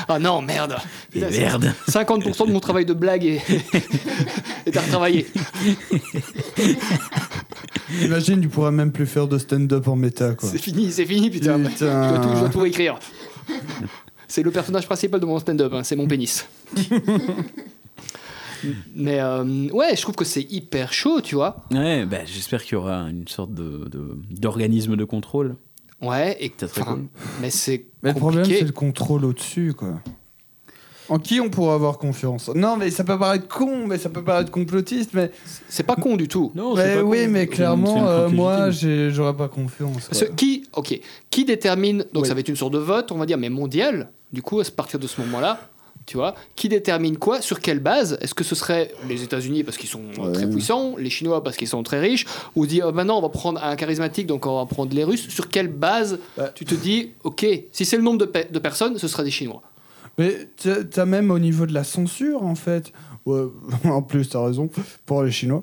Ah 0.08 0.20
non, 0.20 0.42
merde 0.42 0.78
Et 1.16 1.20
c'est- 1.22 1.40
merde 1.40 1.74
50% 1.88 2.48
de 2.48 2.52
mon 2.52 2.60
travail 2.60 2.86
de 2.86 2.94
blague 2.94 3.26
est, 3.26 3.42
est 4.66 4.78
à 4.78 4.82
retravailler. 4.82 5.26
Imagine, 8.02 8.42
tu 8.42 8.50
pourras 8.50 8.72
même 8.72 8.92
plus 8.92 9.06
faire 9.08 9.28
de 9.28 9.38
stand-up 9.38 9.88
en 9.88 9.96
méta, 9.96 10.34
quoi. 10.36 10.50
C'est 10.50 10.58
fini, 10.58 10.92
c'est 10.92 11.06
fini, 11.06 11.30
putain. 11.30 11.60
Putain. 11.60 12.04
Je, 12.04 12.10
dois 12.16 12.20
tout, 12.20 12.36
je 12.36 12.40
dois 12.40 12.50
tout 12.50 12.60
réécrire. 12.60 13.00
C'est 14.28 14.44
le 14.44 14.52
personnage 14.52 14.86
principal 14.86 15.20
de 15.20 15.26
mon 15.26 15.40
stand-up, 15.40 15.72
hein, 15.74 15.84
c'est 15.84 15.96
mon 15.96 16.08
pénis. 16.08 16.46
Mais 18.96 19.20
euh, 19.20 19.70
ouais, 19.72 19.96
je 19.96 20.02
trouve 20.02 20.16
que 20.16 20.26
c'est 20.26 20.42
hyper 20.42 20.92
chaud, 20.92 21.22
tu 21.22 21.36
vois. 21.36 21.64
Ouais, 21.72 22.06
bah, 22.06 22.26
j'espère 22.26 22.64
qu'il 22.64 22.74
y 22.74 22.76
aura 22.76 23.02
une 23.10 23.28
sorte 23.28 23.54
de, 23.54 23.88
de- 23.90 24.18
d'organisme 24.32 24.96
de 24.96 25.06
contrôle. 25.06 25.56
Ouais, 26.02 26.38
et 26.40 26.52
enfin, 26.64 26.84
cool. 26.84 27.06
mais 27.42 27.50
c'est 27.50 27.86
Mais 28.04 28.12
le 28.14 28.20
problème, 28.20 28.42
compliqué. 28.44 28.60
c'est 28.60 28.66
le 28.68 28.72
contrôle 28.72 29.26
au-dessus, 29.26 29.74
quoi. 29.76 29.96
En 31.10 31.20
qui 31.20 31.40
on 31.40 31.50
pourrait 31.50 31.74
avoir 31.74 31.98
confiance? 32.00 32.50
Non, 32.54 32.76
mais 32.76 32.92
ça 32.92 33.04
peut 33.06 33.18
paraître 33.18 33.48
con, 33.48 33.88
mais 33.88 33.98
ça 33.98 34.10
peut 34.10 34.24
paraître 34.24 34.52
complotiste, 34.52 35.12
mais. 35.14 35.32
C'est 35.70 35.84
pas 35.84 35.96
con 35.96 36.18
du 36.18 36.28
tout. 36.28 36.52
Non, 36.54 36.76
Mais 36.76 36.84
c'est 36.84 36.96
pas 36.98 37.04
oui, 37.04 37.26
con. 37.26 37.32
mais 37.32 37.40
C'est 37.42 37.48
clairement, 37.48 37.98
une 37.98 38.04
euh, 38.08 38.30
moi, 38.30 38.70
j'ai- 38.72 39.10
j'aurais 39.12 39.36
pas 39.36 39.48
confiance. 39.48 40.06
Parce 40.10 40.20
que 40.20 40.26
quoi. 40.26 40.36
qui, 40.36 40.64
ok, 40.74 41.00
qui 41.30 41.46
détermine, 41.46 42.06
donc 42.14 42.24
Oui. 42.24 42.28
ça 42.28 42.34
va 42.34 42.42
être 42.42 42.50
une 42.50 42.58
sorte 42.58 42.74
de 42.74 42.78
vote, 42.80 43.12
on 43.14 43.18
va 43.18 43.26
dire, 43.26 43.38
mais 43.38 43.50
mondial, 43.50 44.10
du 44.34 44.42
coup, 44.42 44.60
à 44.60 44.64
partir 44.76 45.00
de 45.00 45.08
ce 45.08 45.22
moment-là, 45.22 45.62
tu 46.08 46.18
vois, 46.18 46.34
qui 46.56 46.70
détermine 46.70 47.18
quoi, 47.18 47.42
sur 47.42 47.60
quelle 47.60 47.80
base? 47.80 48.18
Est-ce 48.22 48.34
que 48.34 48.44
ce 48.44 48.56
serait 48.56 48.90
les 49.08 49.22
États-Unis 49.24 49.64
parce 49.64 49.78
qu'ils 49.78 49.90
sont 49.90 50.02
Ouais. 50.18 50.32
très 50.32 50.50
puissants, 50.50 50.96
les 50.98 51.12
Chinois 51.12 51.44
parce 51.44 51.56
qu'ils 51.58 51.68
sont 51.68 51.84
très 51.84 52.00
riches, 52.00 52.26
ou 52.56 52.66
dire 52.66 52.86
oh, 52.90 52.92
maintenant 52.94 53.20
on 53.20 53.22
va 53.22 53.30
prendre 53.30 53.64
un 53.64 53.76
charismatique, 53.76 54.26
donc 54.26 54.46
on 54.48 54.58
va 54.58 54.66
prendre 54.66 54.96
les 54.96 55.04
Russes 55.04 55.28
Sur 55.30 55.50
quelle 55.50 55.68
base 55.68 56.18
Ouais. 56.38 56.46
tu 56.56 56.66
te 56.66 56.74
dis, 56.74 57.12
ok, 57.24 57.46
si 57.72 57.86
c'est 57.86 57.98
le 57.98 58.04
nombre 58.04 58.18
de, 58.20 58.26
pe- 58.26 58.52
de 58.52 58.58
personnes, 58.60 58.98
ce 58.98 59.08
sera 59.08 59.24
des 59.24 59.32
Chinois? 59.32 59.62
Mais 60.18 60.34
t'as 60.64 60.84
t'as 60.84 61.06
même 61.06 61.30
au 61.30 61.38
niveau 61.38 61.68
de 61.68 61.74
la 61.76 61.84
censure, 61.84 62.44
en 62.44 62.56
fait. 62.56 62.92
Ouais, 63.28 63.44
en 63.84 64.02
plus, 64.02 64.30
t'as 64.30 64.44
raison, 64.44 64.70
pour 65.06 65.22
les 65.24 65.32
Chinois. 65.32 65.62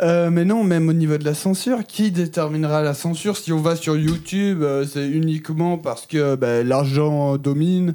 Euh, 0.00 0.30
mais 0.30 0.44
non, 0.44 0.62
même 0.64 0.88
au 0.88 0.92
niveau 0.92 1.18
de 1.18 1.24
la 1.24 1.34
censure, 1.34 1.84
qui 1.84 2.10
déterminera 2.12 2.80
la 2.82 2.94
censure? 2.94 3.36
Si 3.36 3.52
on 3.52 3.58
va 3.60 3.74
sur 3.76 3.96
YouTube, 3.96 4.62
euh, 4.62 4.86
c'est 4.86 5.06
uniquement 5.08 5.76
parce 5.78 6.06
que 6.06 6.36
bah, 6.36 6.62
l'argent 6.62 7.36
domine. 7.36 7.94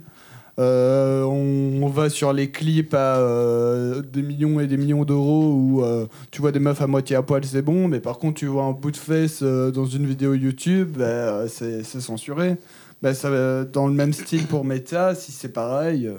Euh, 0.60 1.24
on, 1.24 1.84
on 1.84 1.88
va 1.88 2.10
sur 2.10 2.34
les 2.34 2.52
clips 2.52 2.94
à 2.94 3.18
euh, 3.18 4.02
des 4.02 4.22
millions 4.22 4.60
et 4.60 4.68
des 4.68 4.76
millions 4.78 5.06
d'euros 5.06 5.54
où 5.54 5.84
euh, 5.86 6.06
tu 6.32 6.42
vois 6.42 6.52
des 6.52 6.60
meufs 6.60 6.82
à 6.82 6.88
moitié 6.88 7.16
à 7.16 7.22
poil, 7.22 7.44
c'est 7.46 7.62
bon, 7.62 7.88
mais 7.88 8.02
par 8.02 8.18
contre, 8.18 8.40
tu 8.40 8.46
vois 8.48 8.64
un 8.64 8.72
bout 8.72 8.92
de 8.92 8.98
fesse 8.98 9.40
euh, 9.42 9.72
dans 9.72 9.86
une 9.86 10.06
vidéo 10.06 10.34
YouTube, 10.34 10.98
bah, 10.98 11.48
c'est 11.48 11.84
c'est 11.84 12.02
censuré. 12.02 12.58
Bah, 13.02 13.14
ça, 13.14 13.30
va 13.30 13.64
dans 13.64 13.88
le 13.88 13.94
même 13.94 14.12
style 14.12 14.46
pour 14.48 14.66
Meta, 14.66 15.16
si 15.16 15.32
c'est 15.32 15.54
pareil. 15.54 16.08
euh. 16.08 16.18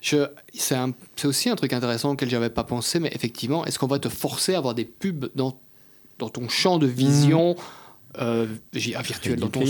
Je- 0.00 0.26
C'est 0.54 0.76
un- 0.76 0.92
c'est 1.16 1.26
aussi 1.26 1.48
un 1.48 1.56
truc 1.56 1.72
intéressant 1.72 2.12
auquel 2.12 2.30
j'avais 2.30 2.50
pas 2.50 2.62
pensé, 2.64 3.00
mais 3.00 3.10
effectivement, 3.12 3.64
est-ce 3.66 3.78
qu'on 3.78 3.86
va 3.88 3.98
te 3.98 4.08
forcer 4.08 4.54
à 4.54 4.58
avoir 4.58 4.74
des 4.74 4.84
pubs 4.84 5.26
dans, 5.34 5.58
dans 6.20 6.28
ton 6.28 6.48
champ 6.48 6.78
de 6.78 6.86
vision 6.86 7.56
euh, 8.20 8.46
j'ai- 8.74 8.94
ah, 8.94 9.00
virtuel, 9.02 9.36
dans 9.40 9.48
ton, 9.48 9.60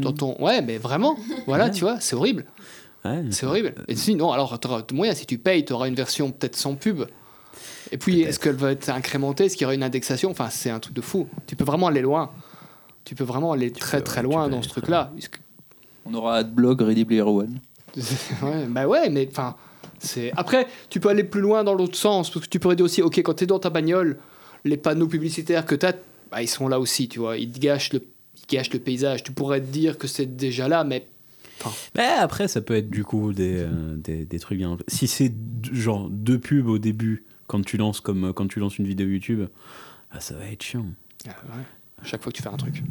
dans 0.00 0.12
ton... 0.12 0.36
Ouais, 0.44 0.60
mais 0.60 0.76
vraiment, 0.76 1.16
voilà, 1.46 1.70
tu 1.70 1.82
vois, 1.84 2.00
c'est 2.00 2.16
horrible. 2.16 2.44
Ouais. 3.04 3.24
C'est 3.30 3.46
horrible. 3.46 3.74
Et 3.88 3.96
sinon, 3.96 4.30
alors, 4.32 4.58
t'auras 4.60 4.82
moyen, 4.92 5.14
si 5.14 5.26
tu 5.26 5.38
payes, 5.38 5.64
tu 5.64 5.72
auras 5.72 5.88
une 5.88 5.94
version 5.94 6.30
peut-être 6.30 6.56
sans 6.56 6.74
pub. 6.76 7.02
Et 7.90 7.98
puis, 7.98 8.20
est-ce 8.22 8.38
qu'elle 8.38 8.54
va 8.54 8.72
être 8.72 8.88
incrémentée? 8.88 9.46
Est-ce 9.46 9.56
qu'il 9.56 9.62
y 9.62 9.66
aura 9.66 9.74
une 9.74 9.82
indexation? 9.82 10.30
Enfin, 10.30 10.48
c'est 10.50 10.70
un 10.70 10.78
truc 10.80 10.94
de 10.94 11.00
fou. 11.00 11.28
Tu 11.46 11.56
peux 11.56 11.64
vraiment 11.64 11.88
aller 11.88 12.00
loin. 12.00 12.30
Tu 13.04 13.14
peux 13.14 13.24
vraiment 13.24 13.52
aller 13.52 13.70
très 13.72 13.98
peux, 13.98 14.04
très 14.04 14.22
loin 14.22 14.46
tu 14.46 14.52
dans 14.52 14.62
ce 14.62 14.68
truc-là. 14.68 15.10
Puisque- 15.14 15.40
On 16.06 16.14
aura 16.14 16.36
Adblock, 16.36 16.80
Ready 16.80 17.04
Player 17.04 17.22
One. 17.22 17.58
ouais, 18.42 18.66
bah 18.68 18.86
ouais, 18.86 19.10
mais 19.10 19.28
enfin, 19.30 19.56
c'est. 19.98 20.32
Après, 20.36 20.66
tu 20.88 20.98
peux 21.00 21.08
aller 21.10 21.24
plus 21.24 21.40
loin 21.42 21.64
dans 21.64 21.74
l'autre 21.74 21.96
sens 21.96 22.30
parce 22.30 22.46
que 22.46 22.50
tu 22.50 22.58
pourrais 22.58 22.76
dire 22.76 22.84
aussi, 22.86 23.02
ok, 23.02 23.18
quand 23.18 23.34
tu 23.34 23.44
es 23.44 23.46
dans 23.46 23.58
ta 23.58 23.68
bagnole, 23.70 24.18
les 24.64 24.76
panneaux 24.76 25.08
publicitaires 25.08 25.66
que 25.66 25.74
tu 25.74 25.84
as, 25.86 25.94
bah, 26.30 26.40
ils 26.40 26.48
sont 26.48 26.68
là 26.68 26.80
aussi, 26.80 27.08
tu 27.08 27.18
vois. 27.18 27.36
Ils 27.36 27.50
te 27.50 27.58
gâchent 27.58 27.92
le, 27.92 28.02
ils 28.38 28.46
gâchent 28.56 28.72
le 28.72 28.78
paysage. 28.78 29.22
Tu 29.24 29.32
pourrais 29.32 29.60
te 29.60 29.66
dire 29.66 29.98
que 29.98 30.06
c'est 30.06 30.36
déjà 30.36 30.68
là, 30.68 30.84
mais 30.84 31.06
Mais 31.96 32.06
après, 32.06 32.48
ça 32.48 32.60
peut 32.60 32.74
être 32.74 32.90
du 32.90 33.04
coup 33.04 33.32
des, 33.32 33.56
euh, 33.58 33.96
des, 33.96 34.24
des 34.24 34.38
trucs 34.38 34.58
bien. 34.58 34.76
Si 34.88 35.06
c'est 35.06 35.32
genre 35.72 36.08
deux 36.10 36.38
pubs 36.38 36.66
au 36.68 36.78
début, 36.78 37.24
quand 37.46 37.64
tu 37.64 37.76
lances, 37.76 38.00
comme 38.00 38.24
euh, 38.24 38.32
quand 38.32 38.48
tu 38.48 38.60
lances 38.60 38.78
une 38.78 38.86
vidéo 38.86 39.08
YouTube, 39.08 39.46
ah, 40.10 40.20
ça 40.20 40.34
va 40.34 40.46
être 40.46 40.62
chiant. 40.62 40.86
ah, 41.26 41.30
ouais, 41.30 41.62
chaque 42.04 42.22
fois 42.22 42.32
que 42.32 42.36
tu 42.36 42.42
fais 42.42 42.48
un 42.48 42.56
truc. 42.56 42.82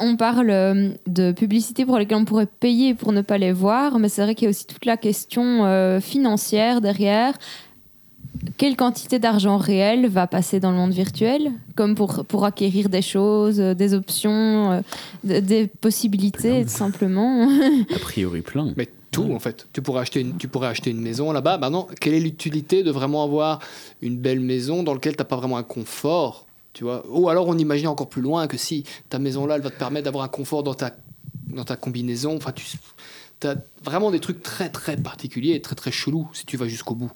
On 0.00 0.16
parle 0.16 0.50
euh, 0.50 0.90
de 1.06 1.30
publicités 1.30 1.86
pour 1.86 1.96
lesquelles 1.98 2.18
on 2.18 2.24
pourrait 2.24 2.46
payer 2.46 2.94
pour 2.94 3.12
ne 3.12 3.20
pas 3.20 3.38
les 3.38 3.52
voir, 3.52 3.98
mais 4.00 4.08
c'est 4.08 4.22
vrai 4.22 4.34
qu'il 4.34 4.46
y 4.46 4.48
a 4.48 4.50
aussi 4.50 4.66
toute 4.66 4.84
la 4.84 4.96
question 4.96 5.64
euh, 5.64 6.00
financière 6.00 6.80
derrière. 6.80 7.34
Quelle 8.56 8.76
quantité 8.76 9.18
d'argent 9.18 9.56
réel 9.56 10.06
va 10.08 10.26
passer 10.26 10.60
dans 10.60 10.70
le 10.70 10.76
monde 10.76 10.92
virtuel, 10.92 11.52
comme 11.74 11.94
pour, 11.94 12.24
pour 12.24 12.44
acquérir 12.44 12.88
des 12.88 13.02
choses, 13.02 13.60
euh, 13.60 13.74
des 13.74 13.94
options, 13.94 14.72
euh, 14.72 14.80
de- 15.24 15.40
des 15.40 15.66
possibilités, 15.66 16.64
tout 16.64 16.70
simplement 16.70 17.48
A 17.94 17.98
priori, 17.98 18.40
plein. 18.42 18.72
Mais 18.76 18.88
tout, 19.10 19.32
en 19.32 19.38
fait. 19.38 19.66
Tu 19.72 19.82
pourrais 19.82 20.00
acheter 20.02 20.20
une, 20.20 20.36
tu 20.36 20.48
pourrais 20.48 20.68
acheter 20.68 20.90
une 20.90 21.00
maison 21.00 21.32
là-bas. 21.32 21.58
Maintenant, 21.58 21.86
quelle 22.00 22.14
est 22.14 22.20
l'utilité 22.20 22.82
de 22.82 22.90
vraiment 22.90 23.22
avoir 23.24 23.60
une 24.02 24.16
belle 24.18 24.40
maison 24.40 24.82
dans 24.82 24.92
laquelle 24.94 25.14
tu 25.16 25.20
n'as 25.20 25.26
pas 25.26 25.36
vraiment 25.36 25.56
un 25.56 25.62
confort 25.62 26.44
tu 26.72 26.84
vois? 26.84 27.02
Ou 27.10 27.30
alors 27.30 27.48
on 27.48 27.56
imagine 27.56 27.88
encore 27.88 28.10
plus 28.10 28.20
loin 28.20 28.46
que 28.46 28.58
si 28.58 28.84
ta 29.08 29.18
maison 29.18 29.46
là, 29.46 29.54
elle 29.56 29.62
va 29.62 29.70
te 29.70 29.78
permettre 29.78 30.04
d'avoir 30.04 30.24
un 30.24 30.28
confort 30.28 30.62
dans 30.62 30.74
ta, 30.74 30.90
dans 31.48 31.64
ta 31.64 31.74
combinaison. 31.76 32.36
Enfin, 32.36 32.52
tu 32.52 33.46
as 33.46 33.56
vraiment 33.82 34.10
des 34.10 34.20
trucs 34.20 34.42
très 34.42 34.68
très 34.68 34.98
particuliers 34.98 35.54
et 35.54 35.62
très 35.62 35.74
très 35.74 35.90
chelous 35.90 36.28
si 36.34 36.44
tu 36.44 36.58
vas 36.58 36.68
jusqu'au 36.68 36.94
bout. 36.94 37.10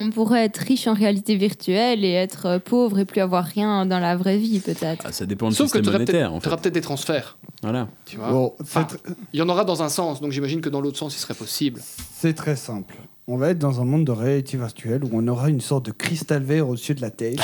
On 0.00 0.10
pourrait 0.10 0.44
être 0.44 0.58
riche 0.58 0.86
en 0.86 0.94
réalité 0.94 1.36
virtuelle 1.36 2.04
et 2.04 2.10
être 2.12 2.46
euh, 2.46 2.58
pauvre 2.58 2.98
et 2.98 3.04
plus 3.04 3.20
avoir 3.20 3.44
rien 3.44 3.86
dans 3.86 4.00
la 4.00 4.16
vraie 4.16 4.36
vie, 4.38 4.60
peut-être. 4.60 5.04
Ah, 5.06 5.12
ça 5.12 5.24
dépend 5.26 5.48
du 5.48 5.54
Sauf 5.54 5.66
que 5.70 5.78
système 5.78 5.82
tu 5.82 5.88
auras 5.88 5.98
monétaire, 5.98 6.28
en 6.28 6.32
peut-être 6.32 6.42
fait. 6.42 6.48
t'auras 6.50 6.62
peut-être 6.62 6.74
des 6.74 6.80
transferts. 6.80 7.38
Voilà. 7.62 7.88
Tu 8.04 8.16
vois 8.16 8.30
Bon, 8.30 8.52
Enfin, 8.60 8.86
c'est- 8.90 8.98
il 9.32 9.38
y 9.38 9.42
en 9.42 9.48
aura 9.48 9.64
dans 9.64 9.82
un 9.82 9.88
sens, 9.88 10.20
donc 10.20 10.32
j'imagine 10.32 10.60
que 10.60 10.68
dans 10.68 10.80
l'autre 10.80 10.98
sens, 10.98 11.14
il 11.16 11.20
serait 11.20 11.34
possible. 11.34 11.80
c'est 12.18 12.34
très 12.34 12.56
simple. 12.56 12.96
On 13.26 13.38
va 13.38 13.48
être 13.48 13.58
dans 13.58 13.80
un 13.80 13.84
monde 13.86 14.04
de 14.04 14.12
réalité 14.12 14.58
virtuelle 14.58 15.02
où 15.02 15.08
on 15.14 15.26
aura 15.28 15.48
une 15.48 15.62
sorte 15.62 15.86
de 15.86 15.92
cristal 15.92 16.42
vert 16.42 16.68
au-dessus 16.68 16.94
de 16.94 17.00
la 17.00 17.08
tête. 17.10 17.38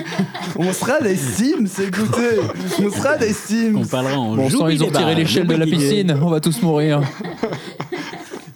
on 0.56 0.72
sera 0.72 1.02
des 1.02 1.16
Sims, 1.16 1.66
écoutez 1.82 2.38
On 2.82 2.90
sera 2.90 3.18
des 3.18 3.34
Sims 3.34 3.76
On 3.76 3.84
parlera 3.84 4.18
en 4.18 4.34
Bon 4.36 4.48
ils 4.48 4.56
ont 4.56 4.60
joue-bille-débat, 4.60 4.98
tiré 5.00 5.14
l'échelle 5.14 5.46
de 5.46 5.54
la 5.54 5.66
piscine, 5.66 6.18
on 6.22 6.30
va 6.30 6.40
tous 6.40 6.62
mourir. 6.62 7.02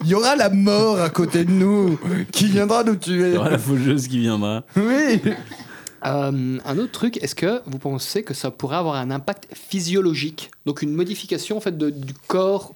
Il 0.05 0.11
y 0.11 0.15
aura 0.15 0.37
la 0.37 0.51
mort 0.51 1.01
à 1.01 1.11
côté 1.11 1.45
de 1.45 1.51
nous 1.51 1.99
qui 2.33 2.47
viendra 2.47 2.85
nous 2.85 2.95
Il 2.95 2.99
tuer. 2.99 3.33
y 3.35 3.37
aura 3.37 3.51
la 3.51 3.59
faucheuse 3.59 4.09
qui 4.09 4.19
viendra. 4.21 4.65
Oui 4.77 5.21
Euh, 6.05 6.59
un 6.65 6.79
autre 6.79 6.91
truc, 6.91 7.23
est-ce 7.23 7.37
que 7.37 7.61
vous 7.67 7.79
pensez 7.79 8.25
que 8.25 8.35
ça 8.35 8.51
pourrait 8.51 8.75
avoir 8.77 8.97
un 8.97 9.13
impact 9.13 9.47
physiologique? 9.55 10.51
Donc 10.67 10.83
une 10.83 10.93
modification 10.93 11.57
en 11.57 11.61
fait 11.61 11.79
de- 11.79 11.91
du 11.91 12.13
corps 12.27 12.75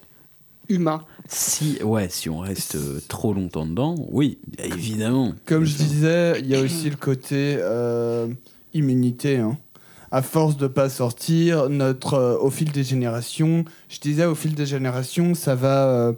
humain 0.69 1.01
Si, 1.27 1.77
ouais, 1.83 2.07
si 2.09 2.29
on 2.29 2.39
reste 2.39 2.75
euh, 2.75 3.01
trop 3.09 3.33
longtemps 3.33 3.65
dedans, 3.65 3.95
oui, 4.11 4.37
évidemment. 4.59 5.33
Comme 5.45 5.65
je 5.65 5.75
disais, 5.75 6.39
il 6.39 6.47
y 6.47 6.55
a 6.55 6.61
aussi 6.61 6.89
le 6.89 6.95
côté 6.95 7.57
euh, 7.59 8.27
immunité. 8.73 9.37
hein. 9.39 9.57
À 10.09 10.21
force 10.21 10.55
de 10.55 10.67
pas 10.67 10.87
sortir, 10.87 11.67
notre, 11.69 12.13
euh, 12.13 12.37
au 12.39 12.49
fil 12.49 12.71
des 12.71 12.85
générations, 12.85 13.65
je 13.89 13.99
disais 13.99 14.23
au 14.23 14.35
fil 14.35 14.55
des 14.55 14.65
générations, 14.65 15.35
ça 15.35 15.53
va, 15.53 15.87
euh, 15.89 16.13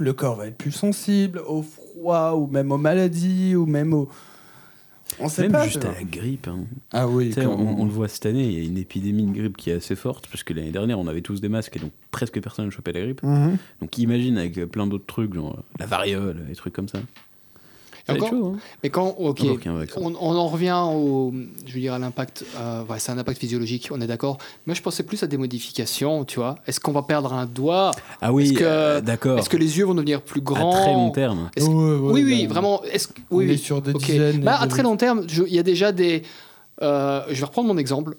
le 0.00 0.12
corps 0.12 0.36
va 0.36 0.46
être 0.46 0.56
plus 0.58 0.72
sensible 0.72 1.40
au 1.46 1.62
froid 1.62 2.32
ou 2.34 2.46
même 2.46 2.72
aux 2.72 2.78
maladies 2.78 3.54
ou 3.56 3.66
même 3.66 3.92
au, 3.94 4.08
on 5.20 5.28
sait 5.28 5.42
Même 5.42 5.52
pas. 5.52 5.64
juste 5.64 5.84
à 5.84 5.92
la 5.92 6.04
grippe. 6.04 6.46
hein. 6.48 6.60
Ah 6.92 7.08
oui. 7.08 7.34
On, 7.38 7.46
on 7.80 7.84
le 7.84 7.90
voit 7.90 8.08
cette 8.08 8.26
année, 8.26 8.44
il 8.46 8.52
y 8.58 8.60
a 8.60 8.68
une 8.68 8.78
épidémie 8.78 9.24
de 9.24 9.32
grippe 9.32 9.56
qui 9.56 9.70
est 9.70 9.74
assez 9.74 9.96
forte, 9.96 10.26
parce 10.28 10.42
que 10.44 10.52
l'année 10.52 10.70
dernière, 10.70 10.98
on 10.98 11.06
avait 11.08 11.22
tous 11.22 11.40
des 11.40 11.48
masques 11.48 11.76
et 11.76 11.80
donc 11.80 11.92
presque 12.10 12.40
personne 12.40 12.66
ne 12.66 12.70
chopait 12.70 12.92
la 12.92 13.00
grippe. 13.00 13.22
Mhm. 13.22 13.56
Donc 13.80 13.98
imagine 13.98 14.36
avec 14.38 14.64
plein 14.66 14.86
d'autres 14.86 15.06
trucs, 15.06 15.34
genre 15.34 15.62
la 15.80 15.86
variole, 15.86 16.44
des 16.46 16.54
trucs 16.54 16.74
comme 16.74 16.88
ça. 16.88 16.98
Encore 18.14 18.28
chaud, 18.30 18.52
hein. 18.54 18.58
Mais 18.82 18.90
quand, 18.90 19.08
ok, 19.18 19.40
on, 19.96 20.14
on 20.20 20.36
en 20.36 20.48
revient 20.48 20.80
au, 20.86 21.32
je 21.66 21.72
veux 21.74 21.80
dire, 21.80 21.94
à 21.94 21.98
l'impact. 21.98 22.44
euh, 22.56 22.84
ouais, 22.84 22.98
c'est 22.98 23.12
un 23.12 23.18
impact 23.18 23.38
physiologique, 23.40 23.88
on 23.92 24.00
est 24.00 24.06
d'accord. 24.06 24.38
Moi, 24.66 24.74
je 24.74 24.82
pensais 24.82 25.02
plus 25.02 25.22
à 25.22 25.26
des 25.26 25.36
modifications, 25.36 26.24
tu 26.24 26.38
vois. 26.38 26.56
Est-ce 26.66 26.80
qu'on 26.80 26.92
va 26.92 27.02
perdre 27.02 27.32
un 27.32 27.46
doigt? 27.46 27.90
Ah 28.20 28.32
oui, 28.32 28.44
Est-ce 28.44 28.52
que- 28.54 28.64
euh, 28.64 29.00
d'accord. 29.00 29.38
Est-ce 29.38 29.48
que 29.50 29.56
les 29.56 29.78
yeux 29.78 29.84
vont 29.84 29.94
devenir 29.94 30.22
plus 30.22 30.40
À 30.40 30.44
grands? 30.44 30.70
très 30.72 30.92
long 30.92 31.10
terme. 31.10 31.50
Ouais, 31.58 31.64
ouais, 31.64 31.98
oui, 32.12 32.24
oui, 32.24 32.46
vraiment. 32.46 32.82
Est-ce 32.84 33.08
que- 33.08 33.20
on 33.30 33.36
oui, 33.38 33.44
est 33.46 33.48
oui. 33.50 33.58
sur 33.58 33.82
des 33.82 33.92
Ok. 33.92 34.04
dizaines. 34.04 34.40
Bah, 34.40 34.56
à 34.60 34.66
des- 34.66 34.70
très 34.70 34.82
long 34.82 34.96
terme, 34.96 35.26
il 35.46 35.54
y 35.54 35.58
a 35.58 35.62
déjà 35.62 35.92
des. 35.92 36.22
euh, 36.82 37.22
je 37.28 37.34
vais 37.40 37.44
reprendre 37.46 37.68
mon 37.68 37.76
exemple. 37.78 38.16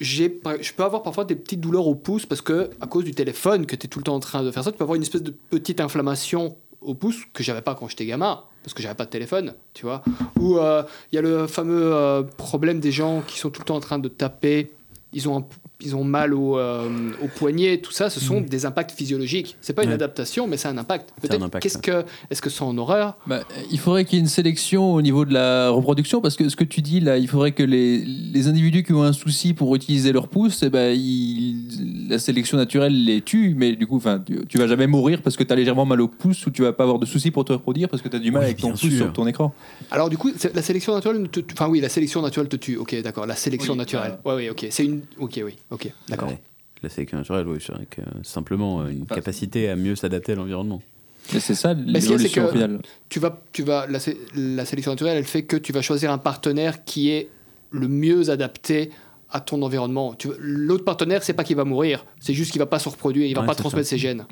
J'ai, 0.00 0.40
je 0.60 0.72
peux 0.72 0.82
avoir 0.82 1.02
parfois 1.04 1.24
des 1.24 1.36
petites 1.36 1.60
douleurs 1.60 1.86
au 1.86 1.94
pouce 1.94 2.26
parce 2.26 2.40
que, 2.40 2.70
à 2.80 2.86
cause 2.88 3.04
du 3.04 3.12
téléphone, 3.12 3.66
que 3.66 3.76
tu 3.76 3.86
es 3.86 3.88
tout 3.88 4.00
le 4.00 4.04
temps 4.04 4.14
en 4.16 4.20
train 4.20 4.42
de 4.42 4.50
faire 4.50 4.64
ça, 4.64 4.72
tu 4.72 4.78
peux 4.78 4.82
avoir 4.84 4.96
une 4.96 5.02
espèce 5.02 5.22
de 5.22 5.30
petite 5.30 5.80
inflammation 5.80 6.56
au 6.80 6.94
pouce 6.94 7.18
que 7.32 7.44
j'avais 7.44 7.60
pas 7.62 7.76
quand 7.76 7.86
j'étais 7.88 8.06
gamin 8.06 8.40
parce 8.62 8.74
que 8.74 8.82
j'avais 8.82 8.94
pas 8.94 9.04
de 9.04 9.10
téléphone, 9.10 9.54
tu 9.74 9.84
vois. 9.86 10.02
Ou 10.40 10.58
euh, 10.58 10.82
il 11.10 11.16
y 11.16 11.18
a 11.18 11.22
le 11.22 11.46
fameux 11.46 11.92
euh, 11.94 12.22
problème 12.22 12.80
des 12.80 12.92
gens 12.92 13.22
qui 13.26 13.38
sont 13.38 13.50
tout 13.50 13.60
le 13.60 13.66
temps 13.66 13.76
en 13.76 13.80
train 13.80 13.98
de 13.98 14.08
taper. 14.08 14.70
Ils 15.12 15.28
ont, 15.28 15.38
un- 15.40 15.46
ils 15.84 15.94
ont 15.96 16.04
mal 16.04 16.34
au, 16.34 16.58
euh, 16.58 16.88
au 17.22 17.28
poignet, 17.28 17.78
tout 17.78 17.92
ça, 17.92 18.10
ce 18.10 18.20
sont 18.20 18.40
des 18.40 18.66
impacts 18.66 18.92
physiologiques. 18.92 19.56
C'est 19.60 19.72
pas 19.72 19.82
une 19.82 19.88
Ouais. 19.90 19.94
adaptation, 19.94 20.46
mais 20.46 20.56
c'est 20.56 20.68
un 20.68 20.78
impact. 20.78 21.12
Peut-être 21.20 21.58
qu'est-ce 21.60 21.78
que 21.78 22.04
est-ce 22.30 22.40
que 22.42 22.50
c'est 22.50 22.62
en 22.62 22.76
horreur 22.78 23.16
Bah, 23.26 23.40
il 23.70 23.78
faudrait 23.78 24.04
qu'il 24.04 24.14
y 24.14 24.18
ait 24.18 24.22
une 24.22 24.28
sélection 24.28 24.94
au 24.94 25.02
niveau 25.02 25.24
de 25.24 25.32
la 25.34 25.70
reproduction 25.70 26.20
parce 26.20 26.36
que 26.36 26.48
ce 26.48 26.56
que 26.56 26.64
tu 26.64 26.80
dis 26.82 27.00
là, 27.00 27.18
il 27.18 27.28
faudrait 27.28 27.52
que 27.52 27.62
les, 27.62 27.98
les 27.98 28.48
individus 28.48 28.82
qui 28.82 28.92
ont 28.92 29.02
un 29.02 29.12
souci 29.12 29.54
pour 29.54 29.74
utiliser 29.74 30.12
leur 30.12 30.28
pouce, 30.28 30.62
eh 30.62 30.70
ben, 30.70 30.96
ils- 30.96 32.08
la 32.08 32.18
sélection 32.18 32.56
naturelle 32.56 33.04
les 33.04 33.20
tue, 33.20 33.54
mais 33.56 33.74
du 33.76 33.86
coup, 33.86 33.96
enfin, 33.96 34.22
tu, 34.24 34.38
tu 34.48 34.58
vas 34.58 34.66
jamais 34.66 34.86
mourir 34.86 35.22
parce 35.22 35.36
que 35.36 35.44
tu 35.44 35.52
as 35.52 35.56
légèrement 35.56 35.84
mal 35.86 36.00
au 36.00 36.08
pouce 36.08 36.46
ou 36.46 36.50
tu 36.50 36.62
vas 36.62 36.72
pas 36.72 36.84
avoir 36.84 36.98
de 36.98 37.06
soucis 37.06 37.30
pour 37.30 37.44
te 37.44 37.52
reproduire 37.52 37.88
parce 37.88 38.02
que 38.02 38.08
tu 38.08 38.16
as 38.16 38.18
du 38.18 38.30
mal 38.30 38.40
Oui, 38.40 38.46
avec 38.46 38.58
ton 38.58 38.70
pouce 38.70 38.80
sûr. 38.80 38.90
sur 38.92 39.12
ton 39.12 39.26
écran. 39.26 39.52
Alors 39.90 40.10
du 40.10 40.16
coup, 40.18 40.30
la 40.54 40.62
sélection 40.62 40.94
naturelle 40.94 41.20
ne 41.22 41.26
te 41.26 41.40
tue- 41.40 41.52
Enfin 41.54 41.68
oui, 41.68 41.80
la 41.80 41.88
sélection 41.88 42.22
naturelle 42.22 42.48
te 42.48 42.56
tue. 42.56 42.76
Ok, 42.76 42.94
d'accord. 43.02 43.26
La 43.26 43.36
sélection 43.36 43.72
Oui, 43.74 43.78
naturelle. 43.78 44.18
Ouais, 44.24 44.34
oui, 44.34 44.48
ok. 44.50 44.66
C'est 44.70 44.84
une. 44.84 45.02
Ok, 45.18 45.40
oui. 45.44 45.56
Ok, 45.72 45.88
d'accord. 46.08 46.28
Ouais. 46.28 46.38
La 46.82 46.88
sélection 46.88 47.18
naturelle, 47.18 47.46
oui, 47.48 47.58
c'est 47.64 47.72
vrai 47.72 47.86
que 47.88 48.00
euh, 48.00 48.04
simplement 48.22 48.80
euh, 48.82 48.88
une 48.88 49.06
capacité 49.06 49.68
à 49.68 49.76
mieux 49.76 49.94
s'adapter 49.96 50.32
à 50.32 50.34
l'environnement. 50.36 50.82
C'est 51.28 51.40
ça 51.54 51.74
c'est 51.76 51.80
l'évolution 51.90 52.42
au 52.44 52.46
que 52.48 52.52
final. 52.54 52.80
tu 53.08 53.20
vas, 53.20 53.40
tu 53.52 53.62
vas, 53.62 53.86
la, 53.86 54.00
sé- 54.00 54.18
la 54.34 54.64
sélection 54.64 54.90
naturelle, 54.90 55.16
elle 55.18 55.24
fait 55.24 55.44
que 55.44 55.56
tu 55.56 55.72
vas 55.72 55.80
choisir 55.80 56.10
un 56.10 56.18
partenaire 56.18 56.84
qui 56.84 57.10
est 57.10 57.28
le 57.70 57.86
mieux 57.86 58.28
adapté 58.30 58.90
à 59.30 59.40
ton 59.40 59.62
environnement. 59.62 60.16
L'autre 60.40 60.84
partenaire, 60.84 61.22
c'est 61.22 61.32
pas 61.32 61.44
qu'il 61.44 61.56
va 61.56 61.64
mourir, 61.64 62.04
c'est 62.20 62.34
juste 62.34 62.50
qu'il 62.50 62.58
va 62.58 62.66
pas 62.66 62.80
se 62.80 62.88
reproduire, 62.88 63.26
il 63.26 63.34
va 63.34 63.42
Ouais, 63.42 63.46
pas 63.46 63.54
c'est 63.54 63.60
transmettre 63.60 63.86
ça. 63.86 63.90
ses 63.90 63.98
gènes. 63.98 64.24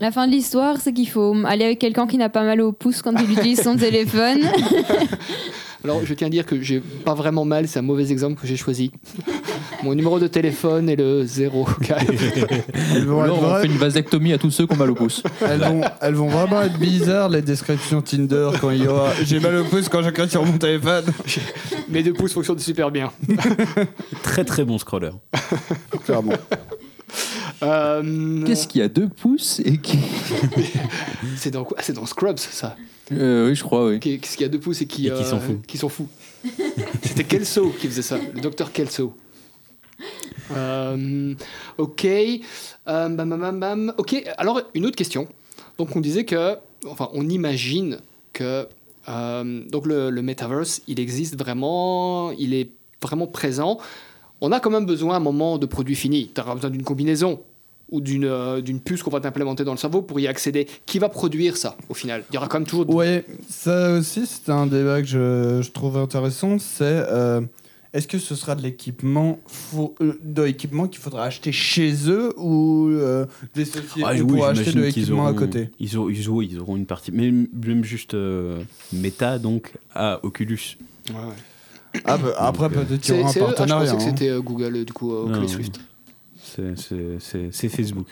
La 0.00 0.12
fin 0.12 0.26
de 0.26 0.32
l'histoire, 0.32 0.76
c'est 0.80 0.92
qu'il 0.92 1.08
faut 1.08 1.34
aller 1.46 1.64
avec 1.64 1.78
quelqu'un 1.78 2.06
qui 2.06 2.18
n'a 2.18 2.28
pas 2.28 2.44
mal 2.44 2.60
au 2.60 2.72
pouce 2.72 3.00
quand 3.00 3.14
il 3.18 3.32
utilise 3.32 3.62
son 3.62 3.76
téléphone. 3.78 4.40
Alors, 5.84 6.00
je 6.04 6.14
tiens 6.14 6.28
à 6.28 6.30
dire 6.30 6.46
que 6.46 6.60
j'ai 6.62 6.80
pas 6.80 7.14
vraiment 7.14 7.44
mal, 7.44 7.68
c'est 7.68 7.78
un 7.78 7.82
mauvais 7.82 8.10
exemple 8.10 8.40
que 8.40 8.46
j'ai 8.46 8.56
choisi. 8.56 8.90
Mon 9.82 9.94
numéro 9.94 10.18
de 10.18 10.26
téléphone 10.26 10.88
est 10.88 10.96
le 10.96 11.26
0. 11.26 11.68
Elles 12.94 13.04
vont, 13.04 13.20
Alors, 13.20 13.36
être 13.36 13.42
on 13.44 13.48
vra- 13.50 13.60
fait 13.60 13.66
une 13.66 13.76
vasectomie 13.76 14.32
à 14.32 14.38
tous 14.38 14.50
ceux 14.50 14.66
qui 14.66 14.72
ont 14.72 14.76
mal 14.76 14.90
au 14.90 14.94
pouce. 14.94 15.22
elles, 15.46 15.60
vont, 15.60 15.82
elles 16.00 16.14
vont 16.14 16.28
vraiment 16.28 16.62
être 16.62 16.78
bizarres, 16.78 17.28
les 17.28 17.42
descriptions 17.42 18.00
Tinder, 18.00 18.48
quand 18.62 18.70
il 18.70 18.84
y 18.84 18.86
aura. 18.88 19.10
J'ai 19.24 19.40
mal 19.40 19.56
au 19.56 19.64
pouce 19.64 19.90
quand 19.90 20.02
j'écris 20.02 20.30
sur 20.30 20.42
mon 20.46 20.56
téléphone. 20.56 21.04
Mes 21.90 22.02
deux 22.02 22.14
pouces 22.14 22.32
fonctionnent 22.32 22.58
super 22.58 22.90
bien. 22.90 23.12
Très 24.22 24.44
très 24.44 24.64
bon 24.64 24.78
scroller. 24.78 25.10
Clairement. 26.06 26.32
Euh, 27.62 28.42
Qu'est-ce 28.46 28.66
qui 28.66 28.80
a 28.80 28.88
deux 28.88 29.08
pouces 29.08 29.60
et 29.64 29.76
qui. 29.78 29.98
C'est 31.36 31.50
dans 31.50 31.64
quoi? 31.64 31.76
Ah, 31.78 31.82
C'est 31.84 31.92
dans 31.92 32.06
Scrubs, 32.06 32.38
ça. 32.38 32.74
Euh, 33.12 33.48
oui, 33.48 33.54
je 33.54 33.62
crois, 33.62 33.86
oui. 33.88 34.00
Qui- 34.00 34.18
Qu'est-ce 34.18 34.36
qu'il 34.36 34.42
y 34.44 34.48
a 34.48 34.48
deux 34.48 34.60
pouces 34.60 34.80
et 34.82 34.86
qui, 34.86 35.06
Et 35.08 35.10
qui 35.12 35.24
s'en 35.24 35.38
fout. 35.40 35.64
Qui 35.66 35.78
s'en 35.78 35.88
fout. 35.88 36.06
C'était 37.02 37.24
Kelso 37.24 37.70
qui 37.78 37.86
faisait 37.88 38.02
ça, 38.02 38.18
le 38.34 38.40
docteur 38.40 38.72
Kelso. 38.72 39.14
Euh, 40.52 41.34
ok. 41.78 42.04
Euh, 42.04 43.08
bam, 43.08 43.16
bam, 43.30 43.40
bam, 43.40 43.60
bam. 43.60 43.94
Ok, 43.98 44.22
alors 44.36 44.60
une 44.74 44.86
autre 44.86 44.96
question. 44.96 45.26
Donc 45.78 45.94
on 45.96 46.00
disait 46.00 46.24
que, 46.24 46.56
enfin 46.86 47.08
on 47.14 47.28
imagine 47.28 47.98
que 48.32 48.66
euh, 49.08 49.62
donc 49.70 49.86
le, 49.86 50.10
le 50.10 50.22
metaverse, 50.22 50.82
il 50.86 51.00
existe 51.00 51.36
vraiment, 51.38 52.30
il 52.32 52.54
est 52.54 52.70
vraiment 53.02 53.26
présent. 53.26 53.78
On 54.40 54.52
a 54.52 54.60
quand 54.60 54.70
même 54.70 54.86
besoin 54.86 55.14
à 55.14 55.16
un 55.16 55.20
moment 55.20 55.58
de 55.58 55.66
produits 55.66 55.94
finis. 55.94 56.30
Tu 56.34 56.40
auras 56.40 56.54
besoin 56.54 56.70
d'une 56.70 56.82
combinaison 56.84 57.40
ou 57.90 58.00
d'une 58.00 58.24
euh, 58.24 58.60
d'une 58.60 58.80
puce 58.80 59.02
qu'on 59.02 59.10
va 59.10 59.20
t'implémenter 59.20 59.64
dans 59.64 59.72
le 59.72 59.78
cerveau 59.78 60.02
pour 60.02 60.18
y 60.20 60.26
accéder. 60.26 60.66
Qui 60.86 60.98
va 60.98 61.08
produire 61.08 61.56
ça 61.56 61.76
au 61.88 61.94
final? 61.94 62.24
Il 62.30 62.34
y 62.34 62.36
aura 62.38 62.48
quand 62.48 62.58
même 62.58 62.66
toujours 62.66 62.88
Ouais, 62.88 63.24
ça 63.48 63.92
aussi, 63.92 64.26
c'est 64.26 64.50
un 64.50 64.66
débat 64.66 65.00
que 65.02 65.08
je, 65.08 65.60
je 65.62 65.70
trouve 65.70 65.96
intéressant. 65.98 66.58
C'est 66.58 66.82
euh, 66.82 67.40
est-ce 67.92 68.08
que 68.08 68.18
ce 68.18 68.34
sera 68.34 68.56
de 68.56 68.62
l'équipement 68.62 69.38
euh, 70.00 70.14
de 70.24 70.42
l'équipement 70.42 70.88
qu'il 70.88 71.00
faudra 71.00 71.24
acheter 71.26 71.52
chez 71.52 71.94
eux 72.10 72.32
ou 72.38 72.88
euh, 72.90 73.26
des 73.54 73.64
sociétés 73.64 74.02
Ah, 74.04 74.14
ou 74.14 74.18
oui, 74.18 74.24
pour 74.38 74.46
acheter 74.46 74.72
de 74.72 74.80
l'équipement 74.80 75.26
à 75.28 75.32
côté 75.34 75.70
Ils 75.78 75.96
auront, 75.96 76.08
ils, 76.08 76.28
auront, 76.28 76.40
ils 76.42 76.58
auront 76.58 76.76
une 76.76 76.86
partie. 76.86 77.12
Mais 77.12 77.30
même 77.30 77.84
juste 77.84 78.14
euh, 78.14 78.62
Meta, 78.92 79.38
donc, 79.38 79.72
à 79.94 80.18
Oculus. 80.24 80.76
Ah, 82.04 82.18
bah, 82.18 82.34
Après, 82.38 82.68
peut-être 82.68 83.00
qu'il 83.00 83.14
y 83.14 83.18
aura 83.20 83.28
un 83.28 83.30
Ah, 83.30 83.34
je 83.34 83.38
partenariat. 83.44 83.92
pensais 83.92 84.04
que 84.04 84.10
hein. 84.10 84.14
c'était 84.18 84.30
euh, 84.30 84.40
Google, 84.40 84.84
du 84.84 84.92
coup, 84.92 85.14
euh, 85.14 85.26
Non. 85.28 85.38
Oculus 85.38 85.56
Rift. 85.56 85.76
C'est- 85.76 85.93
c'est- 86.76 87.18
C'est 87.20 87.48
c'est 87.52 87.68
Facebook. 87.68 88.06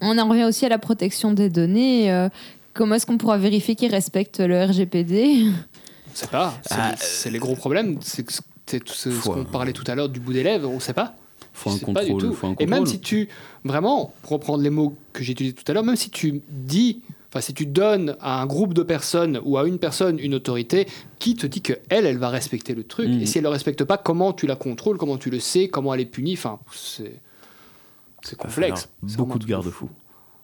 On 0.00 0.16
en 0.18 0.28
revient 0.28 0.44
aussi 0.44 0.64
à 0.66 0.68
la 0.68 0.78
protection 0.78 1.32
des 1.32 1.48
données. 1.50 2.10
euh, 2.12 2.28
comment 2.74 2.94
est-ce 2.94 3.06
qu'on 3.06 3.18
pourra 3.18 3.38
vérifier 3.38 3.74
qu'ils 3.74 3.90
respectent 3.90 4.40
le 4.40 4.62
RGPD 4.64 5.46
On 5.50 6.14
sait 6.14 6.26
pas. 6.28 6.54
C'est 6.62 6.74
Ah, 6.78 6.94
c'est 6.96 7.30
les 7.30 7.38
gros 7.38 7.56
problèmes. 7.56 7.98
C'est 8.00 8.24
c'est 8.66 8.80
tout 8.84 8.92
ce, 8.94 9.08
qu'on 9.28 9.44
parlait 9.44 9.72
tout 9.72 9.84
à 9.86 9.94
l'heure 9.94 10.08
du 10.08 10.20
bout 10.20 10.32
des 10.32 10.42
lèvres. 10.42 10.68
On 10.70 10.78
sait 10.80 10.92
pas. 10.92 11.16
Faut 11.54 11.70
un 11.70 11.72
sais 11.78 11.86
pas 11.92 12.04
du 12.04 12.12
contrôle. 12.12 12.20
tout. 12.30 12.34
Faut 12.34 12.46
un 12.48 12.54
Et 12.60 12.66
même 12.66 12.80
contrôle. 12.80 12.86
si 12.94 13.00
tu 13.00 13.28
vraiment, 13.64 14.12
pour 14.22 14.32
reprendre 14.32 14.62
les 14.62 14.70
mots 14.70 14.94
que 15.12 15.24
j'ai 15.24 15.32
utilisés 15.32 15.54
tout 15.54 15.64
à 15.66 15.72
l'heure, 15.74 15.82
même 15.84 15.96
si 15.96 16.10
tu 16.10 16.42
dis, 16.50 17.00
enfin 17.30 17.40
si 17.40 17.52
tu 17.54 17.66
donnes 17.66 18.14
à 18.20 18.40
un 18.40 18.46
groupe 18.46 18.74
de 18.74 18.82
personnes 18.84 19.40
ou 19.44 19.58
à 19.58 19.66
une 19.66 19.78
personne 19.78 20.18
une 20.20 20.34
autorité, 20.34 20.86
qui 21.18 21.34
te 21.34 21.46
dit 21.48 21.62
que 21.62 21.72
elle, 21.88 22.06
elle 22.06 22.18
va 22.18 22.28
respecter 22.28 22.74
le 22.74 22.84
truc? 22.84 23.08
Mhm. 23.08 23.22
Et 23.22 23.26
si 23.26 23.38
elle 23.38 23.44
le 23.44 23.50
respecte 23.50 23.82
pas, 23.84 23.96
comment 23.96 24.32
tu 24.32 24.46
la 24.46 24.54
contrôles? 24.54 24.98
Comment 24.98 25.16
tu 25.16 25.30
le 25.30 25.40
sais? 25.40 25.66
Comment 25.68 25.94
elle 25.94 26.00
est 26.02 26.04
punie? 26.04 26.34
Enfin, 26.34 26.60
c'est 26.72 27.14
c'est 28.22 28.36
Va 28.40 28.44
complexe. 28.48 28.88
Beaucoup 29.16 29.38
de 29.38 29.46
garde-fous. 29.46 29.88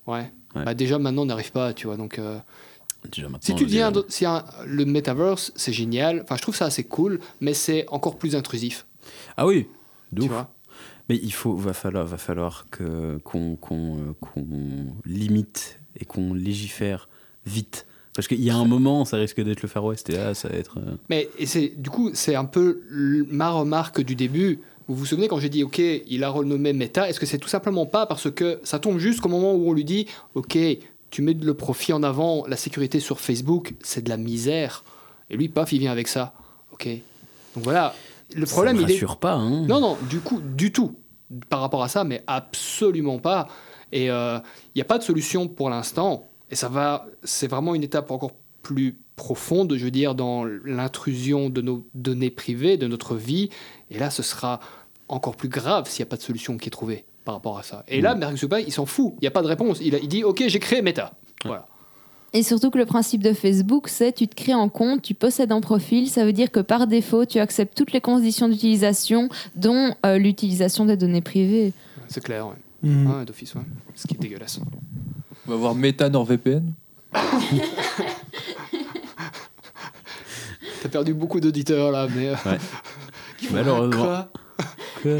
fou. 0.07 0.11
Ouais. 0.12 0.31
Ouais. 0.55 0.64
Bah, 0.64 0.75
déjà 0.75 0.99
maintenant 0.99 1.22
on 1.22 1.27
n'arrive 1.27 1.53
pas, 1.53 1.72
tu 1.72 1.87
vois. 1.87 1.97
Donc 1.97 2.18
euh, 2.18 2.39
Déjà 3.11 3.29
maintenant. 3.29 3.41
si 3.43 3.55
tu 3.55 3.66
dis 3.66 3.81
un, 3.81 3.93
si 4.09 4.25
un- 4.25 4.45
le 4.66 4.85
metaverse, 4.85 5.53
c'est 5.57 5.72
génial. 5.72 6.20
Enfin, 6.22 6.37
je 6.37 6.43
trouve 6.43 6.57
ça 6.57 6.66
assez 6.66 6.85
cool, 6.85 7.20
mais 7.41 7.53
c'est 7.55 7.87
encore 7.89 8.16
plus 8.18 8.35
intrusif. 8.37 8.87
Ah 9.37 9.47
oui, 9.47 9.66
vois 10.29 10.51
Mais 11.09 11.16
il 11.22 11.33
faut, 11.33 11.55
va 11.55 11.72
falloir, 11.75 12.07
va 12.07 12.16
falloir 12.16 12.66
que 12.70 13.18
qu'on 13.25 13.57
qu'on, 13.57 13.97
euh, 13.99 14.12
qu'on 14.20 14.47
limite 15.05 15.81
et 15.99 16.05
qu'on 16.05 16.33
légifère 16.35 17.09
vite. 17.47 17.87
Parce 18.14 18.29
qu'il 18.29 18.41
y 18.43 18.49
a 18.49 18.57
un 18.57 18.64
moment, 18.64 19.05
ça 19.05 19.16
risque 19.16 19.41
d'être 19.43 19.61
le 19.62 19.68
Far 19.68 19.85
West 19.85 20.09
et 20.09 20.12
là, 20.16 20.35
ça 20.35 20.49
va 20.49 20.55
être. 20.55 20.79
euh, 20.79 20.97
Mais 21.11 21.29
et 21.37 21.47
c'est 21.47 21.72
du 21.77 21.91
coup, 21.91 22.11
c'est 22.14 22.37
un 22.37 22.45
peu 22.45 22.81
ma 23.29 23.51
remarque 23.51 24.01
du 24.01 24.14
début. 24.14 24.61
Vous 24.89 24.95
vous 24.95 25.07
souvenez 25.07 25.28
quand 25.28 25.39
j'ai 25.39 25.49
dit 25.49 25.64
OK, 25.64 25.78
il 25.78 26.24
a 26.24 26.28
renommé 26.28 26.72
Meta, 26.72 27.09
est-ce 27.09 27.18
que 27.18 27.26
c'est 27.26 27.39
tout 27.39 27.49
simplement 27.49 27.87
pas 27.87 28.07
parce 28.07 28.30
que 28.30 28.61
ça 28.64 28.78
tombe 28.78 28.99
juste 28.99 29.24
au 29.24 29.28
moment 29.28 29.55
où 29.55 29.68
on 29.68 29.72
lui 29.72 29.85
dit 29.85 30.07
OK, 30.35 30.59
tu 31.11 31.22
mets 31.22 31.32
le 31.32 31.55
profit 31.55 31.93
en 31.93 32.03
avant, 32.03 32.47
la 32.47 32.57
sécurité 32.57 33.01
sur 33.01 33.20
Facebook, 33.20 33.74
c'est 33.82 34.03
de 34.03 34.11
la 34.11 34.16
misère. 34.16 34.85
Et 35.30 35.37
lui, 35.37 35.49
paf, 35.49 35.72
il 35.72 35.78
vient 35.78 35.93
avec 35.93 36.09
ça. 36.09 36.35
OK. 36.72 36.87
Donc 37.55 37.64
voilà, 37.64 37.95
le 38.35 38.45
ça 38.47 38.53
problème 38.53 38.76
me 38.76 38.82
il 38.82 38.91
est 38.91 38.95
rassure 38.95 39.16
pas. 39.16 39.32
Hein. 39.32 39.64
Non, 39.66 39.80
non, 39.80 39.97
du 40.11 40.20
coup, 40.20 40.41
du 40.41 40.72
tout. 40.72 40.97
Par 41.49 41.61
rapport 41.61 41.82
à 41.82 41.89
ça, 41.89 42.05
mais 42.05 42.22
absolument 42.26 43.18
pas. 43.18 43.49
Et 43.91 44.07
il 44.07 44.43
n'y 44.76 44.82
a 44.82 44.85
pas 44.85 44.99
de 44.99 45.03
solution 45.03 45.49
pour 45.49 45.70
l'instant. 45.70 46.28
Et 46.51 46.55
ça 46.55 46.68
va, 46.68 47.07
c'est 47.22 47.47
vraiment 47.47 47.74
une 47.74 47.82
étape 47.82 48.11
encore 48.11 48.32
plus 48.62 48.99
profonde, 49.16 49.74
je 49.76 49.84
veux 49.84 49.90
dire, 49.90 50.14
dans 50.14 50.44
l'intrusion 50.64 51.48
de 51.50 51.60
nos 51.60 51.86
données 51.94 52.30
privées, 52.30 52.76
de 52.76 52.86
notre 52.86 53.14
vie. 53.16 53.50
Et 53.90 53.98
là, 53.98 54.10
ce 54.10 54.22
sera 54.22 54.60
encore 55.08 55.36
plus 55.36 55.48
grave 55.48 55.88
s'il 55.88 56.02
n'y 56.02 56.08
a 56.08 56.10
pas 56.10 56.16
de 56.16 56.22
solution 56.22 56.56
qui 56.56 56.68
est 56.68 56.70
trouvée 56.70 57.04
par 57.24 57.34
rapport 57.34 57.58
à 57.58 57.62
ça. 57.62 57.84
Et 57.88 58.00
là, 58.00 58.14
Mark 58.14 58.34
Zuckerberg, 58.34 58.64
il 58.66 58.72
s'en 58.72 58.86
fout. 58.86 59.14
Il 59.16 59.22
n'y 59.22 59.28
a 59.28 59.30
pas 59.30 59.42
de 59.42 59.46
réponse. 59.46 59.78
Il, 59.82 59.94
a- 59.94 59.98
il 59.98 60.08
dit, 60.08 60.24
OK, 60.24 60.42
j'ai 60.46 60.58
créé 60.58 60.82
Meta. 60.82 61.14
Voilà. 61.44 61.66
Et 62.32 62.42
surtout 62.42 62.70
que 62.70 62.78
le 62.78 62.84
principe 62.86 63.22
de 63.22 63.32
Facebook, 63.32 63.88
c'est 63.88 64.12
tu 64.12 64.26
te 64.26 64.34
crées 64.34 64.52
un 64.52 64.68
compte, 64.68 65.02
tu 65.02 65.14
possèdes 65.14 65.52
un 65.52 65.60
profil, 65.60 66.08
ça 66.10 66.24
veut 66.24 66.32
dire 66.32 66.50
que 66.50 66.58
par 66.58 66.88
défaut, 66.88 67.24
tu 67.26 67.38
acceptes 67.38 67.76
toutes 67.76 67.92
les 67.92 68.00
conditions 68.00 68.48
d'utilisation, 68.48 69.28
dont 69.54 69.94
euh, 70.04 70.18
l'utilisation 70.18 70.84
des 70.84 70.96
données 70.96 71.20
privées. 71.22 71.72
C'est 72.08 72.22
clair, 72.24 72.48
ouais. 72.48 72.54
Ouais, 72.82 73.24
d'office, 73.24 73.54
ouais. 73.54 73.62
Ce 73.94 74.06
qui 74.08 74.14
est 74.14 74.18
dégueulasse. 74.18 74.58
On 75.46 75.50
va 75.52 75.56
voir 75.56 75.74
Meta 75.76 76.08
NordVPN. 76.10 76.72
T'as 80.85 80.91
perdu 80.91 81.14
beaucoup 81.14 81.41
d'auditeurs 81.41 81.91
là, 81.91 82.07
mais. 82.14 82.28
euh, 82.28 82.35
Ouais. 82.45 82.59
qui 83.39 83.47
font 83.47 83.55
Malheureusement. 83.55 84.03
quoi 84.05 84.28
Quoi 85.03 85.12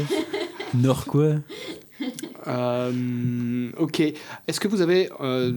Nord 0.75 1.05
quoi 1.05 1.33
Euh, 2.47 3.71
ok. 3.79 3.99
Est-ce 4.47 4.59
que 4.59 4.67
vous 4.67 4.81
avez 4.81 5.09
euh, 5.21 5.53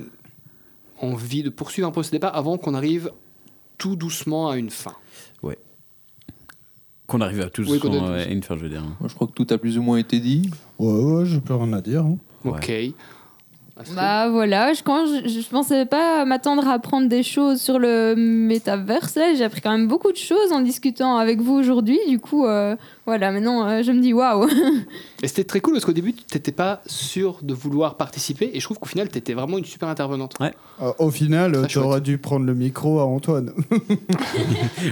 envie 1.03 1.43
de 1.43 1.51
poursuivre 1.51 1.87
un 1.87 1.91
peu 1.91 2.03
ce 2.03 2.11
débat 2.11 2.29
avant 2.29 2.57
qu'on 2.57 2.73
arrive 2.73 3.11
tout 3.77 3.97
doucement 3.97 4.49
à 4.49 4.57
une 4.57 4.71
fin? 4.71 4.95
Qu'on 7.07 7.21
arrive 7.23 7.41
à 7.41 7.49
Oui, 7.71 7.79
a- 7.99 8.11
ouais, 8.11 8.23
à 8.25 8.29
une 8.29 8.43
fin, 8.43 8.55
je 8.57 8.61
veux 8.61 8.69
dire. 8.69 8.83
hein. 8.83 8.95
Moi, 9.01 9.09
je 9.09 9.15
crois 9.15 9.27
que 9.27 9.33
tout 9.33 9.47
a 9.49 9.57
plus 9.57 9.79
ou 9.79 9.83
moins 9.83 9.97
été 9.97 10.21
dit. 10.21 10.51
Ouais, 10.79 10.93
ouais, 10.93 11.25
je 11.27 11.39
peux 11.39 11.55
rien 11.55 11.73
à 11.73 11.81
dire. 11.81 12.05
hein. 12.05 12.19
Ok. 12.45 12.71
Bah 13.95 14.29
voilà, 14.29 14.73
je, 14.73 14.83
quand 14.83 15.07
je, 15.07 15.29
je 15.29 15.49
pensais 15.49 15.87
pas 15.87 16.25
m'attendre 16.25 16.67
à 16.67 16.73
apprendre 16.73 17.09
des 17.09 17.23
choses 17.23 17.61
sur 17.61 17.79
le 17.79 18.15
métaverse. 18.17 19.15
Là, 19.15 19.35
j'ai 19.35 19.45
appris 19.45 19.61
quand 19.61 19.71
même 19.71 19.87
beaucoup 19.87 20.11
de 20.11 20.17
choses 20.17 20.53
en 20.53 20.61
discutant 20.61 21.17
avec 21.17 21.41
vous 21.41 21.55
aujourd'hui. 21.55 21.99
Du 22.09 22.19
coup, 22.19 22.45
euh, 22.47 22.75
voilà, 23.07 23.31
maintenant 23.31 23.67
euh, 23.69 23.83
je 23.83 23.93
me 23.93 24.01
dis 24.01 24.13
waouh. 24.13 24.49
Et 25.23 25.29
c'était 25.29 25.45
très 25.45 25.61
cool 25.61 25.75
parce 25.75 25.85
qu'au 25.85 25.93
début, 25.93 26.13
tu 26.13 26.23
n'étais 26.35 26.51
pas 26.53 26.83
sûr 26.87 27.39
de 27.43 27.55
vouloir 27.55 27.97
participer 27.97 28.51
et 28.53 28.59
je 28.61 28.65
trouve 28.65 28.79
qu'au 28.79 28.87
final, 28.89 29.09
tu 29.11 29.19
étais 29.19 29.35
vraiment 29.35 29.59
une 29.59 29.65
super 29.65 29.89
intervenante. 29.89 30.35
Euh, 30.41 30.93
au 30.99 31.11
final, 31.11 31.67
tu 31.69 31.79
aurais 31.79 32.01
dû 32.01 32.19
prendre 32.19 32.47
le 32.47 32.55
micro 32.55 32.99
à 33.01 33.05
Antoine. 33.05 33.53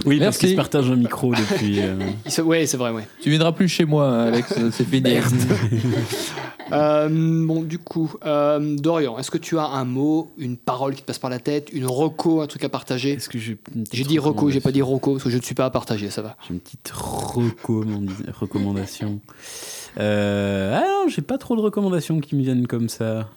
Oui, 0.05 0.19
parce 0.21 0.39
qu'ils 0.39 0.51
se 0.51 0.55
partagent 0.55 0.91
un 0.91 0.97
micro 0.97 1.33
depuis. 1.33 1.81
euh, 1.81 2.43
Ouais, 2.45 2.67
c'est 2.67 2.77
vrai, 2.77 2.91
ouais. 2.91 3.07
Tu 3.21 3.31
viendras 3.31 3.53
plus 3.53 3.69
chez 3.69 3.85
moi, 3.85 4.23
Alex. 4.25 4.55
C'est 4.73 4.85
fini. 4.87 5.15
Euh, 6.73 7.47
bon, 7.47 7.63
du 7.63 7.79
coup, 7.79 8.13
euh, 8.25 8.77
Dorian, 8.77 9.19
est-ce 9.19 9.31
que 9.31 9.39
tu 9.39 9.59
as 9.59 9.67
un 9.67 9.85
mot, 9.85 10.31
une 10.37 10.57
parole 10.57 10.95
qui 10.95 11.03
te 11.03 11.07
passe 11.07 11.19
par 11.19 11.31
la 11.31 11.39
tête, 11.39 11.71
une 11.73 11.87
reco, 11.87 12.41
un 12.41 12.47
truc 12.47 12.65
à 12.65 12.69
partager 12.69 13.13
Est-ce 13.13 13.29
que 13.29 13.39
j'ai 13.39 13.59
dit 14.05 14.19
reco, 14.19 14.51
j'ai 14.51 14.61
pas 14.61 14.73
dit 14.73 14.83
roco 14.83 15.13
parce 15.13 15.25
que 15.25 15.31
je 15.31 15.37
ne 15.37 15.43
suis 15.43 15.55
pas 15.55 15.67
à 15.67 15.71
partager, 15.71 16.11
ça 16.11 16.23
va. 16.23 16.37
J'ai 16.47 16.55
une 16.55 16.61
petite 16.61 16.91
recommandation. 16.91 19.21
Euh, 19.99 20.77
ah 20.77 20.85
non, 20.87 21.09
j'ai 21.09 21.23
pas 21.23 21.39
trop 21.39 21.57
de 21.57 21.61
recommandations 21.61 22.21
qui 22.21 22.37
me 22.37 22.43
viennent 22.43 22.67
comme 22.67 22.89
ça. 22.89 23.29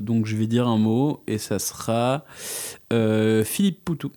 Donc 0.00 0.26
je 0.26 0.36
vais 0.36 0.46
dire 0.46 0.68
un 0.68 0.78
mot 0.78 1.22
et 1.26 1.38
ça 1.38 1.58
sera 1.58 2.24
Philippe 2.90 3.84
Poutou, 3.84 4.10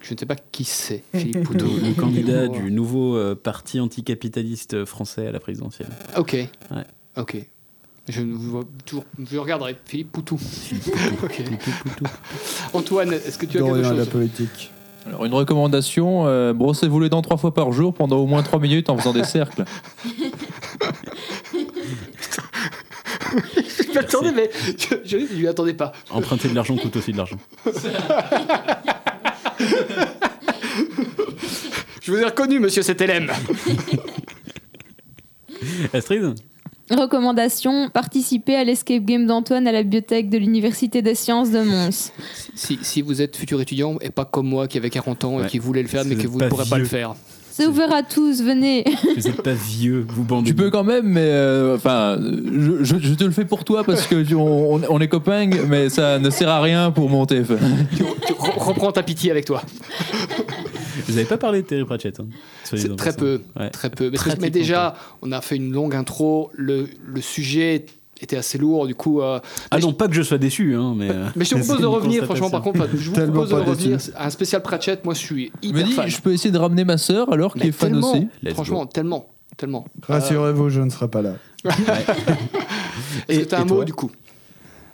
Je 0.00 0.14
ne 0.14 0.18
sais 0.18 0.26
pas 0.26 0.36
qui 0.36 0.64
c'est, 0.64 1.02
Philippe 1.14 1.44
Poutou. 1.44 1.66
le, 1.66 1.92
candidat 1.94 2.48
du 2.48 2.70
nouveau 2.70 3.16
euh, 3.16 3.34
parti 3.34 3.80
anticapitaliste 3.80 4.84
français 4.84 5.26
à 5.26 5.32
la 5.32 5.40
présidentielle. 5.40 5.88
Ok. 6.16 6.36
Ok. 7.16 7.36
Je 8.08 8.22
ne 8.22 8.34
vois 8.34 8.64
toujours. 8.84 9.04
Je 9.18 9.36
regarderai. 9.36 9.76
Philippe 9.84 10.12
Poutou. 10.12 10.38
Ok. 11.22 11.42
Antoine, 12.72 13.12
est-ce 13.12 13.38
que 13.38 13.46
tu 13.46 13.58
as 13.58 13.60
Dorian 13.60 13.74
quelque 13.74 13.86
à 13.86 13.92
la 13.92 14.04
chose 14.04 14.08
politique. 14.12 14.72
Alors, 15.06 15.24
une 15.24 15.34
recommandation 15.34 16.26
euh, 16.26 16.52
brossez-vous 16.52 17.00
les 17.00 17.08
dents 17.08 17.22
trois 17.22 17.36
fois 17.36 17.54
par 17.54 17.72
jour 17.72 17.94
pendant 17.94 18.18
au 18.18 18.26
moins 18.26 18.42
trois 18.42 18.58
minutes 18.58 18.90
en 18.90 18.98
faisant 18.98 19.12
des 19.12 19.24
cercles. 19.24 19.64
Je 23.32 23.94
m'attendais, 23.94 24.32
mais 24.32 24.50
je, 24.76 24.96
je, 25.04 25.18
je 25.18 25.34
lui 25.36 25.46
attendais 25.46 25.74
pas. 25.74 25.92
Emprunter 26.10 26.48
de 26.48 26.54
l'argent 26.54 26.76
coûte 26.76 26.96
aussi 26.96 27.12
de 27.12 27.16
l'argent. 27.16 27.36
Je 32.00 32.12
vous 32.12 32.18
ai 32.18 32.24
reconnu, 32.24 32.58
monsieur 32.58 32.82
CTLM. 32.82 33.30
Astrid 35.92 36.34
Recommandation 36.90 37.88
participer 37.90 38.56
à 38.56 38.64
l'escape 38.64 39.04
game 39.04 39.26
d'Antoine 39.26 39.68
à 39.68 39.72
la 39.72 39.82
bibliothèque 39.84 40.28
de 40.28 40.38
l'Université 40.38 41.02
des 41.02 41.14
sciences 41.14 41.50
de 41.50 41.62
Mons. 41.62 42.10
Si, 42.54 42.78
si 42.82 43.02
vous 43.02 43.22
êtes 43.22 43.36
futur 43.36 43.60
étudiant 43.60 43.98
et 44.00 44.10
pas 44.10 44.24
comme 44.24 44.48
moi 44.48 44.66
qui 44.66 44.76
avait 44.78 44.90
40 44.90 45.24
ans 45.24 45.44
et 45.44 45.46
qui 45.46 45.58
voulait 45.60 45.82
le 45.82 45.88
faire, 45.88 46.02
Si 46.02 46.08
mais 46.08 46.16
que 46.16 46.26
vous 46.26 46.40
ne 46.40 46.48
pourrez 46.48 46.68
pas 46.68 46.78
le 46.78 46.84
faire. 46.84 47.14
C'est 47.52 47.66
ouvert 47.66 47.92
à 47.92 48.02
tous, 48.02 48.42
venez. 48.42 48.84
Vous 49.16 49.22
n'êtes 49.28 49.42
pas 49.42 49.52
vieux, 49.54 50.06
vous 50.08 50.24
bandez. 50.24 50.48
Tu 50.50 50.54
peux 50.54 50.70
quand 50.70 50.84
même, 50.84 51.06
mais 51.06 51.20
euh, 51.24 51.74
enfin, 51.76 52.16
je, 52.20 52.82
je- 52.84 52.98
je 52.98 53.14
te 53.14 53.24
le 53.24 53.32
fais 53.32 53.44
pour 53.44 53.64
toi 53.64 53.82
parce 53.84 54.06
que 54.06 54.22
tu- 54.22 54.34
on, 54.36 55.00
est 55.00 55.08
copains, 55.08 55.48
mais 55.68 55.88
ça 55.88 56.18
ne 56.18 56.30
sert 56.30 56.48
à 56.48 56.60
rien 56.62 56.90
pour 56.90 57.10
mon 57.10 57.26
TF. 57.26 57.48
Tu, 57.96 58.04
tu 58.26 58.32
re- 58.34 58.58
reprends 58.58 58.92
ta 58.92 59.02
pitié 59.02 59.30
avec 59.30 59.44
toi. 59.46 59.62
Vous 61.06 61.14
n'avez 61.14 61.26
pas 61.26 61.38
parlé 61.38 61.62
de 61.62 61.66
Terry 61.66 61.84
Pratchett. 61.84 62.20
hein, 62.20 62.26
très 62.96 63.12
peu, 63.14 63.40
Ouais. 63.58 63.70
très 63.70 63.90
peu. 63.90 64.12
Mais, 64.40 64.50
déjà, 64.50 64.94
on 65.22 65.32
a 65.32 65.40
fait 65.40 65.56
une 65.56 65.72
longue 65.72 65.94
intro. 65.94 66.50
Le, 66.54 66.86
le 67.04 67.20
sujet 67.20 67.86
était 68.22 68.36
assez 68.36 68.58
lourd, 68.58 68.86
du 68.86 68.94
coup. 68.94 69.20
euh, 69.20 69.40
Ah 69.70 69.78
non, 69.78 69.92
pas 69.92 70.08
que 70.08 70.14
je 70.14 70.22
sois 70.22 70.38
déçu, 70.38 70.74
hein, 70.74 70.94
mais. 70.96 71.10
euh, 71.10 71.26
Mais 71.36 71.44
je 71.44 71.54
te 71.54 71.58
propose 71.60 71.80
de 71.80 71.86
revenir, 71.86 72.24
franchement, 72.24 72.50
par 72.50 72.62
contre, 72.62 72.88
je 72.94 73.08
vous 73.10 73.14
Tellement 73.14 73.32
propose 73.44 73.50
de 73.50 73.54
revenir 73.70 73.98
à 74.16 74.26
un 74.26 74.30
spécial 74.30 74.62
Pratchett. 74.62 75.04
Moi, 75.04 75.14
je 75.14 75.18
suis 75.20 75.52
me 75.62 75.68
hyper 75.68 75.84
dis, 75.84 75.92
fan. 75.92 76.08
je 76.08 76.20
peux 76.20 76.32
essayer 76.32 76.50
de 76.50 76.58
ramener 76.58 76.84
ma 76.84 76.98
sœur 76.98 77.32
alors 77.32 77.54
qui 77.54 77.68
est 77.68 77.72
fan 77.72 77.94
aussi. 77.96 78.28
Let's 78.42 78.54
Franchement, 78.54 78.84
go. 78.84 78.90
tellement, 78.92 79.28
tellement. 79.56 79.84
Rassurez-vous, 80.06 80.68
je 80.70 80.80
ne 80.80 80.90
serai 80.90 81.08
pas 81.08 81.22
là. 81.22 81.34
Est-ce 83.28 83.40
que 83.40 83.44
tu 83.44 83.54
as 83.54 83.60
un 83.60 83.64
mot, 83.64 83.84
du 83.84 83.92
coup? 83.92 84.10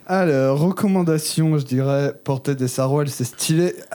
Alors, 0.09 0.59
recommandation, 0.59 1.57
je 1.57 1.65
dirais, 1.65 2.13
porter 2.23 2.55
des 2.55 2.69
sarouels, 2.69 3.09
c'est 3.09 3.25
stylé. 3.25 3.73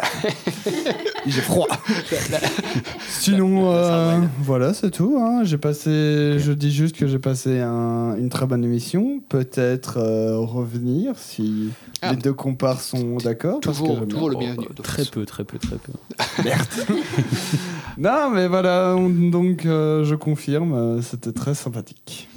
J'ai 1.27 1.41
froid. 1.41 1.69
Sinon, 3.09 3.71
euh, 3.73 4.19
voilà, 4.41 4.75
c'est 4.75 4.91
tout. 4.91 5.17
hein. 5.21 5.43
J'ai 5.45 5.59
passé, 5.59 6.39
je 6.39 6.53
dis 6.53 6.73
juste 6.73 6.97
que 6.97 7.07
j'ai 7.07 7.19
passé 7.19 7.61
un- 7.61 8.17
une 8.17 8.29
très 8.29 8.47
bonne 8.47 8.65
émission. 8.65 9.21
Peut-être 9.29 9.99
euh, 9.99 10.39
revenir 10.39 11.17
si 11.17 11.71
Ah. 12.01 12.11
les 12.13 12.17
deux 12.17 12.33
compars 12.33 12.81
sont 12.81 13.17
d'accord. 13.19 13.61
parce 13.61 13.79
que 13.79 13.83
Toujours, 13.83 13.99
j'aime 14.01 14.09
toujours 14.09 14.31
le 14.31 14.37
bien. 14.37 14.55
bienvenu. 14.55 14.67
Oh, 14.79 14.83
Très 14.83 15.05
peu, 15.05 15.25
très 15.25 15.45
peu, 15.45 15.59
très 15.59 15.77
peu. 15.77 15.93
Non, 17.99 18.31
mais 18.31 18.49
voilà, 18.49 18.95
on- 18.97 19.09
donc 19.31 19.67
euh, 19.67 20.03
je 20.05 20.15
confirme, 20.15 20.73
euh, 20.73 21.03
c'était 21.03 21.33
très 21.33 21.55
sympathique. 21.55 22.29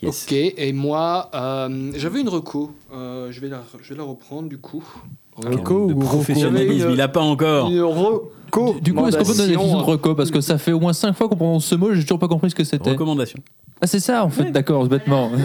Yes. 0.00 0.24
Ok, 0.26 0.32
et 0.32 0.72
moi, 0.72 1.30
euh, 1.34 1.92
j'avais 1.96 2.20
une 2.20 2.28
reco. 2.28 2.72
Euh, 2.94 3.30
je, 3.30 3.40
vais 3.40 3.48
la, 3.48 3.62
je 3.82 3.90
vais 3.92 3.98
la 3.98 4.04
reprendre, 4.04 4.48
du 4.48 4.58
coup. 4.58 4.82
Reco 5.36 5.86
de 5.88 5.94
ou 5.94 5.98
professionnalisme, 5.98 6.88
une- 6.88 6.94
il 6.94 7.00
a 7.00 7.08
pas 7.08 7.20
encore. 7.20 7.70
Une 7.70 7.80
reco. 7.82 8.76
Du 8.82 8.92
coup, 8.92 9.06
est-ce 9.06 9.16
qu'on 9.16 9.24
peut 9.24 9.34
donner 9.36 9.52
de 9.54 9.58
reco 9.58 10.14
Parce 10.14 10.30
que 10.30 10.40
ça 10.40 10.58
fait 10.58 10.72
au 10.72 10.80
moins 10.80 10.92
5 10.92 11.14
fois 11.14 11.28
qu'on 11.28 11.36
prononce 11.36 11.64
ce 11.64 11.74
mot, 11.74 11.92
j'ai 11.94 12.02
toujours 12.02 12.18
pas 12.18 12.28
compris 12.28 12.50
ce 12.50 12.54
que 12.54 12.64
c'était. 12.64 12.90
Recommandation. 12.90 13.38
Ah, 13.80 13.86
c'est 13.86 14.00
ça 14.00 14.24
en 14.24 14.30
fait, 14.30 14.50
d'accord, 14.52 14.86
bêtement. 14.86 15.30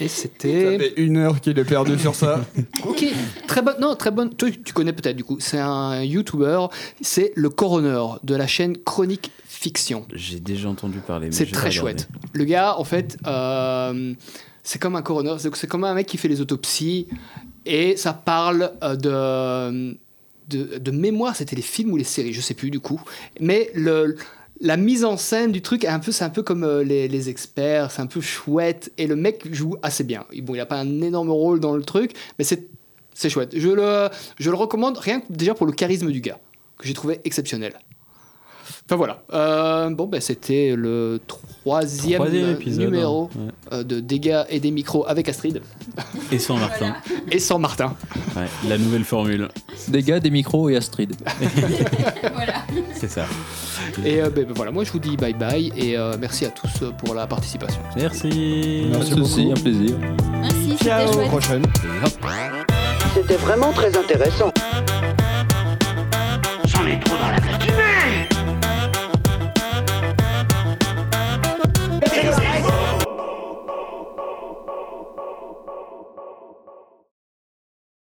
Et 0.00 0.08
Ça 0.08 0.22
c'était. 0.22 0.78
fait 0.78 0.92
une 0.96 1.18
heure 1.18 1.40
qu'il 1.40 1.58
est 1.58 1.64
perdu 1.64 1.98
sur 1.98 2.14
ça. 2.14 2.40
Ok, 2.88 3.04
très 3.46 3.60
bonne. 3.62 3.76
Non, 3.80 3.94
très 3.94 4.10
bonne. 4.10 4.30
Toi, 4.30 4.48
tu 4.64 4.72
connais 4.72 4.92
peut-être 4.92 5.16
du 5.16 5.22
coup. 5.24 5.36
C'est 5.38 5.58
un 5.58 6.02
YouTuber. 6.02 6.66
C'est 7.02 7.32
le 7.36 7.50
coroner 7.50 8.02
de 8.24 8.34
la 8.34 8.46
chaîne 8.46 8.76
Chronique 8.78 9.30
Fiction. 9.46 10.06
J'ai 10.14 10.40
déjà 10.40 10.68
entendu 10.70 10.98
parler. 10.98 11.28
C'est 11.30 11.50
très 11.50 11.70
chouette. 11.70 12.08
Le 12.32 12.44
gars, 12.44 12.76
en 12.78 12.84
fait, 12.84 13.16
euh, 13.26 14.14
c'est 14.62 14.78
comme 14.80 14.96
un 14.96 15.02
coroner. 15.02 15.34
C'est 15.38 15.66
comme 15.68 15.84
un 15.84 15.94
mec 15.94 16.06
qui 16.06 16.16
fait 16.16 16.28
les 16.28 16.40
autopsies 16.40 17.06
et 17.66 17.96
ça 17.96 18.14
parle 18.14 18.72
euh, 18.82 18.96
de, 20.48 20.78
de, 20.78 20.90
mémoire. 20.90 21.36
C'était 21.36 21.56
les 21.56 21.62
films 21.62 21.92
ou 21.92 21.96
les 21.96 22.04
séries, 22.04 22.32
je 22.32 22.40
sais 22.40 22.54
plus 22.54 22.70
du 22.70 22.80
coup. 22.80 23.00
Mais 23.40 23.70
le, 23.74 24.16
la 24.60 24.76
mise 24.76 25.04
en 25.04 25.16
scène 25.16 25.52
du 25.52 25.60
truc, 25.60 25.84
est 25.84 25.88
un 25.88 25.98
peu, 25.98 26.12
c'est 26.12 26.24
un 26.24 26.30
peu 26.30 26.42
comme 26.42 26.64
euh, 26.64 26.82
les, 26.82 27.08
les 27.08 27.28
experts. 27.28 27.90
C'est 27.90 28.00
un 28.00 28.06
peu 28.06 28.20
chouette 28.20 28.92
et 28.96 29.06
le 29.06 29.16
mec 29.16 29.52
joue 29.52 29.76
assez 29.82 30.04
bien. 30.04 30.24
Bon, 30.42 30.54
il 30.54 30.60
a 30.60 30.66
pas 30.66 30.78
un 30.78 31.02
énorme 31.02 31.30
rôle 31.30 31.60
dans 31.60 31.76
le 31.76 31.82
truc, 31.82 32.12
mais 32.38 32.44
c'est 32.44 32.68
c'est 33.12 33.30
chouette. 33.30 33.58
Je 33.58 33.68
le, 33.70 34.10
je 34.38 34.50
le 34.50 34.56
recommande 34.56 34.98
rien 34.98 35.20
que 35.20 35.32
déjà 35.32 35.54
pour 35.54 35.66
le 35.66 35.72
charisme 35.72 36.10
du 36.10 36.20
gars 36.20 36.38
que 36.78 36.86
j'ai 36.86 36.92
trouvé 36.92 37.20
exceptionnel. 37.24 37.72
Enfin 38.86 38.96
voilà. 38.96 39.24
Euh, 39.32 39.90
bon, 39.90 40.06
ben 40.06 40.20
c'était 40.20 40.74
le 40.76 41.20
troisième, 41.26 42.20
Troisième 42.20 42.50
épisode, 42.52 42.84
numéro 42.84 43.28
hein, 43.34 43.50
euh, 43.72 43.82
de 43.82 43.98
Dégâts 43.98 44.44
et 44.48 44.60
des 44.60 44.70
micros 44.70 45.04
avec 45.08 45.28
Astrid 45.28 45.60
Et 46.30 46.38
sans 46.38 46.56
Martin. 46.56 46.94
et 47.32 47.40
sans 47.40 47.58
Martin. 47.58 47.96
Ouais, 48.36 48.46
la 48.68 48.78
nouvelle 48.78 49.02
formule. 49.02 49.48
Gars, 49.90 50.20
des 50.20 50.30
micros 50.30 50.68
et 50.68 50.76
Astrid. 50.76 51.16
C'est 52.94 53.10
ça. 53.10 53.26
Et 54.04 54.22
euh, 54.22 54.30
ben, 54.30 54.44
ben, 54.44 54.52
voilà, 54.54 54.70
moi 54.70 54.84
je 54.84 54.92
vous 54.92 55.00
dis 55.00 55.16
bye 55.16 55.34
bye 55.34 55.72
et 55.76 55.98
euh, 55.98 56.16
merci 56.20 56.44
à 56.44 56.50
tous 56.50 56.84
pour 56.98 57.12
la 57.12 57.26
participation. 57.26 57.80
Merci. 57.96 58.86
De 58.92 59.02
soucis, 59.02 59.50
un 59.50 59.60
plaisir. 59.60 59.96
Merci, 60.40 60.76
c'était 60.78 60.84
Ciao, 60.84 61.12
chouette. 61.12 61.28
prochaine. 61.28 61.66
C'était 63.14 63.36
vraiment 63.36 63.72
très 63.72 63.96
intéressant. 63.98 64.52
J'en 66.66 66.86
ai 66.86 67.00
trop 67.00 67.16
dans 67.16 67.30
la 67.32 67.40
tête. 67.40 67.95